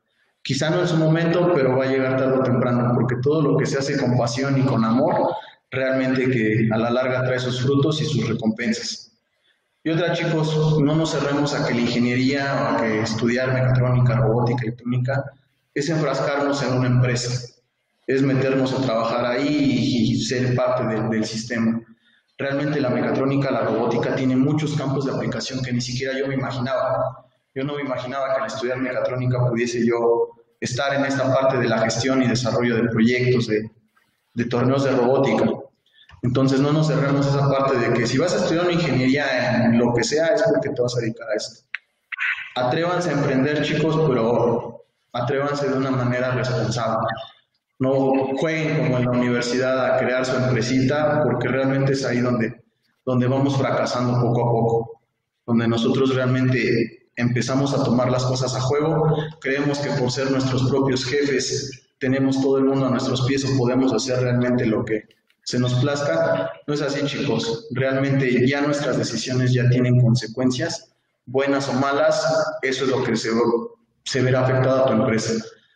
Quizá 0.45 0.69
no 0.69 0.83
en 0.83 0.89
su 0.89 0.99
momento, 0.99 1.53
pero 1.55 1.75
va 1.75 1.85
a 1.85 1.89
llegar 1.89 2.19
tarde 2.19 2.39
o 2.39 2.43
temprano, 2.43 2.93
porque 2.95 3.17
todo 3.23 3.41
lo 3.41 3.57
que 3.57 3.65
se 3.65 3.79
hace 3.79 3.99
con 3.99 4.15
pasión 4.19 4.59
y 4.59 4.63
con 4.63 4.85
amor, 4.85 5.35
realmente 5.71 6.31
que 6.31 6.69
a 6.71 6.77
la 6.77 6.91
larga 6.91 7.25
trae 7.25 7.39
sus 7.39 7.63
frutos 7.63 8.03
y 8.03 8.05
sus 8.05 8.29
recompensas. 8.29 9.11
Y 9.83 9.89
otra, 9.89 10.13
chicos, 10.13 10.79
no 10.83 10.95
nos 10.95 11.13
cerremos 11.13 11.55
a 11.55 11.67
que 11.67 11.73
la 11.73 11.81
ingeniería 11.81 12.55
o 12.55 12.77
a 12.77 12.83
que 12.83 13.01
estudiar 13.01 13.55
mecatrónica, 13.55 14.17
robótica, 14.17 14.65
electrónica 14.65 15.25
es 15.73 15.89
enfrascarnos 15.89 16.63
en 16.63 16.75
una 16.75 16.89
empresa, 16.89 17.55
es 18.07 18.21
meternos 18.21 18.75
a 18.75 18.83
trabajar 18.83 19.25
ahí 19.25 19.49
y, 20.11 20.25
ser 20.25 20.55
parte 20.55 20.85
del 20.85 21.25
sistema. 21.25 21.81
Realmente 22.37 22.81
la 22.81 22.91
mecatrónica, 22.91 23.51
la 23.51 23.63
robótica 23.63 24.15
tiene 24.15 24.37
muchos 24.37 24.75
campos 24.75 25.07
de 25.07 25.13
aplicación 25.13 25.63
que 25.63 25.73
ni 25.73 25.81
siquiera 25.81 26.19
yo 26.19 26.29
me 26.29 26.35
imaginaba. 26.35 27.24
Yo 27.55 27.63
no 27.63 27.77
me 27.77 27.83
imaginaba 27.83 28.35
que 28.35 28.41
al 28.41 28.47
estudiar 28.49 28.79
mecatrónica 28.79 29.49
pudiese 29.49 29.87
yo 29.87 30.31
estar 30.61 30.93
en 30.95 31.05
esta 31.05 31.33
parte 31.33 31.59
de 31.59 31.69
la 31.69 31.79
gestión 31.79 32.21
y 32.23 32.27
desarrollo 32.27 32.77
de 32.77 32.89
proyectos, 32.89 33.47
de, 33.47 34.45
torneos 34.47 34.83
de 34.83 34.91
robótica. 34.91 35.45
Entonces 36.23 36.59
no 36.59 36.73
nos 36.73 36.89
cerremos 36.89 37.27
esa 37.27 37.49
parte 37.49 37.79
de 37.79 37.93
que 37.93 38.07
si 38.07 38.19
vas 38.19 38.33
a 38.33 38.39
estudiar 38.39 38.65
una 38.65 38.73
ingeniería 38.73 39.67
en 39.67 39.79
lo 39.79 39.95
que 39.95 40.03
sea 40.03 40.29
es 40.29 40.43
porque 40.43 40.71
te 40.71 40.83
vas 40.83 40.97
a 40.97 41.01
dedicar 41.01 41.29
a 41.29 41.35
esto. 41.37 41.67
Atrévanse 42.57 43.11
a 43.11 43.13
emprender 43.13 43.63
chicos, 43.63 43.97
pero 44.09 44.87
atrévanse 45.13 45.69
de 45.69 45.77
una 45.77 45.91
manera 45.91 46.33
responsable. 46.33 47.07
No 47.79 48.35
jueguen 48.37 48.79
como 48.79 48.99
en 48.99 49.05
la 49.05 49.11
universidad 49.11 49.95
a 49.95 49.99
crear 49.99 50.25
su 50.25 50.35
empresita 50.37 51.23
porque 51.23 51.49
realmente 51.49 51.93
es 51.93 52.05
ahí 52.05 52.19
donde, 52.19 52.65
donde 53.05 53.29
vamos 53.29 53.57
fracasando 53.57 54.21
poco 54.21 54.41
a 54.41 54.51
poco, 54.51 55.01
donde 55.47 55.69
nosotros 55.69 56.15
realmente 56.15 57.04
empezamos 57.17 57.75
a 57.75 57.85
tomar 57.85 58.11
las 58.11 58.25
cosas 58.25 58.55
a 58.55 58.61
juego, 58.61 59.17
creemos 59.41 59.79
que 59.79 59.91
por 59.91 60.11
ser 60.11 60.31
nuestros 60.31 60.69
propios 60.69 61.05
jefes 61.05 61.85
tenemos 61.99 62.41
todo 62.41 62.59
el 62.59 62.65
mundo 62.65 62.87
a 62.87 62.91
nuestros 62.91 63.23
pies 63.23 63.45
o 63.45 63.57
podemos 63.57 63.93
hacer 63.93 64.21
realmente 64.21 64.67
lo 64.67 64.85
que 64.85 65.05
se 65.45 65.59
nos 65.59 65.75
plazca. 65.75 66.51
No 66.67 66.75
es 66.75 66.83
así, 66.83 67.05
chicos. 67.07 67.69
Realmente 67.71 68.47
ya 68.47 68.61
nuestras 68.63 68.99
decisiones 68.99 69.53
ya 69.53 69.69
tienen 69.69 70.01
consecuencias, 70.01 70.93
buenas 71.27 71.69
o 71.69 71.73
malas, 71.75 72.27
eso 72.63 72.85
es 72.85 72.91
lo 72.91 73.05
que 73.05 73.17
se, 73.17 74.23
verá 74.23 74.45
afectado 74.45 74.85
a 74.85 74.87
tu 74.87 74.93
empresa. 74.93 75.33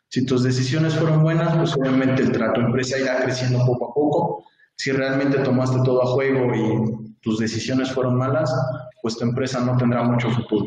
Si 0.09 0.25
tus 0.25 0.43
decisiones 0.43 0.95
fueron 0.95 1.23
buenas, 1.23 1.57
pues 1.57 1.75
obviamente 1.77 2.23
el 2.23 2.33
trato 2.33 2.61
empresa 2.61 2.99
irá 2.99 3.23
creciendo 3.23 3.65
poco 3.65 3.91
a 3.91 3.95
poco. 3.95 4.45
Si 4.77 4.91
realmente 4.93 5.39
tomaste 5.39 5.79
todo 5.85 6.03
a 6.03 6.07
juego 6.07 6.55
y 6.55 7.15
tus 7.21 7.39
decisiones 7.39 7.91
fueron 7.91 8.17
malas, 8.17 8.55
pues 9.03 9.17
tu 9.17 9.25
empresa 9.25 9.61
no 9.61 9.77
tendrá 9.77 10.03
mucho 10.03 10.31
futuro. 10.31 10.67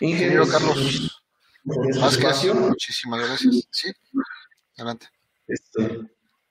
Ingeniero 0.00 0.46
Carlos 0.46 1.22
Vázquez, 1.64 2.54
muchísimas 2.54 3.26
gracias. 3.26 3.68
Sí, 3.70 3.92
adelante. 4.76 5.06
Este, 5.46 6.00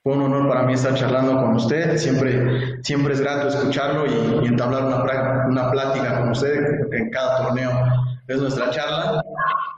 fue 0.02 0.12
un 0.12 0.22
honor 0.22 0.48
para 0.48 0.62
mí 0.62 0.74
estar 0.74 0.94
charlando 0.94 1.34
con 1.34 1.56
usted. 1.56 1.96
Siempre, 1.96 2.82
siempre 2.82 3.14
es 3.14 3.20
grato 3.20 3.48
escucharlo 3.48 4.06
y, 4.42 4.46
entablar 4.46 4.84
una, 4.84 5.46
una, 5.48 5.70
plática 5.70 6.20
con 6.20 6.30
usted 6.30 6.92
en 6.92 7.10
cada 7.10 7.44
torneo. 7.44 7.70
Es 8.26 8.38
nuestra 8.38 8.70
charla, 8.70 9.22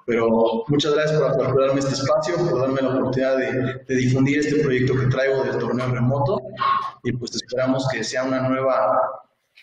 pero 0.06 0.64
muchas 0.66 0.94
gracias 0.94 1.20
por, 1.20 1.60
darme 1.60 1.80
este 1.80 1.94
espacio, 1.94 2.36
por 2.36 2.60
darme 2.60 2.82
la 2.82 2.88
oportunidad 2.90 3.36
de, 3.36 3.82
de, 3.86 3.96
difundir 3.96 4.40
este 4.40 4.56
proyecto 4.62 4.94
que 4.94 5.06
traigo 5.06 5.44
del 5.44 5.58
torneo 5.58 5.86
remoto 5.86 6.40
y 7.04 7.12
pues 7.12 7.34
esperamos 7.36 7.86
que 7.92 8.02
sea 8.02 8.24
una 8.24 8.48
nueva, 8.48 9.00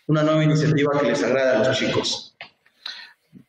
una 0.08 0.24
nueva 0.24 0.44
iniciativa 0.44 1.00
que 1.00 1.08
les 1.08 1.24
agrade 1.24 1.50
a 1.50 1.68
los 1.68 1.78
chicos. 1.78 2.27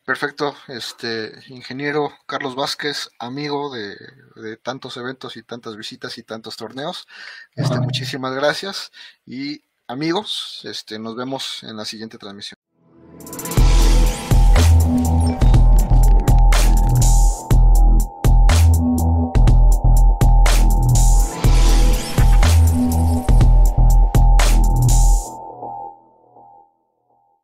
Perfecto, 0.09 0.57
este 0.69 1.39
ingeniero 1.49 2.11
Carlos 2.25 2.55
Vázquez, 2.55 3.11
amigo 3.19 3.71
de, 3.71 3.95
de, 4.37 4.57
tantos 4.57 4.97
eventos 4.97 5.37
y 5.37 5.43
tantas 5.43 5.77
visitas 5.77 6.17
y 6.17 6.23
tantos 6.23 6.57
torneos. 6.57 7.07
Este, 7.55 7.79
muchísimas 7.79 8.35
gracias 8.35 8.91
y 9.27 9.61
amigos, 9.87 10.63
este, 10.65 10.99
nos 10.99 11.15
vemos 11.15 11.63
en 11.63 11.77
la 11.77 11.85
siguiente 11.85 12.17
transmisión. 12.17 12.58